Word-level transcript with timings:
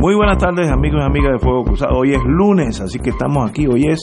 Muy 0.00 0.14
buenas 0.14 0.38
tardes 0.38 0.72
amigos 0.72 1.02
y 1.02 1.04
amigas 1.04 1.32
de 1.32 1.38
Fuego 1.40 1.62
Cruzado. 1.62 1.98
Hoy 1.98 2.14
es 2.14 2.22
lunes, 2.24 2.80
así 2.80 2.98
que 2.98 3.10
estamos 3.10 3.50
aquí. 3.50 3.66
Hoy 3.66 3.84
es 3.86 4.02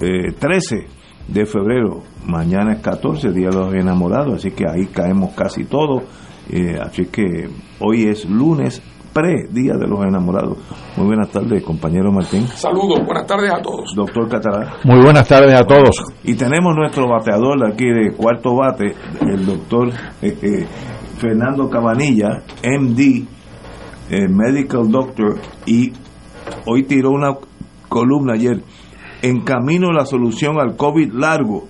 eh, 0.00 0.32
13 0.36 0.88
de 1.28 1.46
febrero. 1.46 2.00
Mañana 2.26 2.72
es 2.72 2.80
14, 2.80 3.30
Día 3.30 3.50
de 3.50 3.56
los 3.56 3.72
Enamorados, 3.72 4.34
así 4.34 4.50
que 4.50 4.64
ahí 4.68 4.86
caemos 4.86 5.32
casi 5.36 5.64
todos. 5.64 6.02
Eh, 6.50 6.76
así 6.82 7.06
que 7.06 7.48
hoy 7.78 8.08
es 8.08 8.28
lunes 8.28 8.82
pre 9.12 9.46
Día 9.48 9.74
de 9.74 9.86
los 9.86 10.04
Enamorados. 10.04 10.58
Muy 10.96 11.06
buenas 11.06 11.30
tardes, 11.30 11.62
compañero 11.62 12.10
Martín. 12.10 12.48
Saludos, 12.48 12.98
buenas 13.06 13.28
tardes 13.28 13.52
a 13.52 13.62
todos. 13.62 13.94
Doctor 13.94 14.28
Catalán. 14.28 14.70
Muy 14.82 15.00
buenas 15.00 15.28
tardes 15.28 15.54
a 15.54 15.64
todos. 15.64 16.02
Y 16.24 16.34
tenemos 16.34 16.74
nuestro 16.74 17.06
bateador 17.08 17.60
de 17.60 17.72
aquí 17.72 17.86
de 17.86 18.10
cuarto 18.16 18.56
bate, 18.56 18.92
el 19.20 19.46
doctor 19.46 19.90
eh, 20.20 20.36
eh, 20.42 20.66
Fernando 21.18 21.70
Cabanilla, 21.70 22.42
MD, 22.60 23.33
eh, 24.10 24.28
Medical 24.28 24.90
Doctor, 24.90 25.38
y 25.66 25.92
hoy 26.66 26.84
tiró 26.84 27.10
una 27.10 27.36
columna 27.88 28.34
ayer, 28.34 28.62
En 29.22 29.40
camino 29.40 29.92
la 29.92 30.04
solución 30.04 30.60
al 30.60 30.76
COVID 30.76 31.12
largo. 31.14 31.64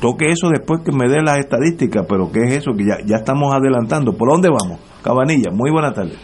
Toque 0.00 0.30
eso 0.30 0.48
después 0.50 0.82
que 0.84 0.92
me 0.92 1.08
dé 1.08 1.22
las 1.22 1.38
estadísticas, 1.38 2.06
pero 2.08 2.30
¿qué 2.30 2.40
es 2.44 2.58
eso? 2.58 2.72
Que 2.76 2.84
ya, 2.84 2.98
ya 3.04 3.16
estamos 3.16 3.52
adelantando. 3.52 4.12
¿Por 4.12 4.30
dónde 4.30 4.48
vamos? 4.48 4.78
Cabanilla, 5.02 5.50
muy 5.50 5.70
buenas 5.70 5.94
tardes. 5.94 6.18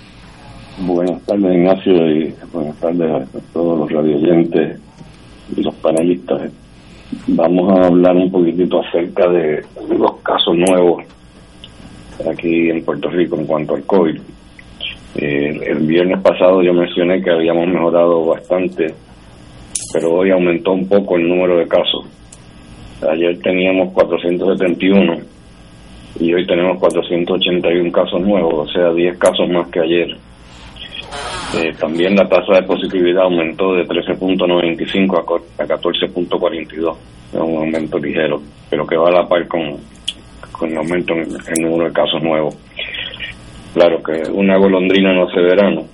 Buenas 0.79 1.23
tardes, 1.23 1.55
Ignacio, 1.55 1.93
y 2.11 2.35
buenas 2.53 2.77
tardes 2.77 3.11
a 3.11 3.53
todos 3.53 3.79
los 3.79 3.91
radioyentes 3.91 4.81
y 5.57 5.63
los 5.63 5.75
panelistas. 5.77 6.53
Vamos 7.29 7.71
a 7.73 7.87
hablar 7.87 8.17
un 8.17 8.31
poquitito 8.31 8.81
acerca 8.81 9.29
de 9.29 9.65
los 9.97 10.21
casos 10.23 10.55
nuevos 10.57 11.05
aquí 12.31 12.71
en 12.71 12.85
Puerto 12.85 13.09
Rico 13.11 13.37
en 13.37 13.47
cuanto 13.47 13.75
al 13.75 13.85
COVID. 13.85 14.21
Eh, 15.17 15.61
el 15.67 15.79
viernes 15.87 16.21
pasado 16.23 16.63
yo 16.63 16.73
mencioné 16.73 17.23
que 17.23 17.31
habíamos 17.31 17.67
mejorado 17.69 18.25
bastante, 18.27 18.95
pero 19.93 20.13
hoy 20.15 20.31
aumentó 20.31 20.73
un 20.73 20.89
poco 20.89 21.17
el 21.17 21.29
número 21.29 21.59
de 21.59 21.69
casos. 21.69 22.07
Ayer 23.11 23.39
teníamos 23.41 23.93
471 23.93 25.17
y 26.21 26.33
hoy 26.33 26.47
tenemos 26.47 26.79
481 26.79 27.91
casos 27.93 28.21
nuevos, 28.21 28.69
o 28.69 28.73
sea, 28.73 28.93
10 28.93 29.19
casos 29.19 29.49
más 29.51 29.69
que 29.69 29.81
ayer. 29.81 30.17
Eh, 31.59 31.73
también 31.79 32.15
la 32.17 32.27
tasa 32.27 32.55
de 32.55 32.63
positividad 32.63 33.25
aumentó 33.25 33.75
de 33.75 33.85
13.95 33.87 35.19
a 35.19 35.25
co- 35.27 35.45
a 35.59 35.65
14.42, 35.65 36.97
es 37.35 37.39
un 37.41 37.57
aumento 37.59 37.99
ligero, 37.99 38.41
pero 38.71 38.87
que 38.87 38.97
va 38.97 39.09
a 39.09 39.13
la 39.13 39.29
par 39.29 39.47
con, 39.49 39.77
con 40.53 40.71
el 40.71 40.79
aumento 40.79 41.13
en 41.13 41.21
el 41.23 41.63
número 41.63 41.89
de 41.89 41.93
casos 41.93 42.23
nuevos. 42.23 42.57
Claro 43.75 44.03
que 44.03 44.31
una 44.31 44.57
golondrina 44.59 45.15
no 45.15 45.25
hace 45.29 45.41
verano 45.41 45.85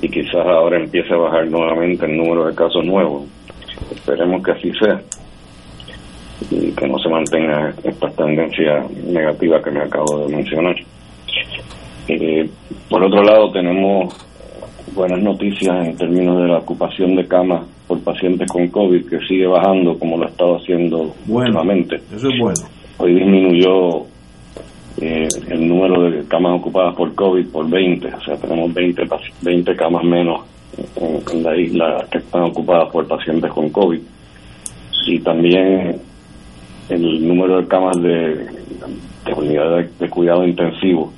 y 0.00 0.08
quizás 0.08 0.46
ahora 0.46 0.78
empiece 0.78 1.12
a 1.12 1.16
bajar 1.16 1.46
nuevamente 1.48 2.06
el 2.06 2.16
número 2.16 2.46
de 2.46 2.54
casos 2.54 2.84
nuevos. 2.84 3.24
Esperemos 3.90 4.42
que 4.42 4.52
así 4.52 4.72
sea 4.78 5.00
y 6.50 6.72
que 6.72 6.88
no 6.88 6.98
se 6.98 7.08
mantenga 7.08 7.72
esta 7.84 8.08
tendencia 8.10 8.84
negativa 9.06 9.62
que 9.62 9.70
me 9.70 9.80
acabo 9.82 10.26
de 10.26 10.36
mencionar. 10.36 10.74
Eh, 12.08 12.48
por 12.88 13.02
otro 13.04 13.22
lado, 13.22 13.50
tenemos 13.52 14.14
buenas 14.94 15.22
noticias 15.22 15.86
en 15.86 15.96
términos 15.96 16.38
de 16.42 16.48
la 16.48 16.58
ocupación 16.58 17.14
de 17.16 17.26
camas 17.26 17.62
por 17.86 18.00
pacientes 18.00 18.50
con 18.50 18.68
COVID, 18.68 19.08
que 19.08 19.18
sigue 19.26 19.46
bajando 19.46 19.98
como 19.98 20.16
lo 20.18 20.24
ha 20.26 20.28
estado 20.28 20.56
haciendo 20.56 21.14
Bueno. 21.26 21.46
últimamente. 21.60 21.96
Eso 22.14 22.28
es 22.28 22.38
bueno. 22.40 22.60
Hoy 22.98 23.14
disminuyó 23.14 24.04
eh, 25.00 25.28
el 25.48 25.68
número 25.68 26.10
de 26.10 26.24
camas 26.26 26.58
ocupadas 26.60 26.94
por 26.94 27.14
COVID 27.14 27.46
por 27.48 27.68
20, 27.68 28.08
o 28.08 28.20
sea, 28.22 28.36
tenemos 28.36 28.72
20, 28.74 29.02
paci- 29.06 29.32
20 29.42 29.74
camas 29.76 30.04
menos 30.04 30.40
en, 30.96 31.42
la 31.42 31.56
isla 31.56 32.06
que 32.10 32.18
están 32.18 32.42
ocupadas 32.42 32.90
por 32.90 33.06
pacientes 33.06 33.50
con 33.50 33.70
COVID. 33.70 34.00
Y 35.06 35.18
también 35.20 35.96
el 36.88 37.26
número 37.26 37.60
de 37.62 37.66
camas 37.68 38.00
de, 38.02 38.34
de 39.24 39.32
unidades 39.36 39.98
de 39.98 40.08
cuidado 40.10 40.44
intensivo 40.46 41.12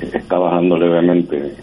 eh, 0.00 0.10
está 0.14 0.38
bajando 0.38 0.76
levemente. 0.76 1.54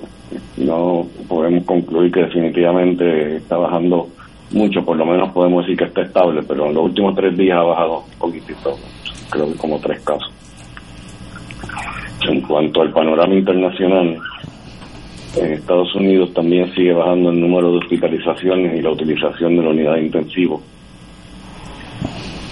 No 0.57 1.05
podemos 1.27 1.63
concluir 1.65 2.11
que 2.11 2.21
definitivamente 2.21 3.37
está 3.37 3.57
bajando 3.57 4.07
mucho, 4.51 4.83
por 4.83 4.97
lo 4.97 5.05
menos 5.05 5.31
podemos 5.31 5.63
decir 5.65 5.77
que 5.77 5.85
está 5.85 6.01
estable, 6.01 6.41
pero 6.47 6.67
en 6.67 6.73
los 6.73 6.85
últimos 6.85 7.15
tres 7.15 7.35
días 7.37 7.57
ha 7.57 7.63
bajado 7.63 7.99
un 7.99 8.19
poquitito, 8.19 8.77
creo 9.29 9.47
que 9.51 9.57
como 9.57 9.79
tres 9.79 9.99
casos. 10.01 10.31
En 12.29 12.41
cuanto 12.41 12.81
al 12.81 12.91
panorama 12.91 13.33
internacional, 13.33 14.17
en 15.37 15.53
Estados 15.53 15.93
Unidos 15.95 16.33
también 16.33 16.71
sigue 16.73 16.93
bajando 16.93 17.29
el 17.29 17.39
número 17.39 17.71
de 17.71 17.77
hospitalizaciones 17.79 18.77
y 18.77 18.81
la 18.81 18.91
utilización 18.91 19.55
de 19.55 19.63
la 19.63 19.69
unidad 19.69 19.93
de 19.95 20.05
intensivo. 20.05 20.61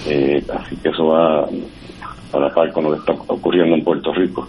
Eh, 0.06 0.42
así 0.52 0.76
que 0.76 0.88
eso 0.88 1.06
va 1.06 1.44
a 1.44 2.38
la 2.38 2.54
par 2.54 2.72
con 2.72 2.84
lo 2.84 2.92
que 2.92 2.98
está 2.98 3.12
ocurriendo 3.12 3.76
en 3.76 3.84
Puerto 3.84 4.12
Rico. 4.12 4.48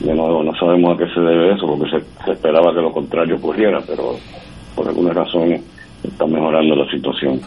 De 0.00 0.12
nuevo, 0.14 0.42
no 0.42 0.54
sabemos 0.56 0.94
a 0.94 0.98
qué 0.98 1.14
se 1.14 1.20
debe 1.20 1.54
eso, 1.54 1.66
porque 1.66 1.90
se, 1.90 2.24
se 2.24 2.32
esperaba 2.32 2.74
que 2.74 2.80
lo 2.80 2.92
contrario 2.92 3.36
ocurriera, 3.36 3.80
pero 3.86 4.16
por 4.74 4.88
alguna 4.88 5.12
razón 5.12 5.56
está 6.02 6.26
mejorando 6.26 6.74
la 6.74 6.90
situación. 6.90 7.40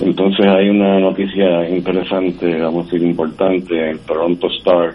Entonces 0.00 0.46
hay 0.46 0.70
una 0.70 0.98
noticia 0.98 1.68
interesante, 1.68 2.58
vamos 2.58 2.88
a 2.88 2.90
decir 2.90 3.06
importante, 3.06 3.90
en 3.90 3.98
Toronto 4.00 4.48
Star, 4.58 4.94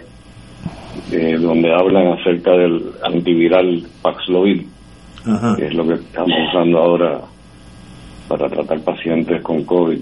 eh, 1.12 1.36
donde 1.38 1.72
hablan 1.72 2.18
acerca 2.18 2.52
del 2.52 2.92
antiviral 3.04 3.82
Paxlovid, 4.02 4.62
Ajá. 5.24 5.56
que 5.56 5.66
es 5.66 5.74
lo 5.74 5.86
que 5.86 5.94
estamos 5.94 6.34
usando 6.48 6.78
ahora 6.78 7.20
para 8.28 8.48
tratar 8.48 8.80
pacientes 8.80 9.42
con 9.42 9.64
COVID. 9.64 9.98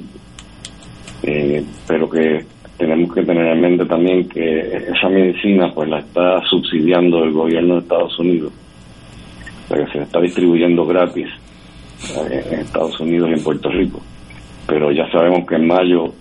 Eh, 1.23 1.65
pero 1.87 2.09
que 2.09 2.45
tenemos 2.77 3.15
que 3.15 3.23
tener 3.23 3.47
en 3.47 3.61
mente 3.61 3.87
también 3.87 4.29
que 4.29 4.61
esa 4.89 5.09
medicina 5.09 5.73
pues 5.75 5.89
la 5.89 6.01
está 6.01 6.41
subsidiando 6.51 7.25
el 7.25 7.33
gobierno 7.33 7.75
de 7.75 7.81
Estados 7.81 8.19
Unidos, 8.19 8.53
o 9.65 9.69
sea, 9.69 9.85
que 9.85 9.93
se 9.93 10.03
está 10.03 10.21
distribuyendo 10.21 10.85
gratis 10.85 11.29
eh, 12.31 12.45
en 12.51 12.61
Estados 12.61 12.99
Unidos 13.01 13.31
y 13.31 13.35
en 13.35 13.45
Puerto 13.45 13.71
Rico. 13.71 14.01
Pero 14.67 14.91
ya 14.91 15.11
sabemos 15.11 15.47
que 15.47 15.57
en 15.57 15.67
mayo 15.67 16.13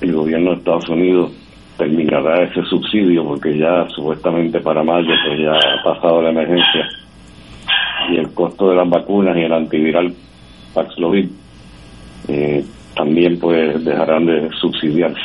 el 0.00 0.12
gobierno 0.12 0.50
de 0.50 0.56
Estados 0.58 0.88
Unidos 0.88 1.32
terminará 1.76 2.42
ese 2.44 2.62
subsidio 2.64 3.24
porque 3.24 3.56
ya 3.58 3.86
supuestamente 3.90 4.60
para 4.60 4.82
mayo 4.82 5.10
pues 5.26 5.38
ya 5.40 5.52
ha 5.52 5.82
pasado 5.84 6.22
la 6.22 6.30
emergencia 6.30 6.88
y 8.10 8.16
el 8.16 8.32
costo 8.32 8.70
de 8.70 8.76
las 8.76 8.88
vacunas 8.88 9.36
y 9.36 9.40
el 9.42 9.52
antiviral 9.52 10.12
Paxlovid 10.74 11.28
eh, 12.28 12.64
también 12.94 13.38
pues 13.38 13.84
dejarán 13.84 14.26
de 14.26 14.48
subsidiarse. 14.60 15.20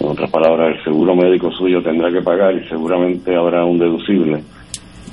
En 0.00 0.08
otras 0.08 0.30
palabras, 0.30 0.76
el 0.76 0.84
seguro 0.84 1.14
médico 1.14 1.50
suyo 1.52 1.80
tendrá 1.82 2.10
que 2.10 2.20
pagar 2.20 2.54
y 2.54 2.68
seguramente 2.68 3.34
habrá 3.36 3.64
un 3.64 3.78
deducible. 3.78 4.42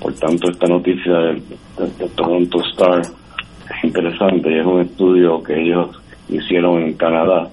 Por 0.02 0.14
tanto, 0.16 0.50
esta 0.50 0.68
noticia 0.68 1.14
del, 1.14 1.44
del- 1.78 1.98
del 1.98 2.10
Toronto 2.12 2.60
Star 2.72 3.00
es 3.02 3.84
interesante 3.84 4.52
y 4.52 4.58
es 4.60 4.66
un 4.66 4.82
estudio 4.82 5.42
que 5.44 5.62
ellos 5.62 5.90
hicieron 6.30 6.82
en 6.82 6.94
Canadá, 6.94 7.48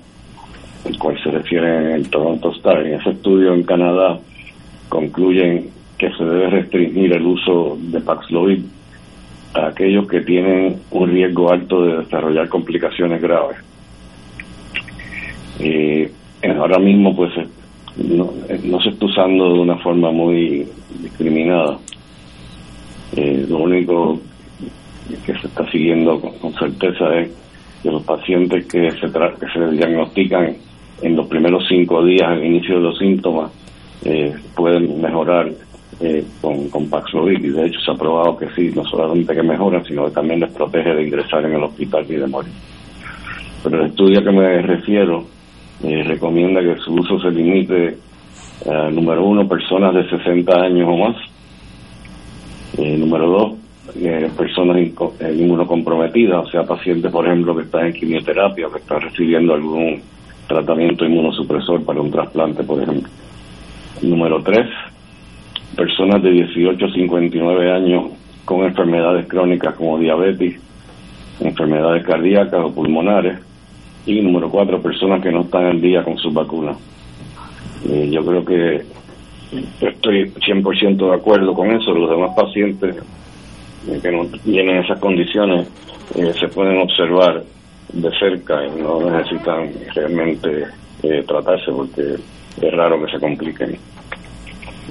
el 0.84 0.98
cual 0.98 1.18
se 1.22 1.30
refiere 1.30 1.76
en 1.76 1.90
el 1.92 2.10
Toronto 2.10 2.52
Star. 2.52 2.86
En 2.86 2.94
ese 2.94 3.10
estudio 3.10 3.54
en 3.54 3.62
Canadá 3.62 4.18
concluyen 4.88 5.70
que 5.98 6.10
se 6.10 6.24
debe 6.24 6.50
restringir 6.50 7.12
el 7.12 7.26
uso 7.26 7.76
de 7.80 8.00
Paxlovid 8.00 8.62
a 9.54 9.66
aquellos 9.68 10.06
que 10.06 10.20
tienen 10.20 10.76
un 10.90 11.10
riesgo 11.10 11.50
alto 11.50 11.82
de 11.82 11.98
desarrollar 11.98 12.48
complicaciones 12.48 13.20
graves. 13.20 13.58
Eh, 15.58 16.10
ahora 16.56 16.78
mismo, 16.78 17.16
pues, 17.16 17.32
no, 17.96 18.32
no, 18.64 18.80
se 18.80 18.90
está 18.90 19.06
usando 19.06 19.54
de 19.54 19.60
una 19.60 19.76
forma 19.78 20.12
muy 20.12 20.68
discriminada. 21.02 21.78
Eh, 23.16 23.46
lo 23.48 23.58
único 23.58 24.20
que 25.26 25.32
se 25.32 25.46
está 25.46 25.68
siguiendo 25.70 26.20
con, 26.20 26.52
certeza 26.54 27.18
es 27.18 27.30
que 27.82 27.90
los 27.90 28.02
pacientes 28.04 28.66
que 28.66 28.90
se, 28.92 29.00
que 29.00 29.46
se 29.52 29.70
diagnostican 29.72 30.56
en 31.02 31.16
los 31.16 31.26
primeros 31.26 31.64
cinco 31.68 32.04
días 32.04 32.28
al 32.28 32.44
inicio 32.44 32.76
de 32.76 32.80
los 32.80 32.98
síntomas 32.98 33.50
eh, 34.04 34.34
pueden 34.54 35.00
mejorar 35.00 35.50
eh, 36.00 36.24
con, 36.40 36.68
con 36.68 36.88
Paxlovid 36.88 37.44
y 37.44 37.48
de 37.48 37.66
hecho 37.66 37.80
se 37.80 37.90
ha 37.90 37.94
probado 37.94 38.36
que 38.36 38.48
sí, 38.50 38.70
no 38.74 38.84
solamente 38.84 39.34
que 39.34 39.42
mejoran, 39.42 39.84
sino 39.84 40.04
que 40.04 40.12
también 40.12 40.40
les 40.40 40.52
protege 40.52 40.94
de 40.94 41.04
ingresar 41.04 41.44
en 41.44 41.54
el 41.54 41.64
hospital 41.64 42.04
y 42.08 42.14
de 42.14 42.26
morir. 42.26 42.52
Pero 43.62 43.80
el 43.80 43.90
estudio 43.90 44.20
a 44.20 44.22
que 44.22 44.30
me 44.30 44.62
refiero 44.62 45.24
eh, 45.82 46.02
recomienda 46.04 46.60
que 46.60 46.76
su 46.80 46.94
uso 46.94 47.20
se 47.20 47.30
limite 47.30 47.96
a, 48.68 48.90
número 48.90 49.24
uno, 49.24 49.48
personas 49.48 49.94
de 49.94 50.08
60 50.08 50.60
años 50.60 50.88
o 50.88 50.96
más, 50.96 51.16
eh, 52.78 52.96
número 52.96 53.28
dos, 53.28 53.52
eh, 53.96 54.28
personas 54.36 54.76
inmunocomprometidas, 55.36 56.46
o 56.46 56.50
sea, 56.50 56.64
pacientes, 56.64 57.10
por 57.10 57.26
ejemplo, 57.26 57.56
que 57.56 57.62
están 57.62 57.86
en 57.86 57.92
quimioterapia 57.92 58.66
o 58.66 58.72
que 58.72 58.78
están 58.78 59.00
recibiendo 59.00 59.54
algún 59.54 60.00
tratamiento 60.48 61.04
inmunosupresor 61.04 61.84
para 61.84 62.00
un 62.00 62.10
trasplante, 62.10 62.64
por 62.64 62.82
ejemplo. 62.82 63.08
Número 64.02 64.42
tres, 64.42 64.66
personas 65.76 66.22
de 66.22 66.30
18 66.30 66.84
a 66.84 66.92
59 66.92 67.72
años 67.72 68.04
con 68.44 68.64
enfermedades 68.64 69.28
crónicas 69.28 69.74
como 69.74 69.98
diabetes, 69.98 70.60
enfermedades 71.40 72.04
cardíacas 72.04 72.64
o 72.64 72.74
pulmonares. 72.74 73.38
Y 74.06 74.20
número 74.22 74.50
cuatro, 74.50 74.80
personas 74.80 75.22
que 75.22 75.30
no 75.30 75.42
están 75.42 75.66
al 75.66 75.80
día 75.80 76.02
con 76.02 76.16
sus 76.16 76.32
vacunas. 76.32 76.78
Eh, 77.86 78.08
yo 78.10 78.24
creo 78.24 78.44
que 78.44 78.82
estoy 79.80 80.30
100% 80.30 81.10
de 81.10 81.14
acuerdo 81.14 81.52
con 81.52 81.70
eso. 81.70 81.92
Los 81.92 82.08
demás 82.08 82.30
pacientes 82.34 82.96
eh, 83.86 83.98
que 84.00 84.10
no 84.10 84.24
tienen 84.42 84.78
esas 84.78 84.98
condiciones 84.98 85.68
eh, 86.14 86.32
se 86.40 86.48
pueden 86.48 86.78
observar 86.78 87.44
de 87.92 88.10
cerca 88.18 88.64
y 88.66 88.80
no 88.80 89.00
necesitan 89.10 89.70
realmente 89.94 90.66
tratarse 91.26 91.70
porque 91.72 92.16
es 92.60 92.72
raro 92.72 93.04
que 93.04 93.12
se 93.12 93.20
compliquen. 93.20 93.78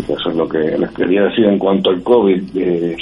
Eso 0.03 0.29
es 0.29 0.35
lo 0.35 0.47
que 0.47 0.59
les 0.59 0.91
quería 0.91 1.23
decir 1.23 1.45
en 1.45 1.57
cuanto 1.57 1.89
al 1.89 2.03
COVID. 2.03 2.55
Eh, 2.55 2.95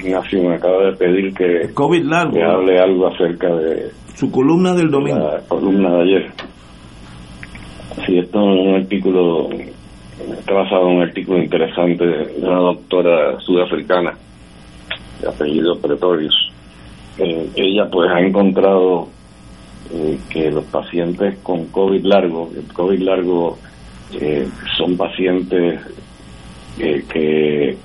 Ignacio 0.00 0.42
me 0.42 0.54
acaba 0.54 0.86
de 0.86 0.92
pedir 0.92 1.34
que, 1.34 1.72
COVID 1.74 2.04
largo. 2.04 2.42
hable 2.42 2.78
algo 2.78 3.08
acerca 3.08 3.54
de 3.54 3.90
su 4.14 4.30
columna 4.30 4.72
del 4.74 4.90
domingo. 4.90 5.18
La 5.18 5.40
columna 5.46 5.90
de 5.96 6.02
ayer. 6.02 6.32
Sí, 8.06 8.18
esto 8.18 8.38
es 8.38 8.66
un 8.66 8.74
artículo, 8.76 9.50
está 10.38 10.54
basado 10.54 10.88
en 10.88 10.96
un 10.96 11.02
artículo 11.02 11.42
interesante 11.42 12.06
de 12.06 12.34
una 12.40 12.58
doctora 12.58 13.38
sudafricana 13.40 14.14
de 15.20 15.28
apellido 15.28 15.78
Pretorius. 15.78 16.34
Eh, 17.18 17.50
ella 17.56 17.90
pues 17.90 18.10
ha 18.10 18.20
encontrado 18.20 19.08
eh, 19.90 20.18
que 20.30 20.50
los 20.50 20.64
pacientes 20.64 21.38
con 21.42 21.66
COVID 21.66 22.04
largo, 22.04 22.50
el 22.54 22.72
COVID 22.72 23.00
largo 23.00 23.58
eh, 24.20 24.48
son 24.76 24.96
pacientes 24.96 25.80
que 26.78 27.76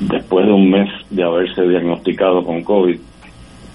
después 0.00 0.46
de 0.46 0.52
un 0.52 0.70
mes 0.70 0.88
de 1.10 1.22
haberse 1.22 1.62
diagnosticado 1.62 2.44
con 2.44 2.62
COVID 2.62 2.98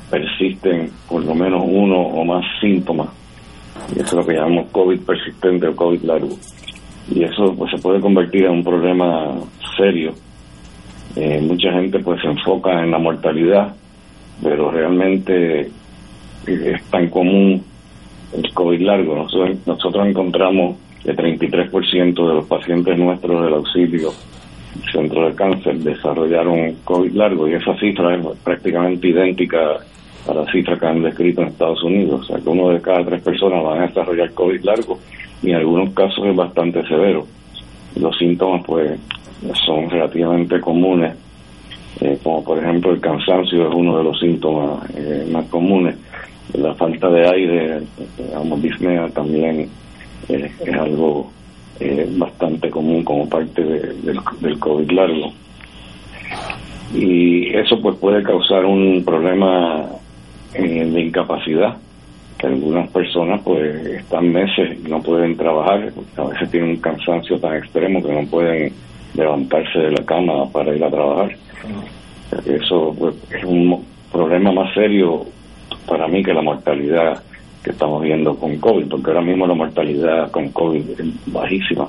persisten 0.09 0.91
por 1.07 1.23
lo 1.23 1.33
menos 1.33 1.63
uno 1.65 1.99
o 1.99 2.25
más 2.25 2.43
síntomas. 2.59 3.09
Y 3.95 3.99
eso 3.99 4.07
es 4.07 4.13
lo 4.13 4.25
que 4.25 4.33
llamamos 4.33 4.69
COVID 4.71 4.99
persistente 4.99 5.67
o 5.67 5.75
COVID 5.75 6.03
largo. 6.03 6.37
Y 7.09 7.23
eso 7.23 7.55
pues 7.57 7.71
se 7.71 7.81
puede 7.81 7.99
convertir 7.99 8.45
en 8.45 8.51
un 8.51 8.63
problema 8.63 9.33
serio. 9.77 10.13
Eh, 11.15 11.41
mucha 11.41 11.71
gente 11.71 11.99
pues 11.99 12.21
se 12.21 12.27
enfoca 12.27 12.83
en 12.83 12.91
la 12.91 12.99
mortalidad, 12.99 13.73
pero 14.43 14.71
realmente 14.71 15.71
es 16.47 16.83
tan 16.85 17.09
común 17.09 17.63
el 18.33 18.53
COVID 18.53 18.81
largo. 18.81 19.15
Nosotros, 19.15 19.57
nosotros 19.65 20.07
encontramos 20.07 20.77
el 21.03 21.15
33% 21.15 22.13
de 22.13 22.33
los 22.33 22.45
pacientes 22.45 22.97
nuestros 22.97 23.43
del 23.43 23.53
auxilio 23.53 24.11
centro 24.91 25.27
de 25.27 25.35
cáncer 25.35 25.77
desarrollaron 25.79 26.75
COVID 26.83 27.11
largo 27.13 27.47
y 27.47 27.53
esa 27.53 27.75
cifra 27.77 28.15
es 28.15 28.25
prácticamente 28.43 29.07
idéntica 29.07 29.77
a 30.27 30.33
la 30.33 30.45
cifra 30.51 30.77
que 30.77 30.85
han 30.85 31.01
descrito 31.01 31.41
en 31.41 31.47
Estados 31.49 31.83
Unidos. 31.83 32.21
O 32.21 32.23
sea, 32.23 32.37
que 32.37 32.49
uno 32.49 32.69
de 32.69 32.81
cada 32.81 33.03
tres 33.05 33.21
personas 33.21 33.63
van 33.63 33.81
a 33.81 33.87
desarrollar 33.87 34.31
COVID 34.33 34.63
largo 34.63 34.99
y 35.41 35.49
en 35.49 35.55
algunos 35.55 35.93
casos 35.93 36.25
es 36.25 36.35
bastante 36.35 36.85
severo. 36.87 37.25
Los 37.95 38.17
síntomas, 38.17 38.63
pues, 38.65 38.99
son 39.65 39.89
relativamente 39.89 40.61
comunes, 40.61 41.15
eh, 41.99 42.17
como 42.23 42.43
por 42.43 42.59
ejemplo 42.59 42.91
el 42.91 43.01
cansancio 43.01 43.67
es 43.67 43.73
uno 43.73 43.97
de 43.97 44.03
los 44.03 44.19
síntomas 44.19 44.89
eh, 44.95 45.27
más 45.31 45.45
comunes. 45.47 45.95
La 46.53 46.73
falta 46.75 47.09
de 47.09 47.27
aire, 47.29 47.81
digamos, 48.17 48.59
eh, 48.59 48.67
disnea 48.67 49.07
también 49.09 49.69
es 50.27 50.51
algo 50.73 51.31
eh, 51.79 52.07
bastante 52.11 52.69
común 52.69 53.03
como 53.03 53.27
parte 53.27 53.63
del, 53.63 54.59
COVID 54.59 54.91
largo. 54.91 55.33
Y 56.93 57.55
eso 57.55 57.81
pues 57.81 57.97
puede 57.97 58.21
causar 58.21 58.65
un 58.65 59.03
problema 59.03 59.85
eh, 60.53 60.85
de 60.85 61.01
incapacidad, 61.01 61.77
que 62.37 62.47
algunas 62.47 62.89
personas 62.91 63.41
pues 63.43 63.85
están 63.85 64.31
meses 64.31 64.77
y 64.85 64.89
no 64.89 65.01
pueden 65.01 65.35
trabajar, 65.37 65.91
a 66.17 66.23
veces 66.23 66.51
tienen 66.51 66.71
un 66.71 66.77
cansancio 66.77 67.39
tan 67.39 67.55
extremo 67.55 68.03
que 68.03 68.13
no 68.13 68.25
pueden 68.27 68.73
levantarse 69.15 69.79
de 69.79 69.91
la 69.91 70.05
cama 70.05 70.49
para 70.51 70.75
ir 70.75 70.83
a 70.83 70.91
trabajar. 70.91 71.35
Eso 72.45 72.95
pues, 72.97 73.15
es 73.31 73.43
un 73.43 73.83
problema 74.11 74.51
más 74.51 74.73
serio 74.73 75.25
para 75.87 76.07
mí 76.07 76.23
que 76.23 76.33
la 76.33 76.41
mortalidad 76.41 77.23
que 77.63 77.71
estamos 77.71 78.01
viendo 78.01 78.35
con 78.35 78.57
COVID, 78.57 78.87
porque 78.87 79.11
ahora 79.11 79.21
mismo 79.21 79.45
la 79.45 79.53
mortalidad 79.53 80.31
con 80.31 80.49
COVID 80.49 80.99
es 80.99 81.05
bajísima. 81.27 81.87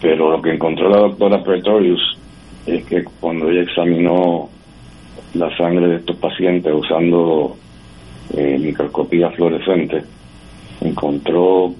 Pero 0.00 0.30
lo 0.30 0.42
que 0.42 0.54
encontró 0.54 0.88
la 0.88 0.98
doctora 0.98 1.42
Pretorius 1.42 2.18
es 2.66 2.84
que 2.84 3.04
cuando 3.20 3.50
ella 3.50 3.62
examinó 3.62 4.48
la 5.34 5.56
sangre 5.56 5.88
de 5.88 5.96
estos 5.96 6.16
pacientes 6.16 6.72
usando 6.74 7.56
eh, 8.34 8.58
microscopía 8.58 9.30
fluorescente, 9.30 10.02
encontró 10.80 11.74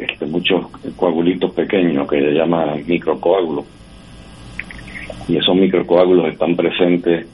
este, 0.00 0.26
muchos 0.26 0.66
coagulitos 0.96 1.52
pequeños 1.52 2.08
que 2.08 2.18
ella 2.18 2.42
llama 2.42 2.76
microcoágulos. 2.86 3.64
Y 5.28 5.36
esos 5.36 5.54
microcoágulos 5.54 6.32
están 6.32 6.56
presentes 6.56 7.26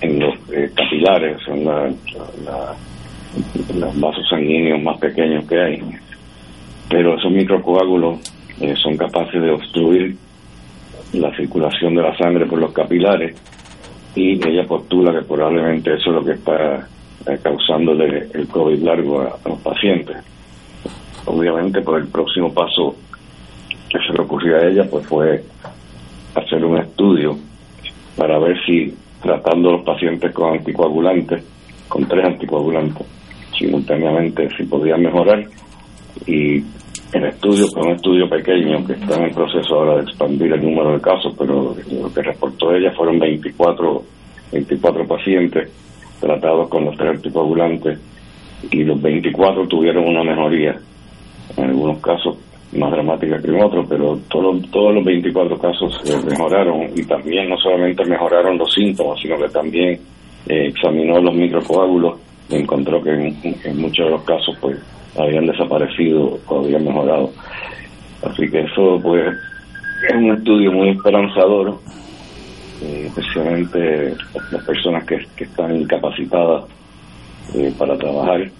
en 0.00 0.20
los 0.20 0.34
eh, 0.52 0.70
capilares, 0.74 1.38
en 1.48 1.64
la, 1.64 1.90
los 3.74 4.00
vasos 4.00 4.28
sanguíneos 4.28 4.82
más 4.82 4.98
pequeños 4.98 5.46
que 5.46 5.60
hay. 5.60 5.82
Pero 6.88 7.18
esos 7.18 7.30
microcoágulos 7.30 8.20
eh, 8.60 8.74
son 8.82 8.96
capaces 8.96 9.40
de 9.40 9.50
obstruir 9.50 10.16
la 11.12 11.34
circulación 11.36 11.94
de 11.94 12.02
la 12.02 12.16
sangre 12.16 12.46
por 12.46 12.58
los 12.58 12.72
capilares 12.72 13.36
y 14.14 14.32
ella 14.46 14.66
postula 14.66 15.12
que 15.12 15.24
probablemente 15.24 15.94
eso 15.94 16.10
es 16.10 16.16
lo 16.16 16.24
que 16.24 16.32
está 16.32 16.88
eh, 17.26 17.38
causándole 17.42 18.28
el 18.34 18.48
COVID 18.48 18.82
largo 18.82 19.20
a, 19.20 19.38
los 19.48 19.58
pacientes. 19.60 20.16
Obviamente, 21.26 21.80
pues 21.82 22.04
el 22.04 22.10
próximo 22.10 22.52
paso 22.52 22.96
que 23.88 23.98
se 23.98 24.12
le 24.12 24.22
ocurrió 24.22 24.56
a 24.56 24.66
ella 24.66 24.84
pues 24.90 25.06
fue 25.06 25.44
hacer 26.34 26.64
un 26.64 26.78
estudio 26.78 27.36
para 28.16 28.38
ver 28.38 28.56
si 28.64 28.94
tratando 29.22 29.70
a 29.70 29.72
los 29.72 29.82
pacientes 29.82 30.32
con 30.32 30.54
anticoagulantes, 30.54 31.44
con 31.88 32.06
tres 32.06 32.24
anticoagulantes, 32.24 33.06
simultáneamente 33.58 34.48
si 34.56 34.64
podía 34.64 34.96
mejorar. 34.96 35.44
Y 36.26 36.62
el 37.12 37.24
estudio 37.24 37.66
fue 37.68 37.82
un 37.82 37.96
estudio 37.96 38.28
pequeño 38.28 38.84
que 38.86 38.94
está 38.94 39.16
en 39.16 39.24
el 39.24 39.34
proceso 39.34 39.74
ahora 39.74 39.96
de 39.96 40.02
expandir 40.02 40.52
el 40.52 40.62
número 40.62 40.92
de 40.92 41.00
casos, 41.00 41.34
pero 41.38 41.74
lo 42.00 42.12
que 42.12 42.22
reportó 42.22 42.74
ella 42.74 42.92
fueron 42.92 43.18
24, 43.18 44.02
24 44.52 45.06
pacientes 45.06 45.70
tratados 46.20 46.68
con 46.68 46.84
los 46.84 46.96
tres 46.96 47.16
anticoagulantes 47.16 47.98
y 48.70 48.82
los 48.84 49.00
24 49.00 49.66
tuvieron 49.68 50.08
una 50.08 50.24
mejoría, 50.24 50.76
en 51.56 51.64
algunos 51.64 51.98
casos 51.98 52.36
más 52.72 52.90
dramática 52.90 53.40
que 53.40 53.48
en 53.48 53.62
otros, 53.62 53.86
pero 53.88 54.18
todos, 54.28 54.70
todos 54.70 54.94
los 54.94 55.04
24 55.04 55.58
casos 55.58 56.00
mejoraron 56.26 56.90
y 56.94 57.02
también 57.04 57.48
no 57.48 57.56
solamente 57.58 58.04
mejoraron 58.04 58.58
los 58.58 58.72
síntomas, 58.72 59.18
sino 59.20 59.38
que 59.38 59.48
también 59.48 60.00
eh, 60.46 60.66
examinó 60.68 61.20
los 61.20 61.34
microcoágulos 61.34 62.18
encontró 62.50 63.02
que 63.02 63.10
en, 63.10 63.80
muchos 63.80 64.06
de 64.06 64.10
los 64.10 64.22
casos 64.22 64.56
pues 64.60 64.78
habían 65.18 65.46
desaparecido 65.46 66.38
o 66.46 66.64
habían 66.64 66.84
mejorado. 66.84 67.30
Así 68.22 68.48
que 68.50 68.60
eso 68.60 68.98
pues 69.02 69.34
es 70.08 70.16
un 70.16 70.32
estudio 70.32 70.72
muy 70.72 70.90
esperanzador, 70.90 71.78
eh, 72.82 73.04
especialmente 73.06 74.14
las 74.50 74.64
personas 74.64 75.04
que, 75.04 75.18
que 75.36 75.44
están 75.44 75.76
incapacitadas 75.76 76.64
eh, 77.54 77.72
para 77.78 77.96
trabajar, 77.96 78.50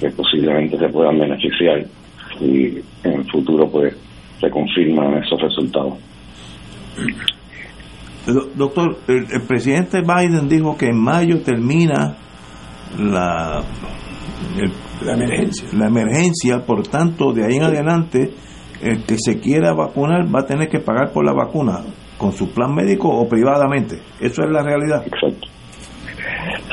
que 0.00 0.10
posiblemente 0.10 0.78
se 0.78 0.88
puedan 0.88 1.18
beneficiar 1.18 1.84
y 2.40 2.82
en 3.04 3.12
el 3.12 3.30
futuro 3.30 3.68
pues 3.70 3.96
se 4.40 4.50
confirman 4.50 5.22
esos 5.22 5.40
resultados. 5.40 5.94
Doctor, 8.56 8.98
el, 9.08 9.42
presidente 9.46 10.02
Biden 10.02 10.48
dijo 10.48 10.76
que 10.76 10.86
en 10.86 11.02
mayo 11.02 11.40
termina 11.40 12.16
la, 12.98 13.62
la 15.04 15.12
emergencia. 15.14 15.68
La 15.72 15.86
emergencia, 15.86 16.64
por 16.66 16.86
tanto, 16.86 17.32
de 17.32 17.46
ahí 17.46 17.56
en 17.56 17.62
adelante, 17.62 18.30
el 18.82 19.04
que 19.04 19.16
se 19.16 19.40
quiera 19.40 19.72
vacunar 19.72 20.26
va 20.32 20.40
a 20.40 20.46
tener 20.46 20.68
que 20.68 20.80
pagar 20.80 21.12
por 21.12 21.24
la 21.24 21.32
vacuna 21.32 21.80
con 22.18 22.32
su 22.32 22.52
plan 22.52 22.74
médico 22.74 23.08
o 23.08 23.26
privadamente. 23.28 23.96
Eso 24.20 24.42
es 24.42 24.50
la 24.50 24.62
realidad. 24.62 25.06
Exacto. 25.06 25.48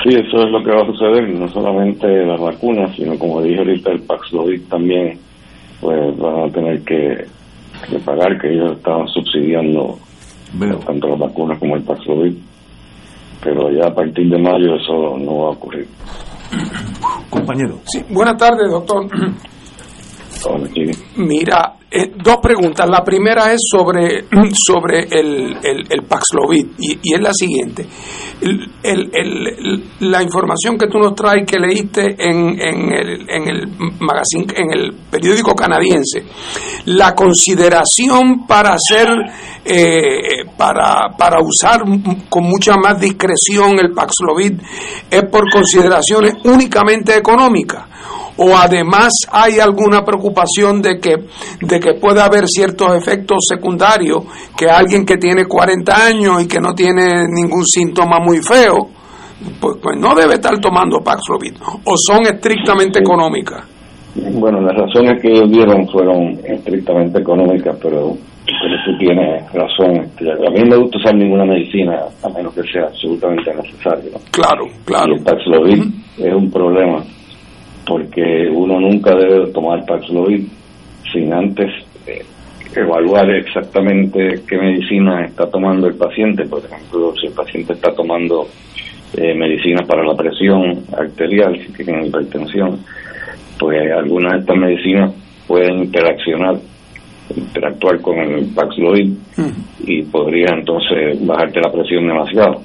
Sí, 0.04 0.10
eso 0.14 0.46
es 0.46 0.52
lo 0.52 0.64
que 0.64 0.72
va 0.72 0.84
a 0.84 0.86
suceder, 0.86 1.30
no 1.30 1.48
solamente 1.48 2.08
las 2.26 2.40
vacunas, 2.40 2.96
sino 2.96 3.18
como 3.18 3.42
dije 3.42 3.60
ahorita, 3.60 3.92
el 3.92 4.02
Paxlovid 4.02 4.62
también, 4.70 5.20
pues 5.82 6.18
van 6.18 6.50
a 6.50 6.52
tener 6.52 6.82
que, 6.84 7.26
pagar, 8.04 8.40
que 8.40 8.54
ellos 8.54 8.78
estaban 8.78 9.08
subsidiando 9.08 9.98
tanto 10.86 11.10
las 11.10 11.20
vacunas 11.20 11.60
como 11.60 11.76
el 11.76 11.84
Paxlovid. 11.84 12.36
Pero 13.44 13.70
ya 13.72 13.88
a 13.88 13.94
partir 13.94 14.30
de 14.30 14.38
mayo 14.38 14.76
eso 14.76 15.18
no 15.18 15.40
va 15.40 15.48
a 15.48 15.52
ocurrir. 15.52 15.88
Compañero. 17.30 17.80
Sí, 17.86 18.04
buenas 18.10 18.38
tardes, 18.38 18.70
doctor. 18.72 19.06
Mira, 21.18 21.74
eh, 21.98 22.12
dos 22.22 22.38
preguntas. 22.42 22.90
La 22.90 23.06
primera 23.06 23.54
es 23.54 23.62
sobre, 23.72 24.26
sobre 24.54 25.08
el, 25.10 25.58
el, 25.64 26.04
Paxlovid 26.04 26.68
y, 26.78 27.14
es 27.14 27.22
la 27.22 27.32
siguiente. 27.32 27.88
la 30.02 30.22
información 30.22 30.78
que 30.78 30.88
tú 30.88 31.00
nos 31.00 31.16
traes 31.16 31.46
que 31.48 31.58
leíste 31.58 32.16
en, 32.20 32.60
en, 32.60 32.92
el, 32.92 33.30
en, 33.30 33.48
el 33.48 33.68
magazine, 34.02 34.46
en 34.58 34.74
el 34.74 34.94
periódico 35.10 35.56
canadiense, 35.56 36.26
la 36.86 37.16
consideración 37.16 38.46
para 38.46 38.74
hacer, 38.74 39.08
eh, 39.64 40.44
para, 40.58 41.16
para 41.18 41.38
usar 41.42 41.82
con 42.28 42.44
mucha 42.44 42.76
más 42.76 43.00
discreción 43.00 43.80
el 43.80 43.94
Paxlovid 43.94 44.60
es 45.10 45.24
por 45.32 45.50
consideraciones 45.50 46.34
únicamente 46.44 47.16
económicas 47.16 47.86
o 48.38 48.56
además 48.56 49.12
hay 49.32 49.60
alguna 49.60 50.04
preocupación 50.04 50.82
de 50.82 51.00
que, 51.00 51.16
de 51.62 51.80
que 51.80 51.94
pueda 51.94 52.26
haber 52.26 52.48
ciertos 52.48 52.96
efectos 52.96 53.46
secundarios 53.50 54.24
que 54.58 54.70
alguien 54.70 55.06
que 55.06 55.18
tiene 55.18 55.46
40 55.46 56.06
años 56.06 56.44
y 56.44 56.48
que 56.48 56.60
no 56.60 56.74
tiene 56.74 57.28
ningún 57.30 57.66
síntoma 57.66 58.20
muy 58.20 58.40
feo, 58.40 58.90
pues, 59.60 59.78
pues 59.82 59.98
no 59.98 60.16
debe 60.16 60.36
estar 60.36 60.60
tomando 60.60 61.00
Paxlovid, 61.00 61.56
o 61.84 61.96
son 61.98 62.26
estrictamente 62.26 63.00
económicas. 63.00 63.66
Bueno, 64.16 64.62
las 64.62 64.76
razones 64.78 65.22
que 65.22 65.30
ellos 65.30 65.52
dieron 65.52 65.88
fueron 65.90 66.40
estrictamente 66.46 67.20
económicas, 67.20 67.78
pero, 67.82 68.16
pero 68.46 68.76
tú 68.86 68.98
tienes 68.98 69.44
razón. 69.52 70.06
Este, 70.06 70.32
a 70.32 70.50
mí 70.52 70.60
no 70.62 70.70
me 70.70 70.78
gusta 70.78 70.98
usar 71.00 71.16
ninguna 71.16 71.44
medicina 71.44 72.00
a 72.24 72.30
menos 72.30 72.54
que 72.54 72.64
sea 72.64 72.84
absolutamente 72.84 73.54
necesario. 73.54 74.12
Claro, 74.32 74.68
claro. 74.86 75.14
Y 75.14 75.18
el 75.18 75.24
Paxlovid 75.24 75.84
es 76.18 76.34
un 76.34 76.50
problema 76.50 77.04
porque 77.86 78.48
uno 78.52 78.80
nunca 78.80 79.16
debe 79.16 79.52
tomar 79.52 79.86
Paxlovid 79.86 80.48
sin 81.12 81.34
antes 81.34 81.72
eh, 82.08 82.24
evaluar 82.76 83.30
exactamente 83.32 84.42
qué 84.48 84.58
medicina 84.58 85.26
está 85.26 85.50
tomando 85.50 85.88
el 85.88 85.96
paciente. 85.96 86.46
Por 86.46 86.64
ejemplo, 86.66 87.14
si 87.20 87.28
el 87.28 87.34
paciente 87.34 87.74
está 87.74 87.94
tomando 87.94 88.48
eh, 89.16 89.34
medicinas 89.34 89.88
para 89.88 90.04
la 90.04 90.16
presión 90.16 90.84
arterial, 90.98 91.58
si 91.66 91.72
tiene 91.72 92.08
hipertensión, 92.08 92.80
pues 93.60 93.92
algunas 93.92 94.34
de 94.34 94.40
estas 94.40 94.58
medicinas 94.58 95.14
pueden 95.48 95.80
interaccionar 95.84 96.56
interactuar 97.36 98.00
con 98.02 98.20
el 98.20 98.46
Paxlovid 98.54 99.12
y 99.80 100.04
podría 100.04 100.50
entonces 100.54 101.26
bajarte 101.26 101.60
la 101.60 101.72
presión 101.72 102.08
demasiado 102.08 102.62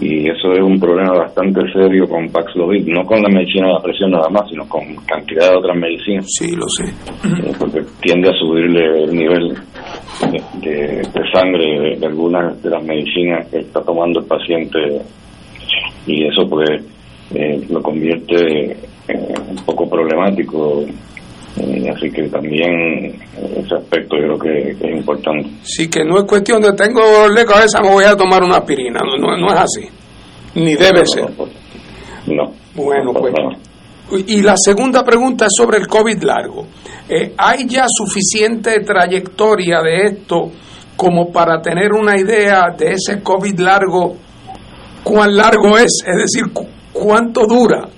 y 0.00 0.28
eso 0.28 0.52
es 0.52 0.60
un 0.60 0.78
problema 0.78 1.12
bastante 1.18 1.60
serio 1.72 2.06
con 2.08 2.28
Paxlovid, 2.28 2.86
no 2.88 3.04
con 3.04 3.22
la 3.22 3.28
medicina 3.28 3.68
de 3.68 3.72
la 3.74 3.82
presión 3.82 4.10
nada 4.10 4.28
más, 4.28 4.48
sino 4.48 4.68
con 4.68 4.82
cantidad 5.06 5.50
de 5.50 5.56
otras 5.56 5.76
medicinas. 5.76 6.26
Sí, 6.28 6.54
lo 6.54 6.68
sé. 6.68 6.84
Eh, 6.84 7.52
porque 7.58 7.82
tiende 8.00 8.28
a 8.28 8.32
subirle 8.32 9.04
el 9.04 9.14
nivel 9.14 9.54
de, 10.60 11.02
sangre 11.32 11.96
de, 11.98 12.06
algunas 12.06 12.62
de 12.62 12.70
las 12.70 12.84
medicinas 12.84 13.46
que 13.48 13.58
está 13.58 13.82
tomando 13.82 14.20
el 14.20 14.26
paciente 14.26 14.78
y 16.06 16.26
eso 16.26 16.48
pues 16.48 16.70
eh, 17.34 17.60
lo 17.68 17.82
convierte 17.82 18.76
un 19.08 19.56
poco 19.64 19.88
problemático 19.88 20.82
eh, 20.82 20.92
así 21.94 22.10
que 22.10 22.28
también 22.28 23.14
ese 23.56 23.74
aspecto 23.74 24.16
yo 24.16 24.36
creo 24.36 24.38
que, 24.38 24.70
es 24.70 24.98
importante. 24.98 25.48
Sí, 25.62 25.88
que 25.88 26.04
no 26.04 26.18
es 26.18 26.24
cuestión 26.24 26.62
de 26.62 26.72
tengo 26.72 27.02
de 27.30 27.44
cabeza, 27.44 27.80
me 27.80 27.90
voy 27.90 28.04
a 28.04 28.16
tomar 28.16 28.42
una 28.42 28.56
aspirina, 28.56 29.00
no, 29.00 29.36
no, 29.36 29.46
es 29.48 29.60
así, 29.60 29.88
ni 30.54 30.74
debe 30.74 31.04
ser. 31.06 31.30
No. 32.26 32.52
Bueno, 32.74 33.12
pues. 33.12 33.32
Y 34.28 34.42
la 34.42 34.54
segunda 34.56 35.02
pregunta 35.02 35.46
es 35.46 35.52
sobre 35.56 35.78
el 35.78 35.88
COVID 35.88 36.22
largo. 36.22 36.66
Eh, 37.08 37.34
¿Hay 37.38 37.66
ya 37.66 37.86
suficiente 37.88 38.80
trayectoria 38.80 39.80
de 39.80 40.06
esto 40.06 40.52
como 40.96 41.32
para 41.32 41.60
tener 41.60 41.92
una 41.92 42.18
idea 42.18 42.66
de 42.76 42.92
ese 42.92 43.22
COVID 43.22 43.58
largo? 43.58 44.16
¿Cuán 45.02 45.36
largo 45.36 45.78
es? 45.78 46.04
Es 46.06 46.16
decir, 46.16 46.52
¿cuánto 46.92 47.46
dura? 47.46 47.88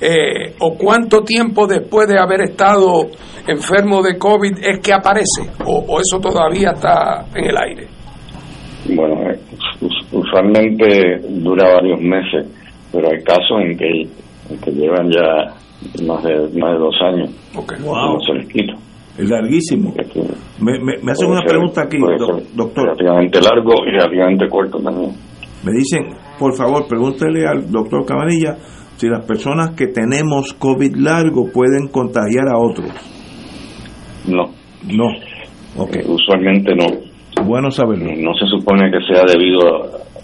Eh, 0.00 0.54
o 0.58 0.76
cuánto 0.76 1.22
tiempo 1.22 1.66
después 1.66 2.08
de 2.08 2.18
haber 2.18 2.42
estado 2.42 3.06
enfermo 3.46 4.02
de 4.02 4.18
COVID 4.18 4.58
es 4.60 4.80
que 4.80 4.92
aparece, 4.92 5.50
o, 5.64 6.00
eso 6.00 6.20
todavía 6.20 6.72
está 6.72 7.24
en 7.34 7.44
el 7.44 7.56
aire. 7.56 7.88
Bueno, 8.94 9.30
eh, 9.30 9.38
usualmente 10.12 11.20
dura 11.28 11.74
varios 11.74 12.00
meses, 12.00 12.46
pero 12.92 13.08
hay 13.10 13.22
casos 13.22 13.60
en 13.62 13.76
que, 13.76 14.72
llevan 14.72 15.10
ya 15.10 15.54
más 16.06 16.22
de, 16.24 16.34
más 16.58 16.72
de 16.72 16.78
dos 16.78 16.96
años. 17.02 17.30
Okay. 17.56 17.78
Wow. 17.82 18.18
Es 19.16 19.30
larguísimo. 19.30 19.94
Me, 20.60 20.78
me, 20.80 21.12
hacen 21.12 21.30
una 21.30 21.42
pregunta 21.42 21.82
aquí, 21.82 21.98
doctor. 22.54 22.84
Relativamente 22.84 23.40
largo 23.40 23.86
y 23.86 23.92
relativamente 23.92 24.48
corto 24.48 24.78
también. 24.80 25.12
Me 25.64 25.72
dicen, 25.72 26.14
por 26.38 26.54
favor, 26.56 26.86
pregúntele 26.88 27.46
al 27.46 27.70
doctor 27.70 28.04
Cabanilla 28.04 28.56
si 28.96 29.08
las 29.08 29.24
personas 29.24 29.70
que 29.70 29.88
tenemos 29.88 30.52
COVID 30.54 30.96
largo 30.96 31.50
pueden 31.52 31.88
contagiar 31.88 32.48
a 32.48 32.58
otros. 32.58 32.90
No. 34.26 34.44
No. 34.86 35.06
Okay. 35.76 36.02
Eh, 36.02 36.04
usualmente 36.06 36.74
no. 36.74 36.86
Bueno 37.44 37.70
saberlo. 37.70 38.12
No 38.16 38.34
se 38.34 38.46
supone 38.46 38.90
que 38.90 39.00
sea 39.06 39.24
debido 39.26 39.60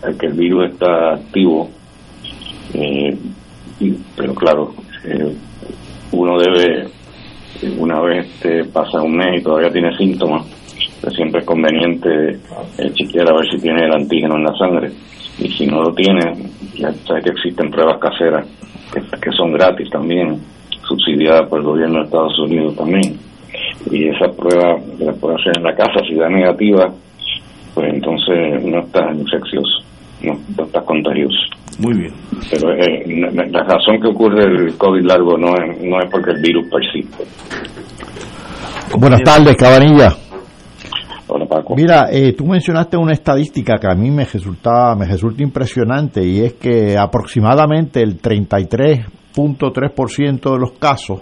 a, 0.05 0.19
que 0.19 0.27
el 0.27 0.35
virus 0.35 0.71
está 0.73 1.15
activo, 1.15 1.69
eh, 2.75 3.17
pero 4.17 4.35
claro, 4.35 4.73
eh, 5.05 5.35
uno 6.13 6.39
debe, 6.39 6.87
una 7.79 8.01
vez 8.01 8.27
este, 8.27 8.65
pasa 8.71 9.03
un 9.03 9.17
mes 9.17 9.41
y 9.41 9.43
todavía 9.43 9.71
tiene 9.71 9.97
síntomas, 9.97 10.47
pues 11.01 11.15
siempre 11.15 11.41
es 11.41 11.47
conveniente 11.47 12.39
chequear 12.95 13.29
a 13.29 13.37
ver 13.37 13.51
si 13.51 13.61
tiene 13.61 13.85
el 13.85 13.93
antígeno 13.93 14.37
en 14.37 14.45
la 14.45 14.57
sangre. 14.57 14.91
Y 15.41 15.49
si 15.53 15.67
no 15.67 15.83
lo 15.83 15.93
tiene, 15.95 16.35
ya 16.75 16.93
sabes 17.07 17.25
que 17.25 17.31
existen 17.31 17.71
pruebas 17.71 17.99
caseras 17.99 18.47
que, 18.93 19.33
son 19.33 19.53
gratis 19.53 19.89
también, 19.91 20.39
subsidiadas 20.87 21.49
por 21.49 21.61
el 21.61 21.67
gobierno 21.67 21.99
de 21.99 22.05
Estados 22.05 22.39
Unidos 22.41 22.77
también. 22.77 23.19
Y 23.91 24.09
esa 24.09 24.31
prueba 24.33 24.77
la 24.99 25.13
puede 25.13 25.37
hacer 25.37 25.57
en 25.57 25.63
la 25.63 25.75
casa, 25.75 26.01
si 26.07 26.15
da 26.15 26.29
negativa, 26.29 26.93
pues 27.75 27.95
entonces 27.95 28.65
no 28.65 28.81
está 28.81 29.11
infeccioso, 29.13 29.83
no, 30.23 30.65
está 30.65 30.81
contagioso. 30.83 31.39
Muy 31.79 31.97
bien. 31.97 32.13
Pero 32.51 32.73
eh, 32.75 33.05
la, 33.33 33.63
razón 33.63 34.01
que 34.01 34.09
ocurre 34.09 34.45
el 34.45 34.77
COVID 34.77 35.03
largo 35.03 35.39
no 35.39 35.55
es, 35.57 35.83
no 35.83 35.99
es 35.99 36.11
porque 36.11 36.33
el 36.33 36.43
virus 36.43 36.67
persiste. 36.69 37.25
Buenas 38.99 39.23
tardes, 39.23 39.57
Cabanilla. 39.57 40.13
Mira, 41.77 42.09
eh, 42.11 42.33
tú 42.33 42.47
mencionaste 42.47 42.97
una 42.97 43.13
estadística 43.13 43.77
que 43.79 43.87
a 43.91 43.95
mí 43.95 44.11
me 44.11 44.25
resulta, 44.25 44.95
me 44.97 45.05
resulta 45.07 45.43
impresionante 45.43 46.25
y 46.25 46.41
es 46.41 46.55
que 46.55 46.97
aproximadamente 46.99 48.01
el 48.03 48.19
33.3% 48.21 50.53
de 50.53 50.59
los 50.59 50.73
casos 50.73 51.21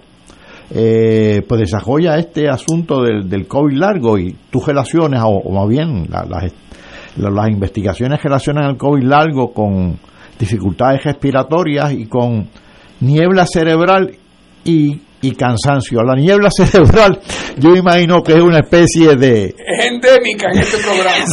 eh, 0.70 1.42
pues 1.48 1.60
desarrolla 1.60 2.18
este 2.18 2.48
asunto 2.48 3.02
del, 3.02 3.28
del 3.28 3.46
COVID 3.46 3.76
largo 3.76 4.18
y 4.18 4.36
tus 4.50 4.66
relaciones, 4.66 5.20
o, 5.24 5.50
más 5.50 5.68
bien 5.68 6.06
las, 6.10 6.52
las 7.16 7.48
investigaciones 7.48 8.22
relacionan 8.22 8.70
el 8.70 8.76
COVID 8.76 9.02
largo 9.02 9.52
con 9.52 9.98
dificultades 10.38 11.04
respiratorias 11.04 11.92
y 11.92 12.06
con 12.06 12.48
niebla 13.00 13.46
cerebral 13.46 14.14
y 14.64 15.00
y 15.20 15.32
cansancio. 15.32 16.02
La 16.02 16.14
niebla 16.14 16.50
cerebral, 16.56 17.20
yo 17.56 17.74
imagino 17.74 18.22
que 18.22 18.34
es 18.34 18.40
una 18.40 18.58
especie 18.58 19.16
de... 19.16 19.46
Es 19.46 19.86
endémica 19.86 20.48
en 20.52 20.58
este 20.60 20.78
programa. 20.78 21.24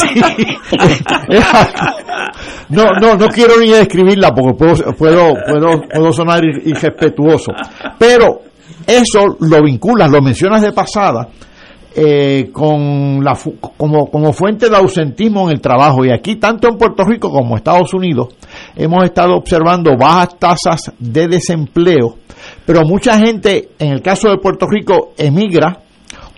no, 2.70 2.86
no, 3.00 3.16
no 3.16 3.28
quiero 3.28 3.60
ni 3.60 3.72
describirla 3.72 4.32
porque 4.34 4.54
puedo, 4.58 4.94
puedo, 4.96 5.34
puedo, 5.46 5.82
puedo 5.94 6.14
sonar 6.14 6.44
irrespetuoso. 6.44 7.52
Pero 7.98 8.42
eso 8.88 9.38
lo 9.40 9.64
vinculas, 9.64 10.10
lo 10.12 10.22
mencionas 10.22 10.62
de 10.62 10.72
pasada, 10.72 11.28
eh, 11.96 12.50
con 12.52 13.24
la, 13.24 13.38
como, 13.78 14.12
como 14.12 14.34
fuente 14.34 14.70
de 14.70 14.76
ausentismo 14.76 15.48
en 15.50 15.56
el 15.56 15.62
trabajo. 15.62 16.06
Y 16.06 16.12
aquí, 16.12 16.36
tanto 16.36 16.68
en 16.68 16.78
Puerto 16.78 17.04
Rico 17.04 17.30
como 17.30 17.52
en 17.52 17.58
Estados 17.58 17.94
Unidos, 17.94 18.36
hemos 18.76 19.04
estado 19.04 19.36
observando 19.36 19.96
bajas 19.98 20.38
tasas 20.38 20.92
de 21.00 21.28
desempleo 21.28 22.18
pero 22.66 22.82
mucha 22.84 23.18
gente, 23.20 23.70
en 23.80 23.92
el 23.92 24.02
caso 24.02 24.30
de 24.30 24.38
Puerto 24.38 24.68
Rico, 24.68 25.14
emigra 25.18 25.80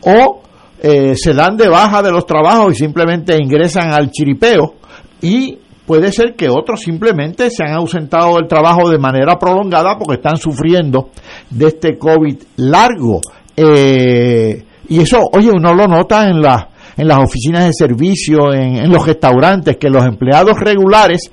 o 0.04 0.42
eh, 0.82 1.16
se 1.16 1.34
dan 1.34 1.58
de 1.58 1.70
baja 1.70 2.02
de 2.02 2.12
los 2.12 2.26
trabajos 2.26 2.74
y 2.74 2.76
simplemente 2.76 3.38
ingresan 3.42 3.92
al 3.92 4.12
chiripeo 4.12 4.76
y 5.22 5.58
puede 5.86 6.12
ser 6.12 6.36
que 6.36 6.50
otros 6.50 6.82
simplemente 6.82 7.50
se 7.50 7.64
han 7.64 7.74
ausentado 7.74 8.36
del 8.36 8.48
trabajo 8.48 8.90
de 8.90 9.00
manera 9.00 9.40
prolongada 9.40 9.98
porque 9.98 10.16
están 10.16 10.38
sufriendo 10.38 11.10
de 11.50 11.68
este 11.68 11.98
COVID 11.98 12.38
largo. 12.58 13.22
Eh, 13.56 14.64
y 14.90 15.02
eso, 15.02 15.20
oye, 15.34 15.52
uno 15.52 15.74
lo 15.74 15.88
nota 15.88 16.26
en, 16.26 16.42
la, 16.42 16.70
en 16.96 17.08
las 17.08 17.20
oficinas 17.20 17.66
de 17.66 17.74
servicio, 17.74 18.54
en, 18.54 18.78
en 18.78 18.92
los 18.92 19.06
restaurantes, 19.06 19.78
que 19.78 19.90
los 19.90 20.06
empleados 20.06 20.60
regulares 20.60 21.32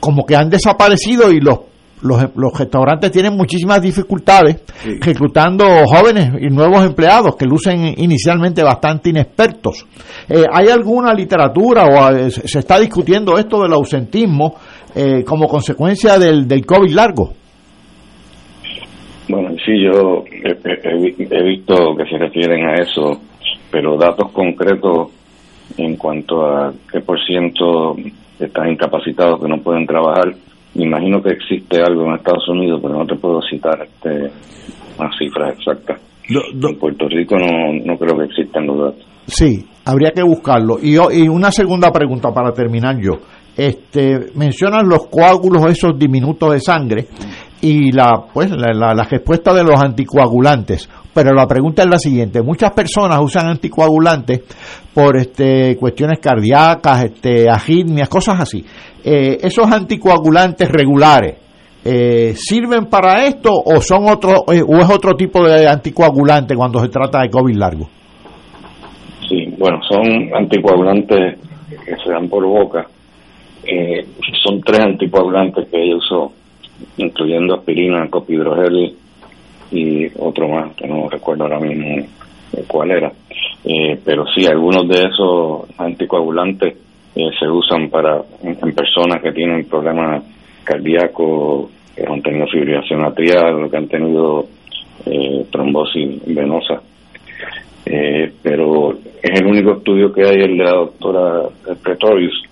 como 0.00 0.24
que 0.24 0.36
han 0.36 0.50
desaparecido 0.50 1.30
y 1.30 1.40
los 1.40 1.60
los, 2.04 2.22
los 2.36 2.56
restaurantes 2.56 3.10
tienen 3.10 3.34
muchísimas 3.34 3.80
dificultades 3.80 4.60
reclutando 5.00 5.64
jóvenes 5.86 6.32
y 6.40 6.48
nuevos 6.48 6.84
empleados 6.84 7.34
que 7.34 7.46
lucen 7.46 7.94
inicialmente 7.96 8.62
bastante 8.62 9.10
inexpertos. 9.10 9.86
Eh, 10.28 10.44
¿Hay 10.52 10.68
alguna 10.68 11.14
literatura 11.14 11.84
o 11.86 12.10
eh, 12.14 12.30
se 12.30 12.58
está 12.58 12.78
discutiendo 12.78 13.38
esto 13.38 13.62
del 13.62 13.72
ausentismo 13.72 14.54
eh, 14.94 15.24
como 15.24 15.48
consecuencia 15.48 16.18
del, 16.18 16.46
del 16.46 16.64
COVID 16.66 16.92
largo? 16.92 17.32
Bueno, 19.28 19.50
sí, 19.64 19.80
yo 19.82 20.24
he, 20.30 21.42
visto 21.44 21.96
que 21.96 22.04
se 22.04 22.18
refieren 22.18 22.66
a 22.66 22.74
eso, 22.74 23.20
pero 23.70 23.96
datos 23.96 24.30
concretos 24.32 25.10
en 25.78 25.96
cuanto 25.96 26.44
a 26.44 26.72
qué 26.92 27.00
por 27.00 27.18
ciento 27.24 27.96
están 28.38 28.72
incapacitados 28.72 29.40
que 29.40 29.48
no 29.48 29.62
pueden 29.62 29.86
trabajar, 29.86 30.34
me 30.74 30.84
imagino 30.84 31.22
que 31.22 31.30
existe 31.30 31.80
algo 31.80 32.04
en 32.06 32.16
Estados 32.16 32.48
Unidos, 32.48 32.80
pero 32.82 32.98
no 32.98 33.06
te 33.06 33.16
puedo 33.16 33.40
citar 33.42 33.80
este, 33.82 34.30
las 34.98 35.16
cifras 35.18 35.56
exactas. 35.56 36.00
en 36.28 36.78
Puerto 36.78 37.08
Rico 37.08 37.36
no, 37.38 37.72
no 37.84 37.96
creo 37.96 38.18
que 38.18 38.24
existan 38.24 38.66
los 38.66 38.78
datos. 38.78 39.06
Sí, 39.26 39.64
habría 39.86 40.10
que 40.10 40.22
buscarlo. 40.22 40.78
Y, 40.82 40.96
y 40.96 41.28
una 41.28 41.50
segunda 41.50 41.90
pregunta 41.90 42.32
para 42.32 42.52
terminar 42.52 43.00
yo. 43.00 43.12
Este, 43.56 44.32
mencionan 44.34 44.88
los 44.88 45.06
coágulos 45.06 45.64
esos 45.66 45.96
diminutos 45.96 46.52
de 46.52 46.58
sangre 46.58 47.06
y 47.64 47.92
la 47.92 48.26
pues 48.30 48.50
la, 48.50 48.92
la, 48.94 49.04
respuesta 49.04 49.54
de 49.54 49.64
los 49.64 49.82
anticoagulantes. 49.82 50.86
Pero 51.14 51.32
la 51.32 51.46
pregunta 51.46 51.82
es 51.82 51.88
la 51.88 51.98
siguiente. 51.98 52.42
Muchas 52.42 52.72
personas 52.72 53.18
usan 53.22 53.46
anticoagulantes 53.46 54.42
por 54.92 55.16
este 55.16 55.74
cuestiones 55.76 56.18
cardíacas 56.18 57.04
este 57.04 57.48
arritmias 57.48 58.10
cosas 58.10 58.38
así. 58.38 58.62
Eh, 59.02 59.38
esos 59.40 59.72
anticoagulantes 59.72 60.68
regulares 60.68 61.38
eh, 61.82 62.34
sirven 62.36 62.84
para 62.90 63.24
esto 63.24 63.50
o 63.50 63.80
son 63.80 64.10
otro 64.10 64.44
eh, 64.52 64.60
o 64.60 64.76
es 64.76 64.90
otro 64.90 65.14
tipo 65.14 65.42
de 65.42 65.66
anticoagulante 65.66 66.54
cuando 66.54 66.80
se 66.80 66.88
trata 66.88 67.20
de 67.20 67.28
covid 67.28 67.56
largo 67.56 67.88
sí 69.28 69.52
bueno 69.58 69.80
son 69.82 70.34
anticoagulantes 70.34 71.38
que 71.68 71.96
se 71.96 72.10
dan 72.10 72.28
por 72.28 72.44
boca. 72.46 72.86
Son 74.44 74.60
tres 74.60 74.80
anticoagulantes 74.80 75.66
que 75.70 75.82
ella 75.82 75.96
usó 75.96 76.32
incluyendo 76.96 77.54
aspirina 77.54 78.08
copidrogel 78.10 78.94
y 79.70 80.06
otro 80.18 80.48
más 80.48 80.74
que 80.74 80.86
no 80.86 81.08
recuerdo 81.08 81.44
ahora 81.44 81.60
mismo 81.60 82.06
cuál 82.68 82.90
era 82.92 83.12
pero 84.04 84.26
sí 84.34 84.46
algunos 84.46 84.86
de 84.88 85.00
esos 85.00 85.66
anticoagulantes 85.78 86.76
eh, 87.16 87.30
se 87.38 87.48
usan 87.48 87.88
para 87.90 88.22
en, 88.42 88.74
personas 88.74 89.22
que 89.22 89.32
tienen 89.32 89.64
problemas 89.66 90.24
cardíacos, 90.64 91.70
que 91.94 92.04
han 92.04 92.20
tenido 92.22 92.46
fibrilación 92.48 93.04
atrial, 93.04 93.70
que 93.70 93.76
han 93.76 93.88
tenido 93.88 94.46
eh, 95.06 95.46
trombosis 95.50 96.22
venosa. 96.26 96.82
Eh, 97.86 98.32
pero 98.42 98.92
es 99.22 99.40
el 99.40 99.46
único 99.46 99.74
estudio 99.74 100.12
que 100.12 100.22
hay 100.22 100.40
el 100.40 100.56
de 100.56 100.64
la 100.64 100.72
doctora 100.72 101.42
Pretorius 101.82 102.42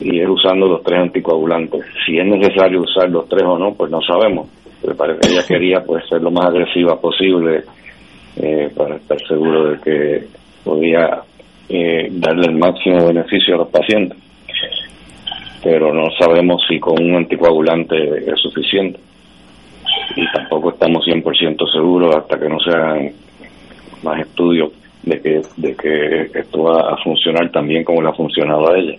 y 0.00 0.20
es 0.20 0.28
usando 0.28 0.66
los 0.66 0.82
tres 0.82 1.00
anticoagulantes. 1.00 1.84
Si 2.04 2.18
es 2.18 2.26
necesario 2.26 2.82
usar 2.82 3.10
los 3.10 3.28
tres 3.28 3.42
o 3.44 3.58
no, 3.58 3.74
pues 3.74 3.90
no 3.90 4.00
sabemos. 4.02 4.48
Me 4.86 4.94
parece 4.94 5.20
que 5.20 5.32
ella 5.32 5.44
quería 5.48 5.84
pues 5.84 6.06
ser 6.08 6.22
lo 6.22 6.30
más 6.30 6.46
agresiva 6.46 7.00
posible 7.00 7.64
para 8.76 8.96
estar 8.96 9.16
seguro 9.28 9.70
de 9.70 9.80
que 9.80 10.26
podía 10.64 11.22
eh, 11.68 12.08
darle 12.10 12.46
el 12.48 12.56
máximo 12.56 13.06
beneficio 13.06 13.54
a 13.54 13.58
los 13.58 13.68
pacientes. 13.68 14.18
Pero 15.62 15.94
no 15.94 16.10
sabemos 16.18 16.62
si 16.68 16.78
con 16.78 17.02
un 17.02 17.16
anticoagulante 17.16 18.30
es 18.30 18.40
suficiente. 18.40 18.98
Y 20.16 20.30
tampoco 20.32 20.70
estamos 20.70 21.06
100% 21.06 21.72
seguros 21.72 22.16
hasta 22.16 22.38
que 22.38 22.48
no 22.48 22.58
se 22.60 22.70
hagan 22.70 23.10
más 24.02 24.20
estudios 24.20 24.72
de 25.02 25.20
que, 25.20 25.40
de 25.56 25.74
que 25.74 26.38
esto 26.38 26.64
va 26.64 26.92
a 26.92 26.96
funcionar 27.02 27.50
también 27.50 27.84
como 27.84 28.02
le 28.02 28.08
ha 28.08 28.12
funcionado 28.12 28.70
a 28.70 28.78
ella. 28.78 28.98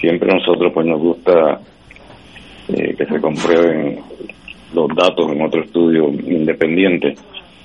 Siempre 0.00 0.32
nosotros 0.32 0.72
pues 0.72 0.86
nos 0.86 1.00
gusta 1.00 1.60
eh, 2.68 2.94
que 2.96 3.06
se 3.06 3.20
comprueben 3.20 4.00
los 4.74 4.88
datos 4.88 5.30
en 5.30 5.42
otro 5.42 5.62
estudio 5.62 6.08
independiente. 6.08 7.14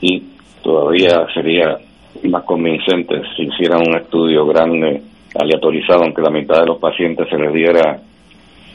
Y 0.01 0.23
todavía 0.63 1.25
sería 1.33 1.77
más 2.23 2.43
convincente 2.43 3.21
si 3.35 3.43
hicieran 3.43 3.81
un 3.87 3.95
estudio 3.95 4.45
grande, 4.45 5.01
aleatorizado, 5.39 6.03
aunque 6.03 6.21
la 6.21 6.29
mitad 6.29 6.61
de 6.61 6.67
los 6.67 6.77
pacientes 6.77 7.27
se 7.29 7.37
les 7.37 7.53
diera 7.53 8.01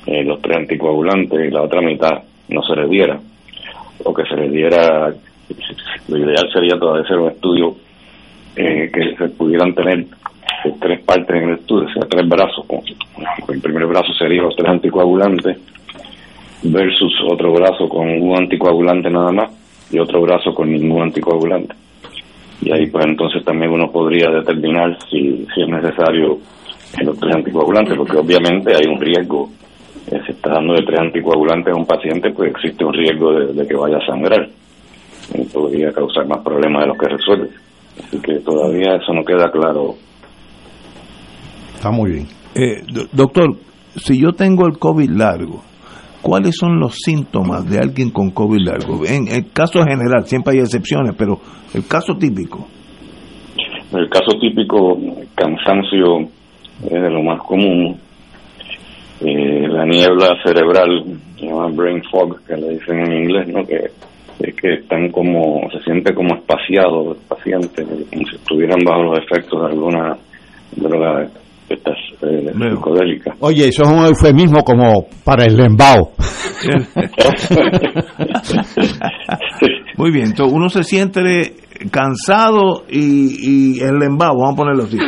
eh, 0.06 0.24
los 0.24 0.40
tres 0.40 0.56
anticoagulantes 0.56 1.46
y 1.46 1.50
la 1.50 1.62
otra 1.62 1.80
mitad 1.80 2.22
no 2.48 2.62
se 2.62 2.76
les 2.76 2.88
diera, 2.88 3.18
o 4.04 4.14
que 4.14 4.24
se 4.24 4.36
les 4.36 4.52
diera, 4.52 5.12
lo 6.08 6.16
ideal 6.16 6.48
sería 6.52 6.78
todavía 6.78 7.04
hacer 7.04 7.18
un 7.18 7.30
estudio 7.30 7.76
eh, 8.56 8.90
que 8.92 9.16
se 9.16 9.28
pudieran 9.30 9.74
tener 9.74 10.06
tres 10.80 11.00
partes 11.00 11.36
en 11.36 11.48
el 11.50 11.58
estudio, 11.58 11.88
o 11.88 11.92
sea, 11.92 12.08
tres 12.08 12.28
brazos. 12.28 12.66
El 13.48 13.60
primer 13.60 13.86
brazo 13.86 14.12
sería 14.14 14.42
los 14.42 14.56
tres 14.56 14.68
anticoagulantes 14.68 15.58
versus 16.62 17.12
otro 17.30 17.52
brazo 17.52 17.88
con 17.88 18.08
un 18.08 18.36
anticoagulante 18.36 19.10
nada 19.10 19.30
más 19.32 19.50
y 19.90 19.98
otro 19.98 20.22
brazo 20.22 20.54
con 20.54 20.72
ningún 20.72 21.02
anticoagulante 21.02 21.74
y 22.62 22.72
ahí 22.72 22.86
pues 22.86 23.04
entonces 23.06 23.44
también 23.44 23.70
uno 23.70 23.90
podría 23.90 24.30
determinar 24.30 24.96
si, 25.10 25.46
si 25.54 25.62
es 25.62 25.68
necesario 25.68 26.38
los 27.02 27.18
tres 27.18 27.34
anticoagulantes, 27.34 27.96
porque 27.96 28.16
obviamente 28.16 28.74
hay 28.74 28.86
un 28.86 29.00
riesgo, 29.00 29.50
eh, 30.10 30.20
si 30.24 30.32
está 30.32 30.54
dando 30.54 30.74
de 30.74 30.82
tres 30.82 30.98
anticoagulantes 30.98 31.74
a 31.74 31.76
un 31.76 31.86
paciente, 31.86 32.30
pues 32.30 32.50
existe 32.50 32.84
un 32.84 32.94
riesgo 32.94 33.32
de, 33.32 33.66
que 33.66 33.76
vaya 33.76 33.98
a 33.98 34.06
sangrar, 34.06 34.48
y 35.34 35.44
podría 35.44 35.92
causar 35.92 36.26
más 36.26 36.38
problemas 36.38 36.82
de 36.82 36.88
los 36.88 36.98
que 36.98 37.08
resuelve. 37.08 37.48
Así 38.02 38.18
que 38.20 38.34
todavía 38.40 38.96
eso 38.96 39.12
no 39.12 39.24
queda 39.24 39.50
claro. 39.50 39.94
Está 41.76 41.90
muy 41.90 42.10
bien. 42.10 42.26
Eh, 42.54 42.82
doctor, 43.12 43.54
si 43.96 44.18
yo 44.18 44.32
tengo 44.32 44.66
el 44.66 44.78
COVID 44.78 45.10
largo, 45.10 45.62
¿cuáles 46.22 46.56
son 46.56 46.80
los 46.80 46.94
síntomas 46.94 47.68
de 47.68 47.78
alguien 47.78 48.10
con 48.10 48.30
COVID 48.30 48.66
largo? 48.66 49.04
En 49.04 49.28
el 49.28 49.52
caso 49.52 49.80
general, 49.80 50.24
siempre 50.24 50.54
hay 50.54 50.60
excepciones, 50.60 51.14
pero 51.18 51.38
el 51.74 51.86
caso 51.86 52.14
típico. 52.18 52.66
El 53.92 54.08
caso 54.08 54.38
típico, 54.40 54.98
cansancio 55.34 56.20
es 56.82 56.90
de 56.90 57.10
lo 57.10 57.22
más 57.22 57.42
común. 57.42 57.98
Eh, 59.20 59.68
la 59.68 59.84
niebla 59.84 60.34
cerebral, 60.42 61.04
se 61.38 61.46
llama 61.46 61.68
brain 61.68 62.02
fog, 62.10 62.42
que 62.46 62.56
le 62.56 62.70
dicen 62.70 63.00
en 63.00 63.12
inglés, 63.12 63.48
¿no? 63.48 63.62
Que 63.64 63.90
es 64.40 64.54
que 64.56 64.74
están 64.74 65.10
como, 65.10 65.68
se 65.70 65.80
siente 65.84 66.14
como 66.14 66.36
espaciado 66.36 67.12
el 67.12 67.18
paciente, 67.28 67.84
como 67.84 68.26
si 68.28 68.36
estuvieran 68.36 68.80
bajo 68.82 69.02
los 69.02 69.18
efectos 69.18 69.60
de 69.60 69.68
alguna 69.68 70.16
droga 70.74 71.28
estas 71.68 71.96
eh, 72.22 72.52
psicodélicas. 72.52 73.36
Oye, 73.40 73.68
eso 73.68 73.82
es 73.82 73.88
un 73.88 74.04
eufemismo 74.04 74.62
como 74.62 75.06
para 75.24 75.44
el 75.44 75.56
lembao. 75.56 76.12
Muy 79.96 80.10
bien, 80.10 80.26
entonces 80.26 80.54
uno 80.54 80.68
se 80.68 80.84
siente 80.84 81.54
cansado 81.90 82.84
y, 82.88 83.76
y 83.76 83.80
el 83.80 83.98
lembao, 83.98 84.36
vamos 84.36 84.54
a 84.54 84.56
ponerlo 84.56 84.84
así. 84.84 84.98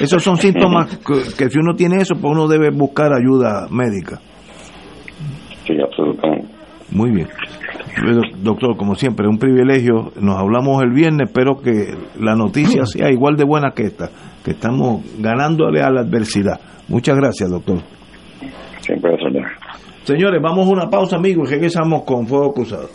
Esos 0.00 0.22
son 0.22 0.36
síntomas 0.36 0.98
que, 1.36 1.50
si 1.50 1.58
uno 1.58 1.74
tiene 1.74 1.96
eso, 1.96 2.14
pues 2.14 2.32
uno 2.32 2.48
debe 2.48 2.70
buscar 2.70 3.12
ayuda 3.12 3.66
médica. 3.70 4.20
Sí, 5.66 5.74
absolutamente. 5.80 6.48
Muy 6.90 7.10
bien. 7.10 7.28
Doctor, 8.42 8.76
como 8.76 8.94
siempre, 8.94 9.26
un 9.26 9.38
privilegio. 9.38 10.12
Nos 10.20 10.38
hablamos 10.38 10.82
el 10.82 10.90
viernes. 10.92 11.28
Espero 11.28 11.60
que 11.60 11.94
la 12.20 12.34
noticia 12.34 12.84
sea 12.86 13.10
igual 13.10 13.36
de 13.36 13.44
buena 13.44 13.72
que 13.72 13.84
esta, 13.84 14.10
que 14.44 14.52
estamos 14.52 15.02
ganándole 15.18 15.82
a 15.82 15.90
la 15.90 16.00
adversidad. 16.00 16.60
Muchas 16.88 17.16
gracias, 17.16 17.50
doctor. 17.50 17.78
Siempre 18.80 19.16
Señores, 20.04 20.40
vamos 20.40 20.68
a 20.68 20.70
una 20.70 20.88
pausa, 20.88 21.16
amigos, 21.16 21.48
y 21.48 21.54
regresamos 21.54 22.04
con 22.04 22.28
Fuego 22.28 22.54
Cruzado. 22.54 22.88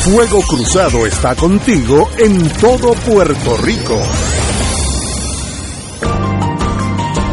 Fuego 0.00 0.40
Cruzado 0.40 1.06
está 1.06 1.36
contigo 1.36 2.08
en 2.18 2.48
todo 2.60 2.94
Puerto 3.06 3.56
Rico. 3.62 3.96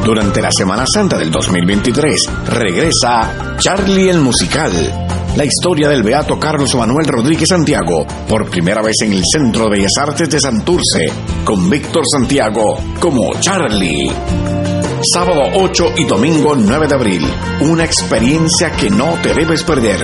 Durante 0.06 0.40
la 0.40 0.52
Semana 0.52 0.84
Santa 0.86 1.18
del 1.18 1.32
2023 1.32 2.32
regresa 2.48 3.56
Charlie 3.58 4.10
el 4.10 4.20
Musical, 4.20 4.72
la 5.36 5.44
historia 5.44 5.90
del 5.90 6.04
beato 6.04 6.40
Carlos 6.40 6.74
Manuel 6.76 7.06
Rodríguez 7.08 7.50
Santiago, 7.50 8.06
por 8.28 8.50
primera 8.50 8.82
vez 8.82 8.96
en 9.02 9.14
el 9.14 9.24
Centro 9.30 9.66
de 9.66 9.72
Bellas 9.72 9.98
Artes 10.00 10.30
de 10.30 10.40
Santurce, 10.40 11.12
con 11.44 11.70
Víctor 11.70 12.04
Santiago 12.10 12.78
como 13.00 13.34
Charlie. 13.40 14.12
Sábado 15.14 15.42
8 15.56 15.94
y 15.98 16.06
domingo 16.06 16.56
9 16.56 16.88
de 16.88 16.96
abril, 16.96 17.28
una 17.62 17.84
experiencia 17.84 18.72
que 18.72 18.90
no 18.90 19.18
te 19.22 19.34
debes 19.34 19.64
perder. 19.64 20.00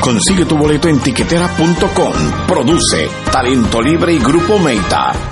Consigue 0.00 0.44
tu 0.44 0.58
boleto 0.58 0.88
en 0.88 0.98
tiquetera.com. 0.98 2.46
Produce 2.48 3.08
Talento 3.30 3.80
Libre 3.80 4.14
y 4.14 4.18
Grupo 4.18 4.58
Meita. 4.58 5.31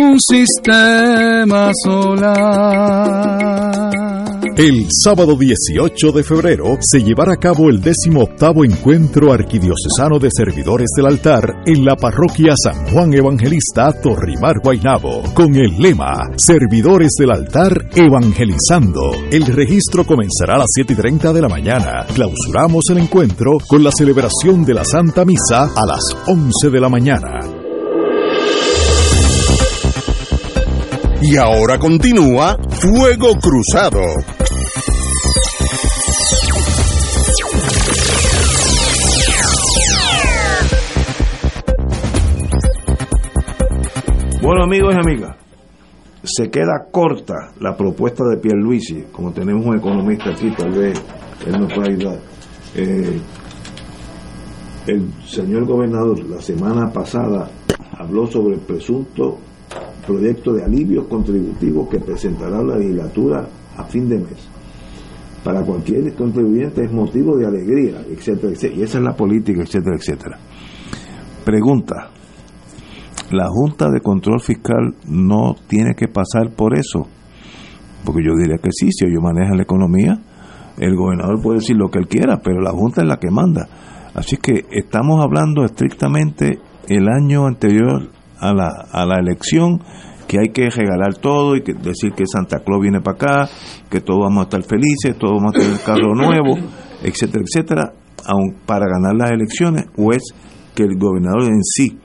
un 0.00 0.18
sistema 0.18 1.70
solar. 1.84 3.50
El 4.56 4.86
sábado 4.90 5.36
18 5.36 6.12
de 6.12 6.22
febrero 6.22 6.76
se 6.80 7.02
llevará 7.02 7.32
a 7.32 7.36
cabo 7.36 7.70
el 7.70 7.80
18 7.80 8.28
Encuentro 8.64 9.32
Arquidiocesano 9.32 10.18
de 10.18 10.28
Servidores 10.30 10.90
del 10.96 11.06
Altar 11.06 11.62
en 11.64 11.84
la 11.84 11.96
parroquia 11.96 12.54
San 12.62 12.86
Juan 12.90 13.14
Evangelista 13.14 13.92
Torrimar 13.92 14.56
Guainabo, 14.62 15.22
con 15.34 15.54
el 15.54 15.78
lema 15.78 16.30
Servidores 16.36 17.12
del 17.18 17.30
Altar 17.30 17.88
Evangelizando. 17.94 19.12
El 19.30 19.46
registro 19.46 20.04
comenzará 20.04 20.56
a 20.56 20.58
las 20.58 20.68
7 20.74 20.92
y 20.92 20.96
30 20.96 21.32
de 21.32 21.40
la 21.42 21.48
mañana. 21.48 22.04
Clausuramos 22.14 22.84
el 22.90 22.98
encuentro 22.98 23.58
con 23.66 23.82
la 23.82 23.92
celebración 23.92 24.64
de 24.64 24.74
la 24.74 24.84
Santa 24.84 25.24
Misa 25.24 25.70
a 25.74 25.86
las 25.86 26.02
11 26.26 26.70
de 26.70 26.80
la 26.80 26.88
mañana. 26.88 27.59
Y 31.22 31.36
ahora 31.36 31.78
continúa 31.78 32.56
Fuego 32.70 33.34
Cruzado. 33.38 34.00
Bueno 44.40 44.64
amigos 44.64 44.94
y 44.94 44.98
amigas, 44.98 45.36
se 46.22 46.50
queda 46.50 46.86
corta 46.90 47.52
la 47.60 47.76
propuesta 47.76 48.24
de 48.24 48.38
Pierluisi, 48.38 49.04
como 49.12 49.30
tenemos 49.32 49.66
un 49.66 49.76
economista 49.76 50.30
aquí, 50.30 50.50
tal 50.56 50.70
vez 50.70 51.02
él 51.46 51.52
nos 51.52 51.70
pueda 51.70 51.92
ayudar. 51.92 52.18
Eh, 52.76 53.20
el 54.86 55.12
señor 55.26 55.66
gobernador 55.66 56.18
la 56.24 56.40
semana 56.40 56.90
pasada 56.90 57.50
habló 57.98 58.26
sobre 58.26 58.54
el 58.54 58.60
presunto 58.60 59.38
proyecto 60.00 60.52
de 60.52 60.64
alivios 60.64 61.06
contributivos 61.06 61.88
que 61.88 61.98
presentará 61.98 62.62
la 62.62 62.76
legislatura 62.76 63.48
a 63.76 63.84
fin 63.84 64.08
de 64.08 64.18
mes. 64.18 64.48
Para 65.44 65.62
cualquier 65.62 66.14
contribuyente 66.14 66.84
es 66.84 66.92
motivo 66.92 67.36
de 67.36 67.46
alegría, 67.46 68.02
etcétera, 68.08 68.52
etcétera. 68.52 68.80
Y 68.80 68.82
esa 68.82 68.98
es 68.98 69.04
la 69.04 69.16
política, 69.16 69.62
etcétera, 69.62 69.96
etcétera. 69.96 70.38
Pregunta, 71.44 72.10
¿la 73.30 73.46
Junta 73.48 73.88
de 73.90 74.00
Control 74.00 74.40
Fiscal 74.40 74.94
no 75.06 75.54
tiene 75.66 75.94
que 75.94 76.08
pasar 76.08 76.50
por 76.54 76.76
eso? 76.78 77.06
Porque 78.04 78.22
yo 78.22 78.34
diría 78.36 78.58
que 78.58 78.70
sí, 78.70 78.90
si 78.92 79.06
ellos 79.06 79.22
manejan 79.22 79.56
la 79.56 79.62
economía, 79.62 80.20
el 80.78 80.94
gobernador 80.96 81.40
puede 81.42 81.58
decir 81.60 81.76
lo 81.76 81.88
que 81.88 81.98
él 81.98 82.08
quiera, 82.08 82.40
pero 82.42 82.60
la 82.60 82.72
Junta 82.72 83.00
es 83.00 83.08
la 83.08 83.18
que 83.18 83.30
manda. 83.30 83.66
Así 84.14 84.36
que 84.36 84.66
estamos 84.70 85.24
hablando 85.24 85.64
estrictamente 85.64 86.58
el 86.88 87.08
año 87.08 87.46
anterior 87.46 88.10
a 88.40 88.52
la, 88.52 88.68
a 88.90 89.06
la 89.06 89.18
elección 89.18 89.80
que 90.26 90.38
hay 90.38 90.50
que 90.52 90.70
regalar 90.70 91.16
todo 91.16 91.56
y 91.56 91.62
que 91.62 91.74
decir 91.74 92.12
que 92.12 92.24
Santa 92.24 92.60
Claus 92.60 92.80
viene 92.80 93.00
para 93.00 93.16
acá, 93.16 93.48
que 93.90 94.00
todos 94.00 94.20
vamos 94.20 94.42
a 94.42 94.42
estar 94.44 94.62
felices, 94.62 95.18
todos 95.18 95.34
vamos 95.40 95.56
a 95.56 95.58
tener 95.58 95.80
carro 95.80 96.14
nuevo, 96.14 96.56
etcétera, 97.02 97.44
etcétera, 97.44 97.92
aun 98.26 98.54
para 98.64 98.86
ganar 98.86 99.16
las 99.16 99.32
elecciones, 99.32 99.86
o 99.96 100.12
es 100.12 100.22
que 100.74 100.84
el 100.84 100.96
gobernador 100.96 101.48
en 101.48 101.64
sí 101.64 101.98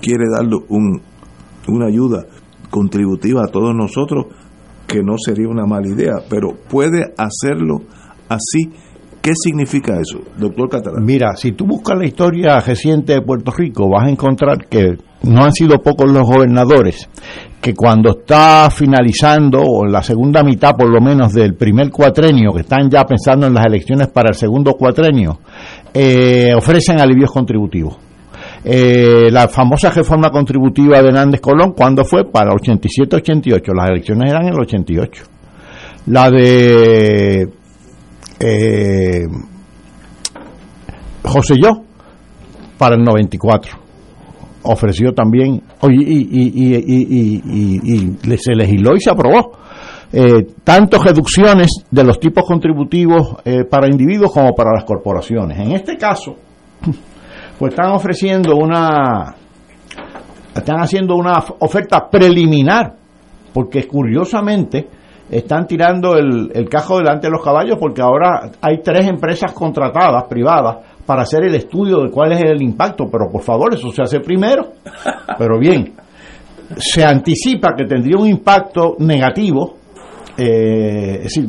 quiere 0.00 0.24
darle 0.30 0.58
un, 0.68 1.02
una 1.66 1.86
ayuda 1.86 2.24
contributiva 2.70 3.42
a 3.42 3.50
todos 3.50 3.74
nosotros 3.74 4.26
que 4.86 5.02
no 5.02 5.14
sería 5.18 5.48
una 5.48 5.66
mala 5.66 5.88
idea, 5.88 6.14
pero 6.28 6.54
puede 6.68 7.14
hacerlo 7.16 7.82
así. 8.28 8.70
¿Qué 9.24 9.32
significa 9.34 9.94
eso, 9.98 10.18
doctor 10.36 10.68
Catalán? 10.68 11.02
Mira, 11.02 11.34
si 11.34 11.52
tú 11.52 11.64
buscas 11.64 11.96
la 11.98 12.04
historia 12.04 12.60
reciente 12.60 13.14
de 13.14 13.22
Puerto 13.22 13.52
Rico, 13.52 13.88
vas 13.88 14.06
a 14.06 14.10
encontrar 14.10 14.66
que 14.68 14.98
no 15.22 15.42
han 15.42 15.52
sido 15.52 15.78
pocos 15.78 16.12
los 16.12 16.24
gobernadores 16.24 17.08
que 17.58 17.72
cuando 17.72 18.18
está 18.18 18.68
finalizando, 18.70 19.62
o 19.62 19.86
la 19.86 20.02
segunda 20.02 20.42
mitad 20.42 20.76
por 20.76 20.90
lo 20.90 21.00
menos 21.00 21.32
del 21.32 21.54
primer 21.54 21.88
cuatrenio, 21.88 22.52
que 22.52 22.60
están 22.60 22.90
ya 22.90 23.06
pensando 23.06 23.46
en 23.46 23.54
las 23.54 23.64
elecciones 23.64 24.08
para 24.08 24.28
el 24.28 24.34
segundo 24.34 24.74
cuatrenio, 24.74 25.38
eh, 25.94 26.52
ofrecen 26.54 27.00
alivios 27.00 27.32
contributivos. 27.32 27.96
Eh, 28.62 29.30
la 29.30 29.48
famosa 29.48 29.88
reforma 29.88 30.28
contributiva 30.28 31.00
de 31.00 31.08
Hernández 31.08 31.40
Colón, 31.40 31.72
¿cuándo 31.72 32.04
fue? 32.04 32.30
Para 32.30 32.50
87-88. 32.50 33.72
Las 33.74 33.88
elecciones 33.88 34.30
eran 34.30 34.48
en 34.48 34.52
el 34.52 34.60
88. 34.60 35.24
La 36.08 36.28
de 36.28 37.48
eh, 38.40 39.26
José 41.22 41.54
Yo, 41.62 41.82
para 42.78 42.96
el 42.96 43.02
94 43.02 43.84
ofreció 44.64 45.12
también, 45.12 45.62
y, 45.82 46.02
y, 46.02 46.16
se 48.38 48.54
legisló 48.54 48.96
y 48.96 49.00
se 49.00 49.10
aprobó, 49.10 49.52
eh, 50.12 50.46
tanto 50.62 51.02
reducciones 51.02 51.84
de 51.90 52.04
los 52.04 52.18
tipos 52.18 52.44
contributivos 52.44 53.36
eh, 53.44 53.64
para 53.64 53.88
individuos 53.88 54.32
como 54.32 54.54
para 54.54 54.72
las 54.72 54.84
corporaciones. 54.84 55.58
En 55.58 55.72
este 55.72 55.96
caso, 55.96 56.36
pues 57.58 57.72
están 57.72 57.92
ofreciendo 57.92 58.56
una, 58.56 59.34
están 60.54 60.80
haciendo 60.80 61.16
una 61.16 61.44
oferta 61.60 62.08
preliminar, 62.10 62.94
porque 63.52 63.86
curiosamente 63.86 64.88
están 65.30 65.66
tirando 65.66 66.16
el, 66.16 66.50
el 66.54 66.68
delante 66.68 67.26
de 67.26 67.30
los 67.30 67.42
caballos, 67.42 67.78
porque 67.78 68.02
ahora 68.02 68.50
hay 68.60 68.82
tres 68.82 69.06
empresas 69.06 69.52
contratadas 69.52 70.24
privadas 70.24 70.76
para 71.06 71.22
hacer 71.22 71.44
el 71.44 71.54
estudio 71.54 72.02
de 72.02 72.10
cuál 72.10 72.32
es 72.32 72.42
el 72.42 72.60
impacto, 72.62 73.08
pero 73.10 73.30
por 73.30 73.42
favor, 73.42 73.74
eso 73.74 73.90
se 73.90 74.02
hace 74.02 74.20
primero. 74.20 74.72
Pero 75.38 75.58
bien, 75.58 75.92
se 76.76 77.04
anticipa 77.04 77.74
que 77.76 77.84
tendría 77.84 78.18
un 78.18 78.28
impacto 78.28 78.96
negativo, 78.98 79.76
eh, 80.36 81.16
es 81.16 81.34
decir, 81.34 81.48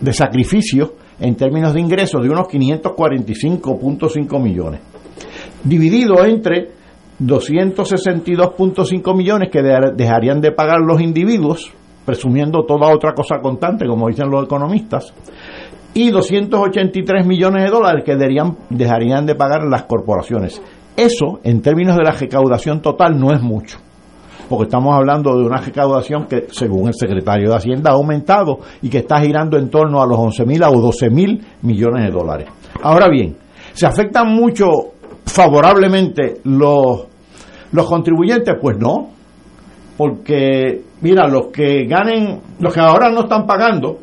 de 0.00 0.12
sacrificio 0.12 0.94
en 1.20 1.34
términos 1.34 1.74
de 1.74 1.80
ingresos 1.80 2.22
de 2.22 2.28
unos 2.28 2.46
545.5 2.48 4.42
millones, 4.42 4.80
dividido 5.64 6.24
entre 6.24 6.70
262.5 7.20 9.16
millones 9.16 9.50
que 9.50 9.60
dejarían 9.62 10.40
de 10.40 10.52
pagar 10.52 10.78
los 10.80 11.00
individuos, 11.00 11.72
presumiendo 12.08 12.64
toda 12.64 12.90
otra 12.90 13.12
cosa 13.12 13.38
constante, 13.42 13.86
como 13.86 14.08
dicen 14.08 14.30
los 14.30 14.46
economistas, 14.46 15.12
y 15.92 16.10
283 16.10 17.26
millones 17.26 17.64
de 17.64 17.70
dólares 17.70 18.02
que 18.02 18.16
dejarían 18.16 19.26
de 19.26 19.34
pagar 19.34 19.64
las 19.64 19.82
corporaciones. 19.82 20.62
Eso, 20.96 21.40
en 21.44 21.60
términos 21.60 21.98
de 21.98 22.04
la 22.04 22.12
recaudación 22.12 22.80
total, 22.80 23.20
no 23.20 23.30
es 23.34 23.42
mucho, 23.42 23.76
porque 24.48 24.64
estamos 24.64 24.94
hablando 24.94 25.36
de 25.36 25.44
una 25.44 25.58
recaudación 25.58 26.24
que, 26.24 26.46
según 26.50 26.88
el 26.88 26.94
secretario 26.94 27.50
de 27.50 27.56
Hacienda, 27.56 27.90
ha 27.90 27.94
aumentado 27.96 28.60
y 28.80 28.88
que 28.88 29.00
está 29.00 29.20
girando 29.20 29.58
en 29.58 29.68
torno 29.68 30.00
a 30.00 30.06
los 30.06 30.16
11 30.16 30.46
mil 30.46 30.62
o 30.62 30.80
12 30.80 31.10
mil 31.10 31.46
millones 31.60 32.04
de 32.04 32.10
dólares. 32.10 32.48
Ahora 32.82 33.10
bien, 33.10 33.36
¿se 33.74 33.86
afectan 33.86 34.34
mucho 34.34 34.64
favorablemente 35.26 36.40
los, 36.44 37.06
los 37.70 37.86
contribuyentes? 37.86 38.54
Pues 38.58 38.78
no, 38.78 39.17
porque, 39.98 40.80
mira, 41.00 41.26
los 41.26 41.48
que 41.48 41.84
ganen, 41.86 42.40
los 42.60 42.72
que 42.72 42.78
ahora 42.78 43.10
no 43.10 43.22
están 43.22 43.44
pagando, 43.44 43.98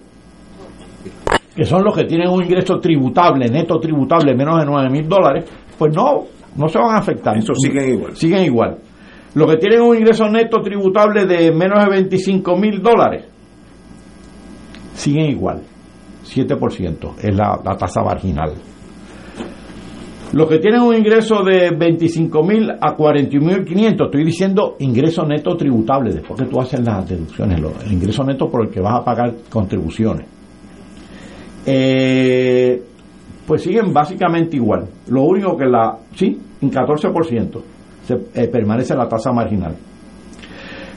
que 1.56 1.64
son 1.64 1.86
los 1.86 1.96
que 1.96 2.04
tienen 2.04 2.28
un 2.28 2.44
ingreso 2.44 2.82
tributable, 2.82 3.48
neto 3.48 3.80
tributable, 3.80 4.36
menos 4.36 4.60
de 4.60 4.66
9 4.66 4.90
mil 4.90 5.08
dólares, 5.08 5.46
pues 5.78 5.96
no, 5.96 6.26
no 6.58 6.68
se 6.68 6.80
van 6.80 6.98
a 6.98 7.00
afectar. 7.00 7.38
Eso 7.38 7.54
siguen 7.56 7.94
igual. 7.94 8.16
Siguen 8.18 8.44
igual. 8.44 8.78
Los 9.36 9.50
que 9.50 9.56
tienen 9.56 9.82
un 9.84 9.96
ingreso 9.96 10.28
neto 10.28 10.60
tributable 10.62 11.26
de 11.26 11.54
menos 11.54 11.82
de 11.86 11.90
25 11.90 12.58
mil 12.58 12.82
dólares, 12.84 13.24
siguen 14.96 15.28
igual. 15.28 15.62
7% 16.26 17.14
es 17.24 17.34
la, 17.34 17.58
la 17.64 17.78
tasa 17.78 18.04
marginal. 18.04 18.52
Los 20.34 20.50
que 20.50 20.60
tienen 20.60 20.82
un 20.82 20.96
ingreso 20.96 21.44
de 21.44 21.72
25 21.72 22.44
mil 22.44 22.70
a 22.70 22.96
41.500, 22.96 24.06
estoy 24.06 24.26
diciendo 24.26 24.76
ingreso 24.80 25.24
neto 25.26 25.56
tributable, 25.56 26.14
después 26.14 26.42
que 26.42 26.48
tú 26.48 26.60
haces 26.60 26.80
las 26.82 27.08
deducciones, 27.08 27.62
el 27.86 27.94
ingreso 27.94 28.24
neto 28.24 28.50
por 28.50 28.66
el 28.66 28.72
que 28.72 28.82
vas 28.82 29.00
a 29.00 29.04
pagar 29.04 29.34
contribuciones 29.50 30.36
eh, 31.66 32.84
pues 33.46 33.64
siguen 33.64 33.94
básicamente 33.94 34.56
igual. 34.56 34.88
Lo 35.08 35.24
único 35.24 35.58
que 35.58 35.66
la, 35.66 35.98
sí, 36.14 36.38
en 36.62 36.72
14% 36.72 37.62
se, 38.04 38.14
eh, 38.14 38.48
permanece 38.48 38.96
la 38.96 39.08
tasa 39.08 39.32
marginal. 39.32 39.76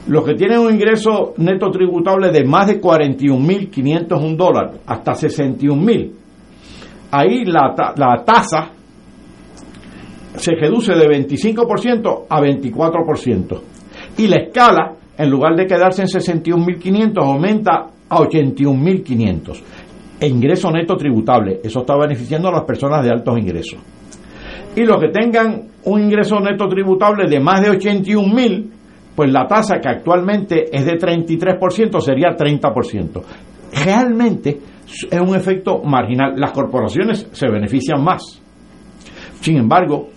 Los 0.07 0.23
que 0.23 0.33
tienen 0.33 0.59
un 0.59 0.73
ingreso 0.73 1.33
neto 1.37 1.69
tributable 1.69 2.31
de 2.31 2.43
más 2.43 2.67
de 2.67 2.81
41.501 2.81 4.35
dólares 4.35 4.81
hasta 4.85 5.13
61.000, 5.13 6.11
ahí 7.11 7.45
la, 7.45 7.93
la 7.95 8.23
tasa 8.23 8.71
se 10.39 10.53
reduce 10.55 10.93
de 10.93 11.07
25% 11.07 12.25
a 12.29 12.41
24%. 12.41 13.61
Y 14.17 14.27
la 14.27 14.37
escala, 14.37 14.93
en 15.17 15.29
lugar 15.29 15.55
de 15.55 15.65
quedarse 15.65 16.01
en 16.01 16.07
61.500, 16.07 17.23
aumenta 17.23 17.87
a 18.09 18.17
81.500 18.17 19.61
e 20.19 20.27
ingreso 20.27 20.71
neto 20.71 20.95
tributable. 20.95 21.59
Eso 21.63 21.79
está 21.81 21.95
beneficiando 21.97 22.49
a 22.49 22.51
las 22.51 22.63
personas 22.63 23.03
de 23.03 23.11
altos 23.11 23.37
ingresos. 23.37 23.79
Y 24.75 24.83
los 24.83 24.97
que 24.99 25.09
tengan 25.09 25.63
un 25.85 26.01
ingreso 26.01 26.39
neto 26.39 26.67
tributable 26.67 27.29
de 27.29 27.39
más 27.39 27.61
de 27.61 27.69
81 27.71 28.33
mil, 28.33 28.71
pues 29.15 29.31
la 29.31 29.47
tasa 29.47 29.79
que 29.79 29.89
actualmente 29.89 30.65
es 30.71 30.85
de 30.85 30.97
33% 30.97 31.99
sería 31.99 32.29
30%. 32.37 33.21
Realmente 33.85 34.59
es 34.87 35.21
un 35.21 35.35
efecto 35.35 35.81
marginal. 35.83 36.33
Las 36.35 36.51
corporaciones 36.51 37.27
se 37.31 37.47
benefician 37.47 38.03
más. 38.03 38.41
Sin 39.41 39.57
embargo, 39.57 40.09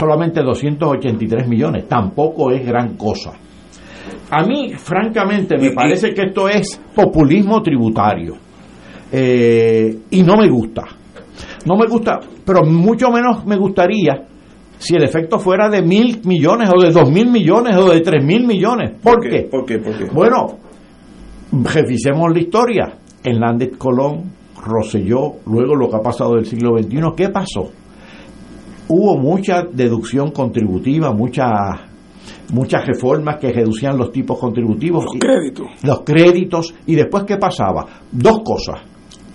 solamente 0.00 0.42
283 0.42 1.46
millones, 1.46 1.86
tampoco 1.86 2.50
es 2.50 2.66
gran 2.66 2.96
cosa. 2.96 3.32
A 4.30 4.44
mí, 4.44 4.72
francamente, 4.74 5.58
me 5.58 5.72
parece 5.72 6.14
que 6.14 6.22
esto 6.22 6.48
es 6.48 6.80
populismo 6.94 7.60
tributario. 7.60 8.34
Eh, 9.12 9.98
y 10.10 10.22
no 10.22 10.36
me 10.36 10.48
gusta. 10.48 10.84
No 11.66 11.76
me 11.76 11.86
gusta, 11.86 12.18
pero 12.44 12.64
mucho 12.64 13.10
menos 13.10 13.44
me 13.44 13.56
gustaría 13.56 14.26
si 14.78 14.96
el 14.96 15.02
efecto 15.02 15.38
fuera 15.38 15.68
de 15.68 15.82
mil 15.82 16.22
millones 16.24 16.70
o 16.74 16.80
de 16.80 16.90
dos 16.90 17.10
mil 17.10 17.30
millones 17.30 17.76
o 17.76 17.90
de 17.90 18.00
tres 18.00 18.24
mil 18.24 18.46
millones. 18.46 18.92
¿Por, 19.02 19.20
qué? 19.20 19.48
¿Por 19.50 19.66
qué? 19.66 19.78
Bueno, 20.12 20.58
revisemos 21.52 22.32
la 22.32 22.38
historia. 22.38 22.94
Hernández 23.22 23.76
Colón, 23.76 24.32
Roselló, 24.64 25.40
luego 25.46 25.74
lo 25.76 25.90
que 25.90 25.96
ha 25.96 26.00
pasado 26.00 26.36
del 26.36 26.46
siglo 26.46 26.78
XXI, 26.78 27.00
¿qué 27.14 27.28
pasó? 27.28 27.70
Hubo 28.92 29.16
mucha 29.16 29.62
deducción 29.62 30.32
contributiva, 30.32 31.12
mucha 31.12 31.46
muchas 32.52 32.84
reformas 32.84 33.36
que 33.36 33.52
reducían 33.52 33.96
los 33.96 34.10
tipos 34.10 34.36
contributivos. 34.36 35.04
Los 35.04 35.14
créditos. 35.20 35.66
Los 35.84 36.00
créditos. 36.00 36.74
¿Y 36.86 36.96
después 36.96 37.22
qué 37.22 37.36
pasaba? 37.36 37.86
Dos 38.10 38.40
cosas. 38.44 38.80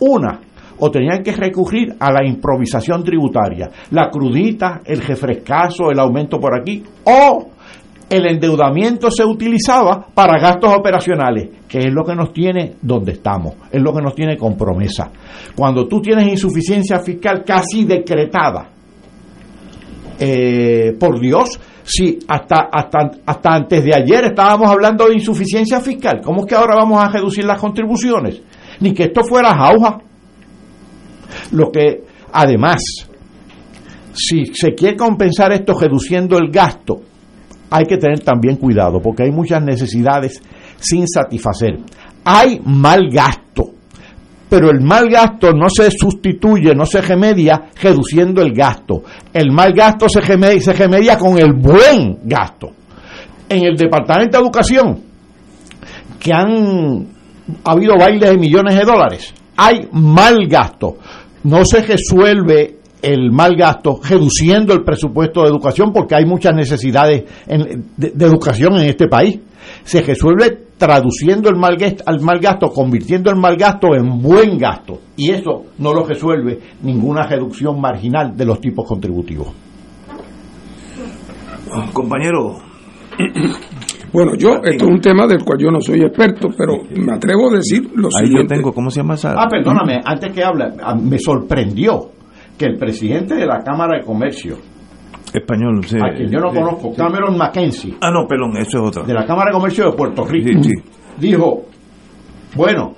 Una, 0.02 0.42
o 0.78 0.92
tenían 0.92 1.24
que 1.24 1.32
recurrir 1.32 1.96
a 1.98 2.12
la 2.12 2.28
improvisación 2.28 3.02
tributaria, 3.02 3.70
la 3.92 4.10
crudita, 4.10 4.82
el 4.84 5.00
refrescazo, 5.02 5.90
el 5.90 6.00
aumento 6.00 6.38
por 6.38 6.60
aquí, 6.60 6.84
o 7.06 7.48
el 8.10 8.28
endeudamiento 8.28 9.10
se 9.10 9.24
utilizaba 9.24 10.06
para 10.14 10.38
gastos 10.38 10.74
operacionales, 10.78 11.50
que 11.68 11.80
es 11.80 11.94
lo 11.94 12.04
que 12.04 12.14
nos 12.14 12.34
tiene 12.34 12.74
donde 12.82 13.14
estamos, 13.14 13.54
es 13.72 13.82
lo 13.82 13.94
que 13.94 14.02
nos 14.02 14.14
tiene 14.14 14.38
con 14.38 14.58
promesa. 14.58 15.10
Cuando 15.56 15.88
tú 15.88 16.02
tienes 16.02 16.28
insuficiencia 16.28 17.00
fiscal 17.00 17.44
casi 17.46 17.86
decretada, 17.86 18.75
eh, 20.20 20.96
por 21.00 21.20
Dios, 21.20 21.60
si 21.84 22.20
hasta, 22.28 22.70
hasta, 22.72 23.50
antes 23.54 23.84
de 23.84 23.94
ayer 23.94 24.26
estábamos 24.26 24.70
hablando 24.70 25.08
de 25.08 25.16
insuficiencia 25.16 25.80
fiscal, 25.82 26.22
¿cómo 26.24 26.42
es 26.42 26.48
que 26.48 26.56
ahora 26.56 26.76
vamos 26.76 27.04
a 27.04 27.10
reducir 27.10 27.46
las 27.46 27.60
contribuciones? 27.60 28.42
Ni 28.80 28.94
que 28.94 29.04
esto 29.04 29.24
fuera 29.24 29.56
jauja. 29.56 30.00
Lo 31.52 31.72
que, 31.72 32.04
además, 32.32 32.82
si 34.14 34.46
se 34.54 34.74
quiere 34.74 34.96
compensar 34.96 35.52
esto 35.54 35.74
reduciendo 35.80 36.38
el 36.38 36.50
gasto, 36.50 37.02
hay 37.70 37.86
que 37.86 37.98
tener 37.98 38.22
también 38.22 38.56
cuidado, 38.56 39.02
porque 39.02 39.24
hay 39.24 39.32
muchas 39.32 39.62
necesidades 39.62 40.42
sin 40.80 41.08
satisfacer. 41.08 41.78
Hay 42.24 42.62
mal 42.64 43.10
gasto 43.12 43.75
pero 44.50 44.70
el 44.70 44.82
mal 44.82 45.10
gasto 45.10 45.52
no 45.52 45.68
se 45.70 45.90
sustituye, 45.92 46.74
no 46.76 46.86
se 46.86 47.02
remedia 47.02 47.70
reduciendo 47.82 48.42
el 48.42 48.54
gasto. 48.54 49.04
El 49.34 49.52
mal 49.52 49.74
gasto 49.74 50.08
se 50.08 50.22
remedia, 50.22 51.18
con 51.18 51.38
el 51.38 51.54
buen 51.54 52.20
gasto. 52.24 52.72
En 53.50 53.66
el 53.66 53.76
Departamento 53.76 54.38
de 54.38 54.44
Educación, 54.44 55.00
que 56.20 56.34
han 56.34 57.08
ha 57.64 57.72
habido 57.72 57.96
bailes 57.98 58.30
de 58.30 58.38
millones 58.38 58.76
de 58.76 58.86
dólares. 58.86 59.34
Hay 59.58 59.88
mal 59.92 60.48
gasto. 60.48 60.98
No 61.44 61.64
se 61.64 61.82
resuelve 61.82 62.80
el 63.06 63.32
mal 63.32 63.56
gasto 63.56 64.00
reduciendo 64.04 64.74
el 64.74 64.84
presupuesto 64.84 65.44
de 65.44 65.50
educación 65.50 65.94
porque 65.94 66.16
hay 66.16 66.26
muchas 66.26 66.56
necesidades 66.56 67.24
de, 67.46 68.26
educación 68.26 68.74
en 68.80 68.90
este 68.90 69.08
país. 69.08 69.40
Se 69.84 70.02
resuelve 70.02 70.66
traduciendo 70.78 71.50
el 71.50 71.56
mal, 71.56 71.78
gasto, 71.78 72.04
al 72.08 72.20
mal 72.22 72.40
gasto, 72.40 72.70
convirtiendo 72.70 73.30
el 73.30 73.38
mal 73.38 73.58
gasto 73.58 73.96
en 73.96 74.22
buen 74.22 74.58
gasto. 74.58 75.00
Y 75.18 75.32
eso 75.32 75.66
no 75.78 75.94
lo 75.94 76.04
resuelve 76.04 76.60
ninguna 76.82 77.28
reducción 77.28 77.80
marginal 77.80 78.36
de 78.36 78.46
los 78.46 78.60
tipos 78.60 78.88
contributivos. 78.88 79.48
Compañero, 81.94 82.58
bueno, 84.14 84.34
yo, 84.38 84.62
esto 84.64 84.86
es 84.86 84.92
un 84.92 85.02
tema 85.02 85.28
del 85.28 85.44
cual 85.44 85.60
yo 85.60 85.70
no 85.70 85.82
soy 85.82 86.02
experto, 86.02 86.50
pero 86.58 86.78
me 86.96 87.14
atrevo 87.14 87.50
a 87.50 87.58
decir 87.58 87.90
lo 87.96 88.08
Ahí 88.08 88.28
siguiente. 88.28 88.56
yo 88.56 88.62
tengo, 88.62 88.74
¿cómo 88.74 88.90
se 88.90 89.02
llama 89.02 89.16
esa? 89.16 89.34
Ah, 89.38 89.48
perdóname, 89.50 90.00
antes 90.06 90.32
que 90.32 90.44
hable, 90.44 90.66
me 91.02 91.20
sorprendió 91.20 92.12
que 92.58 92.66
el 92.66 92.78
presidente 92.78 93.36
de 93.36 93.46
la 93.46 93.64
Cámara 93.64 94.00
de 94.00 94.06
Comercio, 94.06 94.58
español, 95.34 95.84
sí, 95.86 95.98
a 95.98 96.16
quien 96.16 96.30
yo 96.30 96.40
no 96.40 96.50
conozco, 96.50 96.94
Cameron 96.96 97.38
Mackenzie, 97.38 97.96
ah, 98.02 98.12
no, 98.12 98.28
perdón, 98.28 98.58
eso 98.58 98.78
es 98.80 98.90
otra, 98.90 99.04
de 99.04 99.14
la 99.14 99.26
Cámara 99.26 99.52
de 99.52 99.58
Comercio 99.58 99.86
de 99.86 99.98
Puerto 99.98 100.24
Rico, 100.26 100.50
dijo, 101.18 101.64
bueno, 102.56 102.94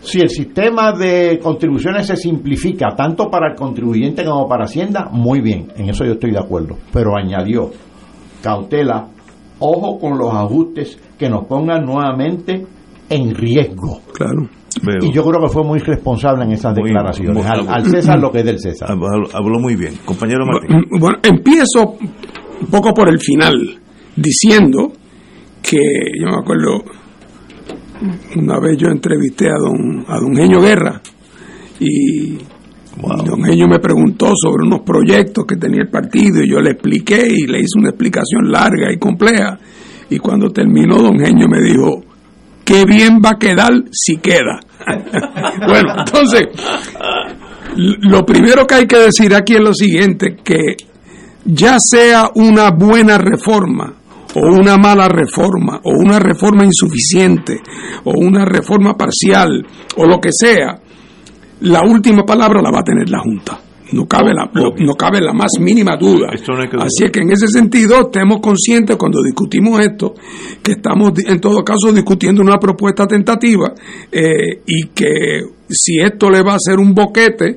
si 0.00 0.20
el 0.20 0.28
sistema 0.28 0.92
de 0.92 1.38
contribuciones 1.42 2.06
se 2.06 2.16
simplifica 2.16 2.94
tanto 2.94 3.28
para 3.28 3.50
el 3.50 3.56
contribuyente 3.56 4.24
como 4.24 4.48
para 4.48 4.64
Hacienda, 4.64 5.08
muy 5.10 5.40
bien, 5.40 5.68
en 5.76 5.88
eso 5.90 6.04
yo 6.04 6.12
estoy 6.12 6.30
de 6.30 6.38
acuerdo, 6.38 6.76
pero 6.92 7.16
añadió 7.16 7.70
cautela 8.42 9.08
ojo 9.58 9.98
con 9.98 10.18
los 10.18 10.32
ajustes 10.32 10.98
que 11.18 11.28
nos 11.28 11.46
pongan 11.46 11.84
nuevamente 11.84 12.66
en 13.08 13.34
riesgo. 13.34 14.00
Claro. 14.12 14.48
Y 15.00 15.10
yo 15.10 15.24
creo 15.24 15.40
que 15.40 15.48
fue 15.48 15.64
muy 15.64 15.78
responsable 15.78 16.44
en 16.44 16.52
esas 16.52 16.74
declaraciones. 16.74 17.44
al, 17.46 17.86
César 17.86 18.18
lo 18.18 18.30
que 18.30 18.40
es 18.40 18.44
del 18.44 18.60
César. 18.60 18.90
Habló, 18.90 19.58
muy 19.58 19.74
bien. 19.74 19.94
Compañero 20.04 20.44
Martín. 20.44 20.84
Bueno, 21.00 21.18
empiezo 21.22 21.96
un 22.60 22.66
poco 22.70 22.92
por 22.92 23.08
el 23.08 23.18
final, 23.18 23.54
diciendo 24.14 24.92
que 25.62 25.78
yo 26.20 26.26
me 26.26 26.36
acuerdo, 26.36 26.84
una 28.36 28.60
vez 28.60 28.76
yo 28.78 28.88
entrevisté 28.88 29.48
a 29.48 29.58
don, 29.58 30.04
a 30.06 30.20
don 30.20 30.36
Genio 30.36 30.60
Guerra 30.60 31.00
y 31.80 32.38
Don 32.96 33.44
Genio 33.44 33.68
me 33.68 33.78
preguntó 33.78 34.32
sobre 34.34 34.66
unos 34.66 34.80
proyectos 34.80 35.44
que 35.46 35.56
tenía 35.56 35.82
el 35.82 35.90
partido 35.90 36.42
y 36.42 36.50
yo 36.50 36.60
le 36.60 36.70
expliqué 36.70 37.26
y 37.28 37.46
le 37.46 37.58
hice 37.58 37.78
una 37.78 37.90
explicación 37.90 38.50
larga 38.50 38.90
y 38.90 38.98
compleja. 38.98 39.58
Y 40.08 40.18
cuando 40.18 40.50
terminó, 40.50 40.96
don 40.96 41.18
Genio 41.18 41.46
me 41.46 41.60
dijo, 41.60 42.02
qué 42.66 42.84
bien 42.84 43.22
va 43.24 43.30
a 43.30 43.38
quedar 43.38 43.72
si 43.92 44.18
queda. 44.18 44.60
bueno, 45.66 45.94
entonces, 46.00 46.48
lo 47.76 48.26
primero 48.26 48.66
que 48.66 48.74
hay 48.74 48.86
que 48.86 48.98
decir 48.98 49.34
aquí 49.34 49.54
es 49.54 49.60
lo 49.60 49.72
siguiente, 49.72 50.36
que 50.44 50.76
ya 51.44 51.78
sea 51.78 52.28
una 52.34 52.70
buena 52.70 53.16
reforma 53.16 53.94
o 54.34 54.40
una 54.40 54.76
mala 54.76 55.08
reforma, 55.08 55.80
o 55.82 55.92
una 55.92 56.18
reforma 56.18 56.64
insuficiente, 56.64 57.58
o 58.04 58.12
una 58.18 58.44
reforma 58.44 58.94
parcial, 58.94 59.64
o 59.96 60.04
lo 60.04 60.20
que 60.20 60.28
sea, 60.30 60.78
la 61.60 61.82
última 61.82 62.24
palabra 62.24 62.60
la 62.60 62.70
va 62.70 62.80
a 62.80 62.84
tener 62.84 63.08
la 63.08 63.20
Junta. 63.20 63.58
No 63.92 64.06
cabe 64.06 64.32
la, 64.34 64.50
no 64.78 64.94
cabe 64.94 65.20
la 65.20 65.32
más 65.32 65.52
mínima 65.60 65.96
duda. 65.96 66.28
Así 66.84 67.04
es 67.04 67.10
que 67.10 67.20
en 67.20 67.30
ese 67.30 67.46
sentido 67.46 68.00
estemos 68.00 68.40
conscientes 68.40 68.96
cuando 68.96 69.22
discutimos 69.22 69.78
esto, 69.80 70.14
que 70.62 70.72
estamos 70.72 71.12
en 71.24 71.40
todo 71.40 71.64
caso 71.64 71.92
discutiendo 71.92 72.42
una 72.42 72.58
propuesta 72.58 73.06
tentativa 73.06 73.72
eh, 74.10 74.62
y 74.66 74.88
que 74.88 75.42
si 75.68 76.00
esto 76.00 76.30
le 76.30 76.42
va 76.42 76.54
a 76.54 76.56
hacer 76.56 76.78
un 76.78 76.94
boquete 76.94 77.54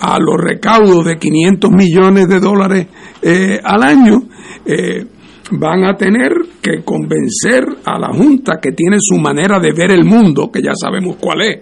a 0.00 0.18
los 0.18 0.36
recaudos 0.36 1.04
de 1.04 1.16
500 1.16 1.70
millones 1.70 2.28
de 2.28 2.40
dólares 2.40 2.86
eh, 3.22 3.60
al 3.62 3.82
año, 3.82 4.22
eh, 4.66 5.04
van 5.52 5.84
a 5.84 5.96
tener 5.96 6.32
que 6.60 6.82
convencer 6.84 7.64
a 7.84 7.98
la 7.98 8.08
Junta 8.08 8.58
que 8.60 8.72
tiene 8.72 8.96
su 9.00 9.16
manera 9.18 9.58
de 9.60 9.72
ver 9.72 9.92
el 9.92 10.04
mundo, 10.04 10.50
que 10.52 10.60
ya 10.60 10.72
sabemos 10.74 11.16
cuál 11.20 11.42
es 11.42 11.58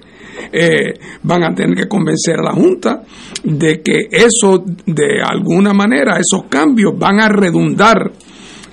eh, 0.59 0.95
van 1.23 1.42
a 1.45 1.55
tener 1.55 1.77
que 1.77 1.87
convencer 1.88 2.37
a 2.38 2.45
la 2.45 2.53
Junta 2.53 3.03
de 3.45 3.83
que 3.83 4.09
eso, 4.11 4.64
de 4.87 5.21
alguna 5.23 5.75
manera, 5.75 6.19
esos 6.19 6.49
cambios 6.49 6.99
van 6.99 7.21
a 7.21 7.29
redundar 7.29 8.11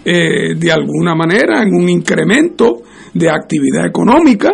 eh, 0.05 0.55
de 0.55 0.71
alguna 0.71 1.13
manera 1.13 1.61
en 1.61 1.73
un 1.75 1.89
incremento 1.89 2.83
de 3.13 3.29
actividad 3.29 3.85
económica 3.85 4.51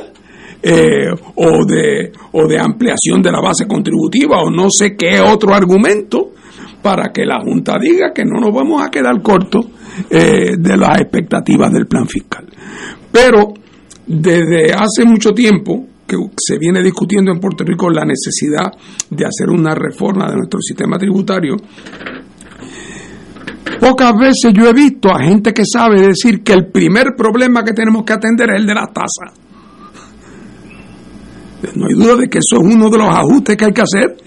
eh, 0.61 1.11
o, 1.35 1.65
de, 1.65 2.11
o 2.31 2.47
de 2.47 2.59
ampliación 2.59 3.21
de 3.21 3.31
la 3.31 3.41
base 3.41 3.67
contributiva 3.67 4.41
o 4.41 4.49
no 4.49 4.69
sé 4.69 4.95
qué 4.95 5.19
otro 5.21 5.53
argumento 5.53 6.31
para 6.81 7.11
que 7.13 7.25
la 7.25 7.39
Junta 7.41 7.77
diga 7.79 8.11
que 8.11 8.25
no 8.25 8.39
nos 8.39 8.53
vamos 8.53 8.81
a 8.81 8.89
quedar 8.89 9.21
cortos 9.21 9.67
de 10.09 10.77
las 10.77 11.01
expectativas 11.01 11.73
del 11.73 11.85
plan 11.85 12.07
fiscal. 12.07 12.45
Pero 13.11 13.53
desde 14.07 14.73
hace 14.73 15.03
mucho 15.05 15.31
tiempo 15.31 15.85
que 16.09 16.17
se 16.35 16.57
viene 16.57 16.81
discutiendo 16.81 17.31
en 17.31 17.39
Puerto 17.39 17.63
Rico 17.63 17.89
la 17.91 18.03
necesidad 18.03 18.71
de 19.09 19.25
hacer 19.25 19.49
una 19.49 19.75
reforma 19.75 20.27
de 20.27 20.37
nuestro 20.37 20.59
sistema 20.59 20.97
tributario, 20.97 21.55
pocas 23.79 24.13
veces 24.19 24.51
yo 24.53 24.67
he 24.67 24.73
visto 24.73 25.09
a 25.09 25.23
gente 25.23 25.53
que 25.53 25.63
sabe 25.71 26.01
decir 26.01 26.41
que 26.41 26.53
el 26.53 26.67
primer 26.67 27.15
problema 27.15 27.63
que 27.63 27.73
tenemos 27.73 28.03
que 28.03 28.13
atender 28.13 28.49
es 28.49 28.61
el 28.61 28.65
de 28.65 28.73
la 28.73 28.87
tasa. 28.87 29.33
No 31.75 31.85
hay 31.87 31.93
duda 31.93 32.15
de 32.15 32.29
que 32.29 32.39
eso 32.39 32.55
es 32.59 32.73
uno 32.73 32.89
de 32.89 32.97
los 32.97 33.07
ajustes 33.07 33.55
que 33.55 33.65
hay 33.65 33.73
que 33.73 33.81
hacer, 33.81 34.17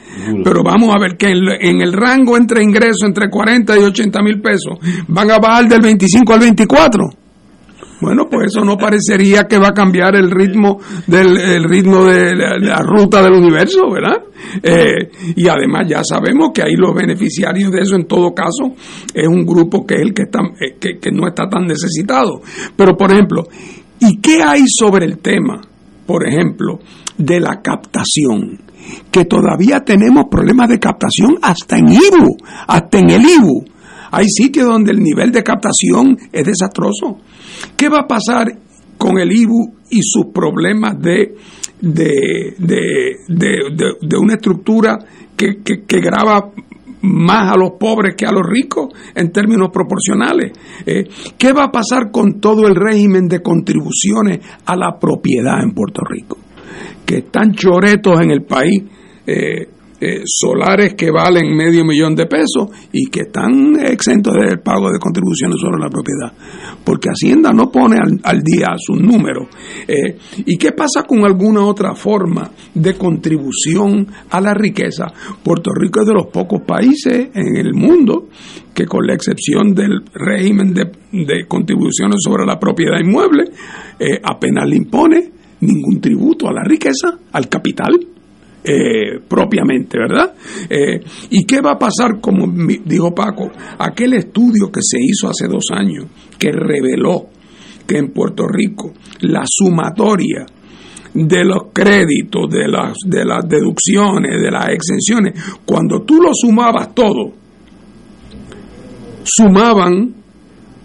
pero 0.44 0.62
vamos 0.62 0.94
a 0.94 0.98
ver 0.98 1.16
que 1.16 1.30
en 1.30 1.80
el 1.80 1.92
rango 1.92 2.36
entre 2.36 2.62
ingresos 2.62 3.02
entre 3.04 3.28
40 3.28 3.78
y 3.78 3.82
80 3.82 4.22
mil 4.22 4.40
pesos 4.40 4.78
van 5.08 5.30
a 5.30 5.38
bajar 5.38 5.66
del 5.66 5.80
25 5.80 6.32
al 6.32 6.40
24 6.40 7.21
bueno, 8.02 8.26
pues 8.28 8.48
eso 8.48 8.64
no 8.64 8.76
parecería 8.76 9.44
que 9.44 9.58
va 9.58 9.68
a 9.68 9.72
cambiar 9.72 10.16
el 10.16 10.28
ritmo 10.28 10.80
del 11.06 11.62
ritmo 11.62 12.04
de 12.04 12.34
la, 12.34 12.78
ruta 12.82 13.22
del 13.22 13.34
universo, 13.34 13.88
¿verdad? 13.92 14.24
Eh, 14.60 15.08
y 15.36 15.46
además 15.46 15.86
ya 15.88 16.02
sabemos 16.02 16.50
que 16.52 16.62
ahí 16.62 16.74
los 16.74 16.92
beneficiarios 16.92 17.70
de 17.70 17.80
eso 17.80 17.94
en 17.94 18.08
todo 18.08 18.34
caso 18.34 18.74
es 19.14 19.28
un 19.28 19.46
grupo 19.46 19.86
que 19.86 19.94
es 19.94 20.00
el 20.00 20.12
que, 20.12 20.22
está, 20.22 20.40
eh, 20.60 20.76
que, 20.80 20.98
que 20.98 21.12
no 21.12 21.28
está 21.28 21.48
tan 21.48 21.64
necesitado. 21.64 22.42
Pero 22.74 22.96
por 22.96 23.12
ejemplo, 23.12 23.44
¿y 24.00 24.20
qué 24.20 24.42
hay 24.42 24.64
sobre 24.66 25.06
el 25.06 25.18
tema, 25.18 25.60
por 26.04 26.26
ejemplo, 26.26 26.80
de 27.16 27.38
la 27.38 27.62
captación? 27.62 28.58
Que 29.12 29.26
todavía 29.26 29.78
tenemos 29.84 30.24
problemas 30.28 30.68
de 30.68 30.80
captación 30.80 31.38
hasta 31.40 31.78
en 31.78 31.86
IBU, 31.86 32.36
hasta 32.66 32.98
en 32.98 33.10
el 33.10 33.22
IBU. 33.22 33.64
Hay 34.12 34.26
sitios 34.28 34.66
donde 34.66 34.92
el 34.92 35.00
nivel 35.00 35.32
de 35.32 35.42
captación 35.42 36.16
es 36.30 36.44
desastroso. 36.44 37.18
¿Qué 37.76 37.88
va 37.88 38.00
a 38.00 38.06
pasar 38.06 38.46
con 39.02 39.18
el 39.18 39.32
IBU 39.32 39.74
y 39.90 40.00
sus 40.02 40.26
problemas 40.32 41.00
de, 41.00 41.34
de, 41.80 42.54
de, 43.28 44.16
una 44.16 44.34
estructura 44.34 44.96
que, 45.36 45.60
que, 45.64 46.00
graba 46.00 46.52
más 47.02 47.52
a 47.52 47.56
los 47.56 47.72
pobres 47.80 48.14
que 48.16 48.24
a 48.24 48.30
los 48.30 48.46
ricos 48.46 48.90
en 49.14 49.32
términos 49.32 49.70
proporcionales. 49.72 50.52
Eh, 50.86 51.02
¿Qué 51.36 51.52
va 51.52 51.64
a 51.64 51.72
pasar 51.72 52.12
con 52.12 52.40
todo 52.40 52.68
el 52.68 52.76
régimen 52.76 53.26
de 53.26 53.42
contribuciones 53.42 54.38
a 54.64 54.76
la 54.76 54.98
propiedad 55.00 55.60
en 55.64 55.72
Puerto 55.72 56.02
Rico? 56.08 56.38
Que 57.04 57.18
están 57.18 57.54
choretos 57.54 58.20
en 58.20 58.30
el 58.30 58.44
país. 58.44 58.84
Eh, 59.26 59.68
eh, 60.04 60.22
solares 60.24 60.94
que 60.94 61.12
valen 61.12 61.56
medio 61.56 61.84
millón 61.84 62.16
de 62.16 62.26
pesos 62.26 62.68
y 62.92 63.06
que 63.06 63.20
están 63.20 63.78
exentos 63.86 64.34
del 64.34 64.58
pago 64.58 64.90
de 64.90 64.98
contribuciones 64.98 65.60
sobre 65.60 65.78
la 65.78 65.88
propiedad, 65.88 66.32
porque 66.82 67.10
Hacienda 67.10 67.52
no 67.52 67.70
pone 67.70 67.98
al, 68.00 68.42
día 68.42 68.74
sus 68.76 69.00
números. 69.00 69.46
Eh, 69.86 70.18
¿Y 70.44 70.56
qué 70.56 70.72
pasa 70.72 71.04
con 71.06 71.24
alguna 71.24 71.64
otra 71.64 71.94
forma 71.94 72.50
de 72.74 72.94
contribución 72.94 74.08
a 74.28 74.40
la 74.40 74.54
riqueza? 74.54 75.06
Puerto 75.40 75.70
Rico 75.72 76.00
es 76.00 76.06
de 76.08 76.14
los 76.14 76.26
pocos 76.26 76.62
países 76.66 77.28
en 77.32 77.56
el 77.56 77.72
mundo 77.72 78.26
que 78.74 78.86
con 78.86 79.06
la 79.06 79.14
excepción 79.14 79.72
del 79.72 80.02
régimen 80.14 80.74
de, 80.74 81.46
contribuciones 81.46 82.16
sobre 82.24 82.44
la 82.44 82.58
propiedad 82.58 82.98
inmueble, 82.98 83.44
eh, 84.00 84.20
apenas 84.20 84.68
le 84.68 84.76
impone 84.78 85.30
ningún 85.60 86.00
tributo 86.00 86.48
a 86.48 86.52
la 86.52 86.64
riqueza, 86.64 87.18
al 87.30 87.48
capital. 87.48 87.92
Eh, 88.64 89.18
propiamente, 89.26 89.98
¿verdad? 89.98 90.34
Eh, 90.70 91.00
¿Y 91.30 91.44
qué 91.44 91.60
va 91.60 91.72
a 91.72 91.78
pasar, 91.78 92.20
como 92.20 92.46
dijo 92.84 93.12
Paco, 93.12 93.50
aquel 93.78 94.14
estudio 94.14 94.70
que 94.70 94.80
se 94.80 94.98
hizo 95.00 95.28
hace 95.28 95.48
dos 95.48 95.64
años, 95.72 96.06
que 96.38 96.52
reveló 96.52 97.26
que 97.84 97.98
en 97.98 98.12
Puerto 98.12 98.46
Rico 98.46 98.92
la 99.22 99.42
sumatoria 99.44 100.46
de 101.14 101.44
los 101.44 101.72
créditos, 101.72 102.48
de 102.50 102.68
las, 102.68 102.96
de 103.04 103.24
las 103.24 103.48
deducciones, 103.48 104.40
de 104.40 104.50
las 104.50 104.68
exenciones, 104.68 105.34
cuando 105.66 106.02
tú 106.02 106.22
lo 106.22 106.30
sumabas 106.32 106.94
todo, 106.94 107.32
sumaban 109.24 110.14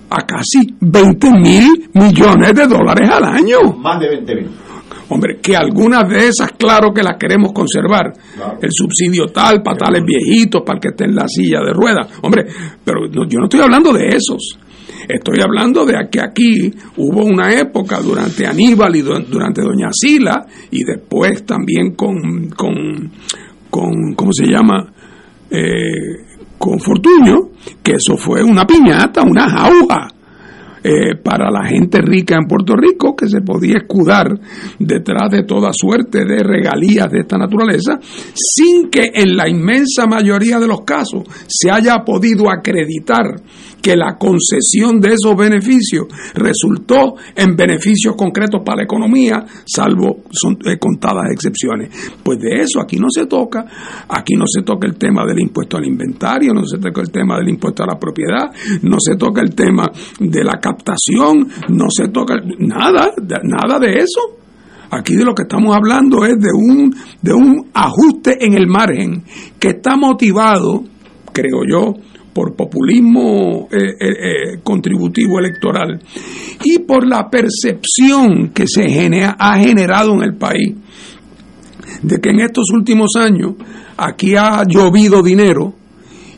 a 0.09 0.25
casi 0.25 0.75
20 0.79 1.31
mil 1.31 1.89
millones 1.93 2.53
de 2.53 2.67
dólares 2.67 3.09
al 3.09 3.23
año. 3.23 3.73
Más 3.77 3.99
de 3.99 4.09
20 4.09 4.35
mil. 4.35 4.49
Hombre, 5.09 5.37
que 5.41 5.55
algunas 5.55 6.09
de 6.09 6.27
esas, 6.27 6.51
claro 6.53 6.93
que 6.93 7.01
las 7.01 7.17
queremos 7.17 7.53
conservar. 7.53 8.13
El 8.61 8.69
subsidio 8.71 9.27
tal, 9.27 9.61
para 9.63 9.77
tales 9.77 10.03
viejitos, 10.03 10.63
para 10.65 10.77
el 10.77 10.81
que 10.81 10.87
esté 10.89 11.05
en 11.05 11.15
la 11.15 11.27
silla 11.27 11.59
de 11.61 11.71
ruedas. 11.73 12.09
Hombre, 12.21 12.45
pero 12.83 13.07
yo 13.09 13.39
no 13.39 13.45
estoy 13.45 13.61
hablando 13.61 13.93
de 13.93 14.07
esos. 14.07 14.59
Estoy 15.07 15.39
hablando 15.41 15.85
de 15.85 15.93
que 16.11 16.19
aquí 16.19 16.73
hubo 16.97 17.23
una 17.23 17.53
época 17.53 17.99
durante 18.01 18.45
Aníbal 18.45 18.95
y 18.97 19.01
durante 19.01 19.61
Doña 19.61 19.89
Sila 19.91 20.45
y 20.71 20.83
después 20.83 21.45
también 21.45 21.95
con, 21.95 22.49
con, 22.49 23.11
con 23.69 24.13
¿cómo 24.15 24.33
se 24.33 24.47
llama? 24.47 24.91
Eh, 25.49 26.25
con 26.57 26.79
Fortuño, 26.79 27.51
que 27.81 27.93
eso 27.93 28.17
fue 28.17 28.43
una 28.43 28.65
piñata, 28.65 29.21
una 29.21 29.47
jauja 29.49 30.09
eh, 30.87 31.17
para 31.21 31.51
la 31.51 31.65
gente 31.65 31.99
rica 32.01 32.35
en 32.35 32.47
Puerto 32.47 32.73
Rico 32.73 33.13
que 33.13 33.27
se 33.27 33.41
podía 33.41 33.75
escudar 33.75 34.39
detrás 34.79 35.29
de 35.29 35.43
toda 35.43 35.71
suerte 35.73 36.23
de 36.23 36.41
regalías 36.41 37.11
de 37.11 37.19
esta 37.19 37.37
naturaleza 37.37 37.99
sin 38.33 38.89
que 38.89 39.11
en 39.13 39.35
la 39.35 39.49
inmensa 39.49 40.05
mayoría 40.05 40.59
de 40.59 40.67
los 40.67 40.81
casos 40.85 41.23
se 41.45 41.69
haya 41.69 42.05
podido 42.05 42.49
acreditar 42.49 43.25
que 43.87 43.95
la 43.95 44.17
concesión 44.17 44.99
de 44.99 45.13
esos 45.13 45.33
beneficios 45.37 46.07
resultó 46.33 47.15
en 47.33 47.55
beneficios 47.55 48.17
concretos 48.17 48.61
para 48.65 48.79
la 48.79 48.83
economía, 48.83 49.45
salvo 49.65 50.23
eh, 50.65 50.77
contadas 50.77 51.31
excepciones. 51.31 51.89
Pues 52.21 52.37
de 52.39 52.59
eso 52.59 52.81
aquí 52.81 52.97
no 52.97 53.07
se 53.09 53.27
toca, 53.27 53.63
aquí 54.09 54.33
no 54.35 54.43
se 54.45 54.63
toca 54.63 54.87
el 54.87 54.97
tema 54.97 55.25
del 55.25 55.39
impuesto 55.39 55.77
al 55.77 55.85
inventario, 55.85 56.53
no 56.53 56.65
se 56.65 56.79
toca 56.79 56.99
el 56.99 57.11
tema 57.11 57.37
del 57.37 57.47
impuesto 57.47 57.83
a 57.83 57.87
la 57.87 57.97
propiedad, 57.97 58.51
no 58.81 58.97
se 58.99 59.15
toca 59.15 59.39
el 59.39 59.55
tema 59.55 59.89
de 60.19 60.43
la 60.43 60.59
captación, 60.59 61.47
no 61.69 61.85
se 61.89 62.09
toca 62.09 62.35
nada, 62.59 63.13
nada 63.43 63.79
de 63.79 63.99
eso. 63.99 64.19
Aquí 64.91 65.15
de 65.15 65.23
lo 65.23 65.33
que 65.33 65.43
estamos 65.43 65.73
hablando 65.73 66.25
es 66.25 66.35
de 66.39 66.51
un, 66.53 66.93
de 67.21 67.33
un 67.33 67.69
ajuste 67.73 68.45
en 68.45 68.53
el 68.53 68.67
margen 68.67 69.23
que 69.57 69.69
está 69.69 69.95
motivado, 69.95 70.83
creo 71.31 71.61
yo, 71.65 71.93
por 72.37 72.55
populismo 72.55 73.67
eh, 73.71 73.77
eh, 73.77 74.09
eh, 74.09 74.59
contributivo 74.61 75.39
electoral. 75.39 75.99
Y 76.63 76.77
por 76.77 77.07
la 77.07 77.31
percepción 77.31 78.49
que 78.53 78.67
se 78.67 78.83
ha 78.83 79.57
generado 79.57 80.13
en 80.13 80.21
el 80.21 80.35
país 80.35 80.75
de 82.03 82.21
que 82.21 82.29
en 82.29 82.41
estos 82.41 82.65
últimos 82.75 83.15
años 83.17 83.55
aquí 83.97 84.35
ha 84.35 84.61
llovido 84.67 85.23
dinero 85.23 85.73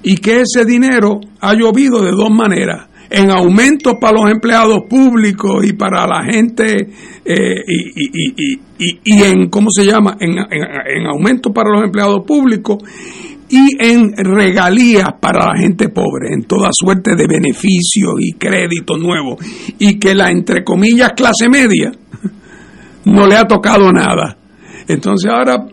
y 0.01 0.15
que 0.15 0.39
ese 0.39 0.63
dinero 0.63 1.19
ha 1.41 1.53
llovido 1.53 2.01
de 2.01 2.11
dos 2.11 2.29
maneras 2.31 2.87
en 3.09 3.29
aumento 3.29 3.99
para 3.99 4.21
los 4.21 4.31
empleados 4.31 4.83
públicos 4.89 5.65
y 5.67 5.73
para 5.73 6.07
la 6.07 6.23
gente 6.23 6.91
y, 7.25 9.21
en 9.21 9.49
cómo 9.49 9.67
se 9.69 9.83
llama 9.83 10.15
en, 10.21 10.37
en 10.37 11.07
aumento 11.07 11.51
para 11.51 11.71
los 11.71 11.83
empleados 11.83 12.23
públicos 12.25 12.77
y 13.49 13.69
en 13.79 14.13
regalías 14.15 15.13
para 15.19 15.47
la 15.47 15.59
gente 15.59 15.89
pobre, 15.89 16.33
en 16.33 16.43
toda 16.43 16.69
suerte 16.71 17.15
de 17.15 17.27
beneficios 17.27 18.15
y 18.19 18.33
créditos 18.33 18.99
nuevos, 18.99 19.37
y 19.77 19.97
que 19.99 20.13
la, 20.13 20.29
entre 20.29 20.63
comillas, 20.63 21.13
clase 21.15 21.49
media 21.49 21.91
no 23.05 23.25
le 23.25 23.35
ha 23.35 23.45
tocado 23.45 23.91
nada. 23.91 24.37
Entonces 24.89 25.31
ahora 25.31 25.67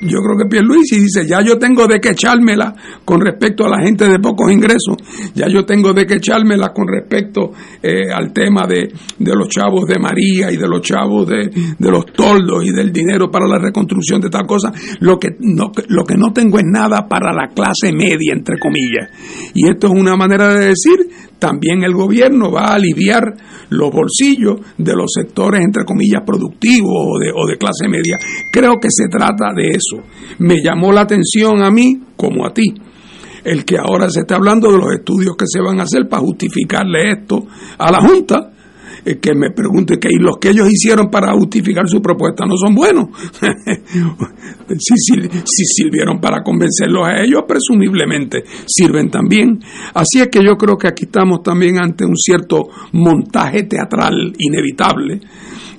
yo 0.00 0.18
creo 0.22 0.38
que 0.38 0.48
Pierluisi 0.48 1.00
dice, 1.00 1.26
ya 1.26 1.42
yo 1.42 1.58
tengo 1.58 1.88
de 1.88 2.00
que 2.00 2.10
echármela 2.10 2.72
con 3.04 3.20
respecto 3.20 3.66
a 3.66 3.68
la 3.68 3.82
gente 3.82 4.06
de 4.08 4.20
pocos 4.20 4.50
ingresos, 4.50 4.96
ya 5.34 5.48
yo 5.48 5.64
tengo 5.66 5.92
de 5.92 6.06
que 6.06 6.14
echármela 6.14 6.68
con 6.72 6.86
respecto 6.86 7.50
eh, 7.82 8.12
al 8.14 8.32
tema 8.32 8.68
de, 8.68 8.88
los 9.18 9.48
chavos 9.48 9.86
de 9.86 9.98
María 9.98 10.52
y 10.52 10.56
de 10.56 10.68
los 10.68 10.82
chavos 10.82 11.26
de, 11.26 11.50
los 11.80 12.06
toldos 12.12 12.64
y 12.64 12.70
del 12.70 12.92
dinero 12.92 13.28
para 13.28 13.48
la 13.48 13.58
reconstrucción 13.58 14.20
de 14.20 14.30
tal 14.30 14.46
cosa, 14.46 14.72
lo 15.00 15.18
que, 15.18 15.30
no, 15.40 15.72
lo 15.88 16.04
que 16.04 16.16
no 16.16 16.32
tengo 16.32 16.58
es 16.58 16.64
nada 16.64 17.08
para 17.08 17.32
la 17.32 17.48
clase 17.48 17.92
media, 17.92 18.32
entre 18.32 18.56
comillas. 18.56 19.10
Y 19.52 19.68
esto 19.68 19.88
es 19.88 19.92
una 19.92 20.14
manera 20.14 20.54
de 20.54 20.68
decir, 20.68 21.29
también 21.40 21.82
el 21.82 21.94
gobierno 21.94 22.52
va 22.52 22.66
a 22.66 22.74
aliviar 22.74 23.24
los 23.70 23.90
bolsillos 23.90 24.60
de 24.78 24.94
los 24.94 25.10
sectores, 25.12 25.62
entre 25.62 25.84
comillas, 25.84 26.22
productivos 26.24 26.92
o 26.92 27.18
de, 27.18 27.32
o 27.34 27.46
de 27.48 27.56
clase 27.56 27.88
media. 27.88 28.16
Creo 28.52 28.78
que 28.80 28.88
se 28.90 29.08
trata 29.08 29.52
de 29.54 29.70
eso. 29.70 30.06
Me 30.38 30.62
llamó 30.62 30.92
la 30.92 31.00
atención 31.00 31.62
a 31.62 31.70
mí 31.70 32.00
como 32.16 32.46
a 32.46 32.52
ti 32.52 32.72
el 33.42 33.64
que 33.64 33.76
ahora 33.78 34.10
se 34.10 34.20
está 34.20 34.36
hablando 34.36 34.70
de 34.70 34.76
los 34.76 34.92
estudios 34.92 35.34
que 35.34 35.46
se 35.48 35.60
van 35.60 35.80
a 35.80 35.84
hacer 35.84 36.08
para 36.08 36.22
justificarle 36.22 37.12
esto 37.12 37.46
a 37.78 37.90
la 37.90 38.00
Junta, 38.00 38.52
que 39.04 39.34
me 39.34 39.50
pregunte 39.50 39.98
que 39.98 40.08
los 40.18 40.38
que 40.38 40.50
ellos 40.50 40.68
hicieron 40.70 41.10
para 41.10 41.32
justificar 41.32 41.88
su 41.88 42.00
propuesta 42.00 42.44
no 42.46 42.56
son 42.56 42.74
buenos. 42.74 43.08
si, 44.78 44.94
si, 44.96 45.64
sirvieron 45.64 46.20
para 46.20 46.42
convencerlos 46.42 47.06
a 47.06 47.22
ellos, 47.22 47.44
presumiblemente 47.46 48.44
sirven 48.66 49.10
también. 49.10 49.60
Así 49.94 50.20
es 50.20 50.28
que 50.28 50.44
yo 50.44 50.56
creo 50.56 50.76
que 50.76 50.88
aquí 50.88 51.04
estamos 51.04 51.42
también 51.42 51.78
ante 51.82 52.04
un 52.04 52.16
cierto 52.16 52.68
montaje 52.92 53.64
teatral 53.64 54.34
inevitable 54.38 55.20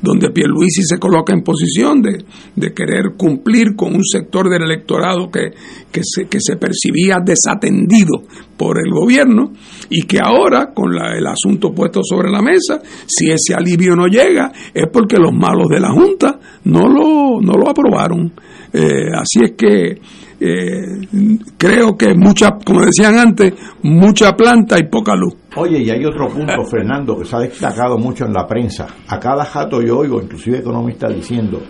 donde 0.02 0.32
Pierluisi 0.32 0.84
se 0.84 0.98
coloca 0.98 1.34
en 1.34 1.44
posición 1.44 2.02
de, 2.02 2.24
de 2.56 2.74
querer 2.74 3.14
cumplir 3.18 3.76
con 3.76 3.96
un 3.96 4.04
sector 4.04 4.50
del 4.50 4.64
electorado 4.64 5.30
que, 5.30 5.52
que, 5.92 6.02
se, 6.04 6.26
que 6.26 6.40
se 6.40 6.56
percibía 6.56 7.18
desatendido 7.24 8.24
por 8.58 8.78
el 8.78 8.92
gobierno 8.92 9.52
y 9.90 10.04
que 10.04 10.20
ahora, 10.20 10.74
con 10.74 10.94
el 10.94 11.28
asunto 11.28 11.72
puesto 11.74 12.02
sobre 12.04 12.32
la 12.32 12.42
mesa, 12.42 12.82
si 13.06 13.30
ese 13.30 13.54
alivio 13.56 13.96
no 13.96 14.08
llega, 14.08 14.52
es 14.74 14.88
porque 14.92 15.18
los 15.18 15.34
malos 15.34 15.68
de 15.70 15.80
la 15.80 15.92
Junta 15.92 16.40
no 16.66 16.88
lo, 16.88 17.42
no 17.42 17.54
lo 17.54 17.70
aprobaron. 17.70 18.32
Eh, 18.74 19.10
así 19.14 19.44
es 19.44 19.52
que 19.58 20.00
eh, 20.44 21.08
creo 21.56 21.96
que 21.96 22.16
mucha, 22.16 22.58
como 22.66 22.82
decían 22.82 23.16
antes, 23.16 23.54
mucha 23.84 24.36
planta 24.36 24.80
y 24.80 24.88
poca 24.90 25.16
luz. 25.16 25.36
Oye, 25.56 25.84
y 25.84 25.90
hay 25.92 26.04
otro 26.04 26.30
punto, 26.30 26.66
Fernando, 26.66 27.16
que 27.20 27.26
se 27.26 27.36
ha 27.36 27.40
destacado 27.40 28.00
mucho 28.00 28.26
en 28.26 28.34
la 28.34 28.48
prensa. 28.48 28.88
A 29.08 29.20
cada 29.20 29.46
jato 29.46 29.84
yo 29.84 30.00
oigo, 30.00 30.20
inclusive 30.20 30.58
economistas 30.58 31.14
diciendo, 31.14 31.62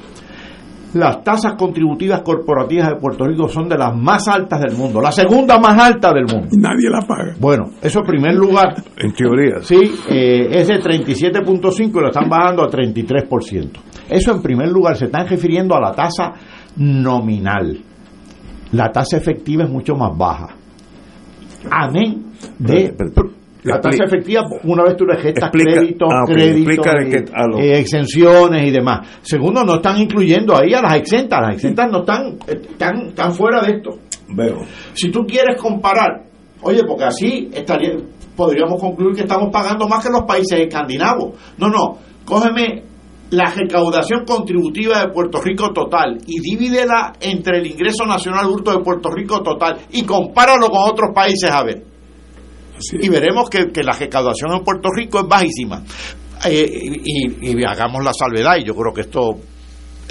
las 0.93 1.21
tasas 1.21 1.55
contributivas 1.55 2.21
corporativas 2.21 2.91
de 2.91 2.95
Puerto 2.95 3.25
Rico 3.25 3.49
son 3.49 3.67
de 3.67 3.77
las 3.77 3.93
más 3.93 4.25
altas 4.29 4.61
del 4.61 4.77
mundo, 4.77 5.01
la 5.01 5.11
segunda 5.11 5.59
más 5.59 5.77
alta 5.77 6.13
del 6.13 6.25
mundo. 6.25 6.47
Nadie 6.57 6.89
la 6.89 7.01
paga. 7.01 7.35
Bueno, 7.41 7.71
eso 7.81 7.99
en 7.99 8.05
primer 8.05 8.35
lugar. 8.35 8.75
En 8.97 9.11
teoría. 9.11 9.55
Sí, 9.63 9.79
eh, 10.09 10.47
es 10.49 10.69
de 10.69 10.79
37.5 10.79 11.89
y 11.89 11.91
lo 11.91 12.07
están 12.07 12.29
bajando 12.29 12.63
a 12.63 12.69
33%. 12.69 13.69
Eso 14.09 14.31
en 14.31 14.41
primer 14.41 14.69
lugar 14.69 14.95
se 14.95 15.05
están 15.05 15.27
refiriendo 15.27 15.75
a 15.75 15.81
la 15.81 15.91
tasa 15.91 16.31
nominal 16.77 17.90
la 18.71 18.91
tasa 18.91 19.17
efectiva 19.17 19.63
es 19.63 19.69
mucho 19.69 19.95
más 19.95 20.17
baja. 20.17 20.55
Amén 21.69 22.31
de 22.57 22.95
la 23.63 23.79
tasa 23.79 24.05
efectiva, 24.05 24.43
una 24.63 24.83
vez 24.83 24.97
tú 24.97 25.05
le 25.05 25.17
gestas 25.19 25.51
créditos, 25.51 26.09
ah, 26.11 26.23
créditos, 26.25 26.87
eh, 27.59 27.79
exenciones 27.79 28.63
y 28.63 28.71
demás. 28.71 29.19
Segundo, 29.21 29.63
no 29.63 29.75
están 29.75 30.01
incluyendo 30.01 30.57
ahí 30.57 30.73
a 30.73 30.81
las 30.81 30.95
exentas. 30.95 31.39
Las 31.41 31.55
exentas 31.55 31.91
no 31.91 31.99
están, 31.99 32.39
están, 32.47 33.07
están 33.09 33.33
fuera 33.33 33.61
de 33.61 33.73
esto. 33.73 33.91
Veo. 34.29 34.61
Si 34.93 35.11
tú 35.11 35.25
quieres 35.27 35.61
comparar, 35.61 36.23
oye, 36.63 36.81
porque 36.87 37.03
así 37.03 37.49
estaría, 37.53 37.91
podríamos 38.35 38.81
concluir 38.81 39.15
que 39.15 39.21
estamos 39.21 39.51
pagando 39.51 39.87
más 39.87 40.03
que 40.03 40.11
los 40.11 40.23
países 40.23 40.59
escandinavos. 40.59 41.33
No, 41.59 41.67
no, 41.67 41.99
cógeme 42.25 42.90
la 43.31 43.45
recaudación 43.45 44.25
contributiva 44.25 44.99
de 44.99 45.13
Puerto 45.13 45.41
Rico 45.41 45.71
total 45.71 46.17
y 46.27 46.39
divídela 46.39 47.13
entre 47.19 47.59
el 47.59 47.67
ingreso 47.67 48.05
nacional 48.05 48.47
bruto 48.47 48.71
de 48.71 48.83
Puerto 48.83 49.09
Rico 49.09 49.41
total 49.41 49.79
y 49.91 50.03
compáralo 50.03 50.69
con 50.69 50.89
otros 50.89 51.11
países 51.13 51.49
a 51.49 51.63
ver. 51.63 51.83
Y 52.93 53.09
veremos 53.09 53.49
que, 53.49 53.83
la 53.83 53.93
recaudación 53.93 54.53
en 54.53 54.63
Puerto 54.63 54.89
Rico 54.93 55.19
es 55.19 55.27
bajísima. 55.27 55.83
Eh, 56.45 56.67
y, 57.03 57.63
hagamos 57.63 58.03
la 58.03 58.11
salvedad, 58.13 58.57
y 58.57 58.63
yo 58.65 58.73
creo 58.73 58.93
que 58.93 59.01
esto 59.01 59.35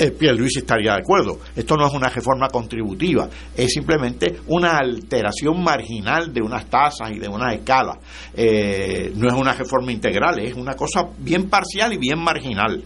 eh, 0.01 0.13
Pierre 0.13 0.39
Luis 0.39 0.57
estaría 0.57 0.93
de 0.93 1.01
acuerdo. 1.01 1.41
Esto 1.55 1.77
no 1.77 1.87
es 1.87 1.93
una 1.93 2.09
reforma 2.09 2.49
contributiva, 2.49 3.29
es 3.55 3.71
simplemente 3.71 4.41
una 4.47 4.79
alteración 4.79 5.63
marginal 5.63 6.33
de 6.33 6.41
unas 6.41 6.65
tasas 6.71 7.11
y 7.13 7.19
de 7.19 7.29
unas 7.29 7.53
escalas. 7.53 7.99
Eh, 8.35 9.13
no 9.15 9.29
es 9.29 9.35
una 9.35 9.53
reforma 9.53 9.93
integral, 9.93 10.39
es 10.41 10.55
una 10.55 10.75
cosa 10.75 11.07
bien 11.19 11.51
parcial 11.51 11.93
y 11.93 11.99
bien 11.99 12.19
marginal. 12.19 12.83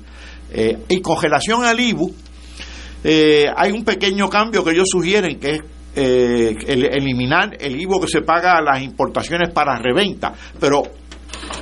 Eh, 0.51 0.77
y 0.89 1.01
congelación 1.01 1.65
al 1.65 1.79
IBU, 1.79 2.13
eh, 3.05 3.47
hay 3.55 3.71
un 3.71 3.85
pequeño 3.85 4.29
cambio 4.29 4.65
que 4.65 4.73
ellos 4.73 4.89
sugieren, 4.91 5.39
que 5.39 5.51
es 5.53 5.61
eh, 5.95 6.57
eliminar 6.67 7.57
el 7.61 7.81
IBU 7.81 8.01
que 8.01 8.09
se 8.09 8.23
paga 8.23 8.55
a 8.59 8.61
las 8.61 8.83
importaciones 8.83 9.51
para 9.53 9.79
reventa, 9.79 10.35
pero 10.59 10.83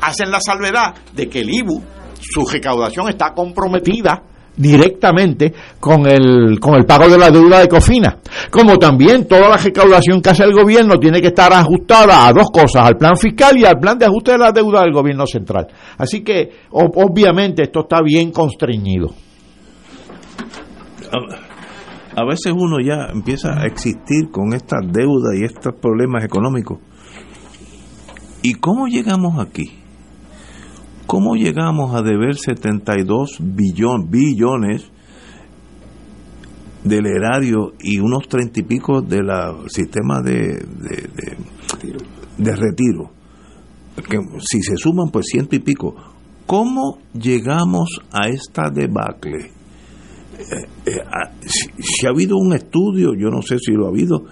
hacen 0.01 0.31
la 0.31 0.41
salvedad 0.41 0.95
de 1.13 1.29
que 1.29 1.41
el 1.41 1.51
IBU, 1.51 1.83
su 2.19 2.47
recaudación 2.47 3.11
está 3.11 3.35
comprometida 3.35 4.32
directamente 4.57 5.53
con 5.81 6.07
el, 6.07 6.59
con 6.61 6.75
el 6.75 6.85
pago 6.85 7.09
de 7.09 7.19
la 7.19 7.31
deuda 7.31 7.61
de 7.61 7.69
Cofina. 7.69 8.19
Como 8.51 8.79
también 8.79 9.27
toda 9.27 9.49
la 9.49 9.57
recaudación 9.57 10.21
que 10.21 10.31
hace 10.31 10.45
el 10.45 10.53
gobierno 10.53 10.99
tiene 10.99 11.21
que 11.21 11.29
estar 11.29 11.53
ajustada 11.53 12.27
a 12.27 12.33
dos 12.33 12.49
cosas, 12.53 12.87
al 12.87 12.97
plan 12.97 13.17
fiscal 13.17 13.57
y 13.57 13.65
al 13.65 13.79
plan 13.79 13.99
de 13.99 14.07
ajuste 14.07 14.33
de 14.33 14.39
la 14.39 14.53
deuda 14.53 14.83
del 14.83 14.93
gobierno 14.93 15.27
central. 15.27 15.67
Así 15.99 16.23
que 16.23 16.51
obviamente 16.71 17.63
esto 17.63 17.81
está 17.81 18.01
bien 18.03 18.31
constreñido. 18.31 19.11
A 22.15 22.25
veces 22.25 22.53
uno 22.55 22.77
ya 22.85 23.11
empieza 23.13 23.59
a 23.59 23.67
existir 23.67 24.31
con 24.31 24.53
estas 24.53 24.81
deudas 24.93 25.35
y 25.39 25.45
estos 25.45 25.75
problemas 25.81 26.25
económicos. 26.25 26.79
¿Y 28.43 28.55
cómo 28.55 28.87
llegamos 28.87 29.39
aquí? 29.39 29.82
¿Cómo 31.13 31.35
llegamos 31.35 31.95
a 31.95 32.01
deber 32.01 32.39
72 32.39 33.37
billones, 33.39 34.11
billones 34.11 34.91
del 36.85 37.05
erario 37.05 37.75
y 37.81 37.99
unos 37.99 38.27
treinta 38.27 38.61
y 38.61 38.63
pico 38.63 39.03
del 39.03 39.29
sistema 39.67 40.23
de, 40.23 40.65
de, 42.39 42.57
retiro? 42.57 43.11
Que 43.95 44.21
si 44.41 44.63
se 44.63 44.79
suman, 44.79 45.11
pues 45.11 45.27
ciento 45.31 45.55
y 45.55 45.59
pico. 45.59 45.95
¿Cómo 46.47 47.01
llegamos 47.13 48.01
a 48.11 48.29
esta 48.31 48.71
debacle? 48.71 49.51
Eh, 50.39 50.67
eh, 50.87 50.93
ah, 51.05 51.31
si, 51.45 52.07
ha 52.07 52.09
habido 52.09 52.39
un 52.39 52.55
estudio, 52.55 53.13
yo 53.13 53.29
no 53.29 53.43
sé 53.43 53.59
si 53.59 53.73
lo 53.73 53.85
ha 53.85 53.91
habido, 53.91 54.25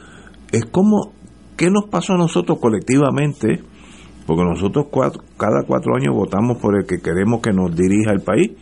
es 0.50 0.64
como, 0.64 1.12
¿qué 1.58 1.70
nos 1.70 1.90
pasó 1.90 2.14
a 2.14 2.16
nosotros 2.16 2.58
colectivamente? 2.58 3.68
Porque 4.26 4.44
nosotros 4.44 4.86
cada 5.36 5.62
cuatro 5.66 5.96
años 5.96 6.14
votamos 6.14 6.58
por 6.58 6.76
el 6.76 6.86
que 6.86 7.00
queremos 7.00 7.40
que 7.40 7.52
nos 7.52 7.74
dirija 7.74 8.12
el 8.12 8.20
país, 8.20 8.52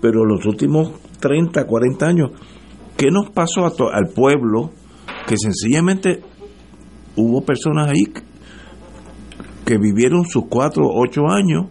pero 0.00 0.24
los 0.24 0.46
últimos 0.46 0.92
30, 1.20 1.66
40 1.66 2.06
años, 2.06 2.30
¿qué 2.96 3.10
nos 3.10 3.30
pasó 3.30 3.66
al 3.92 4.08
pueblo? 4.14 4.70
Que 5.26 5.36
sencillamente 5.36 6.22
hubo 7.16 7.44
personas 7.44 7.88
ahí 7.88 8.04
que 9.64 9.78
vivieron 9.78 10.24
sus 10.24 10.46
cuatro, 10.48 10.84
ocho 10.86 11.28
años 11.28 11.66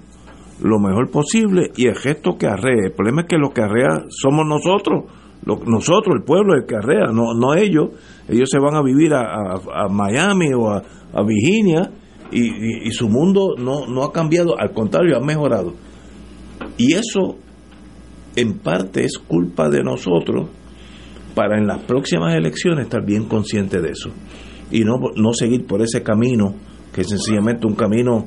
lo 0.61 0.79
mejor 0.79 1.09
posible 1.09 1.71
y 1.75 1.87
el 1.87 1.95
gesto 1.95 2.37
que 2.37 2.47
arrea. 2.47 2.85
El 2.85 2.91
problema 2.91 3.21
es 3.21 3.27
que 3.27 3.37
lo 3.37 3.51
que 3.51 3.61
arrea 3.61 4.03
somos 4.09 4.45
nosotros, 4.45 5.05
nosotros, 5.45 6.15
el 6.17 6.23
pueblo, 6.23 6.53
el 6.53 6.65
que 6.65 6.75
arrea, 6.75 7.07
no, 7.13 7.33
no 7.33 7.55
ellos. 7.55 7.89
Ellos 8.27 8.49
se 8.51 8.59
van 8.59 8.75
a 8.75 8.83
vivir 8.83 9.13
a, 9.13 9.87
Miami 9.89 10.53
o 10.53 10.69
a, 10.69 10.83
a 11.13 11.23
Virginia 11.23 11.89
y, 12.31 12.91
su 12.91 13.09
mundo 13.09 13.55
no, 13.57 13.87
no 13.87 14.03
ha 14.03 14.11
cambiado, 14.11 14.59
al 14.59 14.71
contrario, 14.71 15.17
ha 15.17 15.19
mejorado. 15.19 15.73
Y 16.77 16.93
eso 16.93 17.37
en 18.35 18.59
parte 18.59 19.03
es 19.03 19.17
culpa 19.17 19.69
de 19.69 19.83
nosotros 19.83 20.49
para 21.35 21.57
en 21.57 21.67
las 21.67 21.81
próximas 21.83 22.35
elecciones 22.35 22.85
estar 22.85 23.05
bien 23.05 23.25
consciente 23.25 23.81
de 23.81 23.91
eso 23.91 24.11
y 24.71 24.83
no, 24.83 24.99
no 25.15 25.33
seguir 25.33 25.65
por 25.65 25.81
ese 25.81 26.03
camino 26.03 26.55
que 26.93 27.01
es 27.01 27.09
sencillamente 27.09 27.67
un 27.67 27.75
camino 27.75 28.25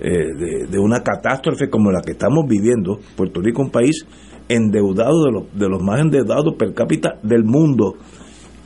eh, 0.00 0.66
de, 0.68 0.78
una 0.78 1.00
catástrofe 1.00 1.70
como 1.70 1.90
la 1.90 2.00
que 2.00 2.12
estamos 2.12 2.44
viviendo. 2.48 2.98
Puerto 3.16 3.40
Rico 3.40 3.62
un 3.62 3.70
país 3.70 4.06
endeudado 4.48 5.24
de 5.24 5.32
los, 5.32 5.54
de 5.54 5.68
los 5.68 5.82
más 5.82 6.00
endeudados 6.00 6.54
per 6.58 6.74
cápita 6.74 7.20
del 7.22 7.44
mundo. 7.44 7.94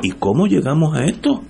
¿Y 0.03 0.13
cómo 0.13 0.47
llegamos 0.47 0.97
a 0.97 1.05
esto? 1.05 1.43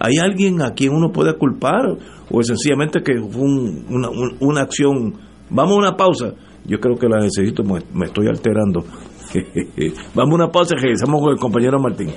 ¿Hay 0.00 0.16
alguien 0.16 0.62
a 0.62 0.72
quien 0.72 0.92
uno 0.92 1.12
puede 1.12 1.36
culpar? 1.36 1.96
¿O 2.36 2.42
sencillamente 2.42 3.00
que 3.00 3.14
fue 3.20 3.42
una, 3.42 4.08
una, 4.40 4.62
acción? 4.62 5.14
Vamos 5.50 5.74
a 5.74 5.78
una 5.78 5.96
pausa. 5.96 6.34
Yo 6.64 6.80
creo 6.80 6.96
que 6.96 7.06
la 7.08 7.18
necesito, 7.20 7.62
me, 7.62 8.06
estoy 8.06 8.26
alterando. 8.26 8.84
Vamos 10.14 10.32
a 10.32 10.34
una 10.34 10.50
pausa 10.50 10.74
y 10.76 10.80
regresamos 10.80 11.20
con 11.20 11.30
el 11.32 11.38
compañero 11.38 11.78
Martín. 11.78 12.10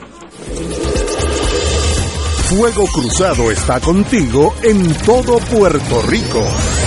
Fuego 2.49 2.85
Cruzado 2.91 3.51
está 3.51 3.79
contigo 3.79 4.55
en 4.63 4.91
todo 5.05 5.37
Puerto 5.51 6.01
Rico. 6.09 6.86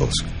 todos. 0.01 0.40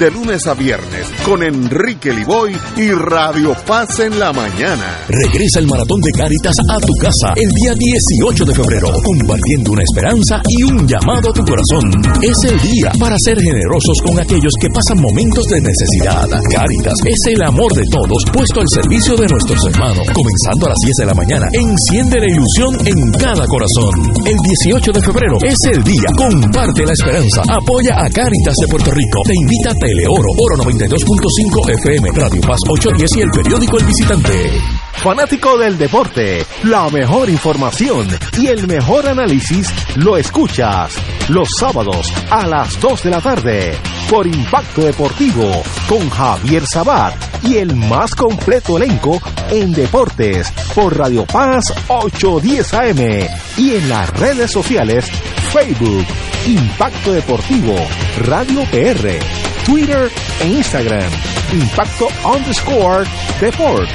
de 0.01 0.09
lunes 0.09 0.41
a 0.47 0.55
viernes 0.55 1.05
con 1.23 1.43
Enrique 1.43 2.11
Liboy 2.11 2.57
y 2.75 2.89
Radio 2.89 3.53
Paz 3.67 3.99
en 3.99 4.17
la 4.17 4.33
mañana. 4.33 5.05
Regresa 5.07 5.59
el 5.59 5.67
maratón 5.67 6.01
de 6.01 6.09
Cáritas 6.17 6.55
a 6.73 6.79
tu 6.81 6.93
casa 6.97 7.37
el 7.37 7.45
día 7.53 7.77
18 7.77 8.45
de 8.45 8.55
febrero, 8.55 8.89
compartiendo 9.05 9.77
una 9.77 9.83
esperanza 9.85 10.41
y 10.49 10.63
un 10.63 10.87
llamado 10.89 11.29
a 11.29 11.33
tu 11.37 11.45
corazón. 11.45 11.85
Es 12.17 12.33
el 12.49 12.57
día 12.65 12.89
para 12.97 13.13
ser 13.21 13.37
generosos 13.37 14.01
con 14.01 14.17
aquellos 14.17 14.49
que 14.59 14.73
pasan 14.73 14.97
momentos 15.05 15.45
de 15.53 15.61
necesidad. 15.61 16.25
Cáritas 16.49 16.97
es 17.05 17.37
el 17.37 17.43
amor 17.45 17.71
de 17.77 17.85
todos 17.93 18.25
puesto 18.33 18.57
al 18.57 18.69
servicio 18.73 19.13
de 19.13 19.27
nuestros 19.29 19.61
hermanos. 19.69 20.01
Comenzando 20.17 20.65
a 20.65 20.69
las 20.73 20.81
10 20.81 20.97
de 20.97 21.05
la 21.05 21.13
mañana, 21.13 21.45
enciende 21.53 22.17
la 22.17 22.29
ilusión 22.33 22.73
en 22.89 22.97
cada 23.21 23.45
corazón. 23.45 23.93
El 24.25 24.37
18 24.65 24.97
de 24.97 25.01
febrero 25.05 25.37
es 25.45 25.61
el 25.69 25.83
día. 25.83 26.09
Comparte 26.17 26.89
la 26.89 26.93
esperanza. 26.93 27.45
Apoya 27.53 28.01
a 28.01 28.09
Cáritas 28.09 28.55
de 28.57 28.65
Puerto 28.65 28.89
Rico. 28.89 29.21
Te 29.29 29.37
invita 29.37 29.69
a 29.69 29.90
Teleoro, 29.91 30.23
Oro 30.37 30.55
92.5 30.71 31.69
FM, 31.83 32.09
Radio 32.15 32.39
Paz 32.39 32.59
810 32.65 33.11
y 33.17 33.21
el 33.23 33.29
periódico 33.29 33.77
El 33.77 33.85
Visitante. 33.85 34.61
Fanático 34.93 35.57
del 35.57 35.77
deporte, 35.77 36.45
la 36.63 36.89
mejor 36.89 37.29
información 37.29 38.07
y 38.39 38.47
el 38.47 38.67
mejor 38.67 39.05
análisis 39.09 39.67
lo 39.97 40.15
escuchas 40.15 40.95
los 41.27 41.49
sábados 41.59 42.09
a 42.29 42.47
las 42.47 42.79
2 42.79 43.03
de 43.03 43.09
la 43.09 43.19
tarde 43.19 43.73
por 44.09 44.25
Impacto 44.25 44.83
Deportivo 44.85 45.61
con 45.89 46.09
Javier 46.09 46.63
Sabat 46.65 47.13
y 47.43 47.57
el 47.57 47.75
más 47.75 48.15
completo 48.15 48.77
elenco 48.77 49.21
en 49.49 49.73
deportes 49.73 50.53
por 50.73 50.97
Radio 50.97 51.25
Paz 51.25 51.65
810 51.89 52.73
AM 52.75 53.27
y 53.57 53.75
en 53.75 53.89
las 53.89 54.09
redes 54.17 54.51
sociales 54.51 55.11
Facebook, 55.51 56.05
Impacto 56.47 57.11
Deportivo, 57.11 57.75
Radio 58.25 58.63
PR, 58.71 59.19
Twitter 59.65 60.09
e 60.41 60.47
Instagram. 60.47 61.09
Impacto 61.53 62.07
underscore 62.25 63.05
deport. 63.39 63.89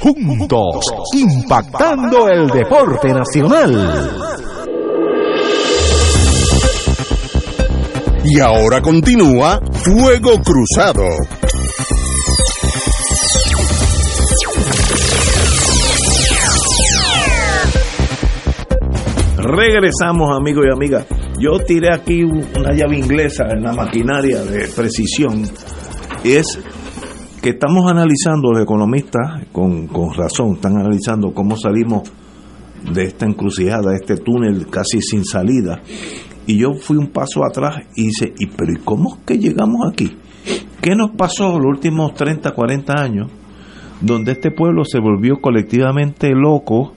Juntos, 0.00 0.84
impactando 1.14 2.28
el 2.28 2.48
deporte 2.48 3.12
nacional. 3.12 4.32
Y 8.24 8.40
ahora 8.40 8.80
continúa 8.80 9.60
Fuego 9.84 10.40
Cruzado. 10.42 11.04
Regresamos 19.36 20.36
amigos 20.36 20.64
y 20.68 20.72
amigas 20.72 21.04
yo 21.38 21.58
tiré 21.66 21.92
aquí 21.92 22.22
una 22.22 22.72
llave 22.74 22.98
inglesa 22.98 23.46
en 23.50 23.62
la 23.62 23.72
maquinaria 23.72 24.42
de 24.42 24.68
precisión. 24.68 25.42
Es 26.24 26.60
que 27.40 27.50
estamos 27.50 27.90
analizando, 27.90 28.52
los 28.52 28.62
economistas, 28.62 29.46
con, 29.50 29.86
con 29.88 30.14
razón, 30.14 30.54
están 30.54 30.78
analizando 30.78 31.32
cómo 31.32 31.56
salimos 31.56 32.02
de 32.92 33.04
esta 33.04 33.26
encrucijada, 33.26 33.90
de 33.90 33.96
este 33.96 34.16
túnel 34.18 34.68
casi 34.68 35.00
sin 35.00 35.24
salida. 35.24 35.82
Y 36.46 36.58
yo 36.58 36.74
fui 36.74 36.96
un 36.96 37.08
paso 37.08 37.44
atrás 37.44 37.76
y 37.96 38.06
dice, 38.06 38.32
¿y 38.38 38.46
pero 38.46 38.72
¿y 38.72 38.82
cómo 38.84 39.14
es 39.14 39.24
que 39.24 39.38
llegamos 39.38 39.88
aquí? 39.90 40.16
¿Qué 40.80 40.94
nos 40.94 41.12
pasó 41.16 41.58
los 41.58 41.66
últimos 41.66 42.14
30, 42.14 42.50
40 42.52 42.92
años? 43.00 43.28
Donde 44.00 44.32
este 44.32 44.50
pueblo 44.50 44.84
se 44.84 44.98
volvió 44.98 45.40
colectivamente 45.40 46.32
loco, 46.34 46.92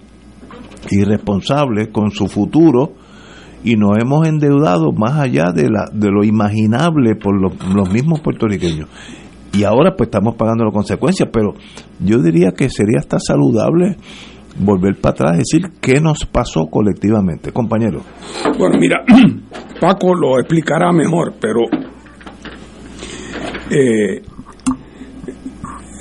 irresponsable 0.90 1.92
con 1.92 2.12
su 2.12 2.28
futuro 2.28 2.94
y 3.66 3.78
nos 3.78 3.97
hemos 3.97 4.28
endeudado 4.28 4.91
más 4.91 5.20
allá 5.20 5.51
de, 5.51 5.70
la, 5.72 5.89
de 5.91 6.11
lo 6.11 6.24
imaginable 6.24 7.16
por 7.16 7.34
los, 7.41 7.91
mismos 7.91 8.22
puertorriqueños. 8.22 8.88
Y 9.53 9.63
ahora 9.63 9.95
pues 9.97 10.07
estamos 10.07 10.36
pagando 10.36 10.63
las 10.66 10.74
consecuencias, 10.74 11.30
pero 11.34 11.55
yo 11.99 12.20
diría 12.20 12.51
que 12.51 12.70
sería 12.70 12.99
hasta 12.99 13.18
saludable 13.20 13.97
volver 14.59 15.01
para 15.01 15.13
atrás, 15.13 15.38
decir 15.39 15.63
qué 15.82 15.99
nos 15.99 16.26
pasó 16.28 16.68
colectivamente, 16.68 17.51
compañero. 17.51 18.01
Bueno, 18.57 18.78
mira, 18.80 19.03
Paco 19.82 20.13
lo 20.13 20.39
explicará 20.39 20.91
mejor, 20.91 21.34
pero 21.41 21.61
eh, 23.72 24.22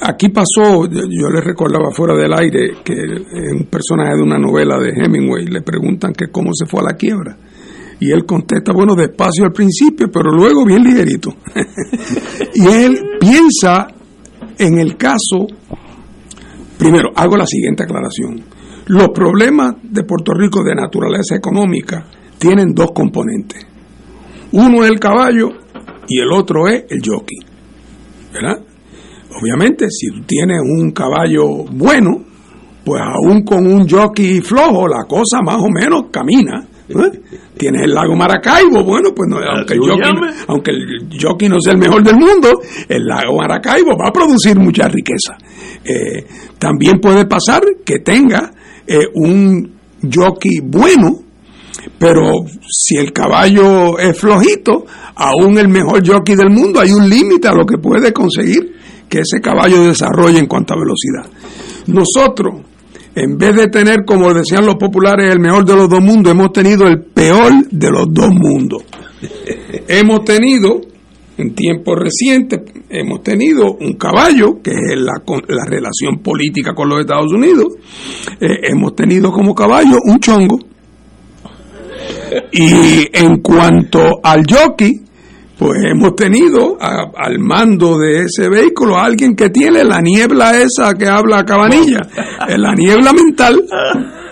aquí 0.03 0.29
pasó, 0.29 0.85
yo 0.85 1.31
le 1.33 1.41
recordaba 1.41 1.91
fuera 1.93 2.15
del 2.15 2.35
aire 2.35 2.75
que 2.85 2.93
un 2.93 3.65
personaje 3.71 4.17
de 4.17 4.23
una 4.23 4.39
novela 4.39 4.79
de 4.79 4.91
Hemingway 4.91 5.47
le 5.47 5.63
preguntan 5.63 6.13
que 6.13 6.27
cómo 6.31 6.51
se 6.53 6.67
fue 6.67 6.81
a 6.81 6.93
la 6.93 6.97
quiebra. 6.97 7.39
Y 8.07 8.13
él 8.13 8.27
contesta, 8.27 8.73
bueno, 8.73 8.95
despacio 8.95 9.45
al 9.45 9.53
principio, 9.53 10.11
pero 10.13 10.31
luego 10.31 10.65
bien 10.65 10.83
ligerito. 10.83 11.31
y 12.55 12.67
él 12.67 12.99
piensa 13.19 13.89
en 14.59 14.79
el 14.79 14.97
caso 14.97 15.47
Primero, 16.79 17.11
hago 17.15 17.37
la 17.37 17.47
siguiente 17.47 17.85
aclaración. 17.85 18.43
Los 18.87 19.09
problemas 19.11 19.77
de 19.83 20.03
Puerto 20.05 20.33
Rico 20.35 20.63
de 20.63 20.75
naturaleza 20.75 21.37
económica 21.37 22.07
tienen 22.39 22.75
dos 22.75 22.91
componentes. 22.93 23.65
Uno 24.53 24.85
es 24.85 24.91
el 24.91 24.99
caballo 24.99 25.49
y 26.09 26.21
el 26.21 26.33
otro 26.33 26.69
es 26.69 26.85
el 26.91 27.01
jockey. 27.05 27.39
¿Verdad? 28.33 28.61
Obviamente, 29.41 29.87
si 29.89 30.09
tú 30.09 30.23
tienes 30.27 30.61
un 30.61 30.91
caballo 30.91 31.65
bueno, 31.73 32.23
pues 32.85 33.01
aún 33.01 33.45
con 33.45 33.67
un 33.67 33.89
jockey 33.89 34.41
flojo, 34.41 34.87
la 34.87 35.05
cosa 35.09 35.41
más 35.43 35.57
o 35.57 35.69
menos 35.71 36.11
camina. 36.11 36.67
¿Eh? 36.89 37.21
Tienes 37.57 37.83
el 37.83 37.95
lago 37.95 38.15
Maracaibo, 38.17 38.85
bueno, 38.85 39.11
pues 39.15 39.29
no, 39.29 39.37
aunque, 39.39 39.75
el 39.75 39.81
jockey, 39.81 40.13
aunque 40.49 40.71
el 40.71 41.09
jockey 41.21 41.49
no 41.49 41.61
sea 41.61 41.73
el 41.73 41.79
mejor 41.79 42.03
del 42.03 42.17
mundo, 42.17 42.61
el 42.89 43.05
lago 43.05 43.37
Maracaibo 43.39 43.97
va 43.97 44.09
a 44.09 44.13
producir 44.13 44.59
mucha 44.59 44.89
riqueza. 44.89 45.37
Eh, 45.85 46.27
también 46.59 46.99
puede 47.01 47.27
pasar 47.27 47.63
que 47.85 48.01
tenga 48.01 48.53
eh, 48.87 49.07
un 49.15 49.75
jockey 50.13 50.61
bueno, 50.63 51.21
pero 51.99 52.45
si 52.69 52.97
el 52.97 53.13
caballo 53.13 53.99
es 53.99 54.19
flojito, 54.19 54.85
aún 55.15 55.59
el 55.59 55.69
mejor 55.69 56.07
jockey 56.07 56.35
del 56.35 56.51
mundo, 56.51 56.81
hay 56.81 56.93
un 56.93 57.09
límite 57.09 57.49
a 57.49 57.55
lo 57.55 57.65
que 57.65 57.79
puede 57.79 58.13
conseguir 58.13 58.75
que 59.09 59.21
ese 59.21 59.41
caballo 59.41 59.85
desarrolle 59.85 60.39
en 60.39 60.47
cuanto 60.47 60.75
a 60.75 60.79
velocidad. 60.79 61.31
Nosotros, 61.87 62.63
en 63.15 63.39
vez 63.39 63.55
de 63.55 63.69
tener, 63.69 64.05
como 64.05 64.33
decían 64.35 64.67
los 64.67 64.75
populares, 64.75 65.33
el 65.33 65.41
mejor 65.41 65.65
de 65.65 65.77
los 65.77 65.89
dos 65.89 66.01
mundos, 66.01 66.33
hemos 66.33 66.53
tenido 66.53 66.87
el 66.87 67.01
peor 67.01 67.53
de 67.71 67.91
los 67.91 68.07
dos 68.13 68.31
mundos. 68.31 68.83
hemos 69.89 70.25
tenido, 70.25 70.81
en 71.39 71.55
tiempos 71.55 71.97
recientes, 71.99 72.61
hemos 72.91 73.23
tenido 73.23 73.77
un 73.79 73.95
caballo, 73.95 74.61
que 74.63 74.71
es 74.71 74.99
la, 74.99 75.23
la 75.49 75.65
relación 75.65 76.19
política 76.23 76.75
con 76.75 76.89
los 76.89 77.01
Estados 77.01 77.33
Unidos, 77.33 77.67
eh, 78.41 78.69
hemos 78.71 78.97
tenido 78.97 79.31
como 79.31 79.55
caballo 79.55 79.99
un 80.05 80.19
chongo. 80.19 80.59
Y 82.53 83.09
en 83.13 83.41
cuanto 83.41 84.19
al 84.23 84.43
jockey, 84.49 85.03
pues 85.65 85.83
hemos 85.83 86.15
tenido 86.15 86.77
al 86.79 87.39
mando 87.39 87.97
de 87.97 88.25
ese 88.25 88.51
vehículo 88.51 88.99
a 88.99 89.07
alguien 89.07 89.35
que 89.35 89.49
tiene 89.49 89.83
la 89.83 89.99
niebla 89.99 90.61
esa 90.61 90.93
que 90.93 91.07
habla 91.07 91.43
Cabanilla, 91.43 92.07
la 92.59 92.75
niebla 92.75 93.15
mental. 93.15 93.65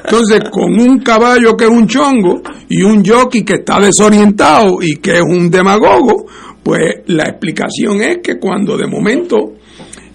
Entonces, 0.04 0.40
con 0.50 0.78
un 0.78 0.98
caballo 0.98 1.56
que 1.56 1.64
es 1.64 1.70
un 1.70 1.86
chongo 1.86 2.42
y 2.68 2.82
un 2.82 3.02
jockey 3.02 3.44
que 3.44 3.54
está 3.54 3.80
desorientado 3.80 4.82
y 4.82 4.96
que 4.96 5.12
es 5.12 5.22
un 5.22 5.50
demagogo, 5.50 6.26
pues 6.62 6.96
la 7.06 7.22
explicación 7.22 8.02
es 8.02 8.18
que 8.18 8.38
cuando 8.38 8.76
de 8.76 8.86
momento 8.86 9.54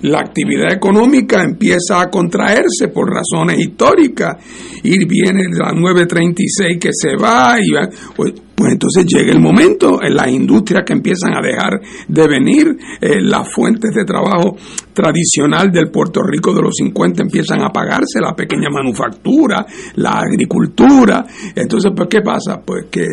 la 0.01 0.19
actividad 0.19 0.71
económica 0.71 1.43
empieza 1.43 2.01
a 2.01 2.09
contraerse 2.09 2.89
por 2.93 3.09
razones 3.09 3.59
históricas. 3.59 4.35
Y 4.83 5.05
viene 5.05 5.43
la 5.51 5.71
936 5.71 6.77
que 6.79 6.89
se 6.91 7.15
va 7.15 7.57
y 7.59 7.71
pues, 8.15 8.33
pues, 8.55 8.73
entonces 8.73 9.05
llega 9.05 9.31
el 9.31 9.39
momento 9.39 10.01
en 10.01 10.15
las 10.15 10.29
industrias 10.29 10.83
que 10.85 10.93
empiezan 10.93 11.35
a 11.35 11.41
dejar 11.41 11.79
de 12.07 12.27
venir 12.27 12.75
eh, 13.01 13.21
las 13.21 13.47
fuentes 13.53 13.91
de 13.93 14.05
trabajo 14.05 14.55
tradicional 14.93 15.71
del 15.71 15.91
Puerto 15.91 16.21
Rico 16.23 16.53
de 16.53 16.61
los 16.61 16.75
50 16.75 17.23
empiezan 17.23 17.61
a 17.61 17.67
apagarse 17.67 18.19
la 18.21 18.35
pequeña 18.35 18.69
manufactura 18.71 19.65
la 19.95 20.11
agricultura. 20.11 21.25
Entonces 21.55 21.91
pues 21.95 22.07
qué 22.09 22.21
pasa 22.21 22.61
pues 22.65 22.85
que 22.89 23.05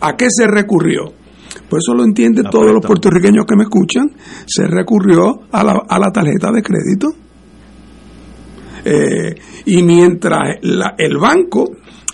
a 0.00 0.16
qué 0.16 0.26
se 0.28 0.46
recurrió 0.46 1.19
pues 1.70 1.84
eso 1.86 1.94
lo 1.94 2.02
entienden 2.02 2.46
todos 2.50 2.72
los 2.72 2.84
puertorriqueños 2.84 3.46
que 3.46 3.56
me 3.56 3.62
escuchan, 3.62 4.10
se 4.44 4.66
recurrió 4.66 5.42
a 5.52 5.62
la, 5.62 5.82
a 5.88 5.98
la 5.98 6.10
tarjeta 6.10 6.50
de 6.50 6.62
crédito. 6.62 7.06
Eh, 8.84 9.34
y 9.66 9.82
mientras 9.82 10.58
el 10.62 11.18
banco 11.18 11.70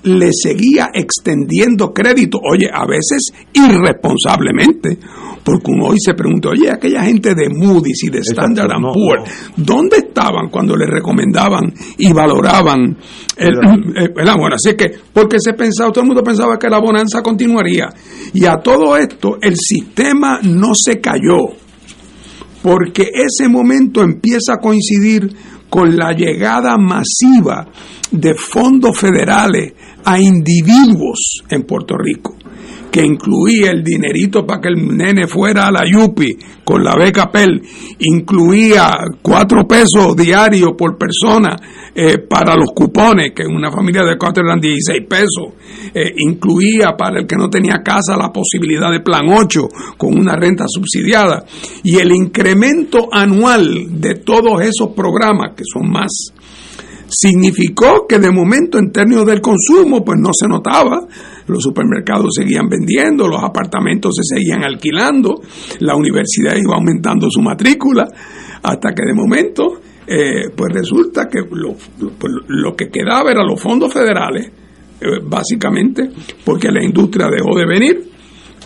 le 0.07 0.31
seguía 0.33 0.91
extendiendo 0.95 1.93
crédito, 1.93 2.39
oye, 2.39 2.69
a 2.73 2.87
veces 2.87 3.33
irresponsablemente, 3.53 4.99
porque 5.45 5.73
uno 5.73 5.87
hoy 5.87 5.97
se 5.99 6.15
pregunta, 6.15 6.51
oye, 6.51 6.71
aquella 6.71 7.03
gente 7.03 7.35
de 7.35 7.49
Moody's 7.49 8.05
y 8.05 8.11
de 8.11 8.21
Standard 8.21 8.71
Poor's, 8.81 9.53
¿dónde 9.57 9.99
estaban 9.99 10.49
cuando 10.49 10.77
le 10.77 10.87
recomendaban 10.87 11.73
y 11.99 12.13
valoraban 12.13 12.97
el, 13.37 13.55
eh, 13.97 14.09
Bueno, 14.15 14.55
así 14.55 14.77
que, 14.77 14.93
porque 15.13 15.39
se 15.41 15.55
pensaba, 15.55 15.91
todo 15.91 16.03
el 16.03 16.09
mundo 16.09 16.23
pensaba 16.23 16.59
que 16.59 16.69
la 16.69 16.79
bonanza 16.79 17.21
continuaría. 17.23 17.89
Y 18.33 18.45
a 18.45 18.57
todo 18.57 18.97
esto, 18.97 19.39
el 19.41 19.57
sistema 19.57 20.41
no 20.43 20.75
se 20.75 21.01
cayó, 21.01 21.49
porque 22.63 23.11
ese 23.13 23.49
momento 23.49 24.03
empieza 24.03 24.55
a 24.55 24.61
coincidir 24.61 25.35
con 25.69 25.97
la 25.97 26.13
llegada 26.13 26.77
masiva 26.77 27.67
de 28.11 28.35
fondos 28.35 28.99
federales 28.99 29.75
a 30.05 30.21
individuos 30.21 31.43
en 31.49 31.65
Puerto 31.65 31.97
Rico 31.99 32.37
que 32.97 33.05
incluía 33.05 33.73
el 33.73 33.85
dinerito 33.85 34.47
para 34.47 34.59
que 34.59 34.69
el 34.69 34.97
nene 34.97 35.27
fuera 35.27 35.67
a 35.67 35.71
la 35.71 35.83
Yupi 35.85 36.35
con 36.65 36.83
la 36.83 36.97
beca 36.97 37.31
PEL, 37.31 37.61
incluía 37.99 38.91
cuatro 39.21 39.69
pesos 39.69 40.17
diarios 40.17 40.71
por 40.79 40.97
persona 40.97 41.55
eh, 41.95 42.17
para 42.27 42.57
los 42.57 42.71
cupones, 42.75 43.35
que 43.37 43.43
en 43.43 43.55
una 43.55 43.71
familia 43.71 44.03
de 44.03 44.17
cuatro 44.17 44.43
eran 44.47 44.59
16 44.59 45.07
pesos, 45.07 45.53
eh, 45.93 46.11
incluía 46.17 46.97
para 46.97 47.21
el 47.21 47.27
que 47.27 47.37
no 47.37 47.51
tenía 47.51 47.83
casa 47.85 48.17
la 48.17 48.33
posibilidad 48.33 48.91
de 48.91 49.01
plan 49.01 49.29
8 49.29 49.69
con 49.99 50.19
una 50.19 50.35
renta 50.35 50.65
subsidiada, 50.67 51.45
y 51.85 51.99
el 51.99 52.11
incremento 52.13 53.11
anual 53.13 54.01
de 54.01 54.15
todos 54.15 54.63
esos 54.63 54.95
programas, 54.97 55.53
que 55.55 55.65
son 55.71 55.91
más, 55.91 56.33
significó 57.11 58.07
que 58.09 58.19
de 58.19 58.31
momento 58.31 58.79
en 58.79 58.91
términos 58.91 59.27
del 59.27 59.43
consumo 59.43 60.03
pues 60.03 60.19
no 60.19 60.31
se 60.33 60.49
notaba, 60.49 61.07
los 61.47 61.63
supermercados 61.63 62.35
seguían 62.37 62.69
vendiendo, 62.69 63.29
los 63.29 63.43
apartamentos 63.43 64.17
se 64.17 64.37
seguían 64.37 64.65
alquilando, 64.65 65.41
la 65.81 65.97
universidad 65.97 66.57
iba 66.57 66.75
aumentando 66.75 67.29
su 67.31 67.41
matrícula, 67.41 68.07
hasta 68.63 68.93
que 68.93 69.05
de 69.07 69.15
momento 69.15 69.81
eh, 70.07 70.51
pues 70.55 70.73
resulta 70.73 71.27
que 71.29 71.41
lo, 71.51 71.75
pues, 72.19 72.33
lo, 72.47 72.75
que 72.75 72.89
quedaba 72.89 73.31
eran 73.31 73.47
los 73.47 73.61
fondos 73.61 73.93
federales, 73.93 74.51
eh, 75.01 75.21
básicamente 75.23 76.11
porque 76.45 76.71
la 76.71 76.85
industria 76.85 77.29
dejó 77.29 77.57
de 77.57 77.67
venir, 77.67 78.11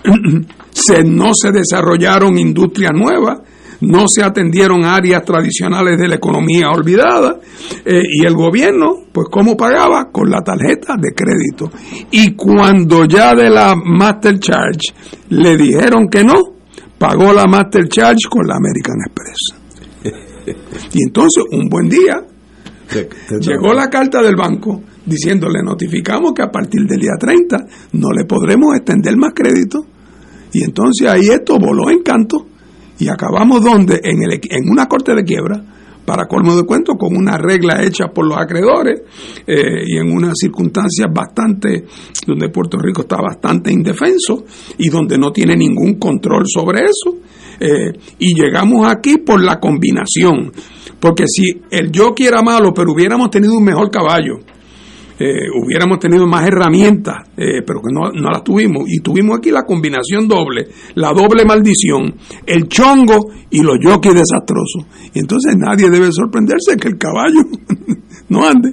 se, 0.70 1.05
no 1.05 1.35
se 1.35 1.51
desarrollaron 1.51 2.39
industrias 2.39 2.93
nuevas, 2.95 3.41
no 3.81 4.07
se 4.07 4.22
atendieron 4.22 4.85
áreas 4.85 5.24
tradicionales 5.24 5.99
de 5.99 6.09
la 6.09 6.16
economía 6.16 6.70
olvidada 6.70 7.39
eh, 7.85 8.03
y 8.09 8.24
el 8.24 8.35
gobierno, 8.35 9.05
pues 9.12 9.28
¿cómo 9.31 9.57
pagaba? 9.57 10.11
Con 10.11 10.31
la 10.31 10.43
tarjeta 10.43 10.97
de 11.01 11.14
crédito. 11.14 11.70
Y 12.11 12.35
cuando 12.35 13.05
ya 13.07 13.35
de 13.35 13.49
la 13.49 13.74
Master 13.74 14.39
Charge 14.39 14.95
le 15.31 15.57
dijeron 15.57 16.09
que 16.09 16.22
no, 16.24 16.41
pagó 16.99 17.33
la 17.33 17.47
Master 17.47 17.89
Charge 17.89 18.28
con 18.28 18.47
la 18.47 18.57
American 18.57 18.97
Express. 19.07 19.61
Y 20.93 21.03
entonces, 21.05 21.45
un 21.51 21.68
buen 21.68 21.89
día, 21.89 22.22
llegó 23.41 23.72
la 23.72 23.89
carta 23.89 24.20
del 24.20 24.37
banco 24.37 24.83
diciendo, 25.07 25.49
le 25.49 25.62
notificamos 25.62 26.33
que 26.35 26.43
a 26.43 26.51
partir 26.51 26.87
del 26.87 26.99
día 26.99 27.14
30 27.18 27.57
no 27.93 28.11
le 28.11 28.24
podremos 28.24 28.76
extender 28.76 29.16
más 29.16 29.33
crédito. 29.35 29.87
Y 30.53 30.64
entonces 30.64 31.09
ahí 31.09 31.28
esto 31.28 31.59
voló 31.59 31.91
en 31.91 32.03
canto 32.03 32.49
y 33.01 33.09
acabamos 33.09 33.64
donde, 33.64 34.01
en, 34.05 34.22
el, 34.22 34.32
en 34.34 34.70
una 34.70 34.86
corte 34.86 35.14
de 35.14 35.24
quiebra, 35.24 35.64
para 36.05 36.26
colmo 36.26 36.57
de 36.57 36.64
cuento, 36.64 36.94
con 36.94 37.16
una 37.16 37.36
regla 37.38 37.82
hecha 37.82 38.09
por 38.09 38.26
los 38.26 38.36
acreedores 38.36 39.03
eh, 39.46 39.84
y 39.86 39.96
en 39.96 40.12
unas 40.12 40.34
circunstancias 40.36 41.09
bastante, 41.12 41.84
donde 42.26 42.48
Puerto 42.48 42.78
Rico 42.78 43.03
está 43.03 43.16
bastante 43.20 43.72
indefenso 43.72 44.44
y 44.78 44.88
donde 44.88 45.16
no 45.18 45.30
tiene 45.30 45.57
ningún 45.57 45.94
control 45.94 46.44
sobre 46.46 46.80
eso. 46.84 47.16
Eh, 47.61 47.92
y 48.18 48.34
llegamos 48.34 48.86
aquí 48.86 49.18
por 49.18 49.42
la 49.42 49.61
combinación, 49.61 50.53
porque 50.98 51.24
si 51.26 51.61
el 51.70 51.90
yo 51.90 52.14
era 52.18 52.42
malo, 52.42 52.72
pero 52.74 52.92
hubiéramos 52.92 53.30
tenido 53.30 53.55
un 53.55 53.64
mejor 53.64 53.90
caballo, 53.90 54.40
eh, 55.20 55.50
hubiéramos 55.62 55.98
tenido 55.98 56.26
más 56.26 56.46
herramientas, 56.46 57.28
eh, 57.36 57.60
pero 57.66 57.80
que 57.82 57.92
no, 57.92 58.10
no, 58.10 58.30
las 58.30 58.42
tuvimos. 58.42 58.84
Y 58.88 59.00
tuvimos 59.00 59.36
aquí 59.36 59.50
la 59.50 59.64
combinación 59.64 60.26
doble, 60.26 60.68
la 60.94 61.12
doble 61.12 61.44
maldición, 61.44 62.14
el 62.46 62.68
chongo 62.68 63.30
y 63.50 63.60
los 63.62 63.76
jockeys 63.82 64.14
desastrosos. 64.14 64.86
Y 65.12 65.18
entonces 65.18 65.54
nadie 65.58 65.90
debe 65.90 66.10
sorprenderse 66.10 66.74
que 66.80 66.88
el 66.88 66.96
caballo 66.96 67.42
no 68.30 68.48
ande. 68.48 68.72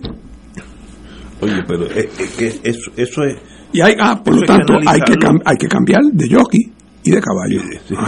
Oye, 1.42 1.64
pero 1.68 1.86
es, 1.86 2.08
que 2.38 2.48
eso, 2.64 2.92
eso, 2.96 3.24
es... 3.24 3.36
Y 3.74 3.82
hay, 3.82 3.96
ah, 4.00 4.24
por 4.24 4.34
lo 4.34 4.42
tanto, 4.44 4.74
hay 4.88 5.02
que, 5.02 5.16
hay 5.44 5.58
que 5.58 5.68
cambiar 5.68 6.02
de 6.14 6.34
jockey 6.34 6.72
y 7.04 7.12
de 7.12 7.22
caballo. 7.22 7.62
Ah, 7.96 8.08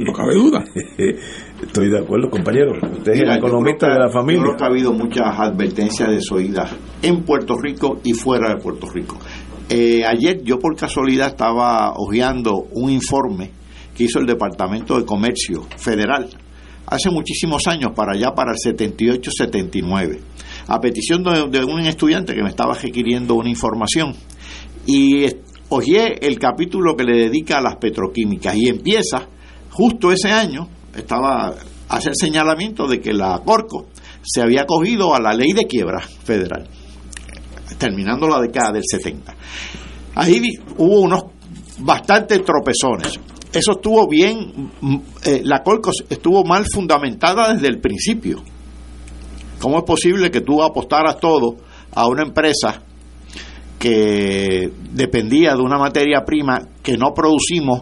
no 0.00 0.12
cabe 0.12 0.34
duda. 0.34 0.64
Estoy 1.62 1.90
de 1.90 1.98
acuerdo, 1.98 2.30
compañero. 2.30 2.72
Usted 2.72 3.12
es 3.12 3.20
el 3.20 3.30
economista 3.30 3.88
de 3.88 3.98
la 3.98 4.10
familia. 4.10 4.40
Yo 4.40 4.46
creo 4.46 4.56
que 4.56 4.64
ha 4.64 4.66
habido 4.66 4.92
muchas 4.92 5.38
advertencias 5.38 6.08
desoídas 6.08 6.74
en 7.02 7.22
Puerto 7.22 7.54
Rico 7.60 8.00
y 8.02 8.14
fuera 8.14 8.54
de 8.54 8.56
Puerto 8.56 8.88
Rico. 8.88 9.18
Eh, 9.68 10.02
ayer 10.04 10.42
yo 10.42 10.58
por 10.58 10.74
casualidad 10.74 11.28
estaba 11.28 11.92
hojeando 11.94 12.66
un 12.72 12.90
informe 12.90 13.50
que 13.94 14.04
hizo 14.04 14.18
el 14.18 14.26
Departamento 14.26 14.98
de 14.98 15.04
Comercio 15.04 15.62
Federal 15.76 16.28
hace 16.86 17.10
muchísimos 17.10 17.66
años, 17.68 17.92
para 17.94 18.14
allá, 18.14 18.32
para 18.34 18.50
el 18.52 18.58
78-79, 18.58 20.18
a 20.66 20.80
petición 20.80 21.22
de, 21.22 21.48
de, 21.48 21.64
un 21.64 21.80
estudiante 21.80 22.34
que 22.34 22.42
me 22.42 22.48
estaba 22.48 22.74
requiriendo 22.74 23.34
una 23.34 23.48
información. 23.48 24.12
Y 24.86 25.26
hojeé 25.68 26.26
el 26.26 26.38
capítulo 26.38 26.96
que 26.96 27.04
le 27.04 27.16
dedica 27.16 27.58
a 27.58 27.62
las 27.62 27.76
petroquímicas 27.76 28.56
y 28.56 28.68
empieza 28.68 29.28
justo 29.70 30.10
ese 30.10 30.32
año 30.32 30.68
estaba 30.94 31.54
hacer 31.88 32.12
señalamiento 32.14 32.86
de 32.86 33.00
que 33.00 33.12
la 33.12 33.40
Corco 33.44 33.88
se 34.22 34.40
había 34.40 34.64
cogido 34.64 35.14
a 35.14 35.20
la 35.20 35.32
ley 35.32 35.52
de 35.52 35.66
quiebra 35.66 36.00
federal, 36.00 36.68
terminando 37.78 38.28
la 38.28 38.40
década 38.40 38.72
del 38.72 38.84
70. 38.88 39.34
Ahí 40.14 40.40
hubo 40.76 41.00
unos 41.00 41.24
bastantes 41.78 42.44
tropezones. 42.44 43.18
Eso 43.52 43.72
estuvo 43.72 44.06
bien, 44.06 44.70
mm, 44.80 44.96
eh, 45.24 45.40
la 45.44 45.62
Corco 45.62 45.90
estuvo 46.08 46.44
mal 46.44 46.64
fundamentada 46.72 47.52
desde 47.52 47.68
el 47.68 47.80
principio. 47.80 48.42
¿Cómo 49.58 49.78
es 49.78 49.84
posible 49.84 50.30
que 50.30 50.40
tú 50.40 50.62
apostaras 50.62 51.18
todo 51.18 51.56
a 51.92 52.06
una 52.06 52.22
empresa 52.22 52.82
que 53.78 54.70
dependía 54.92 55.54
de 55.54 55.62
una 55.62 55.78
materia 55.78 56.22
prima 56.24 56.60
que 56.82 56.96
no 56.96 57.12
producimos 57.14 57.80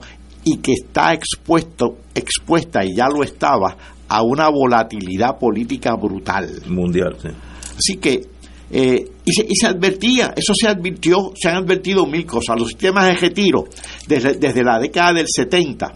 y 0.48 0.56
que 0.58 0.72
está 0.72 1.12
expuesto, 1.12 1.98
expuesta 2.14 2.82
y 2.82 2.96
ya 2.96 3.08
lo 3.08 3.22
estaba 3.22 3.76
a 4.08 4.22
una 4.22 4.48
volatilidad 4.48 5.38
política 5.38 5.94
brutal. 5.94 6.62
Mundial, 6.68 7.16
sí. 7.20 7.28
Así 7.76 7.98
que, 7.98 8.22
eh, 8.70 9.04
y, 9.24 9.54
se, 9.54 9.66
advertía, 9.66 10.32
eso 10.34 10.54
se 10.58 10.68
advirtió, 10.68 11.32
se 11.34 11.50
han 11.50 11.56
advertido 11.56 12.06
mil 12.06 12.24
cosas. 12.24 12.58
Los 12.58 12.68
sistemas 12.68 13.06
de 13.06 13.14
retiro, 13.14 13.64
desde, 14.06 14.38
desde 14.38 14.64
la 14.64 14.78
década 14.78 15.12
del 15.12 15.26
70, 15.28 15.92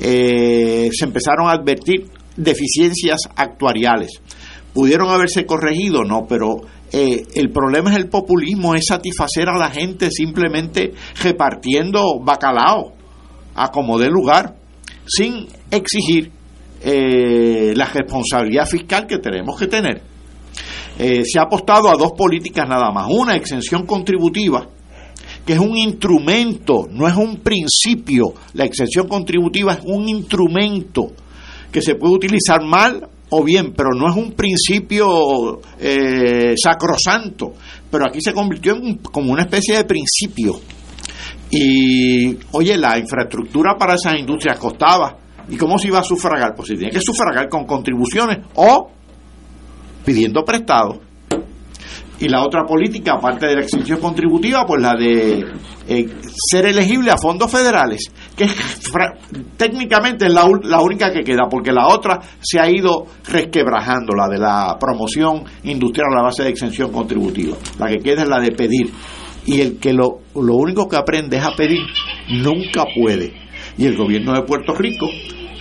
eh, 0.00 0.90
se 0.92 1.04
empezaron 1.04 1.48
a 1.48 1.52
advertir 1.52 2.06
deficiencias 2.36 3.20
actuariales. 3.36 4.20
¿Pudieron 4.74 5.08
haberse 5.08 5.46
corregido? 5.46 6.04
No, 6.04 6.26
pero 6.28 6.60
eh, 6.92 7.22
el 7.34 7.50
problema 7.50 7.90
es 7.90 7.96
el 7.96 8.08
populismo, 8.08 8.74
es 8.74 8.84
satisfacer 8.86 9.48
a 9.48 9.56
la 9.56 9.70
gente 9.70 10.10
simplemente 10.10 10.92
repartiendo 11.22 12.20
bacalao 12.20 13.03
a 13.54 13.70
como 13.70 13.98
dé 13.98 14.08
lugar, 14.08 14.54
sin 15.06 15.46
exigir 15.70 16.30
eh, 16.82 17.72
la 17.74 17.86
responsabilidad 17.86 18.66
fiscal 18.66 19.06
que 19.06 19.18
tenemos 19.18 19.58
que 19.58 19.66
tener. 19.66 20.02
Eh, 20.98 21.22
se 21.24 21.38
ha 21.38 21.42
apostado 21.42 21.88
a 21.88 21.96
dos 21.96 22.12
políticas 22.12 22.68
nada 22.68 22.90
más. 22.92 23.06
Una, 23.10 23.34
exención 23.34 23.86
contributiva, 23.86 24.68
que 25.44 25.54
es 25.54 25.58
un 25.58 25.76
instrumento, 25.76 26.86
no 26.90 27.08
es 27.08 27.16
un 27.16 27.38
principio. 27.38 28.34
La 28.54 28.64
exención 28.64 29.08
contributiva 29.08 29.74
es 29.74 29.80
un 29.84 30.08
instrumento 30.08 31.12
que 31.72 31.82
se 31.82 31.96
puede 31.96 32.14
utilizar 32.14 32.62
mal 32.62 33.08
o 33.30 33.42
bien, 33.42 33.72
pero 33.72 33.90
no 33.90 34.08
es 34.08 34.16
un 34.16 34.32
principio 34.32 35.60
eh, 35.80 36.54
sacrosanto. 36.56 37.54
Pero 37.90 38.04
aquí 38.08 38.20
se 38.20 38.32
convirtió 38.32 38.76
en 38.76 38.98
como 38.98 39.32
una 39.32 39.42
especie 39.42 39.76
de 39.76 39.84
principio 39.84 40.60
y, 41.56 42.36
oye, 42.50 42.76
la 42.76 42.98
infraestructura 42.98 43.76
para 43.78 43.94
esas 43.94 44.18
industrias 44.18 44.58
costaba. 44.58 45.16
¿Y 45.48 45.56
cómo 45.56 45.78
se 45.78 45.86
iba 45.86 46.00
a 46.00 46.02
sufragar? 46.02 46.52
Pues 46.56 46.68
se 46.68 46.74
tiene 46.74 46.90
que 46.90 47.00
sufragar 47.00 47.48
con 47.48 47.64
contribuciones 47.64 48.38
o 48.56 48.90
pidiendo 50.04 50.44
prestado. 50.44 51.00
Y 52.18 52.28
la 52.28 52.44
otra 52.44 52.64
política, 52.64 53.14
aparte 53.14 53.46
de 53.46 53.54
la 53.54 53.62
exención 53.62 54.00
contributiva, 54.00 54.64
pues 54.66 54.82
la 54.82 54.94
de 54.94 55.44
eh, 55.86 56.08
ser 56.50 56.66
elegible 56.66 57.12
a 57.12 57.18
fondos 57.18 57.50
federales, 57.50 58.10
que 58.36 58.48
técnicamente 59.56 60.26
es 60.26 60.32
la, 60.32 60.48
la, 60.62 60.80
única 60.80 61.12
que 61.12 61.22
queda, 61.22 61.48
porque 61.48 61.70
la 61.70 61.86
otra 61.86 62.20
se 62.40 62.58
ha 62.58 62.68
ido 62.68 63.06
resquebrajando, 63.28 64.12
la 64.14 64.28
de 64.28 64.38
la 64.38 64.76
promoción 64.78 65.44
industrial 65.64 66.08
a 66.12 66.16
la 66.16 66.22
base 66.22 66.42
de 66.44 66.50
exención 66.50 66.90
contributiva. 66.90 67.56
La 67.78 67.88
que 67.88 67.98
queda 67.98 68.22
es 68.22 68.28
la 68.28 68.40
de 68.40 68.52
pedir 68.52 68.92
y 69.46 69.60
el 69.60 69.78
que 69.78 69.92
lo, 69.92 70.20
lo 70.34 70.54
único 70.54 70.88
que 70.88 70.96
aprende 70.96 71.36
es 71.36 71.44
a 71.44 71.54
pedir, 71.56 71.82
nunca 72.28 72.84
puede. 72.94 73.34
Y 73.76 73.86
el 73.86 73.96
gobierno 73.96 74.32
de 74.34 74.42
Puerto 74.42 74.74
Rico, 74.74 75.08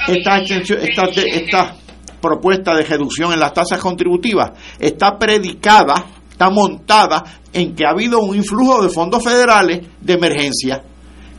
esta, 0.08 0.40
esta, 0.40 1.06
esta 1.26 1.76
propuesta 2.22 2.76
de 2.76 2.84
reducción 2.84 3.34
en 3.34 3.40
las 3.40 3.54
tasas 3.54 3.80
contributivas 3.80 4.52
está 4.80 5.18
predicada, 5.18 6.06
está 6.30 6.50
montada 6.50 7.24
en 7.52 7.76
que 7.76 7.86
ha 7.86 7.92
habido 7.92 8.20
un 8.20 8.36
influjo 8.36 8.82
de 8.84 8.90
fondos 8.90 9.24
federales 9.24 9.82
de 10.00 10.14
emergencia 10.14 10.84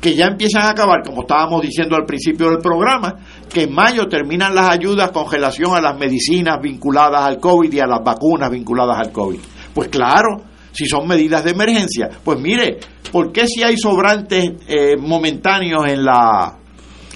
que 0.04 0.14
ya 0.14 0.26
empiezan 0.26 0.60
a 0.64 0.70
acabar, 0.72 1.02
como 1.02 1.22
estábamos 1.22 1.62
diciendo 1.62 1.96
al 1.96 2.04
principio 2.04 2.50
del 2.50 2.58
programa, 2.58 3.14
que 3.50 3.62
en 3.62 3.72
mayo 3.72 4.06
terminan 4.06 4.54
las 4.54 4.68
ayudas 4.68 5.10
con 5.12 5.32
relación 5.32 5.74
a 5.74 5.80
las 5.80 5.98
medicinas 5.98 6.60
vinculadas 6.60 7.22
al 7.22 7.40
COVID 7.40 7.72
y 7.72 7.80
a 7.80 7.86
las 7.86 8.04
vacunas 8.04 8.50
vinculadas 8.50 8.98
al 8.98 9.10
COVID. 9.10 9.40
Pues 9.72 9.88
claro, 9.88 10.42
si 10.74 10.86
son 10.86 11.06
medidas 11.06 11.44
de 11.44 11.52
emergencia. 11.52 12.10
Pues 12.22 12.38
mire, 12.40 12.78
¿por 13.12 13.32
qué 13.32 13.46
si 13.46 13.62
hay 13.62 13.76
sobrantes 13.78 14.50
eh, 14.66 14.96
momentáneos 14.98 15.86
en, 15.86 16.04
la, 16.04 16.58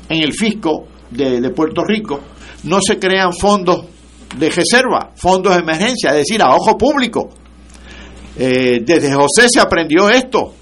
en 0.09 0.23
el 0.23 0.33
fisco 0.33 0.87
de, 1.11 1.51
Puerto 1.51 1.85
Rico 1.85 2.21
no 2.65 2.81
se 2.81 2.99
crean 2.99 3.33
fondos 3.33 3.85
de 4.39 4.51
reserva, 4.51 5.11
fondos 5.17 5.55
de 5.55 5.61
emergencia, 5.61 6.11
es 6.11 6.19
decir, 6.19 6.41
a 6.41 6.55
ojo 6.55 6.79
público? 6.79 7.31
Eh, 8.39 8.83
desde 8.85 9.13
José 9.13 9.49
se 9.49 9.61
aprendió 9.61 10.09
esto, 10.09 10.55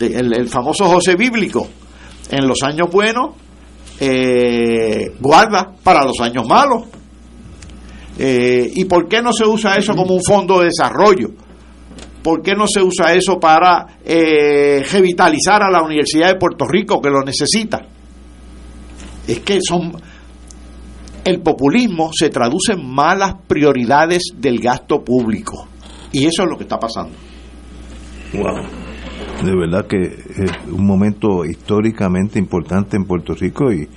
el, 0.00 0.48
famoso 0.48 0.86
José 0.86 1.14
bíblico. 1.14 1.68
En 2.30 2.46
los 2.46 2.62
años 2.62 2.88
buenos, 2.90 3.34
eh, 4.00 5.12
guarda 5.20 5.72
para 5.82 6.04
los 6.04 6.18
años 6.20 6.46
malos. 6.46 6.84
¿Y 8.22 8.84
por 8.84 9.08
qué 9.08 9.22
no 9.22 9.32
se 9.32 9.46
usa 9.46 9.76
eso 9.76 9.94
como 9.94 10.14
un 10.14 10.22
fondo 10.22 10.58
de 10.58 10.66
desarrollo? 10.66 11.30
¿Por 12.22 12.42
qué 12.42 12.54
no 12.54 12.66
se 12.66 12.82
usa 12.82 13.14
eso 13.14 13.38
para 13.38 13.98
eh, 14.04 14.84
revitalizar 14.90 15.62
a 15.62 15.70
la 15.70 15.82
Universidad 15.82 16.28
de 16.28 16.36
Puerto 16.36 16.66
Rico 16.66 17.00
que 17.00 17.10
lo 17.10 17.22
necesita? 17.22 17.80
Es 19.26 19.40
que 19.40 19.60
son 19.62 19.92
el 21.24 21.40
populismo 21.40 22.10
se 22.12 22.30
traduce 22.30 22.72
en 22.72 22.86
malas 22.86 23.34
prioridades 23.46 24.22
del 24.36 24.58
gasto 24.58 25.04
público 25.04 25.68
y 26.12 26.26
eso 26.26 26.42
es 26.42 26.50
lo 26.50 26.56
que 26.56 26.64
está 26.64 26.78
pasando. 26.78 27.14
Wow. 28.34 28.80
De 29.44 29.56
verdad 29.56 29.86
que 29.86 29.96
es 29.96 30.52
un 30.70 30.86
momento 30.86 31.44
históricamente 31.44 32.38
importante 32.38 32.96
en 32.96 33.04
Puerto 33.04 33.34
Rico 33.34 33.72
y, 33.72 33.88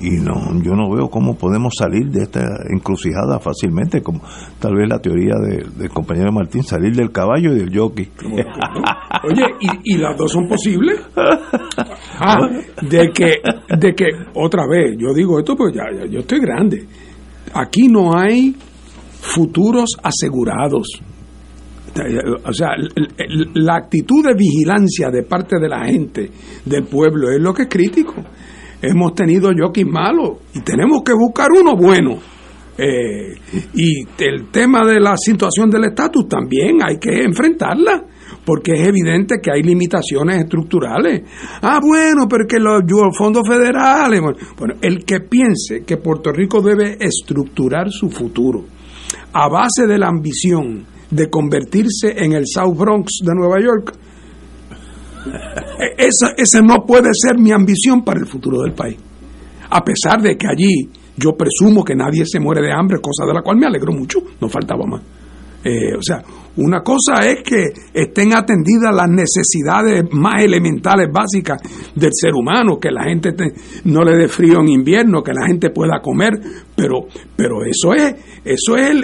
y 0.00 0.10
no 0.10 0.34
yo 0.62 0.74
no 0.74 0.90
veo 0.90 1.08
cómo 1.08 1.36
podemos 1.36 1.74
salir 1.78 2.10
de 2.10 2.24
esta 2.24 2.40
encrucijada 2.70 3.38
fácilmente 3.38 4.02
como 4.02 4.20
tal 4.60 4.74
vez 4.74 4.88
la 4.88 4.98
teoría 4.98 5.34
del 5.36 5.90
compañero 5.90 6.32
Martín 6.32 6.62
salir 6.62 6.94
del 6.94 7.10
caballo 7.10 7.52
y 7.52 7.58
del 7.58 7.76
jockey. 7.76 8.10
Oye 9.24 9.44
¿y, 9.60 9.94
y 9.94 9.98
las 9.98 10.16
dos 10.16 10.32
son 10.32 10.48
posibles 10.48 11.00
ah, 11.16 12.36
de 12.82 13.10
que 13.12 13.40
de 13.76 13.94
que 13.94 14.06
otra 14.34 14.64
vez 14.68 14.96
yo 14.98 15.14
digo 15.14 15.38
esto 15.38 15.56
pues 15.56 15.74
ya, 15.74 15.84
ya 15.96 16.06
yo 16.06 16.20
estoy 16.20 16.40
grande. 16.40 16.86
Aquí 17.54 17.88
no 17.88 18.16
hay 18.16 18.54
futuros 19.26 19.96
asegurados. 20.02 20.88
O 22.44 22.52
sea, 22.52 22.70
la 23.54 23.76
actitud 23.76 24.22
de 24.26 24.34
vigilancia 24.34 25.08
de 25.10 25.22
parte 25.22 25.58
de 25.58 25.68
la 25.68 25.86
gente, 25.86 26.30
del 26.64 26.84
pueblo, 26.84 27.30
es 27.30 27.40
lo 27.40 27.54
que 27.54 27.62
es 27.62 27.68
crítico. 27.68 28.14
Hemos 28.82 29.14
tenido 29.14 29.50
jockeys 29.56 29.86
malos 29.86 30.38
y 30.54 30.60
tenemos 30.60 31.02
que 31.04 31.12
buscar 31.12 31.50
uno 31.52 31.76
bueno. 31.76 32.18
Eh, 32.78 33.34
y 33.74 34.02
el 34.18 34.50
tema 34.50 34.86
de 34.86 35.00
la 35.00 35.16
situación 35.16 35.70
del 35.70 35.84
estatus 35.84 36.28
también 36.28 36.78
hay 36.84 36.98
que 36.98 37.22
enfrentarla 37.22 38.04
porque 38.46 38.72
es 38.74 38.86
evidente 38.86 39.36
que 39.42 39.50
hay 39.50 39.62
limitaciones 39.62 40.44
estructurales. 40.44 41.22
Ah, 41.62 41.80
bueno, 41.82 42.28
pero 42.28 42.46
que 42.46 42.58
los, 42.60 42.82
fondos 43.18 43.42
federales. 43.46 44.20
Bueno, 44.56 44.74
el 44.80 45.04
que 45.04 45.20
piense 45.20 45.84
que 45.84 45.96
Puerto 45.96 46.32
Rico 46.32 46.62
debe 46.62 46.96
estructurar 47.00 47.90
su 47.90 48.08
futuro 48.08 48.64
a 49.32 49.48
base 49.48 49.86
de 49.86 49.98
la 49.98 50.08
ambición 50.08 50.86
de 51.10 51.28
convertirse 51.28 52.14
en 52.16 52.32
el 52.32 52.44
South 52.46 52.76
Bronx 52.76 53.18
de 53.22 53.34
Nueva 53.34 53.60
York, 53.60 53.92
esa, 55.98 56.62
no 56.62 56.84
puede 56.84 57.10
ser 57.12 57.38
mi 57.38 57.52
ambición 57.52 58.02
para 58.04 58.20
el 58.20 58.26
futuro 58.26 58.62
del 58.62 58.72
país. 58.72 58.96
A 59.70 59.82
pesar 59.84 60.20
de 60.22 60.36
que 60.36 60.46
allí 60.46 60.88
yo 61.16 61.36
presumo 61.36 61.84
que 61.84 61.94
nadie 61.94 62.24
se 62.24 62.38
muere 62.38 62.62
de 62.62 62.72
hambre, 62.72 62.98
cosa 63.00 63.26
de 63.26 63.34
la 63.34 63.42
cual 63.42 63.56
me 63.56 63.66
alegro 63.66 63.92
mucho, 63.92 64.20
no 64.40 64.48
faltaba 64.48 64.86
más. 64.86 65.02
Eh, 65.64 65.94
o 65.96 66.02
sea, 66.02 66.22
una 66.56 66.80
cosa 66.82 67.16
es 67.26 67.42
que 67.42 67.64
estén 67.92 68.34
atendidas 68.34 68.94
las 68.94 69.08
necesidades 69.08 70.04
más 70.12 70.42
elementales, 70.42 71.08
básicas 71.12 71.60
del 71.94 72.10
ser 72.12 72.32
humano, 72.34 72.78
que 72.80 72.90
la 72.90 73.04
gente 73.04 73.34
no 73.84 74.02
le 74.02 74.16
dé 74.16 74.28
frío 74.28 74.60
en 74.60 74.68
invierno, 74.68 75.22
que 75.22 75.32
la 75.32 75.46
gente 75.46 75.70
pueda 75.70 76.00
comer, 76.00 76.32
pero, 76.74 77.08
pero 77.36 77.62
eso 77.64 77.92
es, 77.92 78.14
eso 78.44 78.76
es 78.76 78.94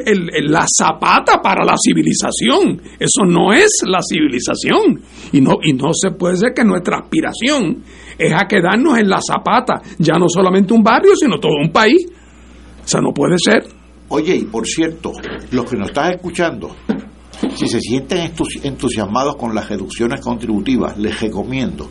la 0.48 0.64
zapata 0.66 1.42
para 1.42 1.64
la 1.64 1.74
civilización. 1.76 2.80
Eso 2.98 3.24
no 3.26 3.53
es 3.53 3.82
la 3.86 4.00
civilización. 4.00 5.03
Y 5.32 5.40
no, 5.40 5.57
y 5.62 5.74
no 5.74 5.92
se 5.92 6.12
puede 6.12 6.36
ser 6.36 6.53
que 6.55 6.64
nuestra 6.64 6.98
aspiración 6.98 7.82
es 8.18 8.32
a 8.32 8.46
quedarnos 8.46 8.98
en 8.98 9.09
la 9.09 9.20
zapata, 9.20 9.82
ya 9.98 10.14
no 10.14 10.26
solamente 10.28 10.72
un 10.72 10.82
barrio, 10.82 11.12
sino 11.16 11.38
todo 11.38 11.55
un 11.62 11.70
país. 11.70 12.07
O 12.82 12.88
sea, 12.88 13.00
no 13.00 13.12
puede 13.12 13.36
ser. 13.38 13.64
Oye, 14.09 14.36
y 14.36 14.44
por 14.44 14.66
cierto, 14.66 15.12
los 15.53 15.70
que 15.70 15.76
nos 15.76 15.88
están 15.88 16.12
escuchando, 16.12 16.76
si 17.57 17.68
se 17.68 17.80
sienten 17.80 18.32
entusiasmados 18.62 19.36
con 19.36 19.55
las 19.55 19.68
reducciones 19.68 20.20
contributivas, 20.20 20.97
les 20.99 21.20
recomiendo 21.20 21.88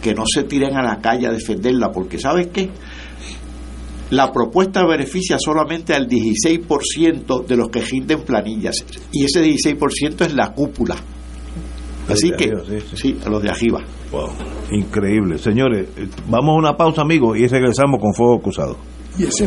que 0.00 0.14
no 0.14 0.24
se 0.26 0.44
tiren 0.44 0.76
a 0.76 0.82
la 0.82 1.00
calle 1.00 1.26
a 1.26 1.32
defenderla, 1.32 1.90
porque 1.90 2.18
¿sabes 2.18 2.48
qué? 2.48 2.70
La 4.10 4.30
propuesta 4.30 4.84
beneficia 4.86 5.38
solamente 5.38 5.94
al 5.94 6.06
16% 6.08 7.46
de 7.46 7.56
los 7.56 7.68
que 7.68 7.80
rinden 7.80 8.22
planillas, 8.22 8.84
y 9.10 9.24
ese 9.24 9.44
16% 9.44 10.26
es 10.26 10.34
la 10.34 10.52
cúpula. 10.52 10.96
Así 12.08 12.30
que, 12.32 12.50
sí. 12.94 13.16
a 13.24 13.28
los 13.30 13.42
de 13.42 13.50
arriba. 13.50 13.80
Wow, 14.10 14.30
increíble. 14.72 15.38
Señores, 15.38 15.88
eh, 15.96 16.08
vamos 16.28 16.54
a 16.54 16.58
una 16.58 16.76
pausa, 16.76 17.02
amigos, 17.02 17.38
y 17.38 17.46
regresamos 17.46 18.00
con 18.00 18.12
Fuego 18.12 18.40
Cruzado. 18.40 18.76
Y 19.18 19.24
ese 19.24 19.46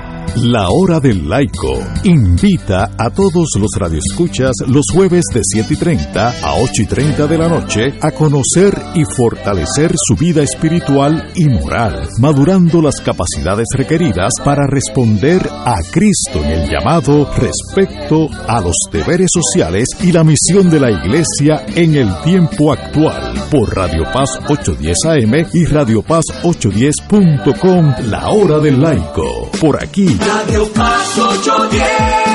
La 0.37 0.69
Hora 0.69 1.01
del 1.01 1.27
Laico 1.27 1.77
invita 2.05 2.91
a 2.97 3.09
todos 3.09 3.49
los 3.59 3.69
radioescuchas 3.77 4.51
los 4.67 4.85
jueves 4.93 5.25
de 5.33 5.41
7 5.43 5.73
y 5.73 5.77
30 5.77 6.29
a 6.41 6.55
8 6.55 6.71
y 6.83 6.85
30 6.85 7.27
de 7.27 7.37
la 7.37 7.49
noche 7.49 7.93
a 8.01 8.11
conocer 8.11 8.73
y 8.95 9.03
fortalecer 9.03 9.93
su 9.97 10.15
vida 10.15 10.41
espiritual 10.41 11.31
y 11.35 11.49
moral, 11.49 12.07
madurando 12.19 12.81
las 12.81 13.01
capacidades 13.01 13.67
requeridas 13.75 14.31
para 14.43 14.65
responder 14.67 15.47
a 15.49 15.75
Cristo 15.91 16.41
en 16.43 16.51
el 16.51 16.69
llamado 16.69 17.29
respecto 17.35 18.29
a 18.47 18.61
los 18.61 18.75
deberes 18.91 19.29
sociales 19.33 19.89
y 20.01 20.13
la 20.13 20.23
misión 20.23 20.69
de 20.69 20.79
la 20.79 20.91
Iglesia 20.91 21.65
en 21.75 21.95
el 21.95 22.09
tiempo 22.23 22.71
actual 22.71 23.33
por 23.51 23.75
Radio 23.75 24.03
Paz 24.13 24.29
810 24.47 24.97
AM 25.05 25.47
y 25.53 25.65
Radio 25.65 26.01
Paz 26.01 26.23
810.com 26.43 28.09
La 28.09 28.29
Hora 28.29 28.59
del 28.59 28.81
Laico. 28.81 29.49
Por 29.59 29.83
aquí 29.83 30.20
Radio 30.25 30.71
Paz 30.73 31.17
810. 31.17 32.31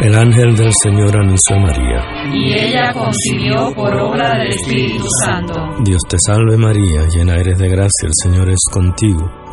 El 0.00 0.14
ángel 0.14 0.56
del 0.56 0.72
Señor 0.82 1.16
anunció 1.18 1.56
a 1.56 1.58
María. 1.58 2.04
Y 2.32 2.52
ella 2.52 2.92
concibió 2.92 3.74
por 3.74 3.94
obra 3.94 4.38
del 4.38 4.48
Espíritu 4.48 5.04
Santo. 5.24 5.54
Dios 5.84 6.00
te 6.08 6.16
salve 6.24 6.56
María, 6.56 7.06
llena 7.08 7.34
eres 7.36 7.58
de 7.58 7.68
gracia, 7.68 8.06
el 8.06 8.12
Señor 8.22 8.48
es 8.48 8.60
contigo. 8.72 9.28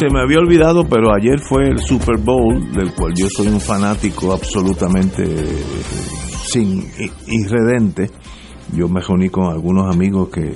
Se 0.00 0.08
me 0.08 0.22
había 0.22 0.38
olvidado, 0.38 0.88
pero 0.88 1.12
ayer 1.14 1.40
fue 1.40 1.68
el 1.68 1.78
Super 1.80 2.16
Bowl, 2.16 2.72
del 2.72 2.94
cual 2.94 3.12
yo 3.14 3.28
soy 3.28 3.48
un 3.48 3.60
fanático 3.60 4.32
absolutamente 4.32 5.26
sin 6.46 6.86
irredente. 7.26 8.10
Yo 8.72 8.88
me 8.88 9.02
reuní 9.02 9.28
con 9.28 9.52
algunos 9.52 9.94
amigos 9.94 10.30
que 10.30 10.54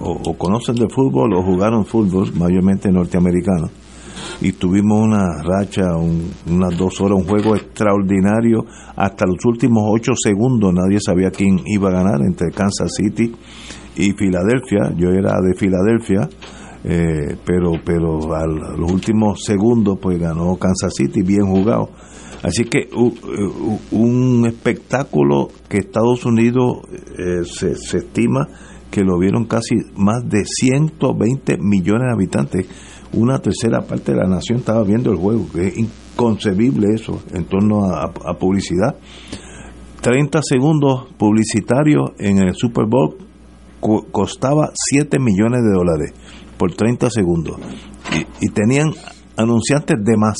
o, 0.00 0.38
conocen 0.38 0.76
de 0.76 0.88
fútbol 0.88 1.34
o 1.34 1.42
jugaron 1.42 1.84
fútbol, 1.84 2.32
mayormente 2.34 2.90
norteamericanos. 2.92 3.72
Y 4.40 4.52
tuvimos 4.52 5.00
una 5.00 5.42
racha, 5.42 5.96
unas 5.96 6.76
dos 6.76 7.00
horas, 7.00 7.18
un 7.18 7.26
juego 7.26 7.56
extraordinario. 7.56 8.64
Hasta 8.96 9.26
los 9.26 9.44
últimos 9.44 9.84
ocho 9.86 10.12
segundos 10.14 10.72
nadie 10.74 10.98
sabía 11.00 11.30
quién 11.30 11.60
iba 11.66 11.88
a 11.88 11.92
ganar 11.92 12.20
entre 12.20 12.50
Kansas 12.50 12.92
City 12.96 13.32
y 13.96 14.12
Filadelfia. 14.12 14.92
Yo 14.96 15.10
era 15.10 15.40
de 15.40 15.54
Filadelfia 15.54 16.28
eh, 16.86 17.36
pero 17.46 17.72
pero 17.82 18.34
a 18.34 18.46
los 18.46 18.92
últimos 18.92 19.42
segundos 19.42 19.98
pues 19.98 20.18
ganó 20.18 20.54
Kansas 20.56 20.92
City 20.94 21.22
bien 21.22 21.46
jugado 21.46 21.88
así 22.42 22.64
que 22.64 22.90
un 23.90 24.44
espectáculo 24.46 25.48
que 25.66 25.78
Estados 25.78 26.26
Unidos 26.26 26.82
eh, 27.18 27.44
se, 27.46 27.70
estima 27.70 28.46
que 28.90 29.00
lo 29.00 29.18
vieron 29.18 29.46
casi 29.46 29.76
más 29.96 30.28
de 30.28 30.44
120 30.44 31.56
millones 31.58 32.08
de 32.08 32.12
habitantes 32.12 32.66
una 33.16 33.38
tercera 33.38 33.82
parte 33.82 34.12
de 34.12 34.18
la 34.18 34.28
nación 34.28 34.58
estaba 34.58 34.82
viendo 34.84 35.10
el 35.10 35.16
juego 35.16 35.46
que 35.52 35.68
es 35.68 35.78
inconcebible 35.78 36.94
eso 36.94 37.22
en 37.32 37.44
torno 37.44 37.84
a, 37.86 38.12
publicidad. 38.38 38.96
30 40.00 40.40
segundos 40.42 41.06
publicitarios 41.16 42.10
en 42.18 42.38
el 42.38 42.54
Super 42.54 42.84
Bowl 42.86 43.16
costaba 44.10 44.70
7 44.74 45.18
millones 45.18 45.62
de 45.62 45.72
dólares 45.72 46.12
por 46.58 46.74
30 46.74 47.10
segundos. 47.10 47.56
Y, 48.40 48.48
tenían 48.48 48.90
anunciantes 49.36 49.96
de 50.02 50.16
más, 50.16 50.36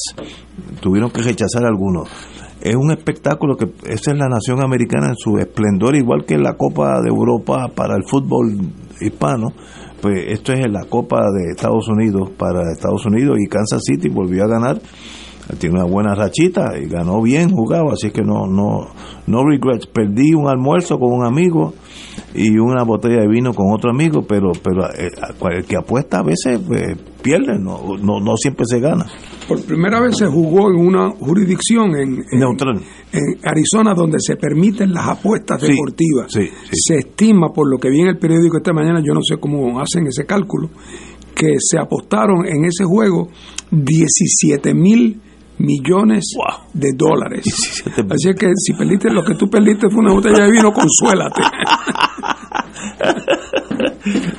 tuvieron 0.81 1.11
que 1.11 1.23
rechazar 1.23 1.65
algunos. 1.65 2.09
Es 2.61 2.77
un 2.77 2.93
espectáculo 2.93 3.57
que 3.57 3.67
esa 3.85 4.13
es 4.13 4.19
la 4.19 4.29
nación 4.29 4.63
americana 4.63 5.09
en 5.09 5.17
su 5.17 5.39
esplendor, 5.39 5.97
igual 5.97 6.25
que 6.25 6.39
la 6.39 6.55
Copa 6.55 7.01
de 7.03 7.09
Europa 7.09 7.69
para 7.75 7.97
el 7.97 8.05
fútbol 8.07 8.57
hispano, 9.01 9.49
pues 10.05 10.23
esto 10.27 10.53
es 10.53 10.71
la 10.71 10.85
Copa 10.85 11.31
de 11.33 11.53
Estados 11.53 11.89
Unidos 11.89 12.29
para 12.37 12.71
Estados 12.71 13.07
Unidos 13.07 13.39
y 13.41 13.49
Kansas 13.49 13.81
City 13.83 14.11
volvió 14.11 14.45
a 14.45 14.49
ganar. 14.49 14.79
Tiene 15.59 15.77
una 15.77 15.91
buena 15.91 16.15
rachita 16.15 16.73
y 16.79 16.91
ganó 16.91 17.23
bien 17.23 17.49
jugado 17.49 17.91
así 17.91 18.11
que 18.11 18.21
no 18.21 18.47
no 18.47 18.89
no 19.27 19.49
regrets. 19.49 19.87
Perdí 19.87 20.35
un 20.35 20.47
almuerzo 20.47 20.99
con 20.99 21.11
un 21.11 21.25
amigo 21.25 21.73
y 22.35 22.51
una 22.59 22.85
botella 22.85 23.23
de 23.23 23.29
vino 23.29 23.55
con 23.55 23.73
otro 23.73 23.93
amigo 23.93 24.27
pero 24.29 24.53
pero 24.63 24.91
eh, 24.91 25.11
el 25.57 25.65
que 25.65 25.77
apuesta 25.79 26.19
a 26.19 26.23
veces 26.23 26.59
pues, 26.59 26.99
pierde 27.23 27.59
no, 27.59 27.97
no, 27.97 28.37
siempre 28.37 28.67
se 28.69 28.81
gana. 28.81 29.07
Por 29.49 29.65
primera 29.65 30.01
vez 30.01 30.19
se 30.19 30.27
jugó 30.27 30.71
en 30.71 30.87
una 30.87 31.13
jurisdicción 31.13 31.97
en, 31.97 32.25
Neutral. 32.31 32.83
En 33.15 33.39
Arizona 33.45 33.95
donde 33.95 34.19
se 34.21 34.37
permiten 34.37 34.93
las 34.93 35.09
apuestas 35.09 35.61
deportivas 35.61 36.33
se 36.33 36.95
estima 36.95 37.53
por 37.53 37.71
lo 37.71 37.79
que 37.79 37.89
vi 37.89 38.01
en 38.01 38.09
el 38.09 38.19
periódico 38.19 38.57
esta 38.57 38.73
mañana 38.73 39.01
yo 39.01 39.15
no 39.15 39.21
sé 39.23 39.37
cómo 39.39 39.81
hacen 39.81 40.07
ese 40.07 40.27
cálculo 40.27 40.71
que 41.35 41.57
se 41.59 41.79
apostaron 41.79 42.47
en 42.47 42.65
ese 42.65 42.85
juego 42.85 43.29
17 43.71 44.75
mil 44.75 45.21
millones 45.59 46.25
de 46.73 46.93
dólares. 46.97 47.45
Así 48.11 48.35
que 48.35 48.49
si 48.57 48.73
perdiste 48.75 49.11
lo 49.11 49.25
que 49.25 49.35
tú 49.35 49.49
perdiste 49.49 49.89
fue 49.91 50.01
una 50.01 50.15
botella 50.15 50.45
de 50.45 50.51
vino, 50.51 50.73
consuélate. 50.73 51.43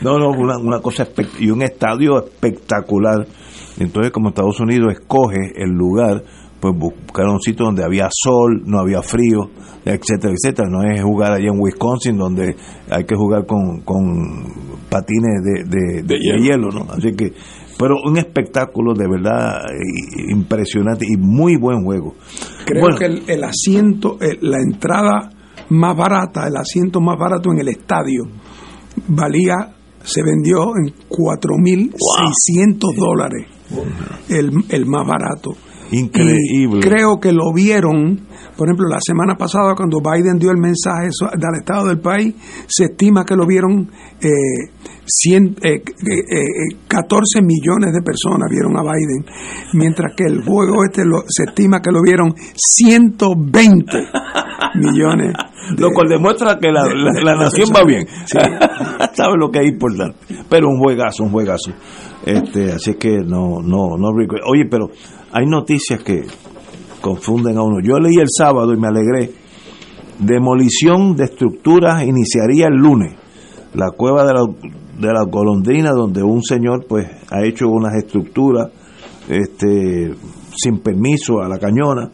no, 0.01 0.17
no, 0.17 0.29
una, 0.29 0.57
una 0.57 0.79
cosa 0.79 1.07
y 1.39 1.49
un 1.49 1.61
estadio 1.61 2.23
espectacular. 2.23 3.25
Entonces, 3.77 4.11
como 4.11 4.29
Estados 4.29 4.59
Unidos 4.59 4.93
escoge 4.93 5.51
el 5.55 5.71
lugar, 5.71 6.23
pues 6.59 6.73
buscaron 6.77 7.33
un 7.33 7.41
sitio 7.41 7.65
donde 7.65 7.83
había 7.83 8.07
sol, 8.11 8.63
no 8.65 8.79
había 8.79 9.01
frío, 9.01 9.49
etcétera, 9.83 10.33
etcétera. 10.33 10.69
No 10.69 10.83
es 10.83 11.01
jugar 11.01 11.33
allá 11.33 11.47
en 11.47 11.59
Wisconsin 11.59 12.17
donde 12.17 12.55
hay 12.89 13.03
que 13.05 13.15
jugar 13.15 13.45
con, 13.45 13.81
con 13.81 14.01
patines 14.89 15.43
de, 15.43 16.03
de, 16.03 16.17
hielo. 16.17 16.43
hielo, 16.43 16.69
¿no? 16.71 16.91
Así 16.91 17.13
que 17.13 17.33
pero 17.77 17.95
un 18.05 18.17
espectáculo 18.17 18.93
de 18.93 19.07
verdad 19.07 19.65
eh, 19.65 20.31
impresionante 20.31 21.05
y 21.05 21.17
muy 21.17 21.57
buen 21.57 21.83
juego. 21.83 22.15
Creo 22.65 22.95
que 22.97 23.05
el, 23.05 23.43
asiento, 23.43 24.17
eh, 24.21 24.37
la 24.41 24.59
entrada 24.59 25.29
más 25.69 25.97
barata, 25.97 26.47
el 26.47 26.55
asiento 26.55 27.01
más 27.01 27.17
barato 27.19 27.51
en 27.51 27.59
el 27.59 27.67
estadio, 27.67 28.23
valía, 29.07 29.75
se 30.03 30.23
vendió 30.23 30.71
en 30.77 30.93
4.600 31.09 32.95
dólares, 32.95 33.47
el, 34.29 34.51
el 34.69 34.85
más 34.85 35.05
barato. 35.05 35.55
Increíble. 35.97 36.81
creo 36.81 37.19
que 37.19 37.31
lo 37.31 37.53
vieron, 37.53 38.27
por 38.57 38.67
ejemplo, 38.67 38.87
la 38.89 38.99
semana 38.99 39.35
pasada 39.35 39.75
cuando 39.75 39.99
Biden 39.99 40.37
dio 40.37 40.51
el 40.51 40.57
mensaje 40.57 41.09
del 41.37 41.59
estado 41.59 41.87
del 41.87 41.99
país, 41.99 42.35
se 42.67 42.85
estima 42.85 43.23
que 43.23 43.35
lo 43.35 43.45
vieron 43.45 43.89
eh, 44.21 44.71
100, 45.05 45.57
eh, 45.63 45.81
14 46.87 47.39
eh, 47.39 47.41
eh, 47.41 47.45
millones 47.45 47.93
de 47.93 48.01
personas 48.01 48.49
vieron 48.49 48.77
a 48.77 48.81
Biden, 48.81 49.25
mientras 49.73 50.13
que 50.15 50.25
el 50.25 50.43
juego 50.43 50.83
este 50.83 51.03
se 51.27 51.43
estima 51.43 51.81
que 51.81 51.91
lo 51.91 52.01
vieron 52.01 52.33
120 52.55 53.91
millones. 54.75 55.33
lo 55.77 55.91
cual 55.91 56.07
demuestra 56.09 56.57
que 56.59 56.71
la, 56.71 56.85
la, 56.85 57.35
nación 57.35 57.69
va 57.75 57.83
bien. 57.83 58.05
Sabe 59.13 59.37
lo 59.37 59.49
que 59.49 59.59
es 59.59 59.67
importante. 59.67 60.17
Pero 60.49 60.67
un 60.67 60.79
juegazo, 60.79 61.23
un 61.23 61.31
juegazo. 61.31 61.71
Este, 62.25 62.71
así 62.71 62.95
que 62.95 63.19
no, 63.19 63.61
no, 63.61 63.97
no. 63.97 64.09
Oye, 64.47 64.65
pero 64.69 64.89
hay 65.35 65.47
noticias 65.47 66.01
que 66.01 66.23
confunden 67.01 67.57
a 67.57 67.61
uno. 67.61 67.81
Yo 67.83 67.99
leí 67.99 68.15
el 68.21 68.29
sábado 68.29 68.73
y 68.73 68.79
me 68.79 68.87
alegré. 68.87 69.31
Demolición 70.17 71.13
de 71.13 71.25
estructuras 71.25 72.03
iniciaría 72.07 72.67
el 72.67 72.75
lunes. 72.75 73.13
La 73.73 73.91
cueva 73.91 74.25
de 74.25 74.33
la, 74.33 74.45
de 74.45 75.13
la 75.13 75.23
golondrina, 75.29 75.91
donde 75.91 76.23
un 76.23 76.41
señor 76.41 76.85
pues 76.87 77.05
ha 77.29 77.43
hecho 77.43 77.67
unas 77.67 77.95
estructuras 77.95 78.69
este, 79.27 80.13
sin 80.55 80.79
permiso 80.79 81.41
a 81.41 81.49
la 81.49 81.57
cañona. 81.57 82.11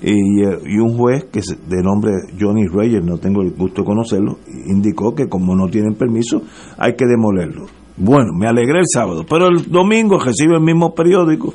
Y, 0.00 0.42
un 0.80 0.96
juez 0.96 1.26
que 1.30 1.40
de 1.68 1.82
nombre 1.82 2.12
Johnny 2.40 2.66
Reyes, 2.68 3.04
no 3.04 3.18
tengo 3.18 3.42
el 3.42 3.50
gusto 3.50 3.82
de 3.82 3.86
conocerlo, 3.86 4.38
indicó 4.66 5.14
que 5.14 5.28
como 5.28 5.54
no 5.54 5.68
tienen 5.68 5.94
permiso 5.94 6.40
hay 6.78 6.96
que 6.96 7.04
demolerlo. 7.04 7.66
Bueno, 7.98 8.30
me 8.32 8.48
alegré 8.48 8.78
el 8.78 8.86
sábado, 8.92 9.26
pero 9.28 9.48
el 9.48 9.70
domingo 9.70 10.18
recibe 10.18 10.56
el 10.56 10.62
mismo 10.62 10.94
periódico 10.94 11.54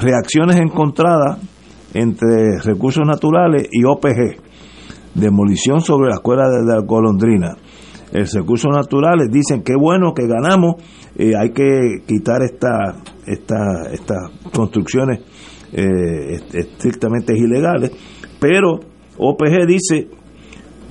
reacciones 0.00 0.56
encontradas 0.56 1.38
entre 1.94 2.58
recursos 2.62 3.06
naturales 3.06 3.68
y 3.70 3.84
OPG, 3.84 4.40
demolición 5.14 5.80
sobre 5.80 6.08
la 6.08 6.16
escuela 6.16 6.48
de 6.48 6.64
la 6.64 6.80
golondrina. 6.80 7.56
El 8.12 8.26
recursos 8.26 8.70
naturales 8.70 9.28
dicen 9.30 9.62
que 9.62 9.74
bueno 9.74 10.12
que 10.14 10.26
ganamos, 10.26 10.76
eh, 11.16 11.32
hay 11.38 11.50
que 11.50 12.02
quitar 12.06 12.42
esta, 12.42 13.02
esta, 13.26 13.90
estas 13.90 14.18
construcciones 14.52 15.20
eh, 15.72 16.38
estrictamente 16.52 17.36
ilegales, 17.36 17.90
pero 18.38 18.80
OPG 19.16 19.66
dice 19.66 20.08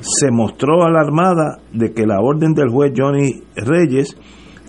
se 0.01 0.31
mostró 0.31 0.83
alarmada 0.83 1.59
de 1.71 1.93
que 1.93 2.07
la 2.07 2.19
orden 2.19 2.53
del 2.53 2.69
juez 2.69 2.91
Johnny 2.95 3.43
Reyes 3.55 4.17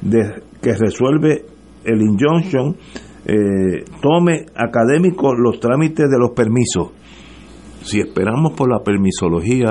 de 0.02 0.42
que 0.60 0.74
resuelve 0.74 1.46
el 1.84 2.02
injunction 2.02 2.76
eh, 3.24 3.84
tome 4.00 4.46
académico 4.54 5.34
los 5.34 5.60
trámites 5.60 6.08
de 6.10 6.18
los 6.18 6.30
permisos. 6.30 6.90
Si 7.82 8.00
esperamos 8.00 8.52
por 8.52 8.70
la 8.70 8.82
permisología 8.82 9.68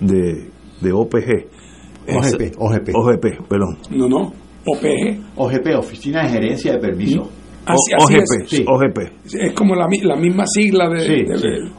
de, 0.00 0.50
de 0.80 0.92
OPG, 0.92 1.60
OGP, 2.08 2.56
OGP. 2.58 2.88
OGP, 2.94 3.48
perdón. 3.48 3.78
No, 3.90 4.08
no, 4.08 4.32
OPG. 4.66 5.36
OGP, 5.36 5.78
Oficina 5.78 6.22
de 6.24 6.28
Gerencia 6.30 6.72
de 6.72 6.78
Permiso. 6.78 7.30
OGP, 7.66 8.52
es. 8.52 8.64
OGP. 8.66 8.98
Es 9.24 9.52
como 9.52 9.74
la, 9.74 9.86
la 10.02 10.16
misma 10.16 10.44
sigla 10.46 10.88
de, 10.88 11.24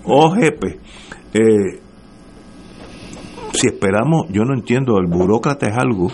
OGP. 0.03 0.63
Eh, 1.33 1.79
si 3.53 3.67
esperamos, 3.67 4.27
yo 4.29 4.43
no 4.43 4.53
entiendo, 4.53 4.97
el 4.97 5.07
burócrata 5.07 5.67
es 5.67 5.77
algo, 5.77 6.07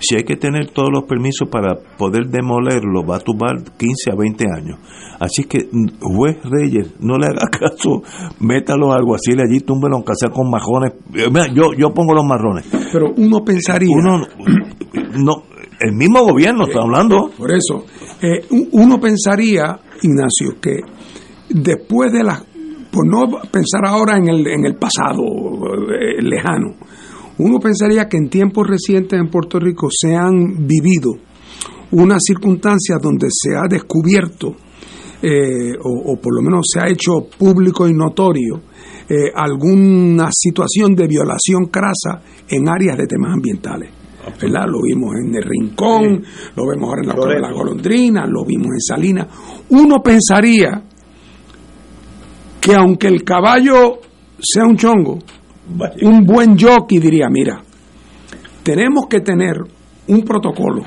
si 0.00 0.16
hay 0.16 0.24
que 0.24 0.36
tener 0.36 0.70
todos 0.70 0.90
los 0.92 1.04
permisos 1.04 1.48
para 1.48 1.74
poder 1.96 2.26
demolerlo, 2.26 3.04
va 3.04 3.16
a 3.16 3.20
tomar 3.20 3.56
15 3.76 4.10
a 4.12 4.14
20 4.14 4.44
años. 4.50 4.78
Así 5.18 5.44
que, 5.44 5.68
juez 6.00 6.36
Reyes, 6.44 6.94
no 7.00 7.16
le 7.16 7.26
haga 7.26 7.48
caso, 7.50 8.02
métalo 8.40 8.92
algo 8.92 9.14
así 9.14 9.32
allí, 9.32 9.60
túmbelo 9.60 9.96
aunque 9.96 10.12
sea 10.16 10.30
con 10.30 10.50
majones. 10.50 10.92
Yo, 11.54 11.72
yo 11.76 11.94
pongo 11.94 12.14
los 12.14 12.24
marrones. 12.24 12.66
Pero 12.92 13.12
uno 13.16 13.44
pensaría... 13.44 13.88
Uno, 13.90 14.26
no, 15.18 15.42
el 15.80 15.92
mismo 15.92 16.24
gobierno 16.24 16.66
está 16.66 16.80
hablando. 16.80 17.30
Por 17.36 17.52
eso, 17.52 17.84
eh, 18.22 18.44
uno 18.72 18.98
pensaría, 18.98 19.78
Ignacio, 20.02 20.60
que 20.60 20.80
después 21.48 22.12
de 22.12 22.22
la... 22.22 22.42
Por 22.90 23.06
no 23.06 23.26
pensar 23.50 23.84
ahora 23.84 24.16
en 24.16 24.28
el, 24.28 24.46
en 24.46 24.64
el 24.64 24.76
pasado 24.76 25.22
eh, 25.22 26.22
lejano, 26.22 26.76
uno 27.38 27.58
pensaría 27.60 28.08
que 28.08 28.16
en 28.16 28.28
tiempos 28.28 28.66
recientes 28.66 29.18
en 29.18 29.28
Puerto 29.28 29.58
Rico 29.58 29.88
se 29.90 30.14
han 30.14 30.66
vivido 30.66 31.12
unas 31.92 32.22
circunstancias 32.26 32.98
donde 33.00 33.28
se 33.30 33.54
ha 33.56 33.68
descubierto, 33.68 34.56
eh, 35.22 35.72
o, 35.82 36.16
por 36.16 36.34
lo 36.34 36.42
menos 36.42 36.66
se 36.72 36.80
ha 36.80 36.88
hecho 36.88 37.28
público 37.38 37.88
y 37.88 37.94
notorio, 37.94 38.62
alguna 39.36 40.30
situación 40.32 40.96
de 40.96 41.06
violación 41.06 41.66
crasa 41.66 42.20
en 42.48 42.68
áreas 42.68 42.98
de 42.98 43.06
temas 43.06 43.34
ambientales. 43.34 43.90
¿verdad? 44.40 44.66
Lo 44.68 44.82
vimos 44.82 45.14
en 45.16 45.34
el 45.34 45.42
Rincón, 45.42 46.24
lo 46.56 46.66
vemos 46.66 46.88
ahora 46.88 47.02
en 47.02 47.08
la 47.08 47.34
de 47.34 47.40
la 47.40 47.52
Golondrina, 47.52 48.26
lo 48.26 48.44
vimos 48.44 48.68
en 48.72 48.80
Salinas. 48.80 49.26
Uno 49.70 50.02
pensaría 50.02 50.82
que 52.60 52.74
aunque 52.74 53.08
el 53.08 53.22
caballo 53.22 54.00
sea 54.40 54.64
un 54.64 54.76
chongo, 54.76 55.18
un 56.02 56.24
buen 56.24 56.58
jockey 56.58 56.98
diría, 56.98 57.28
mira, 57.28 57.62
tenemos 58.62 59.06
que 59.08 59.20
tener 59.20 59.56
un 60.08 60.22
protocolo 60.22 60.82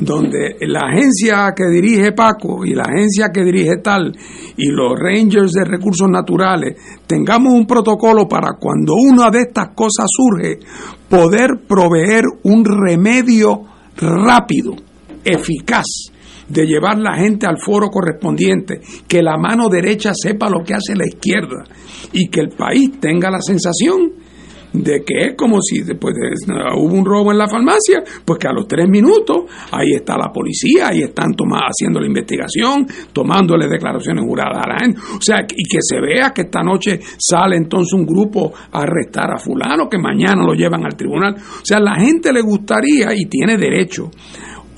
donde 0.00 0.56
la 0.60 0.88
agencia 0.90 1.52
que 1.56 1.66
dirige 1.66 2.12
Paco 2.12 2.64
y 2.64 2.72
la 2.72 2.84
agencia 2.84 3.30
que 3.32 3.42
dirige 3.42 3.78
tal 3.82 4.16
y 4.56 4.66
los 4.70 4.92
rangers 4.96 5.52
de 5.52 5.64
recursos 5.64 6.08
naturales 6.08 6.76
tengamos 7.06 7.52
un 7.52 7.66
protocolo 7.66 8.28
para 8.28 8.54
cuando 8.60 8.94
una 8.94 9.30
de 9.30 9.42
estas 9.42 9.70
cosas 9.74 10.06
surge, 10.08 10.60
poder 11.08 11.60
proveer 11.66 12.24
un 12.44 12.64
remedio 12.64 13.62
rápido, 13.96 14.74
eficaz, 15.24 15.86
de 16.48 16.66
llevar 16.66 16.98
la 16.98 17.16
gente 17.16 17.46
al 17.46 17.58
foro 17.58 17.88
correspondiente, 17.88 18.80
que 19.06 19.22
la 19.22 19.36
mano 19.36 19.68
derecha 19.68 20.12
sepa 20.14 20.48
lo 20.48 20.64
que 20.64 20.74
hace 20.74 20.96
la 20.96 21.06
izquierda 21.06 21.64
y 22.12 22.28
que 22.28 22.40
el 22.40 22.50
país 22.50 22.98
tenga 23.00 23.30
la 23.30 23.40
sensación 23.40 24.12
de 24.72 25.02
que 25.04 25.28
es 25.28 25.34
como 25.34 25.60
si 25.60 25.82
después 25.82 26.14
de, 26.14 26.52
hubo 26.76 26.94
un 26.94 27.04
robo 27.04 27.32
en 27.32 27.38
la 27.38 27.48
farmacia, 27.48 28.02
pues 28.24 28.38
que 28.38 28.48
a 28.48 28.52
los 28.52 28.66
tres 28.68 28.86
minutos 28.88 29.44
ahí 29.72 29.94
está 29.94 30.16
la 30.16 30.30
policía, 30.32 30.88
ahí 30.88 31.02
están 31.02 31.32
haciendo 31.32 32.00
la 32.00 32.06
investigación, 32.06 32.86
tomándole 33.12 33.66
declaraciones 33.66 34.24
juradas 34.24 34.64
a 34.64 34.68
la 34.68 34.78
gente. 34.80 35.00
O 35.16 35.20
sea, 35.20 35.40
y 35.40 35.64
que 35.64 35.78
se 35.80 36.00
vea 36.00 36.32
que 36.32 36.42
esta 36.42 36.62
noche 36.62 37.00
sale 37.18 37.56
entonces 37.56 37.92
un 37.94 38.04
grupo 38.04 38.52
a 38.72 38.82
arrestar 38.82 39.32
a 39.32 39.38
fulano, 39.38 39.88
que 39.88 39.98
mañana 39.98 40.42
lo 40.44 40.54
llevan 40.54 40.84
al 40.84 40.96
tribunal. 40.96 41.34
O 41.34 41.64
sea, 41.64 41.80
la 41.80 41.96
gente 41.96 42.32
le 42.32 42.42
gustaría 42.42 43.14
y 43.14 43.24
tiene 43.26 43.56
derecho. 43.56 44.10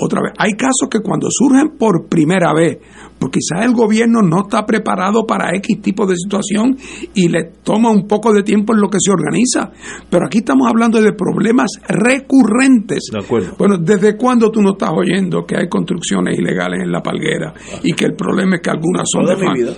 Otra 0.01 0.23
vez, 0.23 0.33
hay 0.39 0.53
casos 0.53 0.89
que 0.91 1.01
cuando 1.01 1.29
surgen 1.31 1.77
por 1.79 2.09
primera 2.09 2.55
vez, 2.55 2.79
porque 3.19 3.39
quizás 3.41 3.67
el 3.67 3.75
gobierno 3.75 4.23
no 4.23 4.43
está 4.43 4.65
preparado 4.65 5.27
para 5.27 5.55
X 5.57 5.83
tipo 5.83 6.07
de 6.07 6.17
situación 6.17 6.77
y 7.15 7.29
le 7.29 7.53
toma 7.63 7.91
un 7.91 8.09
poco 8.09 8.33
de 8.33 8.43
tiempo 8.43 8.75
en 8.75 8.81
lo 8.81 8.89
que 8.89 8.97
se 8.99 9.13
organiza. 9.13 9.71
Pero 10.09 10.27
aquí 10.27 10.39
estamos 10.39 10.67
hablando 10.69 11.01
de 11.01 11.13
problemas 11.13 11.71
recurrentes. 11.87 13.11
De 13.13 13.23
acuerdo. 13.23 13.55
Bueno, 13.59 13.77
¿desde 13.79 14.17
cuándo 14.17 14.51
tú 14.51 14.63
no 14.63 14.73
estás 14.73 14.91
oyendo 14.95 15.45
que 15.45 15.57
hay 15.57 15.69
construcciones 15.69 16.39
ilegales 16.39 16.81
en 16.83 16.91
la 16.91 17.03
palguera 17.03 17.53
y 17.83 17.93
que 17.93 18.07
el 18.07 18.15
problema 18.15 18.57
es 18.57 18.63
que 18.63 18.71
algunas 18.71 19.07
son 19.07 19.27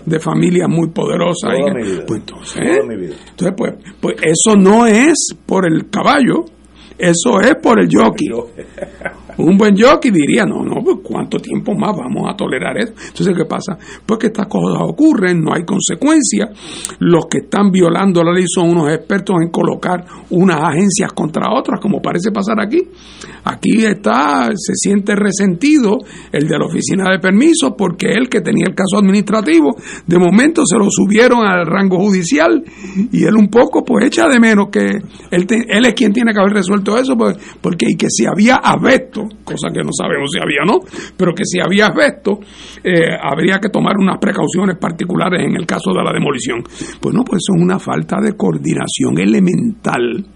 de, 0.07 0.21
familias 0.21 0.69
muy 0.69 0.91
poderosas? 0.91 1.53
Pues 2.07 2.21
entonces, 2.21 2.63
entonces 2.63 3.55
pues, 3.57 3.73
pues 4.01 4.17
eso 4.23 4.57
no 4.57 4.87
es 4.87 5.35
por 5.45 5.67
el 5.67 5.91
caballo, 5.91 6.45
eso 6.97 7.41
es 7.41 7.57
por 7.57 7.81
el 7.81 7.89
jockey. 7.93 8.29
Un 9.39 9.57
buen 9.57 9.77
jockey 9.77 10.11
diría, 10.11 10.45
no, 10.45 10.63
no, 10.63 10.83
pues 10.83 10.99
¿cuánto 11.03 11.39
tiempo 11.39 11.75
más 11.75 11.97
vamos 11.97 12.29
a 12.29 12.37
tolerar 12.37 12.77
eso? 12.79 12.93
Entonces, 13.09 13.35
¿qué 13.37 13.45
pasa? 13.45 13.79
Pues 14.05 14.19
que 14.19 14.27
estas 14.29 14.47
cosas 14.47 14.83
ocurren, 14.83 15.41
no 15.41 15.55
hay 15.55 15.65
consecuencias. 15.65 16.51
Los 16.99 17.27
que 17.27 17.39
están 17.39 17.71
violando 17.71 18.23
la 18.23 18.33
ley 18.33 18.45
son 18.47 18.71
unos 18.71 18.91
expertos 18.93 19.37
en 19.43 19.51
colocar 19.51 20.05
unas 20.31 20.61
agencias 20.61 21.13
contra 21.13 21.53
otras, 21.53 21.81
como 21.81 22.01
parece 22.01 22.31
pasar 22.31 22.61
aquí. 22.61 22.83
Aquí 23.45 23.85
está, 23.85 24.51
se 24.55 24.75
siente 24.75 25.15
resentido 25.17 25.99
el 26.31 26.47
de 26.47 26.59
la 26.59 26.67
oficina 26.67 27.11
de 27.11 27.19
permisos 27.19 27.73
porque 27.77 28.13
él 28.13 28.29
que 28.29 28.41
tenía 28.41 28.67
el 28.69 28.75
caso 28.75 28.99
administrativo, 28.99 29.75
de 30.07 30.19
momento 30.19 30.65
se 30.65 30.79
lo 30.79 30.87
subieron 30.91 31.45
al 31.45 31.67
rango 31.67 31.99
judicial 31.99 32.63
y 33.11 33.25
él 33.25 33.37
un 33.37 33.49
poco 33.49 33.83
pues 33.85 34.07
echa 34.07 34.29
de 34.29 34.39
menos 34.39 34.69
que 34.71 34.87
él, 35.31 35.47
él 35.49 35.87
es 35.87 35.95
quien 35.95 36.13
tiene 36.13 36.33
que 36.33 36.41
haber 36.41 36.55
resuelto 36.55 36.97
eso, 36.97 37.17
pues, 37.17 37.37
porque 37.61 37.87
y 37.89 37.97
que 37.97 38.07
si 38.09 38.27
había 38.27 38.57
abeto, 38.57 39.22
cosa 39.45 39.69
que 39.73 39.83
no 39.83 39.91
sabemos 39.93 40.31
si 40.33 40.39
había 40.39 40.63
o 40.63 40.67
no, 40.67 40.79
pero 41.17 41.35
que 41.35 41.45
si 41.45 41.59
había 41.61 41.87
abeto, 41.87 42.41
eh, 42.83 43.17
habría 43.21 43.59
que 43.59 43.69
tomar 43.69 43.97
unas 43.99 44.19
precauciones 44.19 44.77
particulares 44.79 45.45
en 45.45 45.57
el 45.57 45.67
caso 45.67 45.93
de 45.93 46.03
la 46.03 46.13
demolición. 46.13 46.63
Pues 47.01 47.15
no, 47.15 47.25
pues 47.25 47.43
eso 47.43 47.57
es 47.57 47.63
una 47.63 47.79
falta 47.79 48.17
de 48.21 48.37
coordinación 48.37 49.19
elemental 49.19 50.27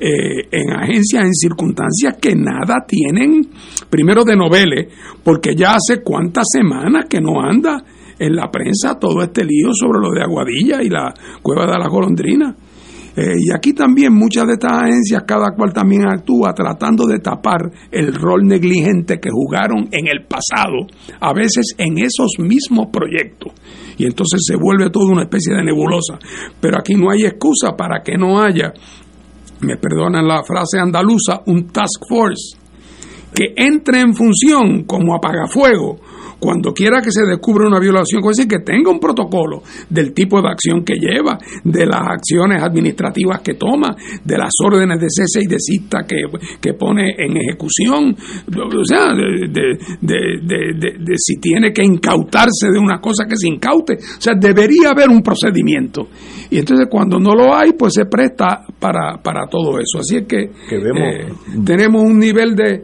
eh, 0.00 0.48
en 0.50 0.72
agencias, 0.72 1.24
en 1.24 1.34
circunstancias 1.34 2.16
que 2.20 2.34
nada 2.34 2.84
tienen, 2.86 3.48
primero 3.88 4.24
de 4.24 4.36
noveles, 4.36 4.92
porque 5.22 5.54
ya 5.54 5.76
hace 5.76 6.02
cuántas 6.02 6.46
semanas 6.52 7.06
que 7.08 7.20
no 7.20 7.40
anda 7.40 7.82
en 8.18 8.34
la 8.36 8.50
prensa 8.50 8.98
todo 8.98 9.22
este 9.22 9.44
lío 9.44 9.72
sobre 9.72 10.00
lo 10.00 10.10
de 10.12 10.22
Aguadilla 10.22 10.82
y 10.82 10.88
la 10.88 11.12
cueva 11.42 11.66
de 11.66 11.78
la 11.78 11.88
golondrina. 11.88 12.54
Eh, 13.16 13.34
y 13.38 13.52
aquí 13.54 13.72
también 13.72 14.12
muchas 14.12 14.46
de 14.46 14.54
estas 14.54 14.72
agencias, 14.72 15.22
cada 15.26 15.54
cual 15.54 15.72
también 15.72 16.06
actúa 16.06 16.52
tratando 16.52 17.06
de 17.06 17.20
tapar 17.20 17.70
el 17.90 18.12
rol 18.12 18.42
negligente 18.44 19.20
que 19.20 19.30
jugaron 19.30 19.88
en 19.92 20.08
el 20.08 20.26
pasado, 20.26 20.86
a 21.20 21.32
veces 21.32 21.74
en 21.78 21.98
esos 21.98 22.32
mismos 22.38 22.88
proyectos. 22.92 23.52
Y 23.98 24.06
entonces 24.06 24.40
se 24.44 24.56
vuelve 24.56 24.90
todo 24.90 25.12
una 25.12 25.22
especie 25.22 25.54
de 25.54 25.62
nebulosa. 25.62 26.18
Pero 26.60 26.78
aquí 26.78 26.94
no 26.94 27.10
hay 27.10 27.24
excusa 27.24 27.76
para 27.76 28.02
que 28.02 28.16
no 28.16 28.40
haya 28.40 28.72
me 29.60 29.76
perdonan 29.78 30.26
la 30.26 30.42
frase 30.42 30.78
andaluza, 30.78 31.40
un 31.46 31.68
task 31.68 32.04
force 32.08 32.58
que 33.34 33.52
entre 33.56 34.00
en 34.00 34.14
función 34.14 34.84
como 34.84 35.14
apagafuego 35.14 35.98
cuando 36.44 36.74
quiera 36.74 37.00
que 37.00 37.10
se 37.10 37.24
descubra 37.24 37.66
una 37.66 37.80
violación, 37.80 38.20
decir 38.20 38.46
que 38.46 38.58
tenga 38.58 38.90
un 38.90 39.00
protocolo 39.00 39.62
del 39.88 40.12
tipo 40.12 40.42
de 40.42 40.48
acción 40.48 40.84
que 40.84 40.92
lleva, 40.96 41.38
de 41.64 41.86
las 41.86 42.02
acciones 42.02 42.62
administrativas 42.62 43.40
que 43.40 43.54
toma, 43.54 43.96
de 44.22 44.36
las 44.36 44.52
órdenes 44.62 45.00
de 45.00 45.06
cese 45.08 45.40
y 45.42 45.46
desista 45.46 46.04
que, 46.06 46.16
que 46.60 46.74
pone 46.74 47.14
en 47.16 47.34
ejecución, 47.38 48.14
o 48.14 48.84
sea, 48.84 49.14
de, 49.14 49.78
de, 50.02 51.14
si 51.16 51.40
tiene 51.40 51.72
que 51.72 51.82
incautarse 51.82 52.68
de 52.70 52.78
una 52.78 53.00
cosa 53.00 53.24
que 53.26 53.36
se 53.36 53.48
incaute. 53.48 53.94
O 53.94 54.20
sea, 54.20 54.34
debería 54.38 54.90
haber 54.90 55.08
un 55.08 55.22
procedimiento. 55.22 56.08
Y 56.50 56.58
entonces 56.58 56.88
cuando 56.90 57.18
no 57.18 57.34
lo 57.34 57.54
hay, 57.54 57.72
pues 57.72 57.94
se 57.94 58.04
presta 58.04 58.66
para, 58.78 59.16
para 59.22 59.46
todo 59.46 59.78
eso. 59.78 60.00
Así 60.00 60.18
es 60.18 60.26
que, 60.26 60.42
eh, 60.42 61.32
tenemos 61.64 62.02
un 62.02 62.18
nivel 62.18 62.54
de 62.54 62.82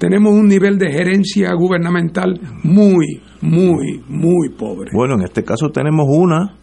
tenemos 0.00 0.32
un 0.32 0.48
nivel 0.48 0.78
de 0.78 0.90
gerencia 0.90 1.52
gubernamental 1.52 2.40
muy, 2.62 3.20
muy, 3.42 4.02
muy 4.08 4.48
pobre. 4.48 4.90
Bueno, 4.94 5.16
en 5.16 5.24
este 5.24 5.44
caso 5.44 5.68
tenemos 5.68 6.06
una, 6.08 6.56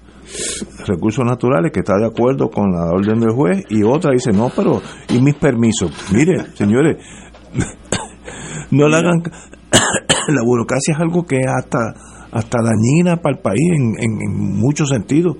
recursos 0.87 1.23
naturales, 1.23 1.71
que 1.71 1.81
está 1.81 1.97
de 1.99 2.07
acuerdo 2.07 2.49
con 2.49 2.71
la 2.71 2.89
orden 2.91 3.19
del 3.19 3.33
juez, 3.33 3.63
y 3.69 3.83
otra 3.83 4.11
dice, 4.11 4.31
no, 4.31 4.49
pero, 4.55 4.81
¿y 5.09 5.21
mis 5.21 5.35
permisos? 5.35 5.91
Mire, 6.11 6.47
señores, 6.55 6.97
no 8.71 8.89
le 8.89 8.97
hagan... 8.97 9.21
la 10.29 10.41
burocracia 10.43 10.95
es 10.95 10.99
algo 10.99 11.23
que 11.23 11.37
es 11.37 11.47
hasta, 11.47 11.93
hasta 12.31 12.57
dañina 12.63 13.17
para 13.17 13.35
el 13.35 13.41
país 13.43 13.69
en, 13.71 14.03
en, 14.03 14.11
en 14.19 14.59
muchos 14.59 14.89
sentidos. 14.89 15.35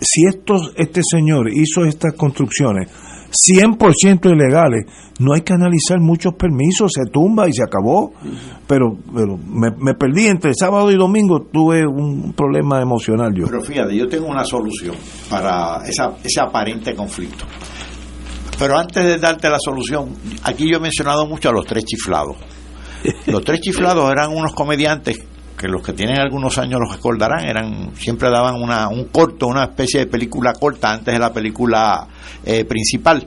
Si 0.00 0.26
estos, 0.26 0.72
este 0.76 1.00
señor 1.02 1.48
hizo 1.52 1.84
estas 1.84 2.14
construcciones 2.14 2.90
100% 3.30 4.30
ilegales, 4.30 4.86
no 5.18 5.34
hay 5.34 5.42
que 5.42 5.52
analizar 5.52 6.00
muchos 6.00 6.34
permisos, 6.34 6.92
se 6.94 7.10
tumba 7.10 7.48
y 7.48 7.52
se 7.52 7.62
acabó. 7.62 8.12
Pero, 8.66 8.96
pero 9.14 9.36
me, 9.36 9.94
perdí 9.94 10.26
entre 10.26 10.52
sábado 10.54 10.90
y 10.90 10.96
domingo, 10.96 11.42
tuve 11.52 11.86
un 11.86 12.32
problema 12.32 12.80
emocional 12.80 13.32
yo. 13.34 13.46
Pero 13.46 13.62
fíjate, 13.62 13.96
yo 13.96 14.08
tengo 14.08 14.26
una 14.26 14.44
solución 14.44 14.94
para 15.30 15.82
esa, 15.86 16.16
ese 16.22 16.40
aparente 16.40 16.94
conflicto. 16.94 17.44
Pero 18.58 18.78
antes 18.78 19.04
de 19.04 19.18
darte 19.18 19.50
la 19.50 19.58
solución, 19.58 20.14
aquí 20.42 20.70
yo 20.70 20.78
he 20.78 20.80
mencionado 20.80 21.26
mucho 21.26 21.50
a 21.50 21.52
los 21.52 21.66
tres 21.66 21.84
chiflados. 21.84 22.36
Los 23.26 23.44
tres 23.44 23.60
chiflados 23.60 24.10
eran 24.10 24.32
unos 24.34 24.52
comediantes 24.54 25.18
que 25.56 25.68
los 25.68 25.82
que 25.82 25.92
tienen 25.92 26.20
algunos 26.20 26.58
años 26.58 26.80
los 26.80 26.94
recordarán, 26.94 27.46
eran 27.48 27.96
siempre 27.96 28.30
daban 28.30 28.60
una, 28.60 28.88
un 28.88 29.06
corto, 29.06 29.46
una 29.46 29.64
especie 29.64 30.00
de 30.00 30.06
película 30.06 30.52
corta 30.52 30.92
antes 30.92 31.14
de 31.14 31.18
la 31.18 31.32
película 31.32 32.06
eh, 32.44 32.64
principal, 32.64 33.26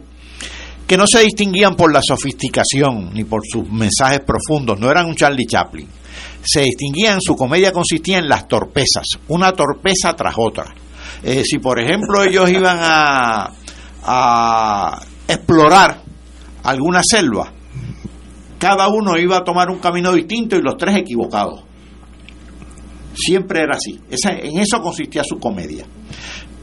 que 0.85 0.97
no 0.97 1.05
se 1.07 1.21
distinguían 1.21 1.75
por 1.75 1.91
la 1.91 2.01
sofisticación 2.01 3.11
ni 3.13 3.23
por 3.23 3.41
sus 3.45 3.69
mensajes 3.69 4.21
profundos, 4.21 4.79
no 4.79 4.89
eran 4.89 5.07
un 5.07 5.15
Charlie 5.15 5.45
Chaplin. 5.45 5.87
Se 6.41 6.61
distinguían, 6.61 7.19
su 7.21 7.35
comedia 7.35 7.71
consistía 7.71 8.19
en 8.19 8.29
las 8.29 8.47
torpezas, 8.47 9.05
una 9.27 9.51
torpeza 9.51 10.15
tras 10.15 10.35
otra. 10.37 10.73
Eh, 11.23 11.43
si 11.43 11.57
por 11.59 11.79
ejemplo 11.79 12.23
ellos 12.27 12.49
iban 12.49 12.77
a, 12.79 13.51
a 14.03 15.01
explorar 15.27 16.01
alguna 16.63 17.01
selva, 17.03 17.51
cada 18.59 18.87
uno 18.89 19.17
iba 19.17 19.37
a 19.37 19.43
tomar 19.43 19.69
un 19.69 19.79
camino 19.79 20.11
distinto 20.11 20.55
y 20.55 20.61
los 20.61 20.77
tres 20.77 20.95
equivocados. 20.95 21.68
Siempre 23.19 23.61
era 23.61 23.75
así. 23.75 23.99
en 24.09 24.59
eso 24.59 24.81
consistía 24.81 25.23
su 25.23 25.37
comedia. 25.39 25.85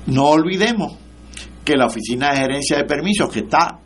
No 0.07 0.29
olvidemos 0.29 0.97
que 1.65 1.77
la 1.77 1.87
Oficina 1.87 2.31
de 2.31 2.39
Gerencia 2.39 2.77
de 2.79 2.85
Permisos, 2.85 3.29
que 3.29 3.41
está 3.41 3.79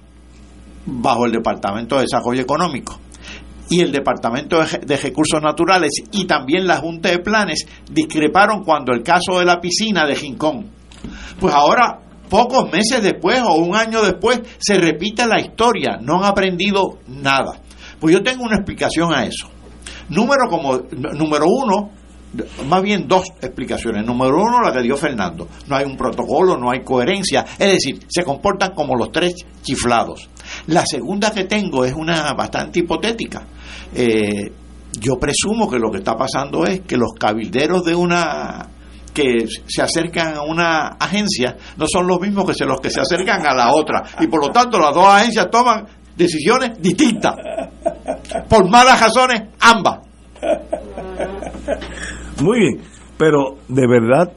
bajo 0.86 1.26
el 1.26 1.32
Departamento 1.32 1.96
de 1.96 2.02
Desarrollo 2.02 2.42
Económico, 2.42 2.98
y 3.70 3.80
el 3.80 3.92
Departamento 3.92 4.58
de 4.60 4.96
Recursos 4.96 5.40
Naturales 5.40 5.92
y 6.12 6.24
también 6.24 6.66
la 6.66 6.78
Junta 6.78 7.08
de 7.08 7.20
Planes 7.20 7.66
discreparon 7.90 8.64
cuando 8.64 8.92
el 8.92 9.02
caso 9.02 9.38
de 9.38 9.44
la 9.44 9.60
piscina 9.60 10.04
de 10.06 10.14
Rincón. 10.14 10.66
Pues 11.38 11.54
ahora, 11.54 12.00
pocos 12.28 12.70
meses 12.70 13.00
después 13.00 13.40
o 13.40 13.54
un 13.54 13.76
año 13.76 14.02
después, 14.02 14.40
se 14.58 14.74
repite 14.74 15.24
la 15.26 15.40
historia, 15.40 15.98
no 16.02 16.18
han 16.18 16.24
aprendido 16.24 16.98
nada. 17.06 17.60
Pues 18.00 18.12
yo 18.12 18.22
tengo 18.22 18.42
una 18.42 18.56
explicación 18.56 19.14
a 19.14 19.24
eso. 19.24 19.48
Número, 20.08 20.48
como, 20.50 20.76
número 21.14 21.46
uno, 21.46 21.90
más 22.66 22.82
bien 22.82 23.08
dos 23.08 23.24
explicaciones. 23.40 24.04
Número 24.04 24.42
uno, 24.42 24.60
la 24.60 24.72
que 24.72 24.82
dio 24.82 24.96
Fernando. 24.96 25.48
No 25.66 25.76
hay 25.76 25.84
un 25.84 25.96
protocolo, 25.96 26.56
no 26.56 26.70
hay 26.70 26.82
coherencia. 26.82 27.44
Es 27.58 27.72
decir, 27.72 28.00
se 28.08 28.24
comportan 28.24 28.72
como 28.74 28.94
los 28.94 29.10
tres 29.10 29.34
chiflados. 29.62 30.28
La 30.68 30.84
segunda 30.86 31.32
que 31.32 31.44
tengo 31.44 31.84
es 31.84 31.92
una 31.94 32.32
bastante 32.34 32.80
hipotética. 32.80 33.42
Eh, 33.94 34.52
yo 34.98 35.18
presumo 35.18 35.70
que 35.70 35.78
lo 35.78 35.90
que 35.90 35.98
está 35.98 36.16
pasando 36.16 36.66
es 36.66 36.80
que 36.80 36.96
los 36.96 37.12
cabilderos 37.18 37.84
de 37.84 37.94
una 37.94 38.68
que 39.14 39.46
se 39.66 39.82
acercan 39.82 40.36
a 40.36 40.42
una 40.42 40.88
agencia 40.98 41.56
no 41.76 41.86
son 41.92 42.06
los 42.06 42.20
mismos 42.20 42.44
que 42.44 42.64
los 42.64 42.80
que 42.80 42.90
se 42.90 43.00
acercan 43.00 43.44
a 43.44 43.54
la 43.54 43.72
otra 43.72 44.04
y 44.20 44.28
por 44.28 44.40
lo 44.40 44.52
tanto 44.52 44.78
las 44.78 44.94
dos 44.94 45.06
agencias 45.06 45.48
toman 45.50 45.84
decisiones 46.16 46.80
distintas 46.80 47.34
por 48.48 48.68
malas 48.68 49.00
razones 49.00 49.42
ambas 49.58 49.98
muy 52.42 52.58
bien 52.58 52.78
pero 53.16 53.56
de 53.68 53.86
verdad 53.86 54.32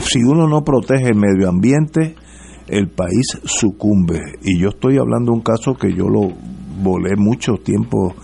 si 0.00 0.18
uno 0.20 0.48
no 0.48 0.62
protege 0.62 1.08
el 1.08 1.16
medio 1.16 1.48
ambiente 1.48 2.16
el 2.66 2.88
país 2.88 3.38
sucumbe. 3.44 4.20
Y 4.42 4.58
yo 4.60 4.68
estoy 4.70 4.98
hablando 4.98 5.32
de 5.32 5.38
un 5.38 5.42
caso 5.42 5.74
que 5.74 5.92
yo 5.92 6.08
lo 6.08 6.32
volé 6.82 7.16
mucho 7.16 7.54
tiempo 7.62 8.14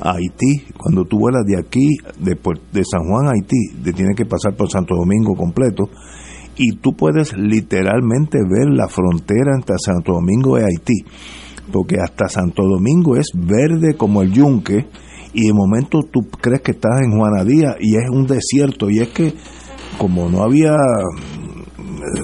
a 0.00 0.12
Haití. 0.12 0.64
Cuando 0.76 1.04
tú 1.04 1.18
vuelas 1.18 1.44
de 1.46 1.58
aquí, 1.58 1.96
de, 2.18 2.36
de 2.72 2.84
San 2.84 3.04
Juan 3.08 3.26
a 3.28 3.32
Haití, 3.32 3.82
te 3.82 3.92
tienes 3.92 4.16
que 4.16 4.26
pasar 4.26 4.56
por 4.56 4.70
Santo 4.70 4.94
Domingo 4.96 5.34
completo. 5.34 5.84
Y 6.56 6.76
tú 6.76 6.96
puedes 6.96 7.36
literalmente 7.36 8.38
ver 8.38 8.68
la 8.70 8.88
frontera 8.88 9.54
entre 9.54 9.76
Santo 9.78 10.14
Domingo 10.14 10.58
y 10.58 10.62
Haití. 10.62 11.04
Porque 11.72 11.96
hasta 12.00 12.28
Santo 12.28 12.62
Domingo 12.62 13.16
es 13.16 13.30
verde 13.34 13.94
como 13.96 14.22
el 14.22 14.32
yunque. 14.32 14.86
Y 15.38 15.48
de 15.48 15.52
momento 15.52 16.00
tú 16.10 16.26
crees 16.40 16.62
que 16.62 16.70
estás 16.70 17.02
en 17.02 17.12
Juanadía 17.12 17.76
y 17.78 17.96
es 17.96 18.08
un 18.10 18.26
desierto. 18.26 18.88
Y 18.88 19.00
es 19.00 19.08
que 19.08 19.34
como 19.98 20.30
no 20.30 20.42
había 20.42 20.72
eh, 20.72 22.22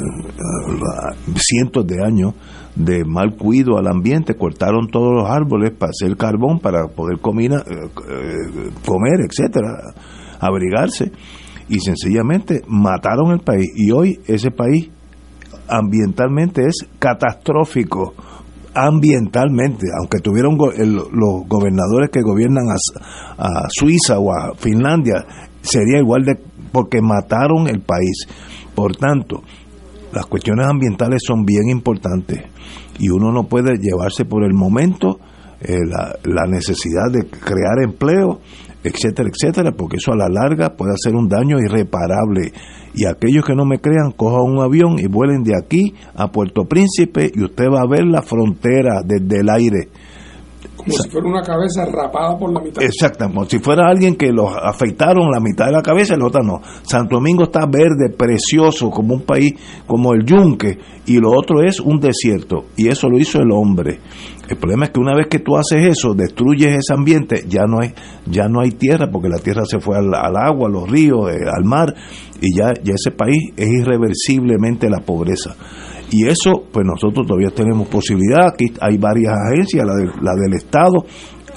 cientos 1.36 1.86
de 1.86 2.02
años 2.02 2.32
de 2.74 3.04
mal 3.04 3.36
cuido 3.36 3.76
al 3.76 3.88
ambiente, 3.88 4.34
cortaron 4.34 4.88
todos 4.88 5.12
los 5.12 5.28
árboles 5.28 5.72
para 5.78 5.90
hacer 5.90 6.16
carbón, 6.16 6.58
para 6.58 6.88
poder 6.88 7.18
comer, 7.18 7.52
eh, 7.52 7.58
eh, 7.58 8.70
comer 8.86 9.20
etcétera, 9.28 9.92
abrigarse, 10.40 11.12
y 11.68 11.80
sencillamente 11.80 12.62
mataron 12.66 13.32
el 13.32 13.40
país. 13.40 13.68
Y 13.76 13.90
hoy 13.90 14.20
ese 14.26 14.50
país 14.50 14.88
ambientalmente 15.68 16.62
es 16.66 16.86
catastrófico 16.98 18.14
ambientalmente, 18.74 19.86
aunque 20.00 20.20
tuvieron 20.20 20.56
los 20.56 21.48
gobernadores 21.48 22.10
que 22.10 22.22
gobiernan 22.22 22.64
a, 22.70 23.42
a, 23.42 23.68
Suiza 23.68 24.18
o 24.18 24.32
a 24.32 24.54
Finlandia, 24.56 25.24
sería 25.60 25.98
igual 25.98 26.24
de 26.24 26.38
porque 26.72 27.02
mataron 27.02 27.68
el 27.68 27.80
país. 27.80 28.26
Por 28.74 28.96
tanto, 28.96 29.42
las 30.12 30.26
cuestiones 30.26 30.66
ambientales 30.66 31.22
son 31.26 31.44
bien 31.44 31.68
importantes 31.68 32.42
y 32.98 33.08
uno 33.10 33.32
no 33.32 33.44
puede 33.44 33.76
llevarse 33.78 34.24
por 34.24 34.44
el 34.44 34.54
momento 34.54 35.18
eh, 35.60 35.78
la, 36.24 36.46
necesidad 36.46 37.10
de 37.12 37.26
crear 37.26 37.82
empleo, 37.84 38.40
etcétera, 38.84 39.28
etcétera, 39.28 39.72
porque 39.72 39.96
eso 39.96 40.12
a 40.12 40.16
la 40.16 40.28
larga 40.28 40.76
puede 40.76 40.92
hacer 40.92 41.14
un 41.14 41.28
daño 41.28 41.58
irreparable. 41.58 42.52
Y 42.94 43.06
aquellos 43.06 43.44
que 43.44 43.54
no 43.54 43.64
me 43.64 43.78
crean, 43.78 44.12
cojan 44.16 44.42
un 44.42 44.60
avión 44.60 44.98
y 44.98 45.06
vuelen 45.06 45.42
de 45.42 45.56
aquí 45.56 45.94
a 46.14 46.30
Puerto 46.30 46.64
Príncipe 46.64 47.30
y 47.34 47.44
usted 47.44 47.66
va 47.66 47.80
a 47.80 47.88
ver 47.88 48.04
la 48.04 48.22
frontera 48.22 49.02
desde 49.04 49.40
el 49.40 49.48
aire 49.48 49.88
como 50.84 50.96
si 50.96 51.10
fuera 51.10 51.28
una 51.28 51.42
cabeza 51.42 51.84
rapada 51.86 52.38
por 52.38 52.52
la 52.52 52.60
mitad. 52.60 52.82
Exacto, 52.82 53.26
como 53.26 53.44
si 53.44 53.58
fuera 53.58 53.88
alguien 53.88 54.16
que 54.16 54.32
los 54.32 54.50
afeitaron 54.54 55.30
la 55.30 55.40
mitad 55.40 55.66
de 55.66 55.72
la 55.72 55.82
cabeza 55.82 56.14
y 56.14 56.18
la 56.18 56.26
otra 56.26 56.42
no. 56.42 56.60
Santo 56.82 57.16
Domingo 57.16 57.44
está 57.44 57.66
verde, 57.66 58.14
precioso, 58.16 58.90
como 58.90 59.14
un 59.14 59.22
país 59.22 59.54
como 59.86 60.12
el 60.12 60.24
Yunque, 60.24 60.78
y 61.06 61.18
lo 61.18 61.30
otro 61.30 61.62
es 61.62 61.80
un 61.80 62.00
desierto, 62.00 62.64
y 62.76 62.88
eso 62.88 63.08
lo 63.08 63.18
hizo 63.18 63.40
el 63.40 63.50
hombre. 63.52 64.00
El 64.48 64.56
problema 64.56 64.86
es 64.86 64.90
que 64.90 65.00
una 65.00 65.14
vez 65.14 65.28
que 65.28 65.38
tú 65.38 65.56
haces 65.56 65.86
eso, 65.86 66.14
destruyes 66.14 66.74
ese 66.74 66.92
ambiente, 66.92 67.44
ya 67.48 67.62
no 67.66 67.80
hay, 67.80 67.94
ya 68.26 68.48
no 68.48 68.60
hay 68.60 68.72
tierra, 68.72 69.08
porque 69.10 69.28
la 69.28 69.38
tierra 69.38 69.64
se 69.64 69.80
fue 69.80 69.96
al, 69.96 70.12
agua, 70.14 70.68
a 70.68 70.70
los 70.70 70.90
ríos, 70.90 71.30
eh, 71.30 71.38
al 71.46 71.64
mar, 71.64 71.94
y 72.40 72.56
ya, 72.56 72.74
ya 72.82 72.94
ese 72.94 73.12
país 73.12 73.52
es 73.56 73.68
irreversiblemente 73.68 74.90
la 74.90 75.00
pobreza. 75.00 75.56
Y 76.12 76.26
eso, 76.26 76.64
pues 76.70 76.86
nosotros 76.86 77.26
todavía 77.26 77.50
tenemos 77.50 77.88
posibilidad. 77.88 78.48
Aquí 78.48 78.66
hay 78.80 78.98
varias 78.98 79.32
agencias, 79.48 79.84
la, 79.84 79.94
la 79.94 80.34
del 80.34 80.52
Estado, 80.54 81.04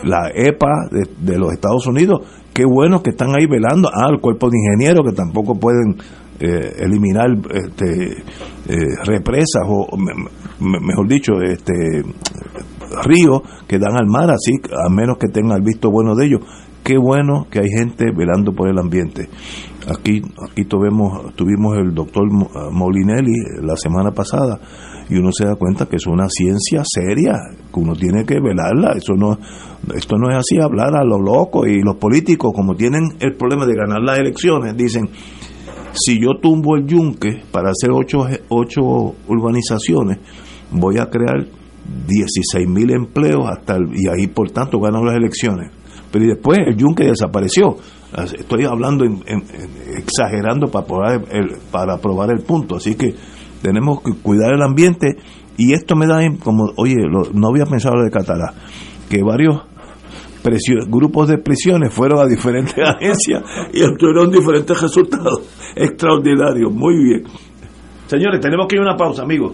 la 0.04 0.32
EPA 0.34 0.88
de, 1.20 1.38
los 1.38 1.52
Estados 1.52 1.86
Unidos. 1.88 2.22
Qué 2.54 2.64
bueno 2.66 3.04
que 3.04 3.10
están 3.10 3.30
ahí 3.38 3.48
velando. 3.48 3.90
Ah, 3.90 4.08
el 4.10 4.22
cuerpo 4.22 4.50
de 4.50 4.58
ingenieros 4.58 5.06
que 5.06 5.14
tampoco 5.14 5.56
pueden 5.56 5.98
eh, 6.40 6.72
eliminar 6.80 7.28
este, 7.52 8.12
eh, 8.14 8.96
represas 9.06 9.64
o, 9.68 9.88
mejor 10.60 11.08
dicho, 11.08 11.34
este 11.42 11.74
ríos 13.04 13.42
que 13.68 13.78
dan 13.78 13.98
al 13.98 14.08
mar, 14.08 14.32
así, 14.32 14.54
a 14.72 14.90
menos 14.90 15.18
que 15.18 15.28
tengan 15.28 15.58
el 15.58 15.64
visto 15.64 15.92
bueno 15.92 16.16
de 16.16 16.28
ellos. 16.28 16.42
Qué 16.82 16.98
bueno 16.98 17.48
que 17.50 17.60
hay 17.60 17.70
gente 17.76 18.06
velando 18.16 18.54
por 18.54 18.70
el 18.70 18.78
ambiente. 18.78 19.28
Aquí, 19.88 20.22
aquí 20.42 20.66
tuvimos, 20.66 21.36
tuvimos 21.36 21.78
el 21.78 21.94
doctor 21.94 22.24
Molinelli 22.72 23.62
la 23.62 23.76
semana 23.78 24.12
pasada 24.12 24.60
y 25.10 25.16
uno 25.18 25.32
se 25.32 25.46
da 25.46 25.56
cuenta 25.56 25.86
que 25.86 25.98
es 25.98 26.08
una 26.08 26.28
ciencia 26.28 26.82
seria, 26.84 27.34
que 27.72 27.80
uno 27.80 27.94
tiene 27.94 28.26
que 28.26 28.40
velarla. 28.40 28.94
Eso 28.94 29.14
no, 29.14 29.38
esto 29.94 30.18
no 30.18 30.32
es 30.32 30.38
así 30.38 30.60
hablar 30.60 30.96
a 30.96 31.04
lo 31.04 31.20
loco 31.20 31.68
y 31.68 31.82
los 31.84 31.98
políticos, 31.98 32.52
como 32.56 32.76
tienen 32.76 33.04
el 33.20 33.36
problema 33.36 33.66
de 33.66 33.76
ganar 33.76 34.02
las 34.02 34.18
elecciones, 34.18 34.76
dicen, 34.76 35.10
si 35.94 36.20
yo 36.20 36.40
tumbo 36.42 36.76
el 36.76 36.86
yunque 36.86 37.44
para 37.52 37.70
hacer 37.70 37.92
ocho, 37.92 38.26
ocho 38.50 39.16
urbanizaciones, 39.28 40.20
voy 40.72 40.98
a 40.98 41.10
crear 41.10 41.46
16 42.08 42.68
mil 42.68 42.92
empleos 42.92 43.48
hasta 43.48 43.78
y 43.78 44.08
ahí 44.08 44.28
por 44.28 44.50
tanto 44.52 44.80
ganan 44.80 45.06
las 45.06 45.16
elecciones. 45.16 45.72
Pero 46.12 46.26
después 46.26 46.60
el 46.66 46.76
yunque 46.76 47.06
desapareció. 47.06 47.78
Estoy 48.24 48.66
hablando, 48.66 49.06
exagerando 49.98 50.68
para 50.68 50.86
probar, 50.86 51.26
el, 51.32 51.58
para 51.72 51.98
probar 51.98 52.30
el 52.32 52.44
punto. 52.44 52.78
Así 52.78 52.96
que 52.96 53.14
tenemos 53.62 54.02
que 54.02 54.14
cuidar 54.14 54.54
el 54.54 54.62
ambiente. 54.62 55.18
Y 55.58 55.74
esto 55.74 55.96
me 55.96 56.08
da 56.08 56.20
como, 56.44 56.72
oye, 56.78 56.96
no 57.34 57.48
había 57.50 57.66
pensado 57.66 58.02
de 58.04 58.12
Catalá, 58.12 58.54
que 59.10 59.22
varios 59.24 59.62
grupos 60.88 61.28
de 61.28 61.38
prisiones 61.38 61.94
fueron 61.94 62.20
a 62.20 62.26
diferentes 62.26 62.76
agencias 62.86 63.44
y 63.74 63.84
obtuvieron 63.84 64.32
diferentes 64.32 64.80
resultados 64.80 65.42
extraordinarios. 65.76 66.72
Muy 66.72 66.96
bien. 67.04 67.24
Señores, 68.08 68.40
tenemos 68.40 68.68
que 68.68 68.76
ir 68.76 68.82
a 68.82 68.86
una 68.86 68.98
pausa, 68.98 69.24
amigos. 69.24 69.54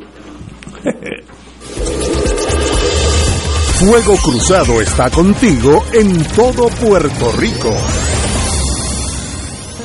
Fuego 3.79 4.15
Cruzado 4.23 4.81
está 4.81 5.09
contigo 5.09 5.83
en 5.93 6.23
todo 6.35 6.67
Puerto 6.67 7.31
Rico. 7.39 7.73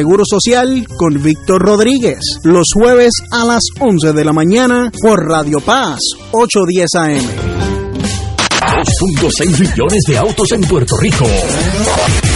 Seguro 0.00 0.22
Social 0.24 0.86
con 0.96 1.22
Víctor 1.22 1.60
Rodríguez, 1.60 2.20
los 2.42 2.68
jueves 2.72 3.12
a 3.32 3.44
las 3.44 3.60
11 3.80 4.14
de 4.14 4.24
la 4.24 4.32
mañana 4.32 4.90
por 5.02 5.28
Radio 5.28 5.60
Paz, 5.60 5.98
810 6.32 6.88
AM. 6.94 7.20
2.6 8.98 9.60
millones 9.60 10.02
de 10.08 10.16
autos 10.16 10.52
en 10.52 10.62
Puerto 10.62 10.96
Rico. 10.96 11.26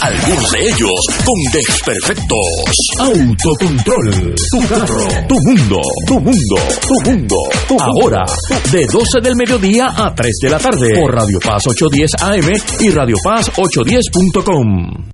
Algunos 0.03 0.51
de 0.51 0.69
ellos 0.69 1.01
con 1.25 1.53
desperfectos. 1.55 2.77
Autocontrol. 2.99 4.35
Tu 4.51 4.69
carro. 4.69 5.07
Tu 5.27 5.37
mundo. 5.41 5.81
Tu 6.07 6.21
mundo. 6.21 6.57
Tu 6.87 7.11
mundo. 7.11 7.37
Ahora, 7.81 8.27
de 8.71 8.87
12 8.93 9.21
del 9.23 9.37
mediodía 9.37 9.87
a 9.97 10.15
3 10.15 10.33
de 10.43 10.51
la 10.51 10.59
tarde. 10.59 11.01
Por 11.01 11.15
Radio 11.15 11.39
Paz 11.41 11.63
810 11.67 12.11
AM 12.21 12.53
y 12.81 12.91
Radio 12.91 13.17
Paz 13.25 13.51
810.com. 13.57 15.14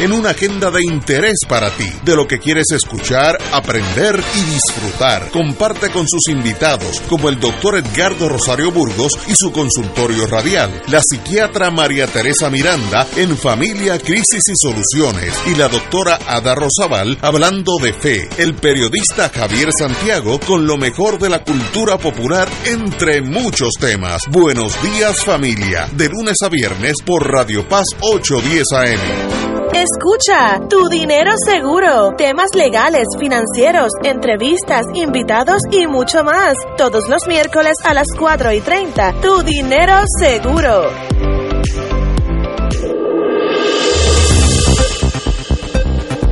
En 0.00 0.12
una 0.12 0.30
agenda 0.30 0.70
de 0.70 0.80
interés 0.82 1.38
para 1.46 1.70
ti, 1.70 1.90
de 2.02 2.16
lo 2.16 2.26
que 2.26 2.38
quieres 2.38 2.70
escuchar, 2.70 3.38
aprender 3.52 4.22
y 4.34 4.40
disfrutar. 4.50 5.30
Comparte 5.30 5.90
con 5.90 6.08
sus 6.08 6.28
invitados 6.28 7.00
como 7.08 7.28
el 7.28 7.38
doctor 7.38 7.76
Edgardo 7.76 8.28
Rosario 8.28 8.72
Burgos 8.72 9.12
y 9.28 9.34
su 9.34 9.52
consultorio 9.52 10.26
radial, 10.26 10.82
la 10.88 11.00
psiquiatra 11.02 11.70
María 11.70 12.06
Teresa 12.06 12.50
Miranda 12.50 13.06
en 13.16 13.36
Familia, 13.36 13.98
Crisis 13.98 14.48
y 14.48 14.56
Soluciones 14.56 15.34
y 15.46 15.54
la 15.54 15.68
doctora 15.68 16.18
Ada 16.26 16.54
Rosabal 16.54 17.18
hablando 17.20 17.76
de 17.80 17.92
fe, 17.92 18.28
el 18.38 18.54
periodista 18.54 19.28
Javier 19.28 19.68
Santiago 19.76 20.40
con 20.40 20.66
lo 20.66 20.76
mejor 20.76 21.18
de 21.18 21.28
la 21.28 21.44
cultura 21.44 21.98
popular 21.98 22.48
entre 22.64 23.20
muchos 23.22 23.72
temas. 23.78 24.22
Buenos 24.30 24.80
días 24.82 25.24
familia, 25.24 25.88
de 25.92 26.08
lunes 26.08 26.36
a 26.42 26.48
viernes 26.48 26.94
por 27.04 27.30
Radio 27.30 27.68
Paz 27.68 27.86
810 28.00 28.64
AM. 28.72 29.57
Escucha, 29.72 30.60
tu 30.68 30.88
dinero 30.88 31.32
seguro, 31.44 32.14
temas 32.16 32.48
legales, 32.54 33.06
financieros, 33.18 33.90
entrevistas, 34.02 34.84
invitados 34.94 35.60
y 35.70 35.86
mucho 35.86 36.24
más. 36.24 36.54
Todos 36.76 37.08
los 37.08 37.26
miércoles 37.28 37.74
a 37.84 37.94
las 37.94 38.06
4 38.18 38.52
y 38.52 38.60
30. 38.60 39.20
Tu 39.20 39.42
dinero 39.42 39.94
seguro. 40.18 40.90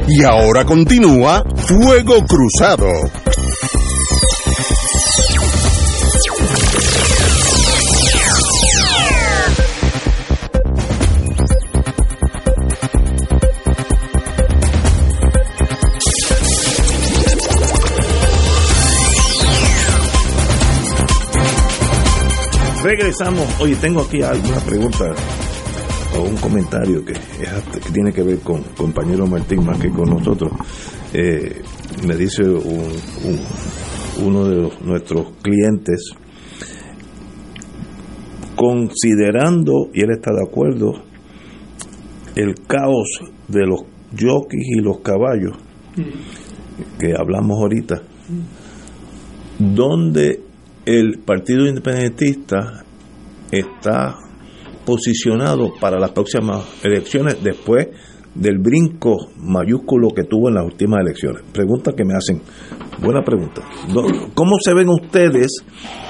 Y 0.08 0.22
ahora 0.24 0.64
continúa 0.64 1.44
Fuego 1.56 2.24
Cruzado. 2.26 2.88
Regresamos. 22.86 23.60
Oye, 23.60 23.74
tengo 23.74 24.02
aquí 24.02 24.22
alguna 24.22 24.60
pregunta 24.60 25.12
o 26.16 26.22
un 26.22 26.36
comentario 26.36 27.04
que, 27.04 27.14
que 27.14 27.90
tiene 27.92 28.12
que 28.12 28.22
ver 28.22 28.38
con 28.38 28.62
compañero 28.76 29.26
Martín 29.26 29.66
más 29.66 29.80
que 29.80 29.90
con 29.90 30.08
nosotros. 30.08 30.52
Eh, 31.12 31.62
me 32.06 32.14
dice 32.14 32.44
uno 34.24 34.44
de 34.44 34.70
nuestros 34.84 35.32
clientes, 35.42 36.12
considerando, 38.54 39.90
y 39.92 40.02
él 40.02 40.12
está 40.12 40.30
de 40.30 40.44
acuerdo, 40.48 40.92
el 42.36 42.54
caos 42.68 43.20
de 43.48 43.66
los 43.66 43.80
jockeys 44.12 44.76
y 44.76 44.80
los 44.80 45.00
caballos, 45.00 45.56
que 47.00 47.14
hablamos 47.18 47.58
ahorita, 47.58 48.00
donde 49.58 50.45
el 50.86 51.18
Partido 51.18 51.66
Independentista 51.66 52.84
está 53.50 54.14
posicionado 54.84 55.72
para 55.80 55.98
las 55.98 56.12
próximas 56.12 56.64
elecciones 56.84 57.42
después 57.42 57.88
del 58.34 58.58
brinco 58.58 59.16
mayúsculo 59.36 60.10
que 60.10 60.22
tuvo 60.22 60.48
en 60.48 60.54
las 60.54 60.64
últimas 60.64 61.00
elecciones. 61.00 61.42
Pregunta 61.52 61.92
que 61.92 62.04
me 62.04 62.14
hacen. 62.14 62.40
Buena 63.02 63.22
pregunta. 63.22 63.62
¿Cómo 64.34 64.56
se 64.62 64.74
ven 64.74 64.88
ustedes 64.88 65.56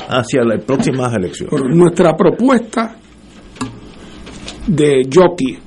hacia 0.09 0.45
las 0.45 0.63
próximas 0.63 1.15
elecciones? 1.15 1.75
Nuestra 1.75 2.15
propuesta 2.15 2.97
de 4.67 5.09
jockey, 5.13 5.59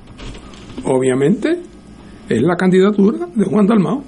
obviamente, 0.86 1.62
es 2.30 2.42
la 2.44 2.56
candidatura 2.56 3.26
de 3.34 3.46
Juan 3.46 3.66
Dalmao, 3.66 4.04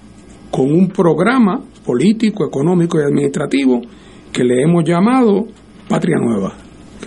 con 0.51 0.71
un 0.71 0.89
programa 0.89 1.59
político, 1.83 2.45
económico 2.45 2.99
y 2.99 3.03
administrativo 3.03 3.81
que 4.31 4.43
le 4.43 4.61
hemos 4.61 4.83
llamado 4.83 5.47
Patria 5.87 6.17
Nueva. 6.17 6.53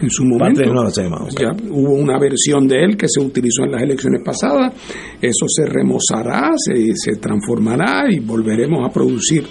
en 0.01 0.11
su 0.11 0.25
momento 0.25 0.63
ya 0.63 1.53
hubo 1.71 1.95
una 1.95 2.19
versión 2.19 2.67
de 2.67 2.85
él 2.85 2.97
que 2.97 3.07
se 3.09 3.21
utilizó 3.21 3.65
en 3.65 3.73
las 3.73 3.83
elecciones 3.83 4.23
pasadas. 4.25 4.75
Eso 5.21 5.47
se 5.49 5.65
remozará, 5.67 6.53
se, 6.57 6.95
se 6.95 7.17
transformará 7.17 8.11
y 8.11 8.21
volveremos 8.21 8.87
a 8.87 8.93
producir 8.93 9.45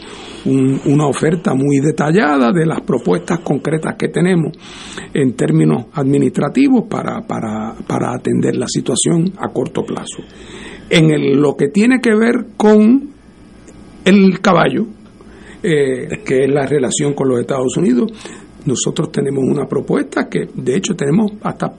una 0.46 1.08
oferta 1.08 1.54
muy 1.54 1.80
detallada 1.80 2.52
de 2.52 2.66
las 2.66 2.82
propuestas 2.82 3.40
concretas 3.40 3.96
que 3.98 4.10
tenemos 4.10 4.52
en 5.14 5.34
términos 5.36 5.86
administrativos 5.94 6.84
para, 6.90 7.22
para, 7.22 7.76
para 7.88 8.14
atender 8.14 8.56
la 8.58 8.68
situación 8.68 9.32
a 9.38 9.52
corto 9.54 9.84
plazo. 9.84 10.22
En 10.90 11.42
lo 11.42 11.56
que 11.56 11.70
tiene 11.70 12.00
que 12.02 12.14
ver 12.14 12.48
con 12.58 13.14
el 14.04 14.42
caballo, 14.42 14.86
eh, 15.64 16.22
que 16.26 16.44
es 16.44 16.52
la 16.52 16.66
relación 16.66 17.14
con 17.14 17.30
los 17.30 17.40
Estados 17.40 17.78
Unidos. 17.78 18.12
Nosotros 18.66 19.12
tenemos 19.12 19.44
una 19.44 19.66
propuesta 19.66 20.28
que, 20.30 20.48
de 20.54 20.76
hecho, 20.76 20.94
tenemos 20.94 21.32
hasta 21.42 21.74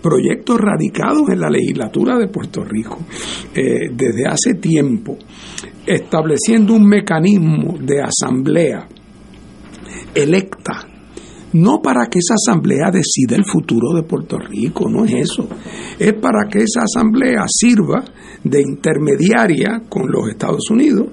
proyectos 0.00 0.58
radicados 0.58 1.28
en 1.30 1.40
la 1.40 1.50
legislatura 1.50 2.18
de 2.18 2.28
Puerto 2.28 2.62
Rico 2.64 2.98
eh, 3.54 3.90
desde 3.92 4.26
hace 4.26 4.54
tiempo, 4.54 5.18
estableciendo 5.86 6.74
un 6.74 6.86
mecanismo 6.86 7.76
de 7.78 8.02
asamblea 8.02 8.86
electa 10.14 10.88
no 11.52 11.80
para 11.80 12.06
que 12.08 12.18
esa 12.18 12.34
asamblea 12.34 12.90
decida 12.90 13.36
el 13.36 13.44
futuro 13.44 13.94
de 13.94 14.02
Puerto 14.02 14.38
Rico, 14.38 14.90
no 14.90 15.04
es 15.04 15.14
eso. 15.14 15.48
Es 15.98 16.12
para 16.14 16.48
que 16.50 16.58
esa 16.58 16.82
asamblea 16.82 17.44
sirva 17.48 18.04
de 18.44 18.60
intermediaria 18.60 19.82
con 19.88 20.10
los 20.10 20.28
Estados 20.28 20.70
Unidos 20.70 21.08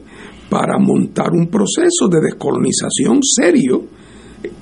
para 0.54 0.78
montar 0.78 1.32
un 1.32 1.48
proceso 1.48 2.08
de 2.08 2.22
descolonización 2.22 3.22
serio 3.24 3.86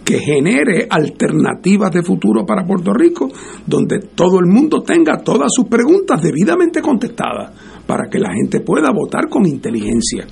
que 0.06 0.20
genere 0.20 0.88
alternativas 0.90 1.92
de 1.92 2.02
futuro 2.02 2.46
para 2.46 2.66
Puerto 2.66 2.94
Rico, 2.94 3.30
donde 3.68 4.00
todo 4.16 4.40
el 4.40 4.46
mundo 4.46 4.84
tenga 4.84 5.18
todas 5.18 5.50
sus 5.54 5.68
preguntas 5.68 6.22
debidamente 6.22 6.82
contestadas 6.82 7.52
para 7.86 8.10
que 8.10 8.20
la 8.20 8.32
gente 8.32 8.62
pueda 8.62 8.90
votar 8.94 9.28
con 9.28 9.46
inteligencia. 9.46 10.26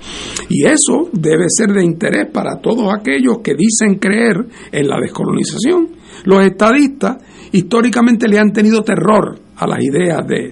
Y 0.47 0.63
eso 0.63 1.09
debe 1.11 1.47
ser 1.49 1.73
de 1.73 1.83
interés 1.83 2.31
para 2.31 2.61
todos 2.61 2.93
aquellos 2.97 3.39
que 3.43 3.53
dicen 3.53 3.99
creer 3.99 4.37
en 4.71 4.87
la 4.87 4.97
descolonización. 4.97 5.89
Los 6.23 6.41
estadistas 6.41 7.17
históricamente 7.51 8.29
le 8.29 8.39
han 8.39 8.53
tenido 8.53 8.81
terror 8.81 9.37
a 9.57 9.67
las 9.67 9.83
ideas 9.83 10.25
de, 10.25 10.51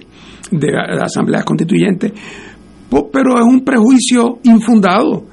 de 0.50 0.70
la 0.70 1.04
Asamblea 1.04 1.44
Constituyente, 1.44 2.12
pero 2.90 3.38
es 3.38 3.44
un 3.44 3.64
prejuicio 3.64 4.38
infundado. 4.44 5.24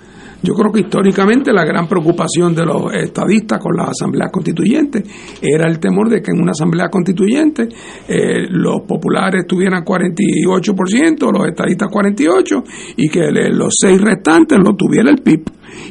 Yo 0.45 0.53
creo 0.53 0.71
que 0.71 0.81
históricamente 0.81 1.51
la 1.51 1.65
gran 1.65 1.87
preocupación 1.87 2.53
de 2.53 2.65
los 2.65 2.93
estadistas 2.93 3.59
con 3.59 3.75
las 3.75 3.89
asambleas 3.89 4.29
constituyentes 4.31 5.01
era 5.41 5.67
el 5.67 5.79
temor 5.79 6.07
de 6.07 6.21
que 6.21 6.29
en 6.29 6.39
una 6.39 6.51
asamblea 6.51 6.87
constituyente 6.89 7.67
eh, 8.07 8.45
los 8.49 8.81
populares 8.87 9.47
tuvieran 9.47 9.83
48%, 9.83 11.31
los 11.31 11.47
estadistas 11.47 11.89
48% 11.89 12.63
y 12.97 13.09
que 13.09 13.21
los 13.51 13.73
seis 13.75 13.99
restantes 13.99 14.59
lo 14.59 14.75
tuviera 14.75 15.09
el 15.09 15.23
PIB 15.23 15.45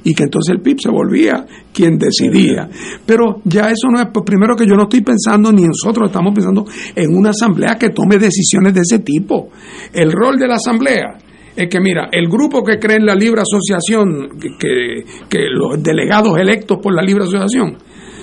y 0.04 0.14
que 0.14 0.22
entonces 0.22 0.54
el 0.54 0.62
PIB 0.62 0.80
se 0.80 0.90
volvía 0.90 1.44
quien 1.72 1.98
decidía. 1.98 2.68
Pero 3.04 3.40
ya 3.44 3.62
eso 3.62 3.88
no 3.90 4.00
es, 4.00 4.06
pues, 4.12 4.24
primero 4.24 4.54
que 4.54 4.66
yo 4.66 4.76
no 4.76 4.84
estoy 4.84 5.00
pensando, 5.00 5.50
ni 5.50 5.64
nosotros 5.64 6.10
estamos 6.10 6.32
pensando 6.32 6.64
en 6.94 7.16
una 7.16 7.30
asamblea 7.30 7.76
que 7.76 7.90
tome 7.90 8.18
decisiones 8.18 8.72
de 8.72 8.82
ese 8.82 9.00
tipo. 9.00 9.48
El 9.92 10.12
rol 10.12 10.38
de 10.38 10.46
la 10.46 10.54
asamblea 10.54 11.18
es 11.56 11.68
que 11.68 11.80
mira, 11.80 12.08
el 12.10 12.28
grupo 12.28 12.62
que 12.64 12.78
cree 12.78 12.96
en 12.96 13.06
la 13.06 13.14
libre 13.14 13.42
asociación, 13.42 14.38
que, 14.58 15.04
que, 15.28 15.46
los 15.50 15.82
delegados 15.82 16.36
electos 16.38 16.78
por 16.82 16.94
la 16.94 17.02
libre 17.02 17.24
asociación, 17.24 17.76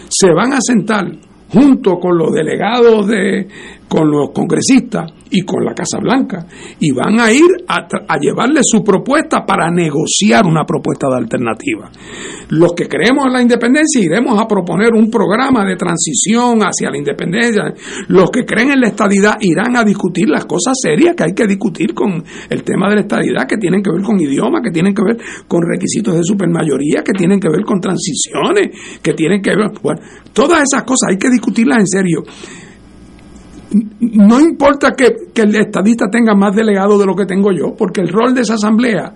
se 0.10 0.32
van 0.34 0.54
a 0.54 0.60
sentar 0.60 1.06
junto 1.50 1.96
con 1.96 2.18
los 2.18 2.32
delegados 2.32 3.08
de, 3.08 3.48
con 3.92 4.10
los 4.10 4.30
congresistas 4.32 5.12
y 5.30 5.42
con 5.42 5.66
la 5.66 5.74
Casa 5.74 6.00
Blanca 6.00 6.48
y 6.80 6.94
van 6.94 7.20
a 7.20 7.30
ir 7.30 7.44
a, 7.68 8.18
llevarle 8.18 8.62
su 8.64 8.82
propuesta 8.86 9.46
para 9.46 9.70
negociar 9.70 10.46
una 10.46 10.64
propuesta 10.64 11.10
de 11.10 11.18
alternativa. 11.18 11.92
Los 12.52 12.72
que 12.72 12.88
creemos 12.88 13.26
en 13.26 13.34
la 13.34 13.42
independencia 13.42 14.02
iremos 14.02 14.40
a 14.40 14.48
proponer 14.48 14.94
un 14.94 15.12
programa 15.12 15.66
de 15.66 15.76
transición 15.76 16.62
hacia 16.62 16.90
la 16.90 16.98
independencia. 17.00 17.64
Los 18.08 18.32
que 18.32 18.46
creen 18.46 18.72
en 18.72 18.80
la 18.80 18.88
estadidad 18.88 19.36
irán 19.42 19.76
a 19.76 19.84
discutir 19.84 20.30
las 20.30 20.46
cosas 20.46 20.74
serias 20.82 21.14
que 21.14 21.26
hay 21.26 21.34
que 21.34 21.46
discutir 21.46 21.94
con 21.94 22.24
el 22.50 22.64
tema 22.64 22.88
de 22.88 22.96
la 22.96 23.02
estadidad, 23.02 23.46
que 23.46 23.58
tienen 23.58 23.84
que 23.84 23.92
ver 23.92 24.04
con 24.04 24.18
idioma, 24.22 24.62
que 24.62 24.72
tienen 24.72 24.94
que 24.94 25.04
ver 25.04 25.18
con 25.50 25.64
requisitos 25.70 26.16
de 26.16 26.24
supermayoría, 26.24 27.04
que 27.04 27.12
tienen 27.12 27.42
que 27.42 27.50
ver 27.50 27.66
con 27.66 27.82
transiciones, 27.82 28.70
que 29.02 29.14
tienen 29.16 29.42
que 29.42 29.50
ver... 29.50 29.68
Bueno, 29.84 30.00
todas 30.32 30.64
esas 30.64 30.84
cosas 30.84 31.10
hay 31.10 31.18
que 31.18 31.30
discutirlas 31.30 31.80
en 31.80 31.88
serio 31.88 32.24
no 33.72 34.40
importa 34.40 34.92
que, 34.92 35.32
el 35.42 35.56
estadista 35.56 36.06
tenga 36.10 36.36
más 36.36 36.56
delegados 36.56 37.00
de 37.00 37.06
lo 37.06 37.16
que 37.16 37.26
tengo 37.26 37.52
yo, 37.52 37.74
porque 37.78 38.02
el 38.02 38.10
rol 38.10 38.34
de 38.34 38.42
esa 38.42 38.56
asamblea 38.56 39.14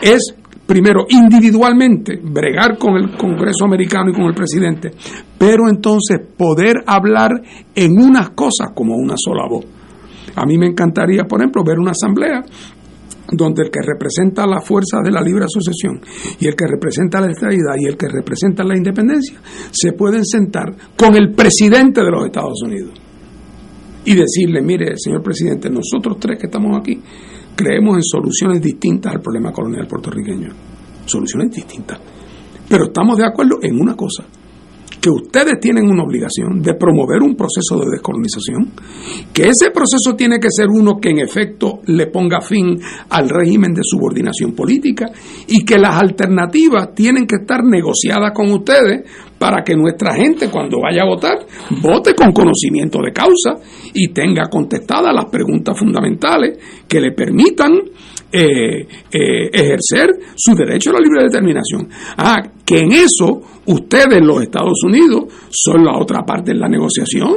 es, 0.00 0.34
primero, 0.66 1.06
individualmente, 1.08 2.20
bregar 2.22 2.78
con 2.78 2.96
el 2.96 3.16
Congreso 3.16 3.64
americano 3.64 4.10
y 4.10 4.14
con 4.14 4.24
el 4.24 4.34
presidente, 4.34 4.92
pero 5.38 5.68
entonces 5.68 6.20
poder 6.36 6.84
hablar 6.86 7.30
en 7.74 7.98
unas 7.98 8.30
cosas 8.30 8.70
como 8.74 8.94
una 8.94 9.14
sola 9.16 9.48
voz. 9.48 9.64
A 10.36 10.44
mí 10.44 10.58
me 10.58 10.66
encantaría, 10.66 11.24
por 11.24 11.40
ejemplo, 11.40 11.64
ver 11.64 11.78
una 11.78 11.92
asamblea 11.92 12.42
donde 13.32 13.62
el 13.62 13.70
que 13.70 13.80
representa 13.80 14.46
la 14.46 14.60
fuerza 14.60 15.00
de 15.02 15.10
la 15.10 15.22
libre 15.22 15.46
asociación 15.46 16.00
y 16.38 16.46
el 16.46 16.54
que 16.54 16.66
representa 16.66 17.20
la 17.20 17.30
estabilidad 17.30 17.74
y 17.78 17.86
el 17.86 17.96
que 17.96 18.06
representa 18.06 18.62
la 18.62 18.76
independencia 18.76 19.38
se 19.70 19.92
pueden 19.92 20.24
sentar 20.26 20.74
con 20.96 21.16
el 21.16 21.32
presidente 21.32 22.02
de 22.02 22.10
los 22.10 22.26
Estados 22.26 22.62
Unidos 22.62 23.03
y 24.04 24.14
decirle, 24.14 24.60
mire, 24.62 24.96
señor 24.96 25.22
presidente, 25.22 25.70
nosotros 25.70 26.18
tres 26.18 26.38
que 26.38 26.46
estamos 26.46 26.78
aquí 26.78 27.00
creemos 27.54 27.96
en 27.96 28.02
soluciones 28.02 28.60
distintas 28.60 29.14
al 29.14 29.20
problema 29.20 29.52
colonial 29.52 29.86
puertorriqueño. 29.86 30.48
Soluciones 31.06 31.54
distintas. 31.54 31.98
Pero 32.68 32.86
estamos 32.86 33.18
de 33.18 33.26
acuerdo 33.26 33.58
en 33.62 33.80
una 33.80 33.94
cosa, 33.94 34.24
que 35.04 35.10
ustedes 35.10 35.60
tienen 35.60 35.86
una 35.86 36.02
obligación 36.02 36.62
de 36.62 36.72
promover 36.76 37.20
un 37.20 37.36
proceso 37.36 37.78
de 37.78 37.90
descolonización, 37.90 38.72
que 39.34 39.50
ese 39.50 39.70
proceso 39.70 40.16
tiene 40.16 40.40
que 40.40 40.48
ser 40.50 40.68
uno 40.70 40.98
que 40.98 41.10
en 41.10 41.18
efecto 41.18 41.80
le 41.88 42.06
ponga 42.06 42.40
fin 42.40 42.80
al 43.10 43.28
régimen 43.28 43.74
de 43.74 43.82
subordinación 43.84 44.54
política 44.54 45.10
y 45.46 45.62
que 45.62 45.76
las 45.76 46.00
alternativas 46.00 46.94
tienen 46.94 47.26
que 47.26 47.36
estar 47.36 47.62
negociadas 47.62 48.32
con 48.34 48.50
ustedes 48.50 49.02
para 49.38 49.62
que 49.62 49.76
nuestra 49.76 50.14
gente 50.14 50.48
cuando 50.48 50.80
vaya 50.80 51.02
a 51.02 51.06
votar 51.06 51.36
vote 51.82 52.14
con 52.14 52.32
conocimiento 52.32 52.98
de 53.04 53.12
causa 53.12 53.60
y 53.92 54.08
tenga 54.08 54.48
contestadas 54.48 55.12
las 55.14 55.26
preguntas 55.26 55.78
fundamentales 55.78 56.56
que 56.88 56.98
le 57.02 57.12
permitan 57.12 57.72
eh, 58.36 58.88
eh, 59.12 59.48
ejercer 59.52 60.10
su 60.34 60.56
derecho 60.56 60.90
a 60.90 60.94
la 60.94 60.98
libre 60.98 61.22
determinación. 61.22 61.88
Ah, 62.16 62.42
que 62.66 62.80
en 62.80 62.90
eso 62.90 63.40
ustedes, 63.66 64.20
los 64.20 64.42
Estados 64.42 64.82
Unidos, 64.84 65.26
son 65.50 65.84
la 65.84 65.96
otra 65.96 66.24
parte 66.24 66.50
de 66.50 66.58
la 66.58 66.68
negociación. 66.68 67.32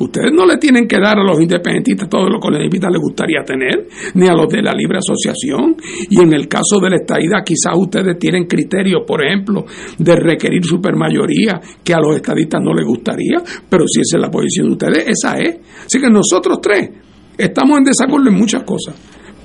Ustedes 0.00 0.30
no 0.30 0.44
le 0.44 0.58
tienen 0.58 0.86
que 0.86 0.98
dar 1.00 1.18
a 1.18 1.24
los 1.24 1.40
independentistas 1.40 2.10
todo 2.10 2.28
lo 2.28 2.38
que 2.38 2.48
los 2.48 2.58
independentistas 2.58 2.92
les 2.92 3.00
gustaría 3.00 3.42
tener, 3.42 3.88
ni 4.14 4.28
a 4.28 4.34
los 4.34 4.48
de 4.48 4.60
la 4.60 4.74
libre 4.74 4.98
asociación. 4.98 5.76
Y 6.10 6.20
en 6.20 6.34
el 6.34 6.46
caso 6.46 6.78
de 6.78 6.90
la 6.90 6.96
estadidad, 6.96 7.42
quizás 7.42 7.72
ustedes 7.74 8.18
tienen 8.18 8.44
criterios, 8.44 9.04
por 9.06 9.24
ejemplo, 9.24 9.64
de 9.96 10.14
requerir 10.14 10.62
supermayoría 10.62 11.58
que 11.82 11.94
a 11.94 12.00
los 12.00 12.14
estadistas 12.16 12.60
no 12.62 12.74
les 12.74 12.84
gustaría, 12.84 13.42
pero 13.66 13.88
si 13.88 14.02
esa 14.02 14.18
es 14.18 14.20
la 14.20 14.30
posición 14.30 14.66
de 14.66 14.72
ustedes, 14.72 15.04
esa 15.08 15.38
es. 15.38 15.56
Así 15.86 15.98
que 15.98 16.10
nosotros 16.10 16.60
tres 16.60 16.90
estamos 17.38 17.78
en 17.78 17.84
desacuerdo 17.84 18.28
en 18.28 18.34
muchas 18.34 18.62
cosas 18.64 18.94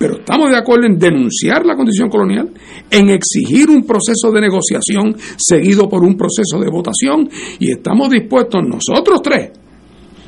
pero 0.04 0.18
estamos 0.18 0.52
de 0.52 0.58
acuerdo 0.58 0.86
en 0.86 1.00
denunciar 1.00 1.66
la 1.66 1.78
condición 1.78 2.10
colonial, 2.10 2.52
en 2.92 3.10
exigir 3.10 3.70
un 3.70 3.86
proceso 3.86 4.34
de 4.34 4.42
negociación 4.42 5.16
seguido 5.38 5.88
por 5.88 6.04
un 6.04 6.18
proceso 6.18 6.60
de 6.60 6.70
votación 6.70 7.30
y 7.58 7.72
estamos 7.72 8.10
dispuestos 8.10 8.64
nosotros 8.68 9.22
tres 9.24 9.52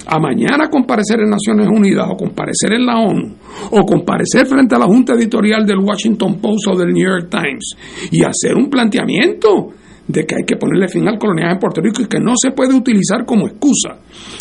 a 0.08 0.18
mañana 0.18 0.70
comparecer 0.70 1.20
en 1.20 1.30
Naciones 1.30 1.68
Unidas 1.68 2.08
o 2.10 2.16
comparecer 2.16 2.72
en 2.72 2.86
la 2.86 3.02
ONU 3.02 3.36
o 3.72 3.86
comparecer 3.86 4.46
frente 4.46 4.76
a 4.76 4.80
la 4.80 4.86
Junta 4.86 5.14
Editorial 5.14 5.66
del 5.66 5.80
Washington 5.80 6.40
Post 6.40 6.68
o 6.72 6.78
del 6.78 6.94
New 6.94 7.06
York 7.06 7.28
Times 7.30 7.76
y 8.12 8.24
hacer 8.24 8.56
un 8.56 8.70
planteamiento 8.70 9.74
de 10.08 10.26
que 10.26 10.36
hay 10.36 10.46
que 10.46 10.56
ponerle 10.56 10.88
fin 10.88 11.06
al 11.10 11.20
colonial 11.20 11.52
en 11.52 11.60
Puerto 11.60 11.82
Rico 11.82 12.02
y 12.02 12.08
que 12.08 12.22
no 12.22 12.32
se 12.42 12.52
puede 12.52 12.74
utilizar 12.74 13.26
como 13.26 13.46
excusa 13.46 13.98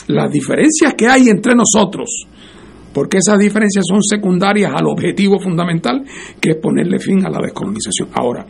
las 0.07 0.31
diferencias 0.31 0.95
que 0.95 1.09
hay 1.09 1.29
entre 1.29 1.57
nosotros 1.57 2.29
porque 2.95 3.19
esas 3.19 3.39
diferencias 3.39 3.85
son 3.87 4.01
secundarias 4.03 4.73
al 4.75 4.87
objetivo 4.87 5.39
fundamental 5.39 6.05
que 6.41 6.51
es 6.53 6.57
ponerle 6.57 6.99
fin 6.99 7.27
a 7.27 7.31
la 7.31 7.41
descolonización. 7.43 8.09
Ahora, 8.15 8.47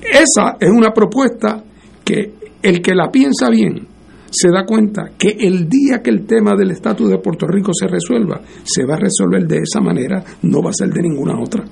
esa 0.00 0.56
es 0.58 0.70
una 0.70 0.92
propuesta 0.92 1.62
que 2.04 2.32
el 2.62 2.80
que 2.80 2.94
la 2.94 3.10
piensa 3.10 3.50
bien 3.50 3.86
se 4.30 4.48
da 4.50 4.64
cuenta 4.64 5.10
que 5.18 5.36
el 5.40 5.68
día 5.68 6.02
que 6.02 6.10
el 6.10 6.26
tema 6.26 6.54
del 6.56 6.70
estatus 6.70 7.10
de 7.10 7.18
Puerto 7.18 7.46
Rico 7.46 7.72
se 7.74 7.86
resuelva, 7.86 8.40
se 8.62 8.84
va 8.84 8.94
a 8.94 8.98
resolver 9.00 9.46
de 9.46 9.58
esa 9.58 9.80
manera, 9.80 10.22
no 10.42 10.62
va 10.62 10.70
a 10.70 10.74
ser 10.74 10.88
de 10.90 11.02
ninguna 11.02 11.40
otra. 11.40 11.64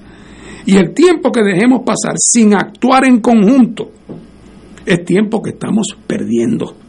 Y 0.67 0.77
el 0.77 0.95
tiempo 0.95 1.31
que 1.31 1.43
dejemos 1.43 1.83
pasar 1.85 2.15
sin 2.17 2.55
actuar 2.55 3.05
en 3.05 3.21
conjunto 3.21 3.91
es 4.85 5.05
tiempo 5.05 5.43
que 5.43 5.51
estamos 5.51 5.89
perdiendo 6.07 6.84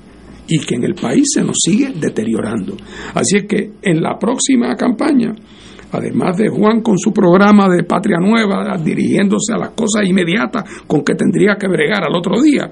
y 0.47 0.59
que 0.59 0.75
en 0.75 0.83
el 0.83 0.95
país 0.95 1.25
se 1.33 1.43
nos 1.43 1.57
sigue 1.63 1.93
deteriorando. 1.99 2.75
Así 3.13 3.37
es 3.37 3.45
que 3.47 3.71
en 3.81 4.01
la 4.01 4.17
próxima 4.17 4.75
campaña, 4.75 5.33
además 5.91 6.37
de 6.37 6.49
Juan 6.49 6.81
con 6.81 6.97
su 6.97 7.11
programa 7.11 7.67
de 7.69 7.83
Patria 7.83 8.17
Nueva, 8.19 8.77
dirigiéndose 8.77 9.53
a 9.53 9.57
las 9.57 9.69
cosas 9.69 10.05
inmediatas 10.05 10.63
con 10.87 11.03
que 11.03 11.15
tendría 11.15 11.55
que 11.55 11.67
bregar 11.67 12.03
al 12.03 12.15
otro 12.15 12.41
día, 12.41 12.71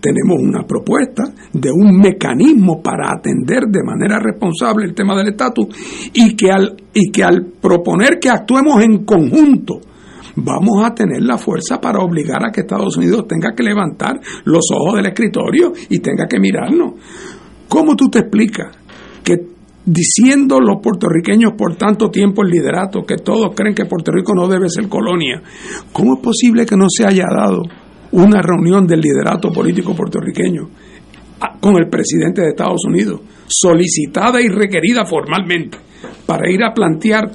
tenemos 0.00 0.38
una 0.40 0.64
propuesta 0.66 1.22
de 1.52 1.70
un 1.70 1.98
mecanismo 1.98 2.82
para 2.82 3.12
atender 3.12 3.64
de 3.68 3.82
manera 3.84 4.18
responsable 4.18 4.86
el 4.86 4.94
tema 4.94 5.16
del 5.16 5.28
estatus 5.28 6.10
y 6.12 6.34
que 6.34 6.50
al 6.50 6.76
y 6.92 7.10
que 7.10 7.22
al 7.22 7.46
proponer 7.60 8.18
que 8.18 8.28
actuemos 8.28 8.82
en 8.82 9.04
conjunto 9.04 9.80
vamos 10.36 10.84
a 10.84 10.94
tener 10.94 11.22
la 11.22 11.38
fuerza 11.38 11.80
para 11.80 12.00
obligar 12.00 12.44
a 12.44 12.50
que 12.50 12.62
Estados 12.62 12.96
Unidos 12.96 13.26
tenga 13.28 13.54
que 13.54 13.62
levantar 13.62 14.20
los 14.44 14.64
ojos 14.72 14.96
del 14.96 15.06
escritorio 15.06 15.72
y 15.88 15.98
tenga 15.98 16.26
que 16.26 16.40
mirarnos. 16.40 16.94
¿Cómo 17.68 17.96
tú 17.96 18.08
te 18.08 18.20
explicas 18.20 18.76
que 19.24 19.52
diciendo 19.84 20.60
los 20.60 20.80
puertorriqueños 20.82 21.52
por 21.56 21.76
tanto 21.76 22.10
tiempo 22.10 22.42
el 22.42 22.50
liderato, 22.50 23.02
que 23.02 23.16
todos 23.16 23.54
creen 23.54 23.74
que 23.74 23.86
Puerto 23.86 24.12
Rico 24.12 24.32
no 24.34 24.46
debe 24.48 24.68
ser 24.68 24.88
colonia, 24.88 25.42
¿cómo 25.92 26.14
es 26.14 26.20
posible 26.22 26.66
que 26.66 26.76
no 26.76 26.86
se 26.88 27.06
haya 27.06 27.26
dado 27.34 27.62
una 28.12 28.40
reunión 28.42 28.86
del 28.86 29.00
liderato 29.00 29.50
político 29.50 29.94
puertorriqueño 29.94 30.68
con 31.60 31.76
el 31.76 31.88
presidente 31.88 32.42
de 32.42 32.50
Estados 32.50 32.84
Unidos, 32.86 33.20
solicitada 33.46 34.40
y 34.40 34.48
requerida 34.48 35.04
formalmente, 35.04 35.78
para 36.26 36.48
ir 36.50 36.62
a 36.62 36.72
plantear 36.72 37.30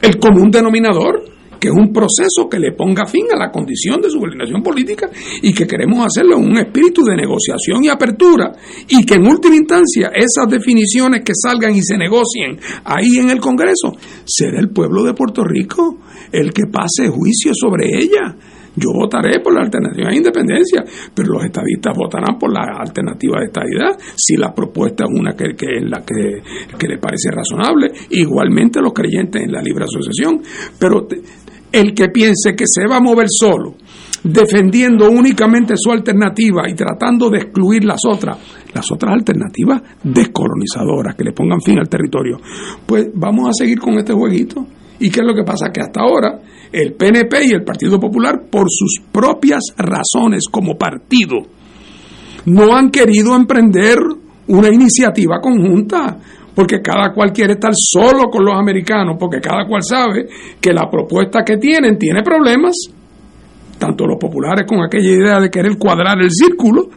el 0.00 0.18
común 0.18 0.50
denominador? 0.50 1.35
Que 1.58 1.68
es 1.68 1.74
un 1.74 1.92
proceso 1.92 2.48
que 2.50 2.58
le 2.58 2.72
ponga 2.72 3.06
fin 3.06 3.26
a 3.32 3.38
la 3.38 3.50
condición 3.50 4.00
de 4.00 4.10
subordinación 4.10 4.62
política 4.62 5.10
y 5.42 5.52
que 5.52 5.66
queremos 5.66 6.04
hacerlo 6.06 6.36
en 6.36 6.44
un 6.44 6.58
espíritu 6.58 7.04
de 7.04 7.16
negociación 7.16 7.84
y 7.84 7.88
apertura 7.88 8.52
y 8.88 9.04
que 9.04 9.14
en 9.14 9.26
última 9.26 9.56
instancia 9.56 10.10
esas 10.14 10.48
definiciones 10.48 11.22
que 11.24 11.32
salgan 11.34 11.74
y 11.74 11.82
se 11.82 11.96
negocien 11.96 12.58
ahí 12.84 13.18
en 13.18 13.30
el 13.30 13.40
Congreso, 13.40 13.96
será 14.24 14.60
el 14.60 14.70
pueblo 14.70 15.02
de 15.04 15.14
Puerto 15.14 15.42
Rico 15.44 15.98
el 16.32 16.52
que 16.52 16.66
pase 16.70 17.08
juicio 17.08 17.52
sobre 17.54 17.86
ella 17.98 18.36
Yo 18.76 18.90
votaré 18.92 19.40
por 19.40 19.54
la 19.54 19.62
alternativa 19.62 20.10
de 20.10 20.16
independencia, 20.16 20.84
pero 21.14 21.32
los 21.32 21.44
estadistas 21.44 21.94
votarán 21.96 22.38
por 22.38 22.52
la 22.52 22.78
alternativa 22.78 23.40
de 23.40 23.46
estadidad 23.46 23.98
si 24.14 24.36
la 24.36 24.54
propuesta 24.54 25.04
es 25.04 25.10
una 25.18 25.32
que, 25.34 25.56
que 25.56 25.80
la 25.80 26.04
que, 26.04 26.42
que 26.78 26.86
le 26.86 26.98
parece 26.98 27.30
razonable. 27.30 27.90
Igualmente 28.10 28.80
los 28.80 28.92
creyentes 28.92 29.42
en 29.42 29.52
la 29.52 29.62
libre 29.62 29.84
asociación. 29.84 30.42
Pero 30.78 31.08
el 31.72 31.94
que 31.94 32.08
piense 32.08 32.54
que 32.54 32.64
se 32.66 32.86
va 32.86 32.96
a 32.96 33.00
mover 33.00 33.26
solo, 33.28 33.74
defendiendo 34.22 35.10
únicamente 35.10 35.74
su 35.76 35.90
alternativa 35.90 36.68
y 36.68 36.74
tratando 36.74 37.30
de 37.30 37.38
excluir 37.38 37.84
las 37.84 38.00
otras, 38.06 38.38
las 38.74 38.90
otras 38.90 39.12
alternativas 39.12 39.82
descolonizadoras 40.02 41.14
que 41.14 41.24
le 41.24 41.32
pongan 41.32 41.60
fin 41.60 41.78
al 41.78 41.88
territorio, 41.88 42.38
pues 42.84 43.08
vamos 43.14 43.48
a 43.48 43.52
seguir 43.52 43.78
con 43.78 43.94
este 43.94 44.12
jueguito. 44.12 44.66
¿Y 44.98 45.10
qué 45.10 45.20
es 45.20 45.26
lo 45.26 45.34
que 45.34 45.44
pasa? 45.44 45.70
Que 45.72 45.80
hasta 45.80 46.00
ahora 46.00 46.40
el 46.72 46.94
PNP 46.94 47.46
y 47.46 47.50
el 47.52 47.64
Partido 47.64 48.00
Popular, 48.00 48.44
por 48.50 48.66
sus 48.68 49.00
propias 49.12 49.74
razones 49.76 50.44
como 50.50 50.76
partido, 50.76 51.36
no 52.46 52.74
han 52.74 52.90
querido 52.90 53.34
emprender 53.34 53.98
una 54.48 54.68
iniciativa 54.68 55.40
conjunta, 55.40 56.18
porque 56.54 56.80
cada 56.80 57.12
cual 57.12 57.32
quiere 57.32 57.54
estar 57.54 57.72
solo 57.74 58.30
con 58.30 58.44
los 58.44 58.54
americanos, 58.58 59.16
porque 59.18 59.40
cada 59.40 59.66
cual 59.66 59.82
sabe 59.82 60.26
que 60.60 60.72
la 60.72 60.88
propuesta 60.90 61.42
que 61.44 61.58
tienen 61.58 61.98
tiene 61.98 62.22
problemas, 62.22 62.74
tanto 63.78 64.06
los 64.06 64.18
populares 64.18 64.64
con 64.66 64.82
aquella 64.82 65.10
idea 65.10 65.40
de 65.40 65.50
querer 65.50 65.76
cuadrar 65.76 66.20
el 66.20 66.30
círculo, 66.30 66.88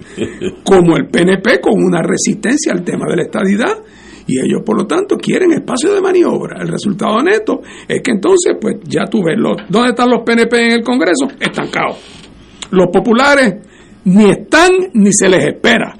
como 0.64 0.96
el 0.96 1.08
PNP 1.08 1.60
con 1.60 1.74
una 1.74 2.02
resistencia 2.02 2.72
al 2.72 2.82
tema 2.82 3.06
de 3.08 3.16
la 3.16 3.22
estadidad 3.22 3.78
y 4.26 4.38
ellos 4.38 4.62
por 4.64 4.76
lo 4.76 4.86
tanto 4.86 5.16
quieren 5.16 5.52
espacio 5.52 5.94
de 5.94 6.00
maniobra. 6.00 6.60
El 6.60 6.68
resultado 6.68 7.22
neto 7.22 7.60
es 7.88 8.00
que 8.02 8.10
entonces 8.12 8.54
pues 8.60 8.76
ya 8.84 9.04
tú 9.06 9.22
ves 9.22 9.36
dónde 9.68 9.90
están 9.90 10.10
los 10.10 10.22
PNP 10.24 10.56
en 10.56 10.72
el 10.72 10.82
Congreso 10.82 11.28
estancados. 11.38 11.98
Los 12.70 12.88
populares 12.92 13.56
ni 14.04 14.30
están 14.30 14.70
ni 14.94 15.12
se 15.12 15.28
les 15.28 15.44
espera. 15.44 15.94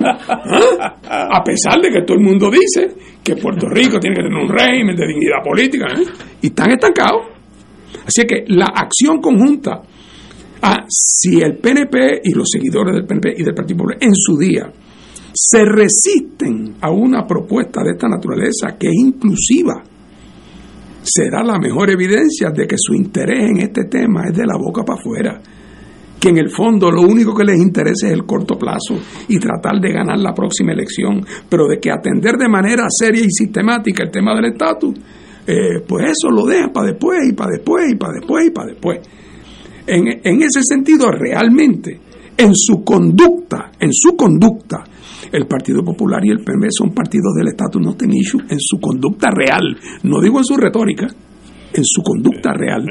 A 1.10 1.42
pesar 1.44 1.80
de 1.80 1.90
que 1.90 2.02
todo 2.02 2.16
el 2.16 2.24
mundo 2.24 2.50
dice 2.50 2.94
que 3.22 3.36
Puerto 3.36 3.68
Rico 3.68 3.98
tiene 3.98 4.16
que 4.16 4.22
tener 4.22 4.38
un 4.38 4.48
régimen 4.48 4.96
de 4.96 5.06
dignidad 5.06 5.42
política, 5.44 5.86
¿eh? 5.92 6.04
y 6.42 6.46
están 6.46 6.70
estancados. 6.70 7.26
Así 8.06 8.24
que 8.26 8.44
la 8.48 8.66
acción 8.66 9.20
conjunta, 9.20 9.82
ah, 10.62 10.84
si 10.88 11.40
el 11.40 11.58
PNP 11.58 12.20
y 12.24 12.32
los 12.32 12.48
seguidores 12.50 12.94
del 12.94 13.06
PNP 13.06 13.34
y 13.36 13.42
del 13.42 13.54
Partido 13.54 13.78
Popular 13.78 13.98
en 14.00 14.14
su 14.14 14.38
día 14.38 14.72
se 15.40 15.64
resisten 15.64 16.74
a 16.80 16.90
una 16.90 17.24
propuesta 17.24 17.80
de 17.84 17.92
esta 17.92 18.08
naturaleza 18.08 18.76
que 18.76 18.88
inclusiva, 18.90 19.84
será 21.00 21.44
la 21.44 21.60
mejor 21.60 21.90
evidencia 21.90 22.50
de 22.50 22.66
que 22.66 22.74
su 22.76 22.92
interés 22.92 23.48
en 23.48 23.60
este 23.60 23.84
tema 23.84 24.22
es 24.28 24.36
de 24.36 24.44
la 24.44 24.56
boca 24.58 24.82
para 24.82 24.98
afuera 24.98 25.40
que 26.18 26.30
en 26.30 26.38
el 26.38 26.50
fondo 26.50 26.90
lo 26.90 27.02
único 27.02 27.32
que 27.32 27.44
les 27.44 27.56
interesa 27.60 28.08
es 28.08 28.14
el 28.14 28.26
corto 28.26 28.58
plazo 28.58 28.98
y 29.28 29.38
tratar 29.38 29.80
de 29.80 29.92
ganar 29.92 30.18
la 30.18 30.34
próxima 30.34 30.72
elección, 30.72 31.24
pero 31.48 31.68
de 31.68 31.78
que 31.78 31.92
atender 31.92 32.34
de 32.34 32.48
manera 32.48 32.88
seria 32.90 33.22
y 33.22 33.30
sistemática 33.30 34.02
el 34.02 34.10
tema 34.10 34.34
del 34.34 34.46
estatus, 34.46 34.96
eh, 35.46 35.84
pues 35.86 36.06
eso 36.06 36.32
lo 36.32 36.44
deja 36.46 36.72
para 36.72 36.88
después 36.88 37.20
y 37.30 37.32
para 37.34 37.52
después 37.52 37.84
y 37.92 37.94
para 37.94 38.14
después 38.14 38.44
y 38.44 38.50
para 38.50 38.66
después. 38.66 38.98
En 39.86 40.42
ese 40.42 40.60
sentido, 40.64 41.08
realmente, 41.12 42.00
en 42.36 42.52
su 42.52 42.82
conducta, 42.82 43.70
en 43.78 43.92
su 43.92 44.16
conducta, 44.16 44.84
el 45.32 45.46
Partido 45.46 45.82
Popular 45.82 46.24
y 46.24 46.30
el 46.30 46.38
PNV 46.38 46.68
son 46.70 46.94
partidos 46.94 47.34
del 47.36 47.48
estatus 47.48 47.82
no 47.82 47.96
issue 48.12 48.40
en 48.48 48.58
su 48.58 48.78
conducta 48.78 49.30
real, 49.30 49.76
no 50.02 50.20
digo 50.20 50.38
en 50.38 50.44
su 50.44 50.56
retórica, 50.56 51.06
en 51.06 51.84
su 51.84 52.02
conducta 52.02 52.52
real. 52.52 52.84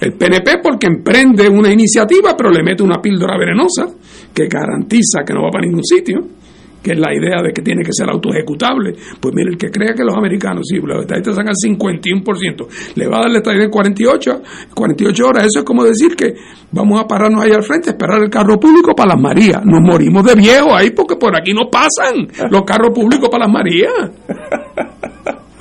El 0.00 0.14
PNP 0.14 0.58
porque 0.62 0.86
emprende 0.86 1.48
una 1.48 1.72
iniciativa, 1.72 2.34
pero 2.36 2.50
le 2.50 2.62
mete 2.62 2.82
una 2.82 3.00
píldora 3.00 3.36
venenosa 3.38 3.86
que 4.32 4.46
garantiza 4.46 5.22
que 5.26 5.34
no 5.34 5.42
va 5.42 5.50
para 5.50 5.66
ningún 5.66 5.84
sitio 5.84 6.41
que 6.82 6.92
es 6.92 6.98
la 6.98 7.14
idea 7.14 7.42
de 7.42 7.52
que 7.52 7.62
tiene 7.62 7.82
que 7.82 7.92
ser 7.92 8.08
autoejecutable. 8.10 8.94
Pues 9.20 9.34
mire, 9.34 9.50
el 9.50 9.58
que 9.58 9.70
crea 9.70 9.94
que 9.94 10.04
los 10.04 10.16
americanos, 10.16 10.66
si 10.68 10.76
los 10.76 11.00
estadistas 11.00 11.36
sacan 11.36 11.54
51%, 11.54 12.66
le 12.96 13.06
va 13.06 13.18
a 13.18 13.20
dar 13.22 13.30
la 13.30 13.38
estadía 13.38 13.64
en 13.64 13.70
48, 13.70 14.42
48 14.74 15.26
horas. 15.26 15.46
Eso 15.46 15.60
es 15.60 15.64
como 15.64 15.84
decir 15.84 16.16
que 16.16 16.34
vamos 16.72 17.00
a 17.00 17.06
pararnos 17.06 17.44
ahí 17.44 17.52
al 17.52 17.62
frente, 17.62 17.90
esperar 17.90 18.22
el 18.22 18.30
carro 18.30 18.58
público 18.58 18.94
para 18.94 19.14
las 19.14 19.20
Marías. 19.20 19.64
Nos 19.64 19.80
morimos 19.80 20.24
de 20.24 20.34
viejo 20.34 20.74
ahí 20.74 20.90
porque 20.90 21.16
por 21.16 21.36
aquí 21.36 21.52
no 21.52 21.70
pasan 21.70 22.26
los 22.50 22.62
carros 22.64 22.90
públicos 22.94 23.28
para 23.28 23.46
las 23.46 23.52
Marías. 23.52 24.10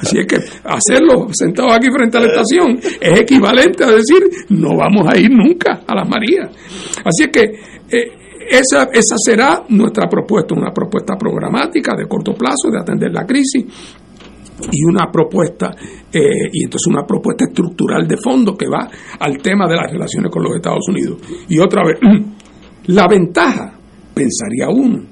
Así 0.02 0.18
es 0.18 0.26
que 0.26 0.38
hacerlo 0.64 1.28
sentado 1.32 1.72
aquí 1.72 1.88
frente 1.92 2.18
a 2.18 2.22
la 2.22 2.28
estación 2.28 2.80
es 3.00 3.20
equivalente 3.20 3.84
a 3.84 3.92
decir 3.92 4.24
no 4.50 4.76
vamos 4.76 5.08
a 5.08 5.16
ir 5.18 5.30
nunca 5.30 5.82
a 5.86 5.96
las 5.96 6.10
Marías. 6.10 6.50
Así 7.06 7.24
es 7.24 7.30
que 7.30 7.42
eh, 7.92 8.21
esa, 8.50 8.90
esa 8.92 9.16
será 9.18 9.64
nuestra 9.70 10.08
propuesta, 10.08 10.54
una 10.56 10.72
propuesta 10.72 11.16
programática 11.18 11.96
de 11.96 12.08
corto 12.08 12.34
plazo 12.34 12.70
de 12.72 12.80
atender 12.80 13.12
la 13.12 13.26
crisis 13.26 13.66
y 14.72 14.84
una 14.84 15.12
propuesta 15.12 15.76
eh, 16.12 16.50
y 16.52 16.64
entonces 16.64 16.88
una 16.88 17.06
propuesta 17.06 17.46
estructural 17.46 18.08
de 18.08 18.18
fondo 18.18 18.56
que 18.56 18.68
va 18.68 18.90
al 19.20 19.38
tema 19.38 19.68
de 19.68 19.76
las 19.76 19.92
relaciones 19.92 20.32
con 20.32 20.44
los 20.44 20.56
Estados 20.56 20.88
Unidos. 20.88 21.20
Y 21.50 21.60
otra 21.60 21.84
vez, 21.84 22.00
la 22.88 23.08
ventaja, 23.08 23.74
pensaría 24.14 24.70
uno, 24.70 25.04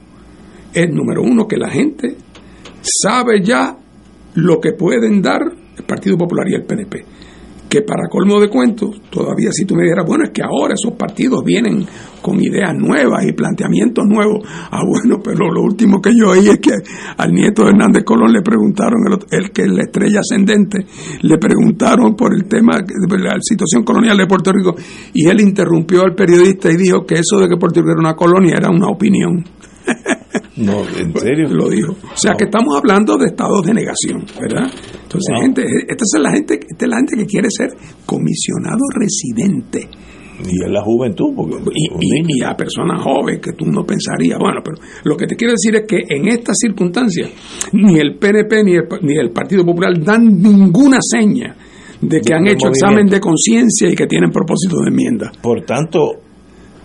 es 0.73 0.89
número 0.89 1.23
uno 1.23 1.47
que 1.47 1.57
la 1.57 1.69
gente 1.69 2.15
sabe 2.81 3.41
ya 3.43 3.75
lo 4.35 4.59
que 4.59 4.73
pueden 4.73 5.21
dar 5.21 5.41
el 5.77 5.83
Partido 5.85 6.17
Popular 6.17 6.47
y 6.47 6.55
el 6.55 6.63
PNP 6.63 7.05
que 7.69 7.83
para 7.83 8.09
colmo 8.09 8.39
de 8.39 8.49
cuentos, 8.49 8.99
todavía 9.11 9.51
si 9.51 9.63
tú 9.65 9.75
me 9.75 9.83
dijeras, 9.83 10.05
bueno, 10.05 10.23
es 10.25 10.31
que 10.31 10.41
ahora 10.41 10.73
esos 10.73 10.97
partidos 10.97 11.43
vienen 11.45 11.85
con 12.19 12.41
ideas 12.41 12.75
nuevas 12.75 13.23
y 13.25 13.33
planteamientos 13.33 14.05
nuevos. 14.07 14.41
Ah, 14.71 14.81
bueno, 14.85 15.21
pero 15.23 15.51
lo 15.51 15.61
último 15.61 16.01
que 16.01 16.11
yo 16.17 16.31
oí 16.31 16.47
es 16.49 16.57
que 16.57 16.71
al 17.15 17.31
nieto 17.31 17.63
de 17.63 17.69
Hernández 17.69 18.03
Colón 18.03 18.33
le 18.33 18.41
preguntaron, 18.41 18.99
el, 19.29 19.51
que 19.51 19.61
es 19.61 19.71
la 19.71 19.83
estrella 19.83 20.19
ascendente, 20.19 20.79
le 21.21 21.37
preguntaron 21.37 22.15
por 22.15 22.33
el 22.33 22.45
tema 22.47 22.79
de 22.79 23.19
la 23.19 23.37
situación 23.39 23.83
colonial 23.83 24.17
de 24.17 24.25
Puerto 24.25 24.51
Rico 24.51 24.75
y 25.13 25.27
él 25.27 25.39
interrumpió 25.39 26.01
al 26.01 26.15
periodista 26.15 26.71
y 26.71 26.75
dijo 26.75 27.05
que 27.05 27.15
eso 27.15 27.39
de 27.39 27.47
que 27.47 27.57
Puerto 27.57 27.81
Rico 27.81 27.91
era 27.91 27.99
una 27.99 28.15
colonia 28.15 28.55
era 28.57 28.69
una 28.69 28.87
opinión. 28.87 29.43
No, 30.59 30.81
en 30.81 31.13
serio. 31.17 31.47
Lo 31.49 31.69
dijo. 31.69 31.93
O 31.93 32.17
sea 32.17 32.33
que 32.33 32.45
estamos 32.45 32.75
hablando 32.75 33.17
de 33.17 33.27
estados 33.27 33.65
de 33.65 33.73
negación, 33.73 34.25
¿verdad? 34.39 34.69
Entonces, 35.03 35.35
gente, 35.41 35.63
esta 35.87 36.03
es 36.03 36.21
la 36.21 36.31
gente, 36.31 36.59
esta 36.69 36.85
es 36.85 36.89
la 36.89 36.97
gente 36.97 37.15
que 37.17 37.25
quiere 37.25 37.47
ser 37.49 37.69
comisionado 38.05 38.79
residente. 38.93 39.87
Y 40.41 40.63
es 40.63 40.71
la 40.71 40.81
juventud, 40.81 41.33
porque 41.35 41.57
y, 41.75 42.43
a 42.43 42.55
personas 42.55 43.01
jóvenes 43.01 43.41
que 43.41 43.53
tú 43.53 43.65
no 43.65 43.83
pensarías. 43.83 44.39
Bueno, 44.39 44.61
pero 44.63 44.77
lo 45.03 45.17
que 45.17 45.27
te 45.27 45.35
quiero 45.35 45.53
decir 45.53 45.75
es 45.75 45.85
que 45.87 46.03
en 46.07 46.27
estas 46.29 46.55
circunstancias, 46.59 47.29
ni 47.73 47.97
el 47.97 48.17
PNP 48.17 48.63
ni 48.63 48.75
el, 48.75 48.87
ni 49.01 49.17
el 49.17 49.31
Partido 49.31 49.65
Popular 49.65 49.93
dan 50.01 50.25
ninguna 50.25 50.99
seña 51.01 51.55
de 52.01 52.21
que 52.21 52.33
han 52.33 52.47
hecho 52.47 52.69
examen 52.69 53.07
de 53.07 53.19
conciencia 53.19 53.89
y 53.89 53.95
que 53.95 54.07
tienen 54.07 54.31
propósito 54.31 54.77
de 54.81 54.89
enmienda. 54.89 55.31
Por 55.41 55.61
tanto, 55.65 56.28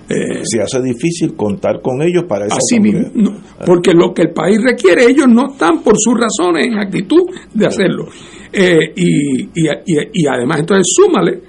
eh, 0.08 0.42
se 0.44 0.60
hace 0.60 0.82
difícil 0.82 1.34
contar 1.34 1.80
con 1.80 2.02
ellos 2.02 2.24
para 2.28 2.46
esa 2.46 2.56
Así 2.56 2.78
mismo, 2.78 3.32
porque 3.64 3.92
lo 3.92 4.12
que 4.12 4.22
el 4.22 4.32
país 4.32 4.58
requiere, 4.62 5.04
ellos 5.04 5.26
no 5.28 5.52
están 5.52 5.82
por 5.82 5.94
sus 5.96 6.14
razones 6.14 6.66
en 6.66 6.78
actitud 6.78 7.22
de 7.54 7.66
hacerlo. 7.66 8.08
Eh, 8.52 8.92
y, 8.96 9.42
y, 9.42 9.68
y, 9.86 10.26
además, 10.26 10.60
entonces, 10.60 10.86
súmale 10.94 11.40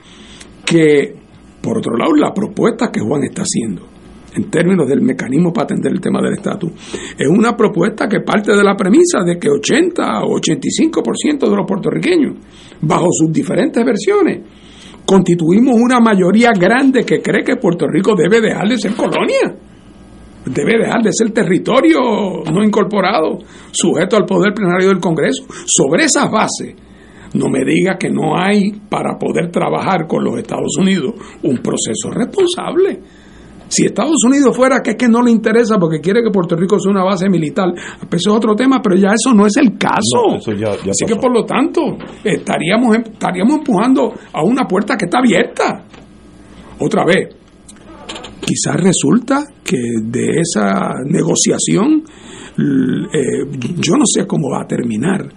que, 0.66 1.14
por 1.62 1.78
otro 1.80 1.98
lado, 1.98 2.14
la 2.16 2.34
propuesta 2.34 2.90
que 2.92 3.02
Juan 3.02 3.24
está 3.26 3.44
haciendo 3.44 3.96
en 4.36 4.50
términos 4.50 4.88
del 4.88 5.02
mecanismo 5.02 5.54
para 5.54 5.66
atender 5.66 5.92
el 5.94 6.02
tema 6.02 6.22
del 6.22 6.34
estatus, 6.34 6.72
es 7.18 7.28
una 7.28 7.56
propuesta 7.56 8.08
que 8.08 8.20
parte 8.20 8.52
de 8.56 8.64
la 8.64 8.76
premisa 8.76 9.24
de 9.24 9.38
que 9.38 9.50
80 9.50 10.24
o 10.24 10.40
85% 10.40 11.50
de 11.50 11.56
los 11.56 11.66
puertorriqueños, 11.66 12.36
bajo 12.82 13.08
sus 13.12 13.32
diferentes 13.32 13.84
versiones, 13.86 14.42
constituimos 15.06 15.76
una 15.76 16.00
mayoría 16.00 16.52
grande 16.52 17.04
que 17.04 17.22
cree 17.22 17.44
que 17.44 17.58
Puerto 17.58 17.88
Rico 17.88 18.14
debe 18.16 18.42
dejar 18.42 18.68
de 18.68 18.78
ser 18.78 18.96
colonia, 18.96 19.56
debe 20.46 20.80
dejar 20.80 21.02
de 21.02 21.12
ser 21.14 21.32
territorio 21.32 22.00
no 22.52 22.64
incorporado, 22.64 23.40
sujeto 23.72 24.18
al 24.18 24.26
poder 24.26 24.54
plenario 24.54 24.90
del 24.90 25.00
Congreso. 25.00 25.46
Sobre 25.66 26.06
esas 26.06 26.30
bases, 26.30 26.76
no 27.34 27.50
me 27.50 27.64
diga 27.66 27.98
que 27.98 28.10
no 28.10 28.38
hay 28.38 28.72
para 28.90 29.18
poder 29.18 29.52
trabajar 29.52 30.08
con 30.08 30.24
los 30.24 30.38
Estados 30.38 30.78
Unidos 30.80 31.14
un 31.44 31.58
proceso 31.58 32.10
responsable 32.12 33.00
si 33.68 33.86
Estados 33.86 34.24
Unidos 34.26 34.56
fuera 34.56 34.82
que 34.82 34.92
es 34.92 34.96
que 34.96 35.08
no 35.08 35.22
le 35.22 35.32
interesa 35.32 35.78
porque 35.78 36.00
quiere 36.00 36.22
que 36.24 36.32
Puerto 36.32 36.56
Rico 36.56 36.80
sea 36.80 36.92
una 36.92 37.04
base 37.04 37.30
militar, 37.30 37.74
pues 38.10 38.22
eso 38.22 38.32
es 38.32 38.38
otro 38.38 38.56
tema, 38.56 38.82
pero 38.82 38.96
ya 38.96 39.10
eso 39.10 39.34
no 39.34 39.46
es 39.46 39.58
el 39.58 39.78
caso. 39.78 40.38
Así 40.38 41.06
que 41.06 41.16
por 41.16 41.34
lo 41.34 41.44
tanto, 41.46 41.82
estaríamos, 42.24 42.98
estaríamos 42.98 43.58
empujando 43.58 44.14
a 44.32 44.44
una 44.44 44.68
puerta 44.68 44.96
que 44.96 45.06
está 45.06 45.20
abierta. 45.20 45.84
Otra 46.80 47.04
vez, 47.06 47.36
quizás 48.42 48.76
resulta 48.76 49.46
que 49.64 49.78
de 50.04 50.42
esa 50.42 50.94
negociación, 51.06 52.04
eh, 52.58 53.46
yo 53.60 53.98
no 53.98 54.06
sé 54.06 54.26
cómo 54.28 54.50
va 54.52 54.62
a 54.62 54.68
terminar. 54.68 55.28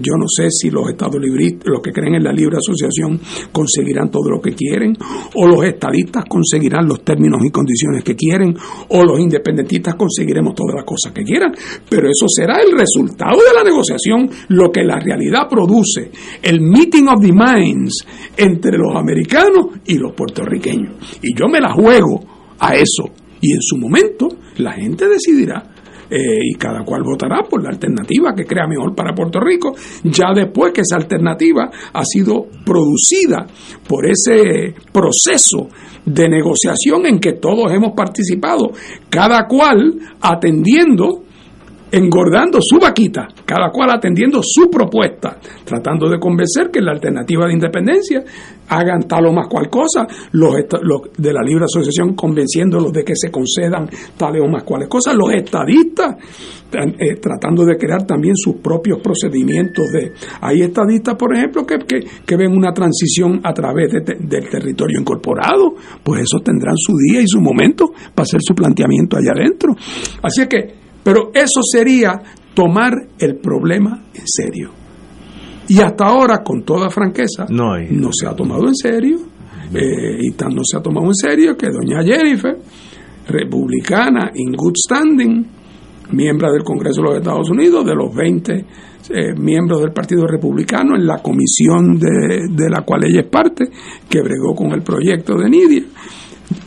Yo 0.00 0.14
no 0.18 0.26
sé 0.28 0.48
si 0.50 0.70
los 0.70 0.88
estados 0.88 1.20
libristas, 1.20 1.66
los 1.66 1.80
que 1.80 1.92
creen 1.92 2.16
en 2.16 2.24
la 2.24 2.32
libre 2.32 2.56
asociación, 2.56 3.20
conseguirán 3.52 4.10
todo 4.10 4.30
lo 4.30 4.40
que 4.40 4.54
quieren, 4.54 4.96
o 5.34 5.46
los 5.46 5.64
estadistas 5.64 6.24
conseguirán 6.28 6.86
los 6.86 7.02
términos 7.04 7.40
y 7.44 7.50
condiciones 7.50 8.04
que 8.04 8.14
quieren, 8.14 8.56
o 8.88 9.04
los 9.04 9.18
independentistas 9.18 9.94
conseguiremos 9.94 10.54
todas 10.54 10.76
las 10.76 10.84
cosas 10.84 11.12
que 11.12 11.22
quieran. 11.22 11.52
Pero 11.88 12.08
eso 12.08 12.26
será 12.28 12.60
el 12.60 12.72
resultado 12.76 13.36
de 13.36 13.54
la 13.54 13.64
negociación, 13.64 14.28
lo 14.48 14.70
que 14.70 14.84
la 14.84 14.98
realidad 14.98 15.48
produce, 15.48 16.10
el 16.42 16.60
meeting 16.60 17.08
of 17.08 17.20
the 17.20 17.32
minds 17.32 18.04
entre 18.36 18.78
los 18.78 18.94
americanos 18.96 19.66
y 19.86 19.98
los 19.98 20.12
puertorriqueños. 20.12 20.94
Y 21.22 21.34
yo 21.34 21.46
me 21.48 21.60
la 21.60 21.72
juego 21.72 22.20
a 22.58 22.74
eso. 22.74 23.10
Y 23.40 23.52
en 23.52 23.60
su 23.60 23.76
momento 23.76 24.28
la 24.56 24.72
gente 24.72 25.06
decidirá 25.08 25.73
eh, 26.10 26.38
y 26.42 26.54
cada 26.54 26.84
cual 26.84 27.02
votará 27.02 27.42
por 27.48 27.62
la 27.62 27.70
alternativa 27.70 28.34
que 28.34 28.44
crea 28.44 28.66
mejor 28.66 28.94
para 28.94 29.14
Puerto 29.14 29.40
Rico, 29.40 29.74
ya 30.04 30.32
después 30.34 30.72
que 30.72 30.82
esa 30.82 30.96
alternativa 30.96 31.70
ha 31.92 32.04
sido 32.04 32.46
producida 32.64 33.46
por 33.86 34.06
ese 34.06 34.74
proceso 34.92 35.68
de 36.04 36.28
negociación 36.28 37.06
en 37.06 37.18
que 37.18 37.32
todos 37.32 37.72
hemos 37.72 37.92
participado, 37.96 38.70
cada 39.08 39.46
cual 39.46 39.94
atendiendo 40.20 41.23
engordando 41.94 42.58
su 42.60 42.78
vaquita, 42.80 43.28
cada 43.46 43.70
cual 43.70 43.90
atendiendo 43.92 44.40
su 44.42 44.68
propuesta, 44.68 45.38
tratando 45.64 46.10
de 46.10 46.18
convencer 46.18 46.68
que 46.72 46.80
la 46.80 46.90
alternativa 46.90 47.46
de 47.46 47.52
independencia 47.52 48.24
hagan 48.68 49.06
tal 49.06 49.26
o 49.26 49.32
más 49.32 49.46
cual 49.46 49.70
cosa, 49.70 50.04
los, 50.32 50.54
de 51.16 51.32
la 51.32 51.42
libre 51.42 51.66
asociación 51.66 52.14
convenciéndolos 52.14 52.92
de 52.92 53.04
que 53.04 53.14
se 53.14 53.30
concedan 53.30 53.88
tales 54.16 54.42
o 54.44 54.48
más 54.48 54.64
cuales 54.64 54.88
cosas, 54.88 55.14
los 55.14 55.32
estadistas 55.32 56.16
eh, 56.72 57.14
tratando 57.20 57.64
de 57.64 57.76
crear 57.76 58.04
también 58.04 58.34
sus 58.34 58.56
propios 58.56 58.98
procedimientos 59.00 59.84
de 59.92 60.10
hay 60.40 60.62
estadistas 60.62 61.14
por 61.14 61.32
ejemplo 61.32 61.64
que, 61.64 61.78
que, 62.26 62.36
ven 62.36 62.50
una 62.50 62.72
transición 62.72 63.40
a 63.44 63.52
través 63.52 63.92
del 63.92 64.48
territorio 64.48 64.98
incorporado 64.98 65.74
pues 66.02 66.22
esos 66.22 66.42
tendrán 66.42 66.74
su 66.76 66.96
día 66.96 67.20
y 67.20 67.28
su 67.28 67.40
momento 67.40 67.92
para 68.12 68.24
hacer 68.24 68.40
su 68.42 68.54
planteamiento 68.56 69.16
allá 69.16 69.30
adentro. 69.36 69.76
Así 70.20 70.40
es 70.42 70.48
que 70.48 70.83
pero 71.04 71.30
eso 71.34 71.60
sería 71.62 72.20
tomar 72.54 72.94
el 73.18 73.36
problema 73.36 74.04
en 74.14 74.24
serio. 74.26 74.70
Y 75.68 75.80
hasta 75.80 76.06
ahora, 76.06 76.42
con 76.42 76.62
toda 76.62 76.88
franqueza, 76.90 77.46
no, 77.48 77.76
se 78.12 78.26
ha 78.26 78.34
tomado 78.34 78.66
en 78.66 78.74
serio. 78.74 79.18
Eh, 79.72 80.18
y 80.20 80.30
tan 80.32 80.54
no 80.54 80.62
se 80.62 80.76
ha 80.76 80.82
tomado 80.82 81.06
en 81.06 81.14
serio 81.14 81.56
que 81.56 81.68
doña 81.68 82.02
Jennifer, 82.02 82.56
republicana, 83.28 84.30
in 84.34 84.52
good 84.52 84.74
standing, 84.76 85.46
miembro 86.12 86.52
del 86.52 86.62
Congreso 86.62 87.00
de 87.00 87.08
los 87.08 87.16
Estados 87.18 87.50
Unidos, 87.50 87.84
de 87.84 87.94
los 87.94 88.14
20 88.14 88.52
eh, 88.54 89.34
miembros 89.38 89.80
del 89.80 89.92
Partido 89.92 90.26
Republicano, 90.26 90.96
en 90.96 91.06
la 91.06 91.18
comisión 91.18 91.98
de, 91.98 92.46
de, 92.50 92.70
la 92.70 92.82
cual 92.82 93.04
ella 93.04 93.22
es 93.22 93.26
parte, 93.26 93.64
que 94.08 94.20
bregó 94.20 94.54
con 94.54 94.72
el 94.72 94.82
proyecto 94.82 95.34
de 95.36 95.48
Nidia, 95.48 95.84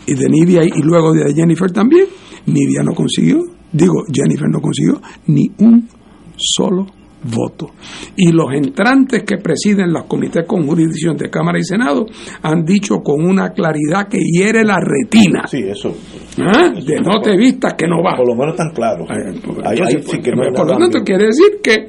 y 0.07 0.13
de 0.13 0.29
Nidia 0.29 0.63
y 0.63 0.81
luego 0.81 1.13
de 1.13 1.33
Jennifer 1.33 1.71
también, 1.71 2.07
Nidia 2.47 2.81
no 2.83 2.93
consiguió 2.93 3.56
digo, 3.77 4.03
Jennifer 4.11 4.47
no 4.49 4.59
consiguió 4.59 5.01
ni 5.27 5.49
un 5.59 5.87
solo 6.35 6.87
voto. 7.23 7.71
Y 8.15 8.31
los 8.31 8.53
entrantes 8.53 9.23
que 9.23 9.37
presiden 9.37 9.91
los 9.91 10.05
comités 10.05 10.45
con 10.45 10.65
jurisdicción 10.67 11.17
de 11.17 11.29
Cámara 11.29 11.59
y 11.59 11.63
Senado 11.63 12.05
han 12.41 12.63
dicho 12.63 12.97
con 12.97 13.25
una 13.25 13.51
claridad 13.51 14.07
que 14.07 14.19
hiere 14.19 14.63
la 14.63 14.79
retina. 14.79 15.47
Sí, 15.47 15.59
eso. 15.59 15.95
¿Ah? 16.39 16.69
de 16.73 16.99
no 17.01 17.19
te 17.21 17.35
vistas 17.35 17.73
que 17.73 17.87
no 17.87 18.03
va. 18.03 18.15
Por 18.15 18.27
lo 18.27 18.35
menos 18.35 18.55
tan 18.55 18.71
claro. 18.71 19.05
por 19.05 20.67
lo 20.67 20.77
tanto, 20.77 20.99
quiere 21.03 21.25
decir 21.25 21.59
que 21.61 21.87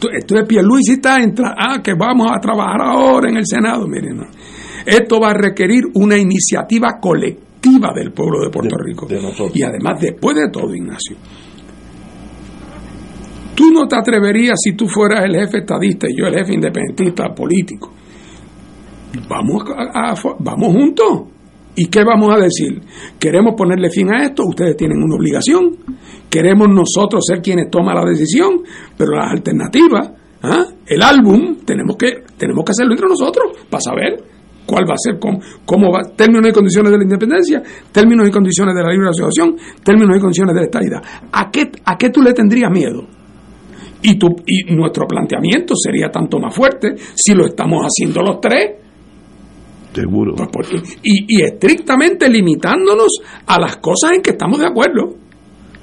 entonces 0.00 0.46
Pierluisi 0.46 0.92
está 0.92 1.20
entra, 1.20 1.54
ah, 1.56 1.82
que 1.82 1.94
vamos 1.94 2.28
a 2.30 2.38
trabajar 2.38 2.80
ahora 2.82 3.30
en 3.30 3.36
el 3.36 3.46
Senado. 3.46 3.86
Miren, 3.88 4.20
esto 4.86 5.18
va 5.18 5.30
a 5.30 5.34
requerir 5.34 5.84
una 5.94 6.16
iniciativa 6.16 6.98
colectiva 7.00 7.47
del 7.94 8.12
pueblo 8.12 8.40
de 8.44 8.50
Puerto 8.50 8.76
Rico. 8.78 9.06
y 9.54 9.62
además, 9.62 10.00
después 10.00 10.36
de 10.36 10.50
todo, 10.50 10.74
Ignacio, 10.74 11.16
tú 13.54 13.70
no 13.72 13.86
te 13.86 13.96
atreverías 13.96 14.58
si 14.62 14.72
tú 14.74 14.86
fueras 14.88 15.24
el 15.24 15.34
jefe 15.34 15.58
estadista 15.58 16.06
y 16.08 16.16
yo 16.16 16.26
el 16.26 16.34
jefe 16.34 16.54
independentista 16.54 17.34
político. 17.34 17.92
Vamos, 19.28 19.64
vamos 20.38 20.72
juntos. 20.72 21.22
¿Y 21.74 21.86
qué 21.86 22.02
vamos 22.02 22.34
a 22.34 22.38
decir? 22.38 22.80
¿Queremos 23.18 23.54
ponerle 23.56 23.88
fin 23.90 24.12
a 24.12 24.24
esto? 24.24 24.42
Ustedes 24.46 24.76
tienen 24.76 24.98
una 25.00 25.14
obligación. 25.14 25.76
Queremos 26.28 26.68
nosotros 26.68 27.24
ser 27.24 27.40
quienes 27.40 27.70
toman 27.70 27.94
la 27.94 28.04
decisión, 28.04 28.62
pero 28.96 29.12
las 29.12 29.30
alternativas, 29.30 30.10
¿ah? 30.42 30.66
el 30.86 31.02
álbum, 31.02 31.58
tenemos 31.64 31.96
que, 31.96 32.24
tenemos 32.36 32.64
que 32.64 32.72
hacerlo 32.72 32.94
entre 32.94 33.08
nosotros 33.08 33.52
para 33.70 33.80
saber 33.80 34.37
cuál 34.68 34.84
va 34.84 34.92
a 34.92 34.98
ser, 34.98 35.18
cómo, 35.18 35.40
cómo 35.64 35.90
va, 35.90 36.02
términos 36.14 36.50
y 36.50 36.52
condiciones 36.52 36.92
de 36.92 36.98
la 36.98 37.04
independencia, 37.04 37.62
términos 37.90 38.28
y 38.28 38.30
condiciones 38.30 38.74
de 38.74 38.82
la 38.82 38.90
libre 38.90 39.08
asociación, 39.08 39.56
términos 39.82 40.18
y 40.18 40.20
condiciones 40.20 40.54
de 40.54 40.60
la 40.60 40.66
estadidad. 40.66 41.02
¿A 41.32 41.50
qué, 41.50 41.70
a 41.86 41.96
qué 41.96 42.10
tú 42.10 42.20
le 42.20 42.34
tendrías 42.34 42.70
miedo? 42.70 43.02
Y, 44.02 44.18
tu, 44.18 44.28
y 44.46 44.74
nuestro 44.74 45.06
planteamiento 45.06 45.74
sería 45.74 46.10
tanto 46.10 46.38
más 46.38 46.54
fuerte 46.54 46.96
si 47.14 47.32
lo 47.32 47.46
estamos 47.46 47.80
haciendo 47.82 48.20
los 48.20 48.40
tres. 48.42 48.76
Seguro. 49.94 50.34
Pues 50.52 50.68
y, 51.02 51.38
y 51.38 51.42
estrictamente 51.42 52.28
limitándonos 52.28 53.22
a 53.46 53.58
las 53.58 53.78
cosas 53.78 54.12
en 54.12 54.22
que 54.22 54.30
estamos 54.30 54.60
de 54.60 54.66
acuerdo. 54.66 55.14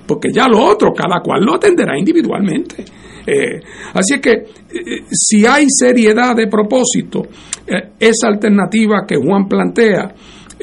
Porque 0.05 0.29
ya 0.31 0.47
lo 0.47 0.63
otro, 0.63 0.93
cada 0.93 1.19
cual 1.21 1.43
lo 1.43 1.55
atenderá 1.55 1.97
individualmente. 1.97 2.85
Eh, 3.25 3.59
así 3.93 4.19
que 4.21 4.31
eh, 4.31 5.05
si 5.11 5.45
hay 5.45 5.65
seriedad 5.69 6.35
de 6.35 6.47
propósito, 6.47 7.23
eh, 7.65 7.93
esa 7.99 8.27
alternativa 8.27 9.05
que 9.07 9.15
Juan 9.15 9.47
plantea, 9.47 10.13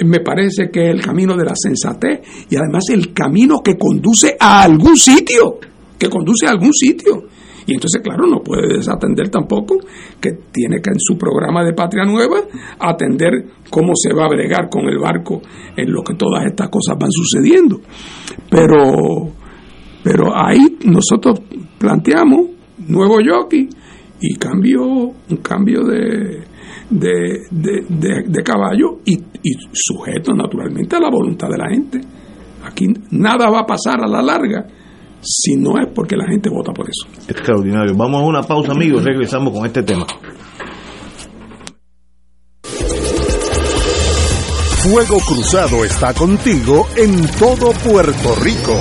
me 0.05 0.21
parece 0.21 0.71
que 0.71 0.89
es 0.89 0.95
el 0.95 1.03
camino 1.03 1.37
de 1.37 1.45
la 1.45 1.55
sensatez 1.55 2.21
y 2.49 2.57
además 2.57 2.85
el 2.91 3.13
camino 3.13 3.61
que 3.63 3.77
conduce 3.77 4.37
a 4.39 4.63
algún 4.63 4.97
sitio, 4.97 5.59
que 5.99 6.09
conduce 6.09 6.47
a 6.47 6.51
algún 6.51 6.73
sitio. 6.73 7.25
Y 7.67 7.75
entonces, 7.75 8.01
claro, 8.03 8.27
no 8.27 8.43
puede 8.43 8.77
desatender 8.77 9.29
tampoco 9.29 9.77
que 10.21 10.31
tiene 10.51 10.81
que 10.81 10.91
en 10.91 10.99
su 10.99 11.17
programa 11.17 11.65
de 11.65 11.75
Patria 11.75 12.05
Nueva 12.05 12.41
atender 12.79 13.45
cómo 13.71 13.93
se 13.95 14.13
va 14.13 14.25
a 14.25 14.29
bregar 14.29 14.69
con 14.69 14.87
el 14.89 14.99
barco 14.99 15.43
en 15.77 15.93
lo 15.93 16.03
que 16.03 16.15
todas 16.15 16.45
estas 16.47 16.69
cosas 16.69 16.97
van 16.99 17.11
sucediendo. 17.13 17.81
Pero, 18.51 19.33
pero 20.03 20.33
ahí 20.35 20.77
nosotros 20.85 21.41
planteamos 21.79 22.52
nuevo 22.89 23.19
jockey 23.25 23.69
y 24.21 24.35
cambio, 24.37 24.83
un 24.85 25.37
cambio 25.43 25.83
de, 25.85 26.45
de, 26.91 28.43
caballo 28.45 29.01
y, 29.05 29.15
y, 29.15 29.57
sujeto 29.73 30.33
naturalmente 30.33 30.97
a 30.97 31.01
la 31.01 31.11
voluntad 31.11 31.49
de 31.49 31.59
la 31.59 31.69
gente. 31.71 32.01
Aquí 32.65 32.87
nada 33.11 33.51
va 33.51 33.61
a 33.61 33.67
pasar 33.67 34.01
a 34.03 34.07
la 34.07 34.23
larga 34.23 34.67
si 35.21 35.57
no 35.57 35.79
es 35.81 35.89
porque 35.95 36.17
la 36.17 36.27
gente 36.27 36.51
vota 36.51 36.73
por 36.73 36.89
eso. 36.89 37.07
Extraordinario. 37.29 37.95
Vamos 37.97 38.23
a 38.23 38.25
una 38.25 38.43
pausa, 38.43 38.73
amigos, 38.73 39.05
regresamos 39.05 39.53
con 39.53 39.67
este 39.67 39.83
tema. 39.83 40.07
Fuego 44.83 45.19
Cruzado 45.21 45.85
está 45.85 46.13
contigo 46.13 46.89
en 46.97 47.29
todo 47.39 47.71
Puerto 47.85 48.35
Rico. 48.43 48.77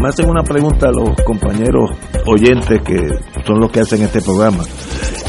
Me 0.00 0.08
hacen 0.08 0.30
una 0.30 0.42
pregunta 0.42 0.88
a 0.88 0.92
los 0.92 1.14
compañeros 1.22 1.90
oyentes 2.26 2.80
que 2.82 2.96
son 3.44 3.60
los 3.60 3.70
que 3.70 3.80
hacen 3.80 4.02
este 4.02 4.22
programa 4.22 4.64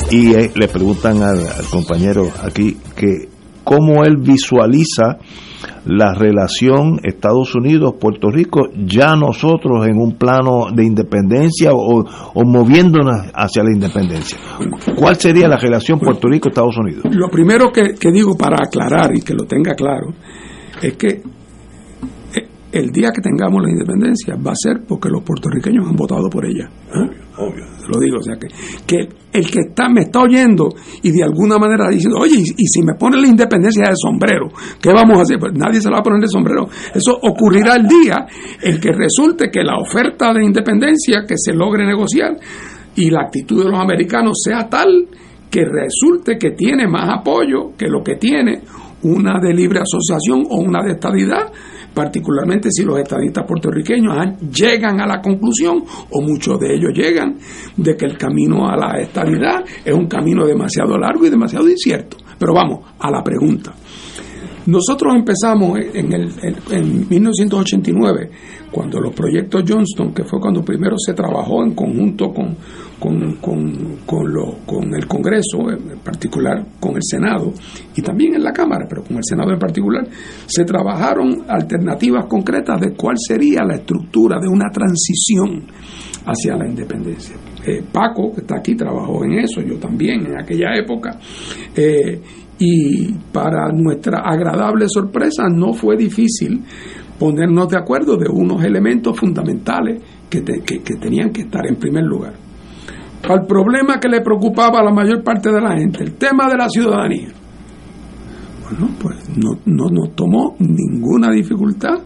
y 0.09 0.33
eh, 0.33 0.51
le 0.55 0.67
preguntan 0.69 1.21
al, 1.21 1.39
compañero 1.69 2.27
aquí 2.43 2.77
que 2.95 3.27
cómo 3.63 4.03
él 4.05 4.17
visualiza 4.17 5.17
la 5.85 6.13
relación 6.13 6.99
Estados 7.03 7.53
Unidos-Puerto 7.55 8.29
Rico, 8.29 8.69
ya 8.75 9.15
nosotros 9.15 9.87
en 9.87 9.97
un 9.97 10.15
plano 10.15 10.67
de 10.73 10.85
independencia 10.85 11.71
o, 11.73 12.03
moviéndonos 12.45 13.27
hacia 13.33 13.63
la 13.63 13.71
independencia. 13.73 14.37
¿Cuál 14.95 15.15
sería 15.17 15.47
la 15.47 15.57
relación 15.57 15.99
Puerto 15.99 16.27
Rico-Estados 16.27 16.77
Unidos? 16.77 17.03
Lo 17.11 17.29
primero 17.29 17.71
que, 17.71 17.93
que 17.99 18.11
digo 18.11 18.35
para 18.37 18.57
aclarar 18.63 19.11
y 19.15 19.21
que 19.21 19.33
lo 19.33 19.45
tenga 19.45 19.73
claro 19.73 20.13
es 20.81 20.97
que 20.97 21.21
el 22.71 22.89
día 22.91 23.09
que 23.13 23.21
tengamos 23.21 23.61
la 23.63 23.69
independencia 23.69 24.35
va 24.35 24.51
a 24.51 24.55
ser 24.55 24.81
porque 24.87 25.09
los 25.09 25.23
puertorriqueños 25.23 25.87
han 25.87 25.95
votado 25.95 26.29
por 26.29 26.45
ella. 26.45 26.69
¿eh? 26.93 27.09
Obvio, 27.37 27.65
lo 27.87 27.99
digo, 27.99 28.17
o 28.17 28.23
sea 28.23 28.35
que, 28.37 28.47
que 28.85 29.09
el 29.33 29.49
que 29.49 29.59
está 29.69 29.89
me 29.89 30.01
está 30.01 30.21
oyendo 30.21 30.69
y 31.01 31.11
de 31.11 31.23
alguna 31.23 31.57
manera 31.57 31.89
diciendo, 31.89 32.19
oye, 32.19 32.37
y, 32.39 32.67
si 32.67 32.81
me 32.83 32.93
pone 32.95 33.19
la 33.19 33.27
independencia 33.27 33.89
de 33.89 33.95
sombrero, 33.95 34.49
¿qué 34.81 34.91
vamos 34.91 35.17
a 35.17 35.21
hacer? 35.21 35.39
Pues 35.39 35.53
nadie 35.53 35.81
se 35.81 35.89
la 35.89 35.95
va 35.95 35.99
a 35.99 36.03
poner 36.03 36.21
de 36.21 36.27
sombrero. 36.27 36.67
Eso 36.93 37.17
ocurrirá 37.21 37.75
el 37.75 37.87
día 37.87 38.25
en 38.61 38.79
que 38.79 38.91
resulte 38.91 39.49
que 39.51 39.63
la 39.63 39.77
oferta 39.77 40.33
de 40.33 40.43
independencia 40.43 41.23
que 41.27 41.35
se 41.37 41.53
logre 41.53 41.85
negociar 41.85 42.37
y 42.95 43.09
la 43.09 43.21
actitud 43.21 43.63
de 43.63 43.71
los 43.71 43.79
americanos 43.79 44.41
sea 44.43 44.69
tal 44.69 45.07
que 45.49 45.65
resulte 45.65 46.37
que 46.37 46.51
tiene 46.51 46.87
más 46.87 47.19
apoyo 47.19 47.75
que 47.77 47.87
lo 47.87 48.03
que 48.03 48.15
tiene 48.15 48.61
una 49.03 49.39
de 49.39 49.53
libre 49.53 49.79
asociación 49.79 50.45
o 50.49 50.57
una 50.57 50.83
de 50.83 50.93
estabilidad 50.93 51.51
particularmente 51.93 52.69
si 52.71 52.83
los 52.83 52.99
estadistas 52.99 53.45
puertorriqueños 53.45 54.15
llegan 54.39 55.01
a 55.01 55.07
la 55.07 55.21
conclusión, 55.21 55.83
o 56.09 56.21
muchos 56.21 56.59
de 56.59 56.75
ellos 56.75 56.91
llegan, 56.93 57.37
de 57.75 57.95
que 57.95 58.05
el 58.05 58.17
camino 58.17 58.67
a 58.67 58.75
la 58.75 58.99
estabilidad 58.99 59.63
es 59.83 59.93
un 59.93 60.07
camino 60.07 60.45
demasiado 60.45 60.97
largo 60.97 61.25
y 61.25 61.29
demasiado 61.29 61.69
incierto. 61.69 62.17
Pero 62.37 62.53
vamos 62.53 62.85
a 62.99 63.11
la 63.11 63.23
pregunta. 63.23 63.73
Nosotros 64.65 65.15
empezamos 65.15 65.79
en, 65.79 66.13
el, 66.13 66.31
en 66.71 67.09
1989, 67.09 68.29
cuando 68.71 68.99
los 68.99 69.13
proyectos 69.13 69.63
Johnston, 69.67 70.13
que 70.13 70.23
fue 70.23 70.39
cuando 70.39 70.63
primero 70.63 70.95
se 70.97 71.13
trabajó 71.13 71.63
en 71.63 71.73
conjunto 71.73 72.31
con, 72.31 72.55
con, 72.99 73.35
con, 73.37 73.97
con 74.05 74.95
el 74.95 75.07
Congreso, 75.07 75.69
en 75.69 75.99
particular 75.99 76.63
con 76.79 76.95
el 76.95 77.01
Senado, 77.03 77.51
y 77.95 78.01
también 78.01 78.35
en 78.35 78.43
la 78.43 78.51
Cámara, 78.51 78.85
pero 78.87 79.03
con 79.03 79.17
el 79.17 79.23
Senado 79.23 79.51
en 79.51 79.59
particular, 79.59 80.07
se 80.45 80.63
trabajaron 80.63 81.43
alternativas 81.47 82.25
concretas 82.25 82.79
de 82.79 82.93
cuál 82.93 83.15
sería 83.17 83.63
la 83.63 83.75
estructura 83.75 84.39
de 84.39 84.47
una 84.47 84.69
transición 84.69 85.63
hacia 86.25 86.55
la 86.55 86.67
independencia. 86.67 87.35
Eh, 87.65 87.83
Paco, 87.91 88.31
que 88.33 88.41
está 88.41 88.57
aquí, 88.57 88.75
trabajó 88.75 89.23
en 89.23 89.39
eso, 89.39 89.61
yo 89.61 89.77
también 89.77 90.25
en 90.25 90.39
aquella 90.39 90.75
época. 90.75 91.19
Eh, 91.75 92.21
y 92.63 93.11
para 93.33 93.71
nuestra 93.73 94.19
agradable 94.19 94.85
sorpresa 94.87 95.49
no 95.49 95.73
fue 95.73 95.97
difícil 95.97 96.63
ponernos 97.17 97.67
de 97.69 97.77
acuerdo 97.77 98.17
de 98.17 98.29
unos 98.31 98.63
elementos 98.63 99.17
fundamentales 99.19 99.99
que, 100.29 100.43
que, 100.43 100.95
tenían 101.01 101.31
que 101.31 101.41
estar 101.41 101.65
en 101.65 101.77
primer 101.77 102.03
lugar. 102.03 102.33
Al 103.27 103.47
problema 103.47 103.99
que 103.99 104.07
le 104.07 104.21
preocupaba 104.21 104.79
a 104.79 104.83
la 104.83 104.91
mayor 104.91 105.23
parte 105.23 105.51
de 105.51 105.59
la 105.59 105.75
gente, 105.75 106.03
el 106.03 106.13
tema 106.13 106.47
de 106.49 106.57
la 106.57 106.69
ciudadanía. 106.69 107.29
Bueno, 108.63 108.93
pues 109.01 109.17
no, 109.35 109.57
no 109.65 109.89
nos 109.89 110.15
tomó 110.15 110.55
ninguna 110.59 111.31
dificultad 111.31 111.97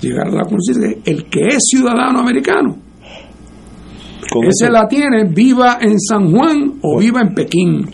llegar 0.00 0.28
a 0.28 0.36
la 0.36 0.44
conciencia 0.44 0.88
de 0.88 1.02
el 1.04 1.26
que 1.26 1.48
es 1.48 1.64
ciudadano 1.70 2.20
americano 2.20 2.87
ese 4.46 4.70
la 4.70 4.86
tiene, 4.86 5.24
viva 5.24 5.78
en 5.80 5.98
San 5.98 6.30
Juan 6.30 6.78
o 6.82 6.98
viva 6.98 7.20
en 7.20 7.34
Pekín. 7.34 7.86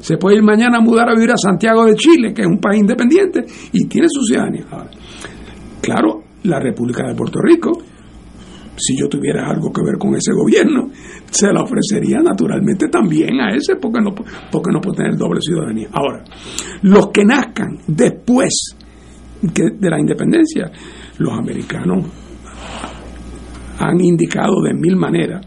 Se 0.00 0.16
puede 0.16 0.36
ir 0.36 0.42
mañana 0.42 0.78
a 0.78 0.80
mudar 0.80 1.08
a 1.08 1.14
vivir 1.14 1.30
a 1.30 1.36
Santiago 1.36 1.84
de 1.86 1.94
Chile, 1.94 2.32
que 2.34 2.42
es 2.42 2.48
un 2.48 2.58
país 2.58 2.80
independiente, 2.80 3.44
y 3.72 3.86
tiene 3.86 4.08
su 4.10 4.22
ciudadanía. 4.22 4.66
claro, 5.80 6.22
la 6.44 6.58
República 6.58 7.06
de 7.06 7.14
Puerto 7.14 7.38
Rico, 7.40 7.72
si 8.76 8.96
yo 8.98 9.08
tuviera 9.08 9.46
algo 9.48 9.70
que 9.72 9.82
ver 9.82 9.98
con 9.98 10.14
ese 10.14 10.32
gobierno, 10.32 10.90
se 11.30 11.52
la 11.52 11.62
ofrecería 11.62 12.18
naturalmente 12.20 12.88
también 12.88 13.40
a 13.40 13.54
ese, 13.54 13.76
porque 13.76 14.00
no, 14.00 14.14
porque 14.50 14.70
no 14.72 14.80
puede 14.80 14.96
tener 14.96 15.16
doble 15.16 15.40
ciudadanía. 15.40 15.88
Ahora, 15.92 16.24
los 16.82 17.08
que 17.08 17.24
nazcan 17.24 17.78
después 17.86 18.74
de 19.42 19.90
la 19.90 19.98
independencia, 19.98 20.70
los 21.18 21.32
americanos 21.32 22.06
han 23.80 24.00
indicado 24.00 24.60
de 24.62 24.74
mil 24.74 24.96
maneras 24.96 25.44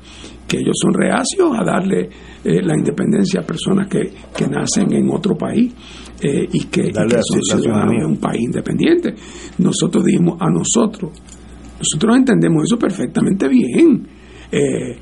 que 0.47 0.57
ellos 0.57 0.76
son 0.81 0.93
reacios 0.93 1.51
a 1.57 1.64
darle 1.64 2.10
eh, 2.43 2.61
la 2.61 2.76
independencia 2.76 3.41
a 3.41 3.43
personas 3.43 3.88
que, 3.88 4.11
nacen 4.49 4.91
en 4.93 5.10
otro 5.10 5.38
país 5.38 5.73
eh, 6.22 6.47
y, 6.51 6.65
que, 6.65 6.91
son 6.93 7.61
ciudadanos 7.61 7.93
de 7.99 8.05
un 8.05 8.18
país 8.18 8.41
independiente. 8.41 9.14
Nosotros 9.60 10.03
dijimos 10.03 10.38
a 10.39 10.49
nosotros, 10.49 11.11
nosotros 11.80 12.18
entendemos 12.18 12.64
eso 12.64 12.77
perfectamente 12.77 13.47
bien. 13.47 14.07
Eh, 14.51 14.97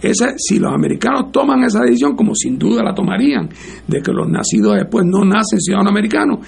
esa, 0.00 0.32
si 0.36 0.58
los 0.58 0.72
americanos 0.72 1.30
toman 1.30 1.62
esa 1.64 1.82
decisión, 1.82 2.16
como 2.16 2.34
sin 2.34 2.58
duda 2.58 2.82
la 2.82 2.94
tomarían, 2.94 3.48
de 3.86 4.00
que 4.00 4.12
los 4.12 4.28
nacidos 4.28 4.76
después 4.76 5.04
no 5.04 5.24
nacen 5.24 5.60
ciudadanos 5.60 5.92
americanos, 5.92 6.38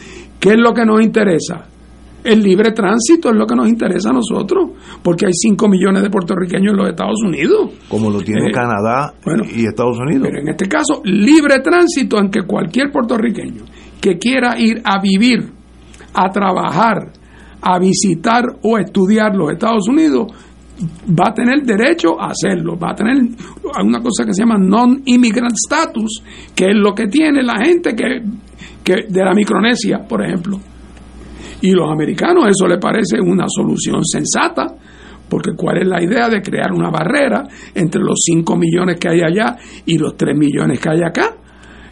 ¿qué 0.41 0.51
es 0.51 0.59
lo 0.59 0.73
que 0.73 0.85
nos 0.87 1.03
interesa? 1.03 1.69
El 2.25 2.43
libre 2.43 2.73
tránsito 2.73 3.31
es 3.31 3.37
lo 3.37 3.47
que 3.47 3.57
nos 3.57 3.69
interesa 3.69 4.11
a 4.11 4.13
nosotros, 4.13 4.71
porque 5.03 5.27
hay 5.27 5.33
5 5.33 5.69
millones 5.69 6.03
de 6.03 6.11
puertorriqueños 6.11 6.73
en 6.73 6.77
los 6.77 6.89
Estados 6.89 7.21
Unidos. 7.25 7.71
Como 7.89 8.11
lo 8.11 8.21
tiene 8.21 8.49
eh, 8.49 8.53
Canadá 8.53 9.15
y 9.55 9.67
Estados 9.67 9.99
Unidos. 9.99 10.29
Pero 10.29 10.41
en 10.41 10.49
este 10.49 10.69
caso, 10.69 11.03
libre 11.05 11.61
tránsito 11.61 12.19
en 12.19 12.31
que 12.31 12.43
cualquier 12.43 12.91
puertorriqueño 12.93 13.65
que 14.01 14.19
quiera 14.19 14.59
ir 14.59 14.81
a 14.85 15.01
vivir, 15.01 15.51
a 16.15 16.31
trabajar, 16.31 17.13
a 17.61 17.79
visitar 17.79 18.45
o 18.63 18.79
estudiar 18.79 19.35
los 19.35 19.53
Estados 19.53 19.89
Unidos, 19.89 20.27
va 21.09 21.29
a 21.29 21.35
tener 21.35 21.63
derecho 21.63 22.21
a 22.21 22.31
hacerlo, 22.31 22.77
va 22.79 22.91
a 22.91 22.95
tener 22.95 23.17
una 23.85 24.01
cosa 24.01 24.25
que 24.25 24.35
se 24.35 24.43
llama 24.43 24.59
non-immigrant 24.59 25.55
status, 25.55 26.23
que 26.55 26.67
es 26.71 26.77
lo 26.77 26.95
que 26.95 27.07
tiene 27.07 27.43
la 27.43 27.65
gente 27.65 27.95
que, 27.95 28.23
que 28.83 29.07
de 29.09 29.25
la 29.25 29.33
Micronesia, 29.35 29.99
por 30.09 30.25
ejemplo. 30.25 30.59
Y 31.63 31.71
los 31.73 31.91
americanos 31.91 32.47
eso 32.49 32.67
les 32.67 32.79
parece 32.79 33.21
una 33.21 33.47
solución 33.49 34.05
sensata, 34.05 34.75
porque 35.29 35.53
¿cuál 35.57 35.79
es 35.79 35.87
la 35.87 36.03
idea 36.03 36.29
de 36.29 36.43
crear 36.43 36.73
una 36.73 36.91
barrera 36.91 37.45
entre 37.75 38.03
los 38.03 38.19
5 38.21 38.57
millones 38.57 38.99
que 38.99 39.09
hay 39.09 39.21
allá 39.21 39.57
y 39.87 39.97
los 39.97 40.17
3 40.17 40.37
millones 40.37 40.79
que 40.81 40.91
hay 40.91 41.03
acá? 41.03 41.37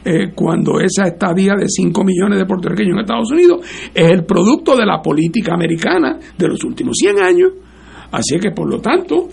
Eh, 0.04 0.32
cuando 0.34 0.80
esa 0.80 1.04
estadía 1.04 1.54
de 1.58 1.68
5 1.68 2.04
millones 2.04 2.38
de 2.38 2.46
puertorriqueños 2.46 2.94
en 2.94 3.00
Estados 3.00 3.30
Unidos 3.30 3.60
es 3.94 4.10
el 4.10 4.24
producto 4.24 4.74
de 4.74 4.86
la 4.86 5.00
política 5.00 5.54
americana 5.54 6.18
de 6.36 6.48
los 6.48 6.64
últimos 6.64 6.96
100 6.96 7.18
años. 7.20 7.50
Así 8.10 8.38
que, 8.40 8.50
por 8.50 8.68
lo 8.68 8.80
tanto, 8.80 9.28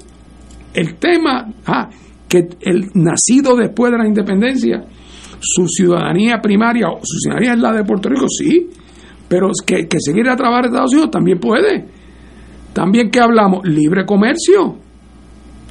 el 0.73 0.95
tema, 0.95 1.51
ah, 1.65 1.89
que 2.27 2.47
el 2.61 2.91
nacido 2.93 3.55
después 3.55 3.91
de 3.91 3.97
la 3.97 4.07
independencia, 4.07 4.85
su 5.39 5.67
ciudadanía 5.67 6.39
primaria, 6.41 6.87
su 7.01 7.17
ciudadanía 7.17 7.53
es 7.53 7.59
la 7.59 7.73
de 7.73 7.83
Puerto 7.83 8.09
Rico, 8.09 8.27
sí, 8.27 8.69
pero 9.27 9.49
que, 9.65 9.87
que 9.87 9.97
seguir 9.99 10.29
a 10.29 10.35
trabajar 10.35 10.65
en 10.65 10.71
Estados 10.71 10.93
Unidos 10.93 11.11
también 11.11 11.39
puede. 11.39 11.85
También 12.73 13.09
que 13.09 13.19
hablamos, 13.19 13.67
libre 13.67 14.05
comercio, 14.05 14.77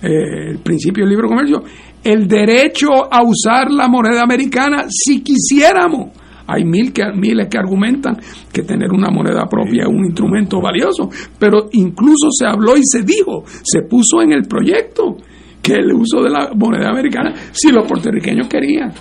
eh, 0.02 0.50
el 0.50 0.58
principio 0.58 1.04
del 1.04 1.10
libre 1.10 1.28
comercio, 1.28 1.62
el 2.02 2.28
derecho 2.28 2.88
a 3.10 3.22
usar 3.22 3.70
la 3.70 3.88
moneda 3.88 4.22
americana 4.22 4.86
si 4.88 5.22
quisiéramos. 5.22 6.10
Hay 6.48 6.64
mil 6.64 6.92
que, 6.92 7.02
miles 7.12 7.48
que 7.48 7.58
argumentan 7.58 8.16
que 8.52 8.62
tener 8.62 8.92
una 8.92 9.10
moneda 9.10 9.46
propia 9.48 9.82
es 9.82 9.88
un 9.88 10.04
instrumento 10.04 10.60
valioso, 10.60 11.10
pero 11.38 11.68
incluso 11.72 12.28
se 12.30 12.46
habló 12.46 12.76
y 12.76 12.82
se 12.84 13.02
dijo, 13.02 13.44
se 13.62 13.82
puso 13.82 14.22
en 14.22 14.32
el 14.32 14.42
proyecto 14.42 15.16
que 15.60 15.74
el 15.74 15.92
uso 15.92 16.22
de 16.22 16.30
la 16.30 16.50
moneda 16.54 16.90
americana, 16.90 17.34
si 17.50 17.72
los 17.72 17.88
puertorriqueños 17.88 18.46
querían. 18.46 18.92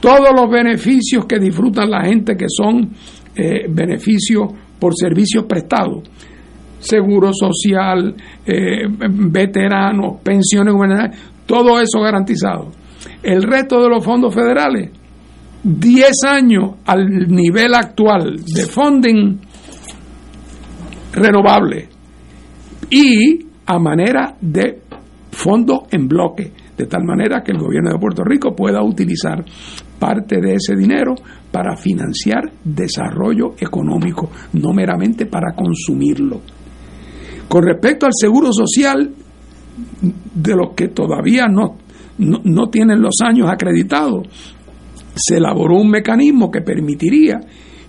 Todos 0.00 0.30
los 0.34 0.50
beneficios 0.50 1.26
que 1.26 1.38
disfrutan 1.38 1.90
la 1.90 2.04
gente 2.04 2.36
que 2.36 2.46
son 2.48 2.90
eh, 3.36 3.66
beneficios 3.68 4.52
por 4.78 4.94
servicios 4.96 5.44
prestados, 5.44 6.08
seguro 6.78 7.32
social, 7.32 8.14
eh, 8.46 8.86
veteranos, 8.88 10.20
pensiones 10.22 10.74
gubernamentales, 10.74 11.20
todo 11.46 11.80
eso 11.80 12.00
garantizado. 12.00 12.72
El 13.22 13.42
resto 13.42 13.82
de 13.82 13.88
los 13.88 14.04
fondos 14.04 14.34
federales 14.34 14.90
10 15.62 16.10
años 16.26 16.76
al 16.86 17.28
nivel 17.28 17.74
actual 17.74 18.36
de 18.44 18.62
funding 18.62 19.38
renovable 21.12 21.88
y 22.88 23.46
a 23.66 23.78
manera 23.78 24.36
de 24.40 24.80
fondos 25.30 25.80
en 25.90 26.08
bloque, 26.08 26.52
de 26.76 26.86
tal 26.86 27.04
manera 27.04 27.42
que 27.42 27.52
el 27.52 27.58
gobierno 27.58 27.92
de 27.92 27.98
Puerto 27.98 28.24
Rico 28.24 28.54
pueda 28.54 28.82
utilizar 28.82 29.44
parte 30.00 30.40
de 30.40 30.54
ese 30.54 30.74
dinero 30.74 31.14
para 31.52 31.76
financiar 31.76 32.50
desarrollo 32.64 33.54
económico, 33.60 34.30
no 34.54 34.72
meramente 34.72 35.26
para 35.26 35.54
consumirlo. 35.54 36.40
Con 37.48 37.64
respecto 37.64 38.06
al 38.06 38.12
seguro 38.18 38.52
social, 38.52 39.14
de 40.34 40.56
los 40.56 40.74
que 40.74 40.88
todavía 40.88 41.46
no, 41.46 41.76
no, 42.18 42.40
no 42.42 42.68
tienen 42.68 43.00
los 43.00 43.16
años 43.22 43.48
acreditados, 43.48 44.26
se 45.14 45.36
elaboró 45.36 45.76
un 45.76 45.90
mecanismo 45.90 46.50
que 46.50 46.62
permitiría 46.62 47.40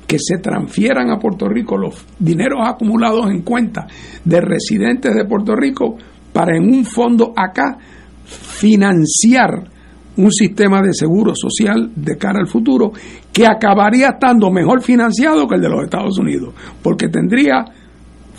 que 0.06 0.18
se 0.20 0.40
transfieran 0.40 1.10
a 1.10 1.20
Puerto 1.20 1.48
Rico 1.48 1.78
los 1.78 2.06
dineros 2.20 2.60
acumulados 2.68 3.30
en 3.30 3.44
cuenta 3.44 3.88
de 4.26 4.42
residentes 4.42 5.16
de 5.16 5.24
Puerto 5.24 5.56
Rico 5.56 5.96
para 6.34 6.58
en 6.58 6.64
un 6.64 6.84
fondo 6.84 7.34
acá 7.36 7.78
financiar 8.26 9.71
un 10.18 10.32
sistema 10.32 10.82
de 10.82 10.94
seguro 10.94 11.34
social 11.36 11.92
de 11.96 12.18
cara 12.18 12.40
al 12.40 12.48
futuro 12.48 12.92
que 13.32 13.46
acabaría 13.46 14.10
estando 14.10 14.52
mejor 14.52 14.82
financiado 14.82 15.48
que 15.48 15.56
el 15.56 15.62
de 15.62 15.70
los 15.70 15.84
Estados 15.84 16.18
Unidos, 16.20 16.54
porque 16.82 17.08
tendría 17.08 17.66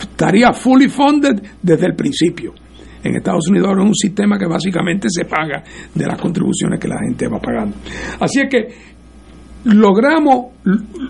estaría 0.01 0.53
fully 0.53 0.89
funded 0.89 1.43
desde 1.62 1.86
el 1.86 1.94
principio. 1.94 2.53
En 3.03 3.16
Estados 3.16 3.49
Unidos 3.49 3.69
ahora 3.69 3.82
es 3.82 3.89
un 3.89 3.94
sistema 3.94 4.39
que 4.39 4.47
básicamente 4.47 5.09
se 5.11 5.24
paga 5.24 5.62
de 5.94 6.07
las 6.07 6.20
contribuciones 6.20 6.78
que 6.78 6.89
la 6.89 6.99
gente 7.01 7.27
va 7.27 7.40
pagando. 7.40 7.77
Así 8.20 8.40
es 8.40 8.49
que 8.49 8.69
logramos 9.65 10.53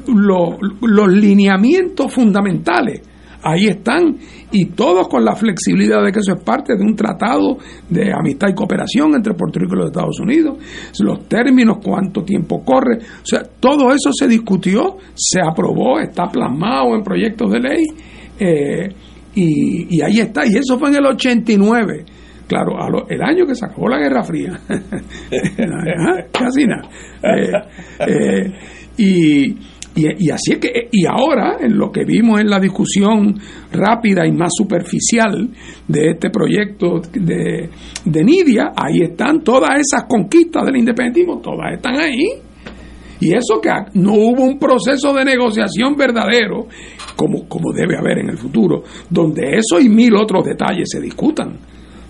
los 0.06 1.12
lineamientos 1.12 2.12
fundamentales. 2.12 3.02
Ahí 3.42 3.66
están 3.66 4.16
y 4.52 4.66
todos 4.66 5.08
con 5.08 5.24
la 5.24 5.34
flexibilidad 5.34 6.04
de 6.04 6.12
que 6.12 6.20
eso 6.20 6.34
es 6.34 6.42
parte 6.42 6.76
de 6.76 6.82
un 6.84 6.94
tratado 6.94 7.58
de 7.88 8.12
amistad 8.12 8.48
y 8.48 8.54
cooperación 8.54 9.14
entre 9.14 9.34
Puerto 9.34 9.58
Rico 9.58 9.74
y 9.74 9.78
los 9.78 9.86
Estados 9.86 10.20
Unidos, 10.20 10.58
los 11.00 11.26
términos, 11.26 11.78
cuánto 11.82 12.22
tiempo 12.22 12.64
corre, 12.64 12.98
o 12.98 13.24
sea, 13.26 13.42
todo 13.42 13.92
eso 13.92 14.10
se 14.12 14.28
discutió, 14.28 14.96
se 15.14 15.40
aprobó, 15.40 15.98
está 15.98 16.26
plasmado 16.26 16.94
en 16.94 17.02
proyectos 17.02 17.50
de 17.50 17.60
ley. 17.60 17.84
Eh, 18.38 18.88
y, 19.34 20.00
ahí 20.02 20.20
está, 20.20 20.44
y 20.46 20.56
eso 20.56 20.78
fue 20.78 20.90
en 20.90 20.96
el 20.96 21.06
89. 21.06 22.04
Claro, 22.46 23.06
el 23.08 23.22
año 23.22 23.46
que 23.46 23.54
se 23.54 23.64
acabó 23.64 23.88
la 23.88 23.98
Guerra 23.98 24.22
Fría, 24.22 24.60
casi 26.32 26.66
nada. 26.66 26.88
Eh, 27.22 27.52
eh, 28.06 28.52
y, 28.98 29.56
y, 29.94 30.30
así 30.30 30.52
es 30.52 30.58
que, 30.58 30.88
y 30.90 31.04
ahora, 31.04 31.58
en 31.60 31.76
lo 31.76 31.92
que 31.92 32.04
vimos 32.04 32.40
en 32.40 32.48
la 32.48 32.58
discusión 32.58 33.38
rápida 33.70 34.26
y 34.26 34.32
más 34.32 34.50
superficial 34.56 35.50
de 35.86 36.10
este 36.10 36.30
proyecto 36.30 37.00
de, 37.12 37.68
de 38.04 38.24
Nidia, 38.24 38.72
ahí 38.74 39.02
están 39.02 39.42
todas 39.42 39.70
esas 39.78 40.04
conquistas 40.08 40.64
del 40.64 40.78
independentismo, 40.78 41.40
todas 41.40 41.74
están 41.74 41.98
ahí. 42.00 42.26
Y 43.20 43.36
eso 43.36 43.60
que 43.60 43.70
no 43.94 44.14
hubo 44.14 44.44
un 44.44 44.58
proceso 44.58 45.12
de 45.12 45.24
negociación 45.24 45.94
verdadero, 45.94 46.66
como, 47.14 47.46
como 47.46 47.72
debe 47.72 47.96
haber 47.96 48.18
en 48.18 48.30
el 48.30 48.38
futuro, 48.38 48.82
donde 49.10 49.58
eso 49.58 49.78
y 49.78 49.88
mil 49.88 50.16
otros 50.16 50.44
detalles 50.44 50.88
se 50.90 51.00
discutan. 51.00 51.58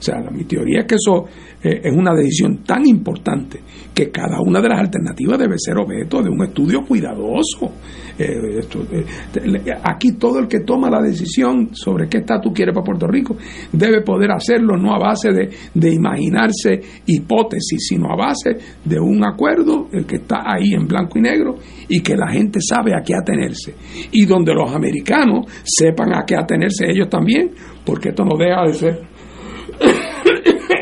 O 0.02 0.04
sea, 0.04 0.16
mi 0.32 0.42
teoría 0.42 0.80
es 0.80 0.86
que 0.86 0.96
eso 0.96 1.26
eh, 1.62 1.80
es 1.84 1.96
una 1.96 2.12
decisión 2.12 2.64
tan 2.64 2.84
importante 2.84 3.60
que 3.94 4.10
cada 4.10 4.40
una 4.40 4.60
de 4.60 4.68
las 4.68 4.80
alternativas 4.80 5.38
debe 5.38 5.54
ser 5.58 5.78
objeto 5.78 6.20
de 6.20 6.28
un 6.28 6.42
estudio 6.42 6.80
cuidadoso. 6.82 7.70
Eh, 8.18 8.58
eh, 8.58 9.72
aquí 9.84 10.14
todo 10.18 10.40
el 10.40 10.48
que 10.48 10.60
toma 10.60 10.90
la 10.90 11.00
decisión 11.00 11.68
sobre 11.72 12.08
qué 12.08 12.18
estatus 12.18 12.52
quiere 12.52 12.72
para 12.72 12.84
Puerto 12.84 13.06
Rico 13.06 13.36
debe 13.72 14.02
poder 14.02 14.32
hacerlo 14.32 14.76
no 14.76 14.92
a 14.92 14.98
base 14.98 15.30
de, 15.30 15.94
imaginarse 15.94 16.80
hipótesis, 17.06 17.86
sino 17.88 18.10
a 18.10 18.16
base 18.16 18.56
de 18.84 18.98
un 18.98 19.24
acuerdo 19.24 19.86
el 19.92 20.04
que 20.04 20.16
está 20.16 20.42
ahí 20.44 20.74
en 20.74 20.88
blanco 20.88 21.20
y 21.20 21.22
negro 21.22 21.54
y 21.88 22.00
que 22.00 22.16
la 22.16 22.28
gente 22.28 22.58
sabe 22.60 22.92
a 22.92 23.02
qué 23.04 23.14
atenerse. 23.14 23.76
Y 24.10 24.26
donde 24.26 24.52
los 24.52 24.74
americanos 24.74 25.46
sepan 25.62 26.12
a 26.12 26.24
qué 26.26 26.34
atenerse 26.34 26.90
ellos 26.90 27.08
también, 27.08 27.52
porque 27.86 28.08
esto 28.08 28.24
no 28.24 28.36
deja 28.36 28.64
de 28.66 28.74
ser 28.74 29.11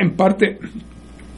en 0.00 0.16
parte 0.16 0.58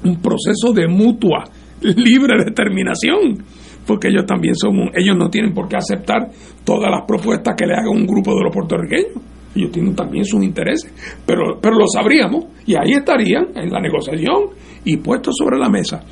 un 0.04 0.20
proceso 0.20 0.72
de 0.72 0.88
mutua 0.88 1.44
libre 1.80 2.44
determinación, 2.44 3.42
porque 3.86 4.08
ellos 4.08 4.24
también 4.26 4.54
son, 4.54 4.90
ellos 4.94 5.16
no 5.16 5.28
tienen 5.28 5.52
por 5.52 5.68
qué 5.68 5.76
aceptar 5.76 6.30
todas 6.64 6.90
las 6.90 7.04
propuestas 7.06 7.54
que 7.56 7.66
le 7.66 7.74
haga 7.74 7.90
un 7.90 8.06
grupo 8.06 8.34
de 8.36 8.44
los 8.44 8.54
puertorriqueños. 8.54 9.22
Ellos 9.54 9.70
tienen 9.70 9.94
también 9.94 10.24
sus 10.24 10.42
intereses, 10.42 10.90
pero, 11.26 11.58
pero 11.60 11.76
lo 11.76 11.86
sabríamos 11.86 12.46
y 12.64 12.74
ahí 12.74 12.92
estarían 12.92 13.48
en 13.54 13.70
la 13.70 13.80
negociación 13.80 14.50
y 14.84 14.96
puestos 14.96 15.34
sobre 15.36 15.58
la 15.58 15.68
mesa. 15.68 16.02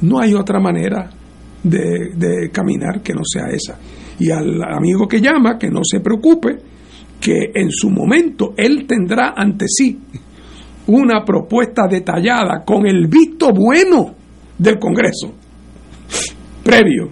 No 0.00 0.20
hay 0.20 0.32
otra 0.32 0.58
manera 0.58 1.10
de, 1.62 2.14
de 2.14 2.50
caminar 2.50 3.02
que 3.02 3.12
no 3.12 3.22
sea 3.24 3.48
esa. 3.50 3.78
Y 4.18 4.30
al 4.30 4.62
amigo 4.62 5.06
que 5.06 5.20
llama, 5.20 5.58
que 5.58 5.68
no 5.68 5.80
se 5.82 6.00
preocupe, 6.00 6.56
que 7.20 7.50
en 7.54 7.70
su 7.70 7.90
momento 7.90 8.54
él 8.56 8.86
tendrá 8.86 9.34
ante 9.36 9.66
sí 9.68 9.98
una 10.88 11.24
propuesta 11.24 11.86
detallada 11.88 12.64
con 12.64 12.86
el 12.86 13.06
visto 13.06 13.52
bueno 13.52 14.14
del 14.58 14.78
Congreso, 14.78 15.34
previo, 16.64 17.10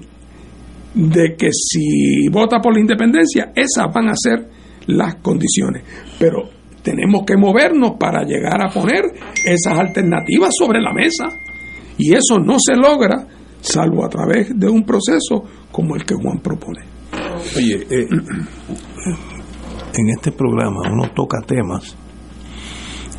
de 0.94 1.36
que 1.36 1.50
si 1.52 2.28
vota 2.30 2.58
por 2.58 2.74
la 2.74 2.80
independencia, 2.80 3.52
esas 3.54 3.92
van 3.92 4.08
a 4.08 4.14
ser 4.16 4.48
las 4.86 5.16
condiciones. 5.16 5.84
Pero 6.18 6.48
tenemos 6.82 7.24
que 7.26 7.36
movernos 7.36 7.92
para 7.98 8.22
llegar 8.24 8.62
a 8.62 8.70
poner 8.70 9.04
esas 9.44 9.78
alternativas 9.78 10.50
sobre 10.58 10.80
la 10.80 10.92
mesa. 10.92 11.26
Y 11.98 12.14
eso 12.14 12.38
no 12.38 12.56
se 12.58 12.74
logra 12.76 13.26
salvo 13.60 14.04
a 14.04 14.08
través 14.08 14.58
de 14.58 14.68
un 14.68 14.84
proceso 14.84 15.44
como 15.70 15.96
el 15.96 16.04
que 16.04 16.14
Juan 16.14 16.38
propone. 16.40 16.80
Oye, 17.56 17.86
eh, 17.90 18.06
en 19.94 20.08
este 20.16 20.32
programa 20.32 20.80
uno 20.90 21.10
toca 21.14 21.40
temas 21.46 21.96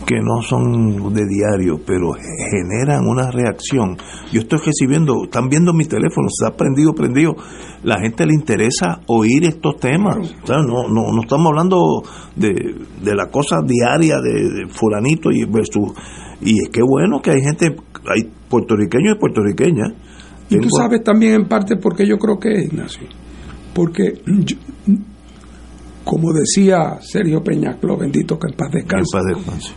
que 0.07 0.21
no 0.21 0.41
son 0.41 1.13
de 1.13 1.25
diario, 1.27 1.81
pero 1.85 2.13
generan 2.13 3.05
una 3.05 3.29
reacción. 3.29 3.97
Yo 4.31 4.39
estoy 4.39 4.59
recibiendo, 4.65 5.25
están 5.25 5.49
viendo 5.49 5.73
mi 5.73 5.83
teléfono, 5.83 6.29
se 6.29 6.47
ha 6.47 6.55
prendido, 6.55 6.93
prendido. 6.93 7.35
La 7.83 7.99
gente 7.99 8.25
le 8.25 8.33
interesa 8.33 9.01
oír 9.07 9.43
estos 9.43 9.75
temas. 9.81 10.15
no, 10.47 10.87
no, 10.87 11.11
no 11.11 11.21
estamos 11.21 11.47
hablando 11.47 12.03
de, 12.37 12.53
de 13.03 13.15
la 13.15 13.27
cosa 13.29 13.57
diaria 13.67 14.15
de, 14.21 14.69
fulanito 14.69 15.29
y 15.29 15.43
versus. 15.43 15.91
Y 16.39 16.63
es 16.63 16.69
que 16.69 16.81
bueno 16.81 17.21
que 17.21 17.31
hay 17.31 17.41
gente, 17.41 17.75
hay 18.07 18.31
puertorriqueños 18.47 19.17
y 19.17 19.19
puertorriqueñas. 19.19 19.91
Y 20.49 20.57
tú 20.59 20.69
sabes 20.69 21.03
también 21.03 21.33
en 21.33 21.47
parte 21.49 21.75
porque 21.75 22.07
yo 22.07 22.17
creo 22.17 22.39
que 22.39 22.53
es, 22.53 22.65
Ignacio. 22.67 23.07
Porque 23.73 24.21
como 26.07 26.31
decía 26.31 26.99
Sergio 27.01 27.43
Peñaclo, 27.43 27.97
bendito 27.97 28.39
que 28.39 28.47
en 28.47 28.55
paz 28.55 28.71
descanse, 28.71 29.17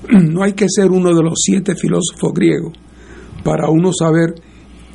no 0.31 0.45
hay 0.45 0.53
que 0.53 0.67
ser 0.69 0.89
uno 0.89 1.13
de 1.13 1.25
los 1.25 1.35
siete 1.35 1.75
filósofos 1.75 2.33
griegos 2.33 2.73
para 3.43 3.69
uno 3.69 3.91
saber 3.93 4.35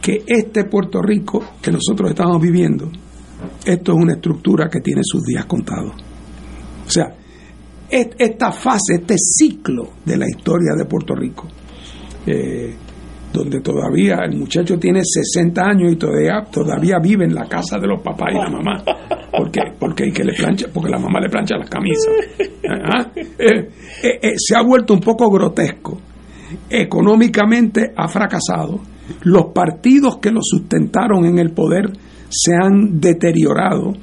que 0.02 0.24
este 0.26 0.64
Puerto 0.64 1.02
Rico 1.02 1.44
que 1.62 1.74
nosotros 1.74 2.12
estamos 2.12 2.41
viviendo, 2.41 2.90
esto 3.66 3.91
es 3.91 3.98
una 3.98 4.14
estructura 4.14 4.70
que 4.70 4.80
tiene 4.80 5.02
sus 5.03 5.24
días 5.24 5.45
contados. 5.45 5.91
O 6.88 6.90
sea, 6.90 7.14
esta 7.90 8.52
fase, 8.53 8.95
este 9.02 9.16
ciclo 9.18 9.90
de 10.06 10.16
la 10.16 10.30
historia 10.30 10.74
de 10.78 10.86
Puerto 10.86 11.16
Rico, 11.16 11.48
eh, 12.26 12.74
donde 13.36 13.60
todavía 13.60 14.20
el 14.24 14.38
muchacho 14.38 14.80
tiene 14.80 15.02
60 15.03 15.62
años 15.62 15.94
y 15.94 15.95
todavía, 15.98 16.44
todavía 16.52 16.98
vive 16.99 17.26
en 17.26 17.36
la 17.36 17.45
casa 17.45 17.78
de 17.78 17.88
los 17.88 18.02
papás 18.02 18.30
y 18.32 18.38
la 18.38 18.49
mamá. 18.49 18.84
porque 19.32 19.60
Porque, 19.78 20.12
que 20.12 20.24
le 20.24 20.34
plancha, 20.34 20.68
porque 20.74 20.90
la 20.90 20.99
mamá 20.99 21.20
le 21.20 21.30
plancha 21.30 21.57
las 21.57 21.70
camisas. 21.70 22.07
¿Ah? 22.70 23.12
Eh, 23.16 23.70
eh, 24.03 24.20
eh, 24.22 24.34
se 24.38 24.56
ha 24.56 24.62
vuelto 24.62 24.94
un 24.94 25.02
poco 25.02 25.30
grotesco. 25.30 25.99
Económicamente 26.70 27.91
ha 27.95 28.07
fracasado. 28.07 28.80
Los 29.24 29.48
partidos 29.53 30.18
que 30.18 30.32
lo 30.32 30.40
sustentaron 30.41 31.26
en 31.26 31.38
el 31.38 31.52
poder 31.52 31.91
se 32.30 32.53
han 32.56 32.99
deteriorado 32.99 33.94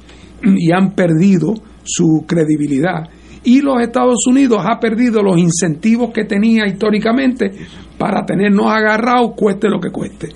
y 0.43 0.71
han 0.71 0.93
perdido 0.93 1.53
su 1.83 2.25
credibilidad 2.27 3.03
y 3.43 3.61
los 3.61 3.81
Estados 3.81 4.25
Unidos 4.27 4.63
ha 4.65 4.79
perdido 4.79 5.21
los 5.21 5.37
incentivos 5.37 6.11
que 6.11 6.25
tenía 6.25 6.65
históricamente 6.67 7.51
para 7.97 8.25
tenernos 8.25 8.67
agarrados 8.67 9.31
cueste 9.35 9.69
lo 9.69 9.79
que 9.79 9.91
cueste. 9.91 10.29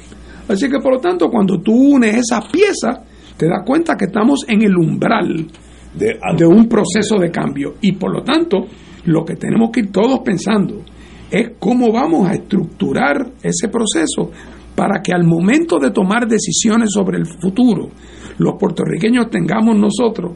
Así 0.47 0.69
que 0.69 0.79
por 0.79 0.93
lo 0.93 0.99
tanto 0.99 1.29
cuando 1.29 1.59
tú 1.59 1.73
unes 1.73 2.15
esas 2.15 2.45
piezas 2.51 2.99
te 3.35 3.47
das 3.47 3.63
cuenta 3.65 3.95
que 3.95 4.05
estamos 4.05 4.45
en 4.47 4.61
el 4.61 4.75
umbral 4.75 5.47
de, 5.93 6.19
de 6.37 6.45
un 6.45 6.67
proceso 6.67 7.17
de 7.17 7.31
cambio 7.31 7.75
y 7.81 7.93
por 7.93 8.13
lo 8.13 8.23
tanto 8.23 8.67
lo 9.05 9.23
que 9.23 9.35
tenemos 9.35 9.69
que 9.71 9.81
ir 9.81 9.91
todos 9.91 10.19
pensando 10.19 10.83
es 11.29 11.51
cómo 11.59 11.91
vamos 11.91 12.29
a 12.29 12.33
estructurar 12.33 13.31
ese 13.41 13.67
proceso 13.67 14.31
para 14.75 15.01
que 15.01 15.11
al 15.11 15.23
momento 15.23 15.79
de 15.79 15.91
tomar 15.91 16.27
decisiones 16.27 16.91
sobre 16.91 17.17
el 17.17 17.25
futuro, 17.25 17.89
los 18.37 18.55
puertorriqueños 18.59 19.29
tengamos 19.29 19.75
nosotros, 19.75 20.33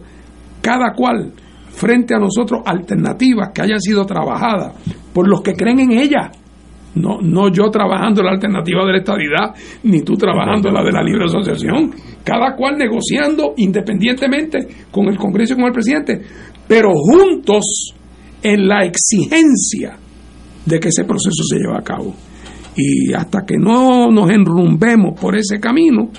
cada 0.61 0.93
cual 0.93 1.31
frente 1.81 2.13
a 2.13 2.19
nosotros 2.19 2.61
alternativas 2.63 3.49
que 3.51 3.63
hayan 3.63 3.81
sido 3.81 4.05
trabajadas 4.05 4.75
por 5.11 5.27
los 5.27 5.41
que 5.41 5.53
creen 5.53 5.79
en 5.79 5.91
ellas. 5.93 6.29
No, 6.93 7.19
no 7.21 7.49
yo 7.51 7.71
trabajando 7.71 8.21
la 8.21 8.31
alternativa 8.31 8.85
de 8.85 8.91
la 8.91 8.97
estabilidad, 8.99 9.55
ni 9.83 10.03
tú 10.03 10.13
trabajando 10.13 10.69
la 10.69 10.83
de 10.83 10.91
la 10.91 11.01
libre 11.01 11.25
asociación. 11.25 11.91
Cada 12.23 12.55
cual 12.55 12.77
negociando 12.77 13.55
independientemente 13.57 14.67
con 14.91 15.07
el 15.07 15.17
Congreso 15.17 15.53
y 15.53 15.55
con 15.55 15.65
el 15.65 15.71
presidente, 15.71 16.21
pero 16.67 16.91
juntos 16.93 17.95
en 18.43 18.67
la 18.67 18.85
exigencia 18.85 19.97
de 20.63 20.79
que 20.79 20.89
ese 20.89 21.05
proceso 21.05 21.43
se 21.43 21.57
lleve 21.57 21.77
a 21.77 21.81
cabo. 21.81 22.13
Y 22.75 23.11
hasta 23.13 23.43
que 23.43 23.57
no 23.57 24.11
nos 24.11 24.29
enrumbemos 24.29 25.19
por 25.19 25.35
ese 25.35 25.59
camino, 25.59 26.11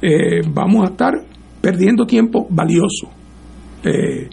eh, 0.00 0.42
vamos 0.48 0.84
a 0.84 0.92
estar 0.92 1.14
perdiendo 1.60 2.06
tiempo 2.06 2.46
valioso. 2.48 3.10
Eh, 3.82 4.28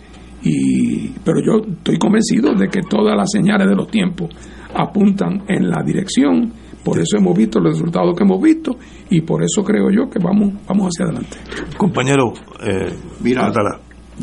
y, 0.48 1.10
pero 1.24 1.40
yo 1.42 1.66
estoy 1.68 1.98
convencido 1.98 2.54
de 2.54 2.70
que 2.70 2.82
todas 2.82 3.16
las 3.16 3.30
señales 3.32 3.68
de 3.68 3.76
los 3.76 3.90
tiempos 3.90 4.30
apuntan 4.74 5.44
en 5.48 5.70
la 5.70 5.84
dirección. 5.84 6.54
Por 6.84 7.00
eso 7.00 7.18
hemos 7.18 7.38
visto 7.38 7.60
los 7.60 7.74
resultados 7.74 8.16
que 8.16 8.24
hemos 8.24 8.42
visto 8.42 8.72
y 9.10 9.22
por 9.22 9.44
eso 9.44 9.62
creo 9.62 9.90
yo 9.92 10.10
que 10.10 10.20
vamos, 10.20 10.54
vamos 10.68 10.88
hacia 10.88 11.06
adelante. 11.06 11.38
Compañero, 11.76 12.32
eh, 12.66 12.94
mira, 13.22 13.52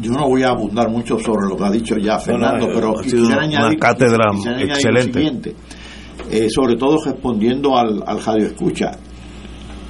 yo 0.00 0.12
no 0.12 0.28
voy 0.28 0.42
a 0.42 0.48
abundar 0.48 0.88
mucho 0.88 1.18
sobre 1.18 1.46
lo 1.48 1.56
que 1.56 1.64
ha 1.64 1.70
dicho 1.70 1.96
ya 1.96 2.18
Fernando, 2.18 2.68
pero 2.72 2.94
quisiera 2.94 3.42
añadir, 3.42 3.66
una 3.66 3.76
cátedra 3.76 4.24
excelente. 4.60 5.54
Eh, 6.30 6.48
sobre 6.48 6.76
todo 6.76 7.04
respondiendo 7.04 7.76
al, 7.76 8.02
al 8.06 8.24
radio 8.24 8.46
escucha. 8.46 8.92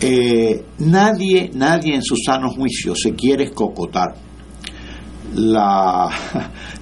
Eh, 0.01 0.65
nadie, 0.81 1.51
nadie 1.55 1.95
en 1.95 2.03
su 2.03 2.17
sano 2.17 2.51
juicio 2.51 2.95
se 2.97 3.15
quiere 3.15 3.45
escocotar 3.45 4.15
la, 5.35 6.09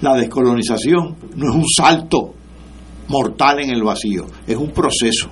la 0.00 0.14
descolonización 0.14 1.16
no 1.36 1.48
es 1.48 1.54
un 1.54 1.66
salto 1.68 2.34
mortal 3.08 3.60
en 3.60 3.70
el 3.70 3.82
vacío, 3.82 4.26
es 4.46 4.56
un 4.56 4.70
proceso. 4.70 5.28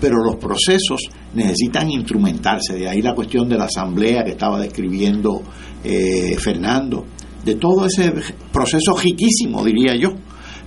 Pero 0.00 0.16
los 0.22 0.36
procesos 0.36 1.08
necesitan 1.34 1.90
instrumentarse, 1.90 2.74
de 2.74 2.88
ahí 2.88 3.00
la 3.00 3.14
cuestión 3.14 3.48
de 3.48 3.56
la 3.56 3.64
asamblea 3.64 4.24
que 4.24 4.32
estaba 4.32 4.60
describiendo 4.60 5.42
eh, 5.82 6.36
Fernando, 6.38 7.06
de 7.44 7.54
todo 7.54 7.86
ese 7.86 8.12
proceso 8.52 8.96
riquísimo, 8.96 9.64
diría 9.64 9.94
yo, 9.96 10.10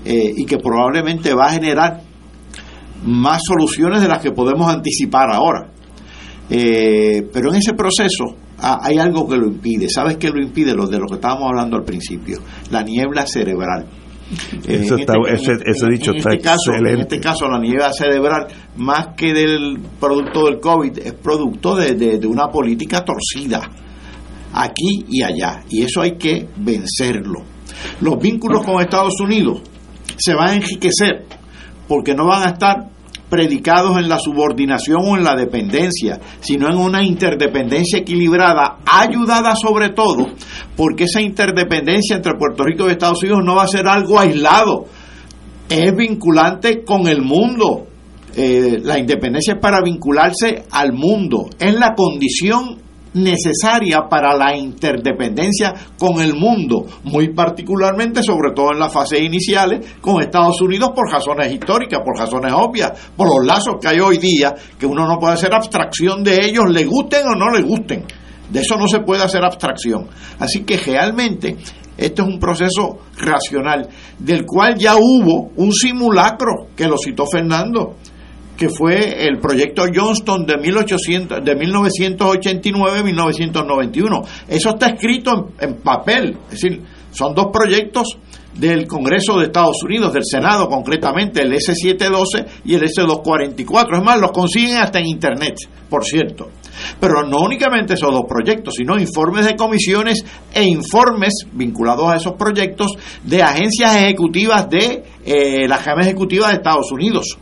eh, 0.05 0.33
y 0.35 0.45
que 0.45 0.57
probablemente 0.57 1.33
va 1.33 1.47
a 1.47 1.51
generar 1.51 2.01
más 3.03 3.41
soluciones 3.45 4.01
de 4.01 4.07
las 4.07 4.19
que 4.19 4.31
podemos 4.31 4.71
anticipar 4.71 5.31
ahora. 5.31 5.71
Eh, 6.49 7.27
pero 7.31 7.49
en 7.49 7.57
ese 7.57 7.73
proceso 7.73 8.35
Ah, 8.61 8.79
hay 8.81 8.97
algo 8.97 9.27
que 9.27 9.37
lo 9.37 9.47
impide. 9.47 9.87
¿Sabes 9.89 10.17
qué 10.17 10.29
lo 10.29 10.41
impide? 10.41 10.73
Lo 10.73 10.87
de 10.87 10.99
lo 10.99 11.07
que 11.07 11.15
estábamos 11.15 11.49
hablando 11.49 11.77
al 11.77 11.83
principio, 11.83 12.39
la 12.71 12.83
niebla 12.83 13.25
cerebral. 13.25 13.87
Eso 14.67 14.95
está, 14.95 15.13
ese, 15.27 15.87
dicho 15.89 16.11
está 16.11 16.33
este 16.33 16.43
caso, 16.43 16.71
En 16.73 16.99
este 16.99 17.19
caso, 17.19 17.47
la 17.47 17.57
niebla 17.57 17.91
cerebral, 17.91 18.47
más 18.77 19.15
que 19.17 19.33
del 19.33 19.79
producto 19.99 20.45
del 20.45 20.59
COVID, 20.59 20.99
es 20.99 21.13
producto 21.13 21.75
de, 21.75 21.95
de 21.95 22.27
una 22.27 22.47
política 22.47 23.03
torcida, 23.03 23.61
aquí 24.53 25.05
y 25.09 25.23
allá. 25.23 25.63
Y 25.69 25.81
eso 25.81 26.01
hay 26.01 26.11
que 26.17 26.47
vencerlo. 26.57 27.43
Los 28.01 28.19
vínculos 28.19 28.63
con 28.63 28.81
Estados 28.81 29.19
Unidos 29.19 29.61
se 30.17 30.35
van 30.35 30.49
a 30.49 30.55
enriquecer 30.57 31.25
porque 31.87 32.13
no 32.13 32.27
van 32.27 32.43
a 32.43 32.51
estar 32.51 32.87
predicados 33.29 33.97
en 33.97 34.09
la 34.09 34.19
subordinación 34.19 35.01
o 35.05 35.17
en 35.17 35.23
la 35.23 35.35
dependencia, 35.35 36.19
sino 36.39 36.69
en 36.69 36.77
una 36.77 37.03
interdependencia 37.03 37.99
equilibrada, 37.99 38.79
ayudada 38.85 39.55
sobre 39.55 39.89
todo 39.89 40.25
porque 40.75 41.05
esa 41.05 41.21
interdependencia 41.21 42.15
entre 42.15 42.33
Puerto 42.35 42.63
Rico 42.63 42.87
y 42.87 42.91
Estados 42.91 43.21
Unidos 43.21 43.41
no 43.43 43.55
va 43.55 43.63
a 43.63 43.67
ser 43.67 43.87
algo 43.87 44.19
aislado, 44.19 44.85
es 45.69 45.95
vinculante 45.95 46.83
con 46.83 47.07
el 47.07 47.21
mundo. 47.21 47.85
Eh, 48.35 48.79
la 48.83 48.97
independencia 48.97 49.55
es 49.55 49.59
para 49.59 49.81
vincularse 49.81 50.63
al 50.71 50.93
mundo, 50.93 51.49
es 51.59 51.73
la 51.73 51.93
condición 51.95 52.77
necesaria 53.13 54.07
para 54.09 54.35
la 54.35 54.55
interdependencia 54.55 55.73
con 55.97 56.21
el 56.21 56.35
mundo, 56.35 56.85
muy 57.03 57.33
particularmente, 57.33 58.23
sobre 58.23 58.51
todo 58.53 58.73
en 58.73 58.79
las 58.79 58.93
fases 58.93 59.21
iniciales, 59.21 59.95
con 60.01 60.21
Estados 60.21 60.61
Unidos 60.61 60.91
por 60.95 61.11
razones 61.11 61.51
históricas, 61.51 62.01
por 62.03 62.17
razones 62.17 62.53
obvias, 62.53 62.91
por 63.15 63.27
los 63.27 63.45
lazos 63.45 63.75
que 63.81 63.87
hay 63.87 63.99
hoy 63.99 64.17
día, 64.17 64.53
que 64.77 64.85
uno 64.85 65.07
no 65.07 65.17
puede 65.17 65.33
hacer 65.33 65.53
abstracción 65.53 66.23
de 66.23 66.45
ellos, 66.45 66.69
le 66.69 66.85
gusten 66.85 67.25
o 67.27 67.35
no 67.35 67.49
le 67.51 67.61
gusten. 67.61 68.05
De 68.49 68.61
eso 68.61 68.77
no 68.77 68.87
se 68.87 68.99
puede 68.99 69.23
hacer 69.23 69.43
abstracción. 69.43 70.07
Así 70.39 70.63
que 70.63 70.77
realmente 70.77 71.57
esto 71.97 72.23
es 72.23 72.27
un 72.29 72.39
proceso 72.39 72.97
racional, 73.17 73.89
del 74.17 74.45
cual 74.45 74.75
ya 74.77 74.95
hubo 74.95 75.51
un 75.57 75.71
simulacro, 75.71 76.67
que 76.75 76.87
lo 76.87 76.97
citó 76.97 77.25
Fernando, 77.27 77.95
que 78.59 78.67
fue 78.67 79.25
el 79.25 79.39
proyecto 79.39 79.85
Johnston 79.91 80.45
de, 80.45 80.57
1800, 80.57 81.43
de 81.45 81.57
1989-1991. 81.57 84.27
Eso 84.49 84.71
está 84.71 84.87
escrito 84.87 85.51
en, 85.57 85.75
papel, 85.75 86.35
es 86.51 86.61
decir, 86.61 86.81
son 87.09 87.33
dos 87.33 87.47
proyectos 87.53 88.17
del 88.53 88.85
Congreso 88.85 89.39
de 89.39 89.45
Estados 89.45 89.81
Unidos, 89.81 90.11
del 90.11 90.25
Senado 90.25 90.67
concretamente, 90.67 91.41
el 91.41 91.53
S712 91.53 92.47
y 92.65 92.75
el 92.75 92.81
S244. 92.81 93.97
Es 93.97 94.03
más, 94.03 94.19
los 94.19 94.33
consiguen 94.33 94.75
hasta 94.75 94.99
en 94.99 95.05
Internet, 95.05 95.55
por 95.89 96.03
cierto. 96.03 96.49
Pero 96.99 97.25
no 97.25 97.39
únicamente 97.39 97.93
esos 97.93 98.11
dos 98.11 98.25
proyectos, 98.27 98.73
sino 98.75 98.99
informes 98.99 99.45
de 99.45 99.55
comisiones 99.55 100.25
e 100.53 100.65
informes 100.65 101.45
vinculados 101.53 102.11
a 102.11 102.17
esos 102.17 102.33
proyectos 102.33 102.91
de 103.23 103.41
agencias 103.41 103.95
ejecutivas 103.95 104.69
de 104.69 105.05
eh, 105.23 105.65
la 105.65 105.75
Agencia 105.75 106.01
Ejecutiva 106.01 106.49
de 106.49 106.55
Estados 106.55 106.91
Unidos 106.91 107.37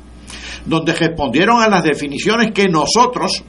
donde 0.67 0.93
respondieron 0.93 1.61
a 1.61 1.69
las 1.69 1.83
definiciones 1.83 2.51
que 2.51 2.67
nosotros, 2.67 3.43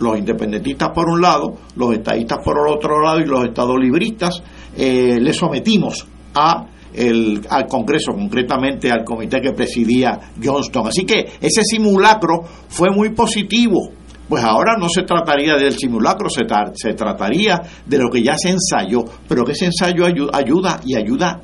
los 0.00 0.18
independentistas 0.18 0.90
por 0.94 1.08
un 1.08 1.20
lado, 1.20 1.54
los 1.76 1.92
estadistas 1.92 2.38
por 2.42 2.56
el 2.58 2.74
otro 2.74 3.00
lado 3.00 3.20
y 3.20 3.26
los 3.26 3.44
estadolibristas, 3.44 4.42
eh, 4.76 5.18
le 5.20 5.32
sometimos 5.32 6.06
a 6.34 6.66
el, 6.94 7.42
al 7.50 7.66
Congreso, 7.66 8.12
concretamente 8.12 8.90
al 8.90 9.04
comité 9.04 9.40
que 9.40 9.52
presidía 9.52 10.18
Johnston. 10.42 10.88
Así 10.88 11.04
que 11.04 11.32
ese 11.40 11.62
simulacro 11.62 12.44
fue 12.68 12.90
muy 12.90 13.10
positivo. 13.10 13.90
Pues 14.28 14.44
ahora 14.44 14.76
no 14.78 14.88
se 14.90 15.02
trataría 15.04 15.54
del 15.54 15.72
simulacro, 15.72 16.28
se, 16.28 16.42
se 16.74 16.92
trataría 16.92 17.62
de 17.86 17.98
lo 17.98 18.10
que 18.10 18.22
ya 18.22 18.36
se 18.36 18.50
ensayó, 18.50 19.02
pero 19.26 19.42
que 19.42 19.52
ese 19.52 19.66
ensayo 19.66 20.04
ayuda, 20.04 20.30
ayuda 20.34 20.80
y 20.84 20.96
ayuda 20.96 21.40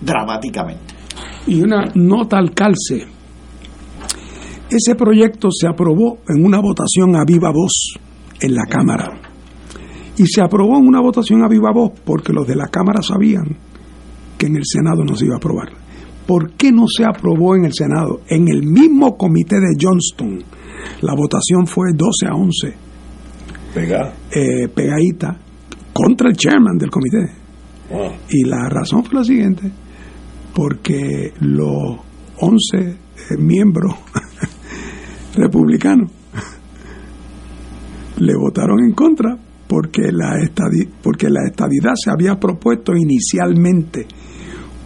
dramáticamente. 0.00 0.94
Y 1.46 1.62
una 1.62 1.84
nota 1.94 2.38
al 2.38 2.52
calce. 2.52 3.13
Ese 4.70 4.94
proyecto 4.94 5.48
se 5.50 5.66
aprobó 5.66 6.18
en 6.28 6.44
una 6.44 6.60
votación 6.60 7.16
a 7.16 7.24
viva 7.24 7.50
voz 7.50 7.94
en 8.40 8.54
la 8.54 8.64
Cámara. 8.68 9.20
Y 10.16 10.26
se 10.26 10.40
aprobó 10.40 10.78
en 10.78 10.86
una 10.86 11.00
votación 11.00 11.42
a 11.42 11.48
viva 11.48 11.72
voz 11.72 11.92
porque 12.04 12.32
los 12.32 12.46
de 12.46 12.56
la 12.56 12.68
Cámara 12.68 13.02
sabían 13.02 13.56
que 14.38 14.46
en 14.46 14.56
el 14.56 14.62
Senado 14.64 15.04
no 15.04 15.16
se 15.16 15.26
iba 15.26 15.34
a 15.34 15.38
aprobar. 15.38 15.68
¿Por 16.26 16.52
qué 16.52 16.72
no 16.72 16.86
se 16.88 17.04
aprobó 17.04 17.54
en 17.56 17.66
el 17.66 17.74
Senado? 17.74 18.22
En 18.28 18.48
el 18.48 18.62
mismo 18.62 19.16
comité 19.16 19.56
de 19.56 19.76
Johnston, 19.78 20.42
la 21.02 21.14
votación 21.14 21.66
fue 21.66 21.92
12 21.92 22.26
a 22.26 22.34
11. 22.34 22.74
Eh, 23.76 24.68
pegadita 24.68 25.36
contra 25.92 26.28
el 26.28 26.36
chairman 26.36 26.78
del 26.78 26.90
comité. 26.90 27.30
Y 28.30 28.44
la 28.44 28.68
razón 28.68 29.04
fue 29.04 29.18
la 29.18 29.24
siguiente, 29.24 29.70
porque 30.54 31.32
los 31.40 31.98
11 32.40 32.78
eh, 32.78 32.96
miembros 33.38 33.94
republicanos 35.34 36.10
le 38.18 38.34
votaron 38.36 38.80
en 38.80 38.92
contra 38.92 39.36
porque 39.66 40.12
la, 40.12 40.36
porque 41.02 41.28
la 41.28 41.46
estadidad 41.46 41.94
se 41.96 42.10
había 42.10 42.38
propuesto 42.38 42.92
inicialmente 42.94 44.06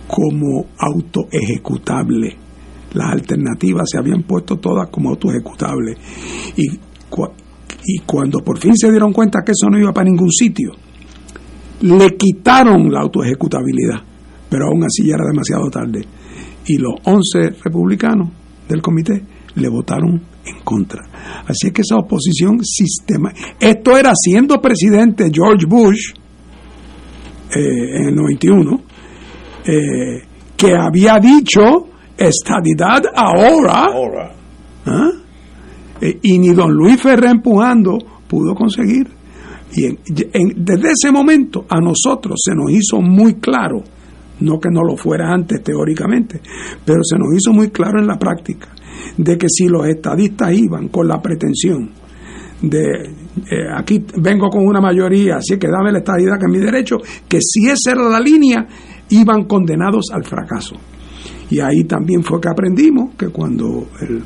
como 0.06 0.66
autoejecutable. 0.78 2.36
Las 2.94 3.12
alternativas 3.12 3.90
se 3.90 3.98
habían 3.98 4.22
puesto 4.22 4.56
todas 4.56 4.88
como 4.88 5.10
autoejecutables. 5.10 5.98
Y, 6.56 6.68
y 7.84 7.98
cuando 8.06 8.38
por 8.38 8.58
fin 8.58 8.74
se 8.74 8.90
dieron 8.90 9.12
cuenta 9.12 9.40
que 9.44 9.52
eso 9.52 9.68
no 9.70 9.78
iba 9.78 9.92
para 9.92 10.08
ningún 10.08 10.30
sitio, 10.30 10.72
le 11.82 12.16
quitaron 12.16 12.90
la 12.90 13.00
autoejecutabilidad. 13.00 14.00
Pero 14.48 14.68
aún 14.68 14.84
así 14.84 15.06
ya 15.06 15.16
era 15.16 15.26
demasiado 15.30 15.68
tarde. 15.68 16.00
Y 16.66 16.78
los 16.78 16.94
11 17.04 17.62
republicanos 17.62 18.30
del 18.68 18.80
comité 18.80 19.22
le 19.54 19.68
votaron 19.68 20.22
en 20.48 20.62
contra. 20.62 21.02
Así 21.46 21.70
que 21.70 21.82
esa 21.82 21.96
oposición 21.96 22.64
sistema. 22.64 23.32
Esto 23.58 23.96
era 23.96 24.12
siendo 24.14 24.60
presidente 24.60 25.30
George 25.32 25.66
Bush 25.66 26.12
eh, 27.54 27.96
en 27.96 28.08
el 28.08 28.14
91, 28.14 28.82
eh, 29.64 30.22
que 30.56 30.74
había 30.74 31.18
dicho 31.18 31.88
estadidad 32.16 33.02
ahora. 33.14 33.86
¿Ah? 34.86 35.10
Eh, 36.00 36.18
y 36.22 36.38
ni 36.38 36.50
don 36.50 36.72
Luis 36.72 37.00
Ferrer 37.00 37.30
empujando 37.30 37.98
pudo 38.26 38.54
conseguir. 38.54 39.08
Y 39.70 39.82
desde 40.06 40.92
ese 40.92 41.12
momento 41.12 41.66
a 41.68 41.78
nosotros 41.78 42.40
se 42.42 42.54
nos 42.54 42.70
hizo 42.70 43.02
muy 43.02 43.34
claro, 43.34 43.82
no 44.40 44.58
que 44.58 44.70
no 44.70 44.82
lo 44.82 44.96
fuera 44.96 45.30
antes 45.30 45.62
teóricamente, 45.62 46.40
pero 46.86 47.00
se 47.02 47.18
nos 47.18 47.34
hizo 47.36 47.52
muy 47.52 47.68
claro 47.68 48.00
en 48.00 48.06
la 48.06 48.18
práctica 48.18 48.68
de 49.16 49.36
que 49.36 49.48
si 49.48 49.66
los 49.66 49.86
estadistas 49.86 50.52
iban 50.52 50.88
con 50.88 51.08
la 51.08 51.20
pretensión 51.20 51.90
de 52.62 52.80
eh, 53.50 53.68
aquí 53.72 54.04
vengo 54.16 54.48
con 54.48 54.66
una 54.66 54.80
mayoría, 54.80 55.36
así 55.36 55.58
que 55.58 55.68
dame 55.68 55.92
la 55.92 55.98
estadidad 55.98 56.38
que 56.38 56.46
es 56.46 56.52
mi 56.52 56.58
derecho, 56.58 56.96
que 57.28 57.38
si 57.40 57.68
esa 57.68 57.92
era 57.92 58.08
la 58.08 58.20
línea, 58.20 58.66
iban 59.10 59.44
condenados 59.44 60.06
al 60.12 60.24
fracaso. 60.24 60.76
Y 61.50 61.60
ahí 61.60 61.84
también 61.84 62.22
fue 62.22 62.40
que 62.40 62.48
aprendimos 62.48 63.14
que 63.16 63.28
cuando 63.28 63.88
el 64.00 64.22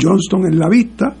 Johnston 0.00 0.46
en 0.46 0.58
la 0.58 0.68
vista, 0.68 1.14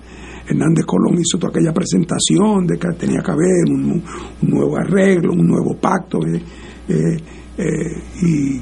Hernández 0.48 0.84
Colón 0.84 1.18
hizo 1.18 1.38
toda 1.38 1.50
aquella 1.50 1.72
presentación 1.72 2.66
de 2.66 2.78
que 2.78 2.88
tenía 2.98 3.20
que 3.22 3.30
haber 3.30 3.64
un, 3.68 4.02
nuevo 4.42 4.76
arreglo, 4.76 5.32
un 5.32 5.46
nuevo 5.46 5.76
pacto, 5.80 6.18
eh, 6.26 6.40
eh, 6.88 7.64
y 8.22 8.56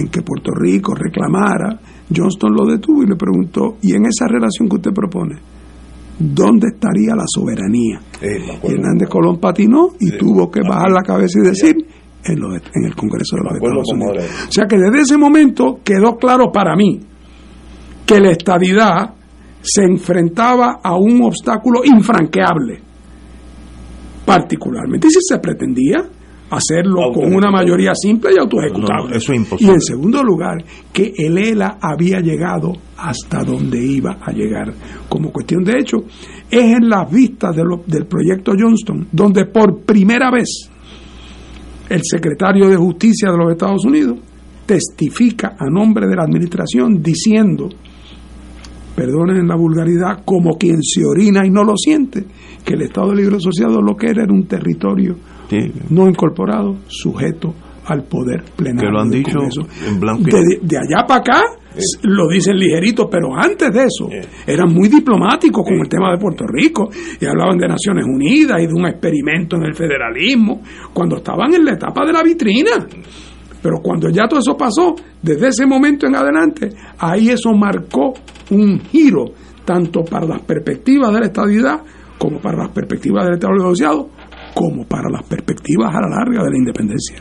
en 0.00 0.08
que 0.10 0.22
Puerto 0.22 0.52
Rico 0.54 0.94
reclamara 0.94 1.78
Johnston 2.14 2.54
lo 2.54 2.64
detuvo 2.66 3.02
y 3.02 3.06
le 3.06 3.16
preguntó, 3.16 3.76
¿y 3.82 3.94
en 3.94 4.06
esa 4.06 4.26
relación 4.26 4.68
que 4.68 4.76
usted 4.76 4.92
propone? 4.92 5.36
¿Dónde 6.18 6.68
estaría 6.72 7.14
la 7.14 7.24
soberanía? 7.26 8.00
y 8.20 8.72
Hernández 8.72 9.08
Colón 9.08 9.38
patinó 9.38 9.90
y 10.00 10.10
tuvo 10.12 10.50
que 10.50 10.60
bajar 10.62 10.90
la 10.90 11.02
cabeza 11.02 11.38
y 11.40 11.46
decir 11.46 11.76
en, 12.24 12.38
en 12.38 12.84
el 12.84 12.94
Congreso 12.96 13.36
de 13.36 13.42
los 13.44 13.52
Estados 13.54 13.92
Unidos. 13.92 14.24
O 14.48 14.52
sea 14.52 14.66
que 14.66 14.76
desde 14.76 15.00
ese 15.02 15.16
momento 15.16 15.80
quedó 15.84 16.16
claro 16.16 16.50
para 16.52 16.74
mí 16.74 17.00
que 18.04 18.20
la 18.20 18.30
estadidad 18.30 19.14
se 19.60 19.82
enfrentaba 19.84 20.80
a 20.82 20.96
un 20.96 21.22
obstáculo 21.22 21.84
infranqueable, 21.84 22.80
particularmente. 24.24 25.08
Y 25.08 25.10
si 25.10 25.20
se 25.20 25.38
pretendía 25.38 26.08
hacerlo 26.50 27.12
con 27.12 27.34
una 27.34 27.50
mayoría 27.50 27.92
simple 27.94 28.30
y 28.34 28.38
autoejecutable. 28.38 29.16
eso 29.16 29.32
es 29.32 29.38
imposible. 29.38 29.72
Y 29.72 29.74
en 29.74 29.80
segundo 29.80 30.22
lugar, 30.22 30.64
que 30.92 31.12
el 31.16 31.38
ELA 31.38 31.78
había 31.80 32.20
llegado 32.20 32.72
hasta 32.96 33.44
donde 33.44 33.84
iba 33.84 34.18
a 34.20 34.32
llegar. 34.32 34.72
Como 35.08 35.30
cuestión 35.30 35.64
de 35.64 35.78
hecho, 35.78 35.98
es 36.50 36.64
en 36.64 36.88
las 36.88 37.10
vistas 37.10 37.54
del 37.54 38.06
proyecto 38.06 38.52
Johnston 38.58 39.08
donde 39.12 39.46
por 39.46 39.82
primera 39.82 40.30
vez 40.30 40.70
el 41.88 42.00
secretario 42.02 42.68
de 42.68 42.76
Justicia 42.76 43.30
de 43.30 43.38
los 43.38 43.52
Estados 43.52 43.84
Unidos 43.84 44.18
testifica 44.66 45.56
a 45.58 45.70
nombre 45.70 46.06
de 46.06 46.14
la 46.14 46.24
administración 46.24 47.02
diciendo, 47.02 47.70
perdonen 48.94 49.48
la 49.48 49.56
vulgaridad, 49.56 50.22
como 50.24 50.58
quien 50.58 50.82
se 50.82 51.06
orina 51.06 51.46
y 51.46 51.50
no 51.50 51.64
lo 51.64 51.74
siente, 51.76 52.24
que 52.64 52.74
el 52.74 52.82
Estado 52.82 53.14
Libre 53.14 53.36
Asociado 53.36 53.80
lo 53.80 53.96
que 53.96 54.08
era 54.10 54.24
era 54.24 54.32
un 54.32 54.46
territorio 54.46 55.16
no 55.90 56.08
incorporado, 56.08 56.76
sujeto 56.86 57.54
al 57.86 58.04
poder 58.04 58.44
plenario. 58.54 58.88
Que 58.88 58.92
lo 58.92 59.00
han 59.00 59.10
dicho 59.10 59.38
en 59.86 60.00
blanco. 60.00 60.24
De, 60.24 60.76
allá 60.76 61.06
para 61.06 61.20
acá 61.20 61.42
lo 62.02 62.28
dicen 62.28 62.56
ligerito, 62.56 63.08
pero 63.08 63.28
antes 63.34 63.70
de 63.72 63.84
eso 63.84 64.08
eran 64.46 64.72
muy 64.72 64.88
diplomáticos 64.88 65.64
con 65.64 65.74
el 65.80 65.88
tema 65.88 66.10
de 66.10 66.18
Puerto 66.18 66.44
Rico 66.46 66.88
y 67.20 67.24
hablaban 67.24 67.56
de 67.56 67.68
Naciones 67.68 68.04
Unidas 68.04 68.60
y 68.60 68.66
de 68.66 68.74
un 68.74 68.86
experimento 68.86 69.56
en 69.56 69.64
el 69.64 69.74
federalismo, 69.74 70.62
cuando 70.92 71.16
estaban 71.16 71.54
en 71.54 71.64
la 71.64 71.72
etapa 71.72 72.04
de 72.04 72.12
la 72.12 72.22
vitrina. 72.22 72.86
Pero 73.62 73.78
cuando 73.82 74.08
ya 74.08 74.28
todo 74.28 74.40
eso 74.40 74.56
pasó, 74.56 74.94
desde 75.22 75.48
ese 75.48 75.66
momento 75.66 76.06
en 76.06 76.16
adelante, 76.16 76.70
ahí 76.98 77.30
eso 77.30 77.52
marcó 77.52 78.14
un 78.50 78.80
giro, 78.80 79.24
tanto 79.64 80.02
para 80.04 80.26
las 80.26 80.42
perspectivas 80.42 81.12
de 81.12 81.20
la 81.20 81.26
estabilidad 81.26 81.80
como 82.18 82.40
para 82.40 82.58
las 82.58 82.70
perspectivas 82.70 83.24
del 83.24 83.34
Estado 83.34 83.54
asociado 83.56 84.10
como 84.54 84.84
para 84.84 85.08
las 85.10 85.22
perspectivas 85.24 85.94
a 85.94 86.00
la 86.00 86.08
larga 86.08 86.44
de 86.44 86.50
la 86.50 86.58
independencia. 86.58 87.18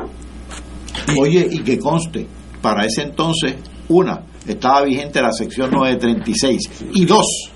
Oye, 1.19 1.47
y 1.51 1.59
que 1.59 1.77
conste, 1.77 2.27
para 2.61 2.85
ese 2.85 3.03
entonces, 3.03 3.55
una, 3.89 4.21
estaba 4.47 4.83
vigente 4.83 5.21
la 5.21 5.31
sección 5.31 5.71
936, 5.71 6.89
y 6.93 7.05
dos, 7.05 7.51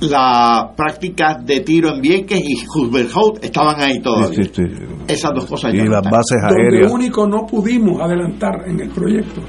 las 0.00 0.74
prácticas 0.76 1.44
de 1.44 1.60
tiro 1.60 1.94
en 1.94 2.00
Vieques 2.00 2.40
y 2.42 2.56
Husberhout 2.66 3.44
estaban 3.44 3.80
ahí 3.80 4.00
todavía. 4.00 4.50
Esas 5.06 5.32
dos 5.34 5.46
cosas. 5.46 5.74
Y 5.74 5.78
las 5.78 6.02
bases 6.02 6.38
aéreas. 6.42 6.90
Donde 6.90 6.94
único 6.94 7.26
no 7.26 7.46
pudimos 7.46 8.00
adelantar 8.00 8.66
en 8.66 8.80
el 8.80 8.88
proyecto 8.90 9.42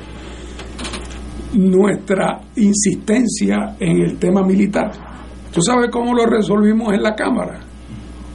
nuestra 1.54 2.40
insistencia 2.56 3.76
en 3.80 4.02
el 4.02 4.18
tema 4.18 4.42
militar. 4.42 4.92
¿Tú 5.52 5.62
sabes 5.62 5.90
cómo 5.92 6.14
lo 6.14 6.26
resolvimos 6.26 6.94
en 6.94 7.04
la 7.04 7.14
Cámara? 7.14 7.60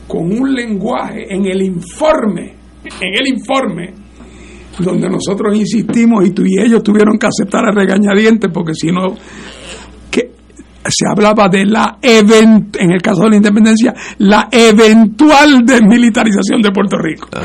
Con 0.06 0.32
un 0.32 0.54
lenguaje 0.54 1.32
en 1.32 1.46
el 1.46 1.62
informe, 1.62 2.54
en 2.84 3.14
el 3.14 3.28
informe, 3.28 3.92
donde 4.78 5.08
nosotros 5.08 5.56
insistimos 5.56 6.26
y 6.26 6.30
tú 6.30 6.42
y 6.44 6.58
ellos 6.60 6.82
tuvieron 6.82 7.18
que 7.18 7.26
aceptar 7.26 7.64
a 7.66 7.72
regañadientes 7.72 8.50
porque 8.52 8.74
si 8.74 8.88
no 8.88 9.16
se 10.88 11.06
hablaba 11.08 11.48
de 11.48 11.64
la 11.66 11.98
event 12.02 12.76
en 12.78 12.92
el 12.92 13.02
caso 13.02 13.22
de 13.24 13.30
la 13.30 13.36
independencia 13.36 13.94
la 14.18 14.48
eventual 14.50 15.64
desmilitarización 15.64 16.62
de 16.62 16.70
Puerto 16.70 16.96
Rico. 16.98 17.28
Ah, 17.34 17.44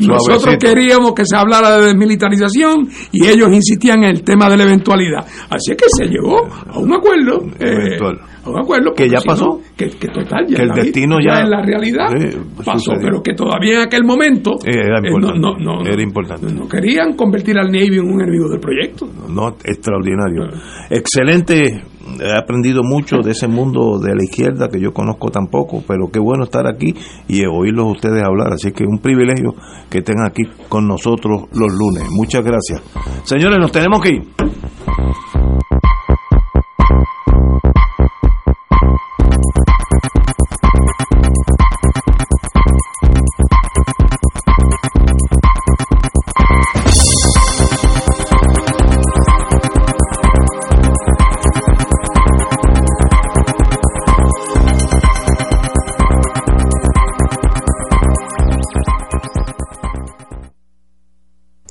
nosotros 0.00 0.56
queríamos 0.58 1.12
que 1.12 1.24
se 1.24 1.36
hablara 1.36 1.78
de 1.78 1.86
desmilitarización 1.86 2.88
y 3.12 3.26
ellos 3.26 3.48
insistían 3.52 4.04
en 4.04 4.10
el 4.10 4.22
tema 4.22 4.48
de 4.48 4.56
la 4.56 4.64
eventualidad. 4.64 5.26
Así 5.50 5.74
que 5.76 5.86
se 5.88 6.06
llegó 6.06 6.46
a 6.46 6.78
un 6.78 6.92
acuerdo. 6.92 7.44
Eh, 7.58 7.98
acuerdo. 8.56 8.92
Que 8.94 9.08
ya 9.08 9.20
pasó. 9.20 9.60
que, 9.76 9.88
total, 9.88 10.46
ya 10.48 10.56
que 10.56 10.62
el 10.62 10.70
destino 10.70 11.18
ya, 11.20 11.40
en 11.40 11.50
la 11.50 11.62
realidad 11.62 12.08
pasó, 12.64 12.92
pero 13.00 13.22
que 13.22 13.34
todavía 13.34 13.74
en 13.74 13.80
aquel 13.86 14.04
momento 14.04 14.56
era 14.64 14.98
eh, 14.98 15.08
importante. 15.08 15.40
no, 15.40 15.56
no, 15.58 15.86
era 15.86 16.02
importante. 16.02 16.52
no, 16.52 16.68
querían 16.68 17.14
convertir 17.14 17.58
al 17.58 17.66
Navy 17.66 17.98
en 17.98 18.08
un 18.08 18.20
enemigo 18.20 18.48
del 18.48 18.60
proyecto. 18.60 19.08
No, 19.28 19.48
extraordinario. 19.64 20.48
Excelente 20.90 21.82
he 22.20 22.36
aprendido 22.36 22.82
mucho 22.82 23.18
de 23.18 23.32
ese 23.32 23.48
mundo 23.48 23.98
de 23.98 24.14
la 24.14 24.22
izquierda 24.22 24.68
que 24.68 24.80
yo 24.80 24.92
conozco 24.92 25.30
tampoco, 25.30 25.82
pero 25.86 26.10
qué 26.10 26.18
bueno 26.18 26.44
estar 26.44 26.66
aquí 26.66 26.94
y 27.28 27.44
oírlos 27.46 27.92
ustedes 27.96 28.22
hablar. 28.22 28.52
Así 28.52 28.72
que 28.72 28.84
un 28.84 28.98
privilegio 28.98 29.54
que 29.90 29.98
estén 29.98 30.20
aquí 30.24 30.42
con 30.68 30.86
nosotros 30.86 31.42
los 31.52 31.72
lunes. 31.72 32.04
Muchas 32.10 32.44
gracias. 32.44 32.82
Señores, 33.24 33.58
nos 33.58 33.72
tenemos 33.72 34.00
que 34.00 34.08
ir. 34.10 34.22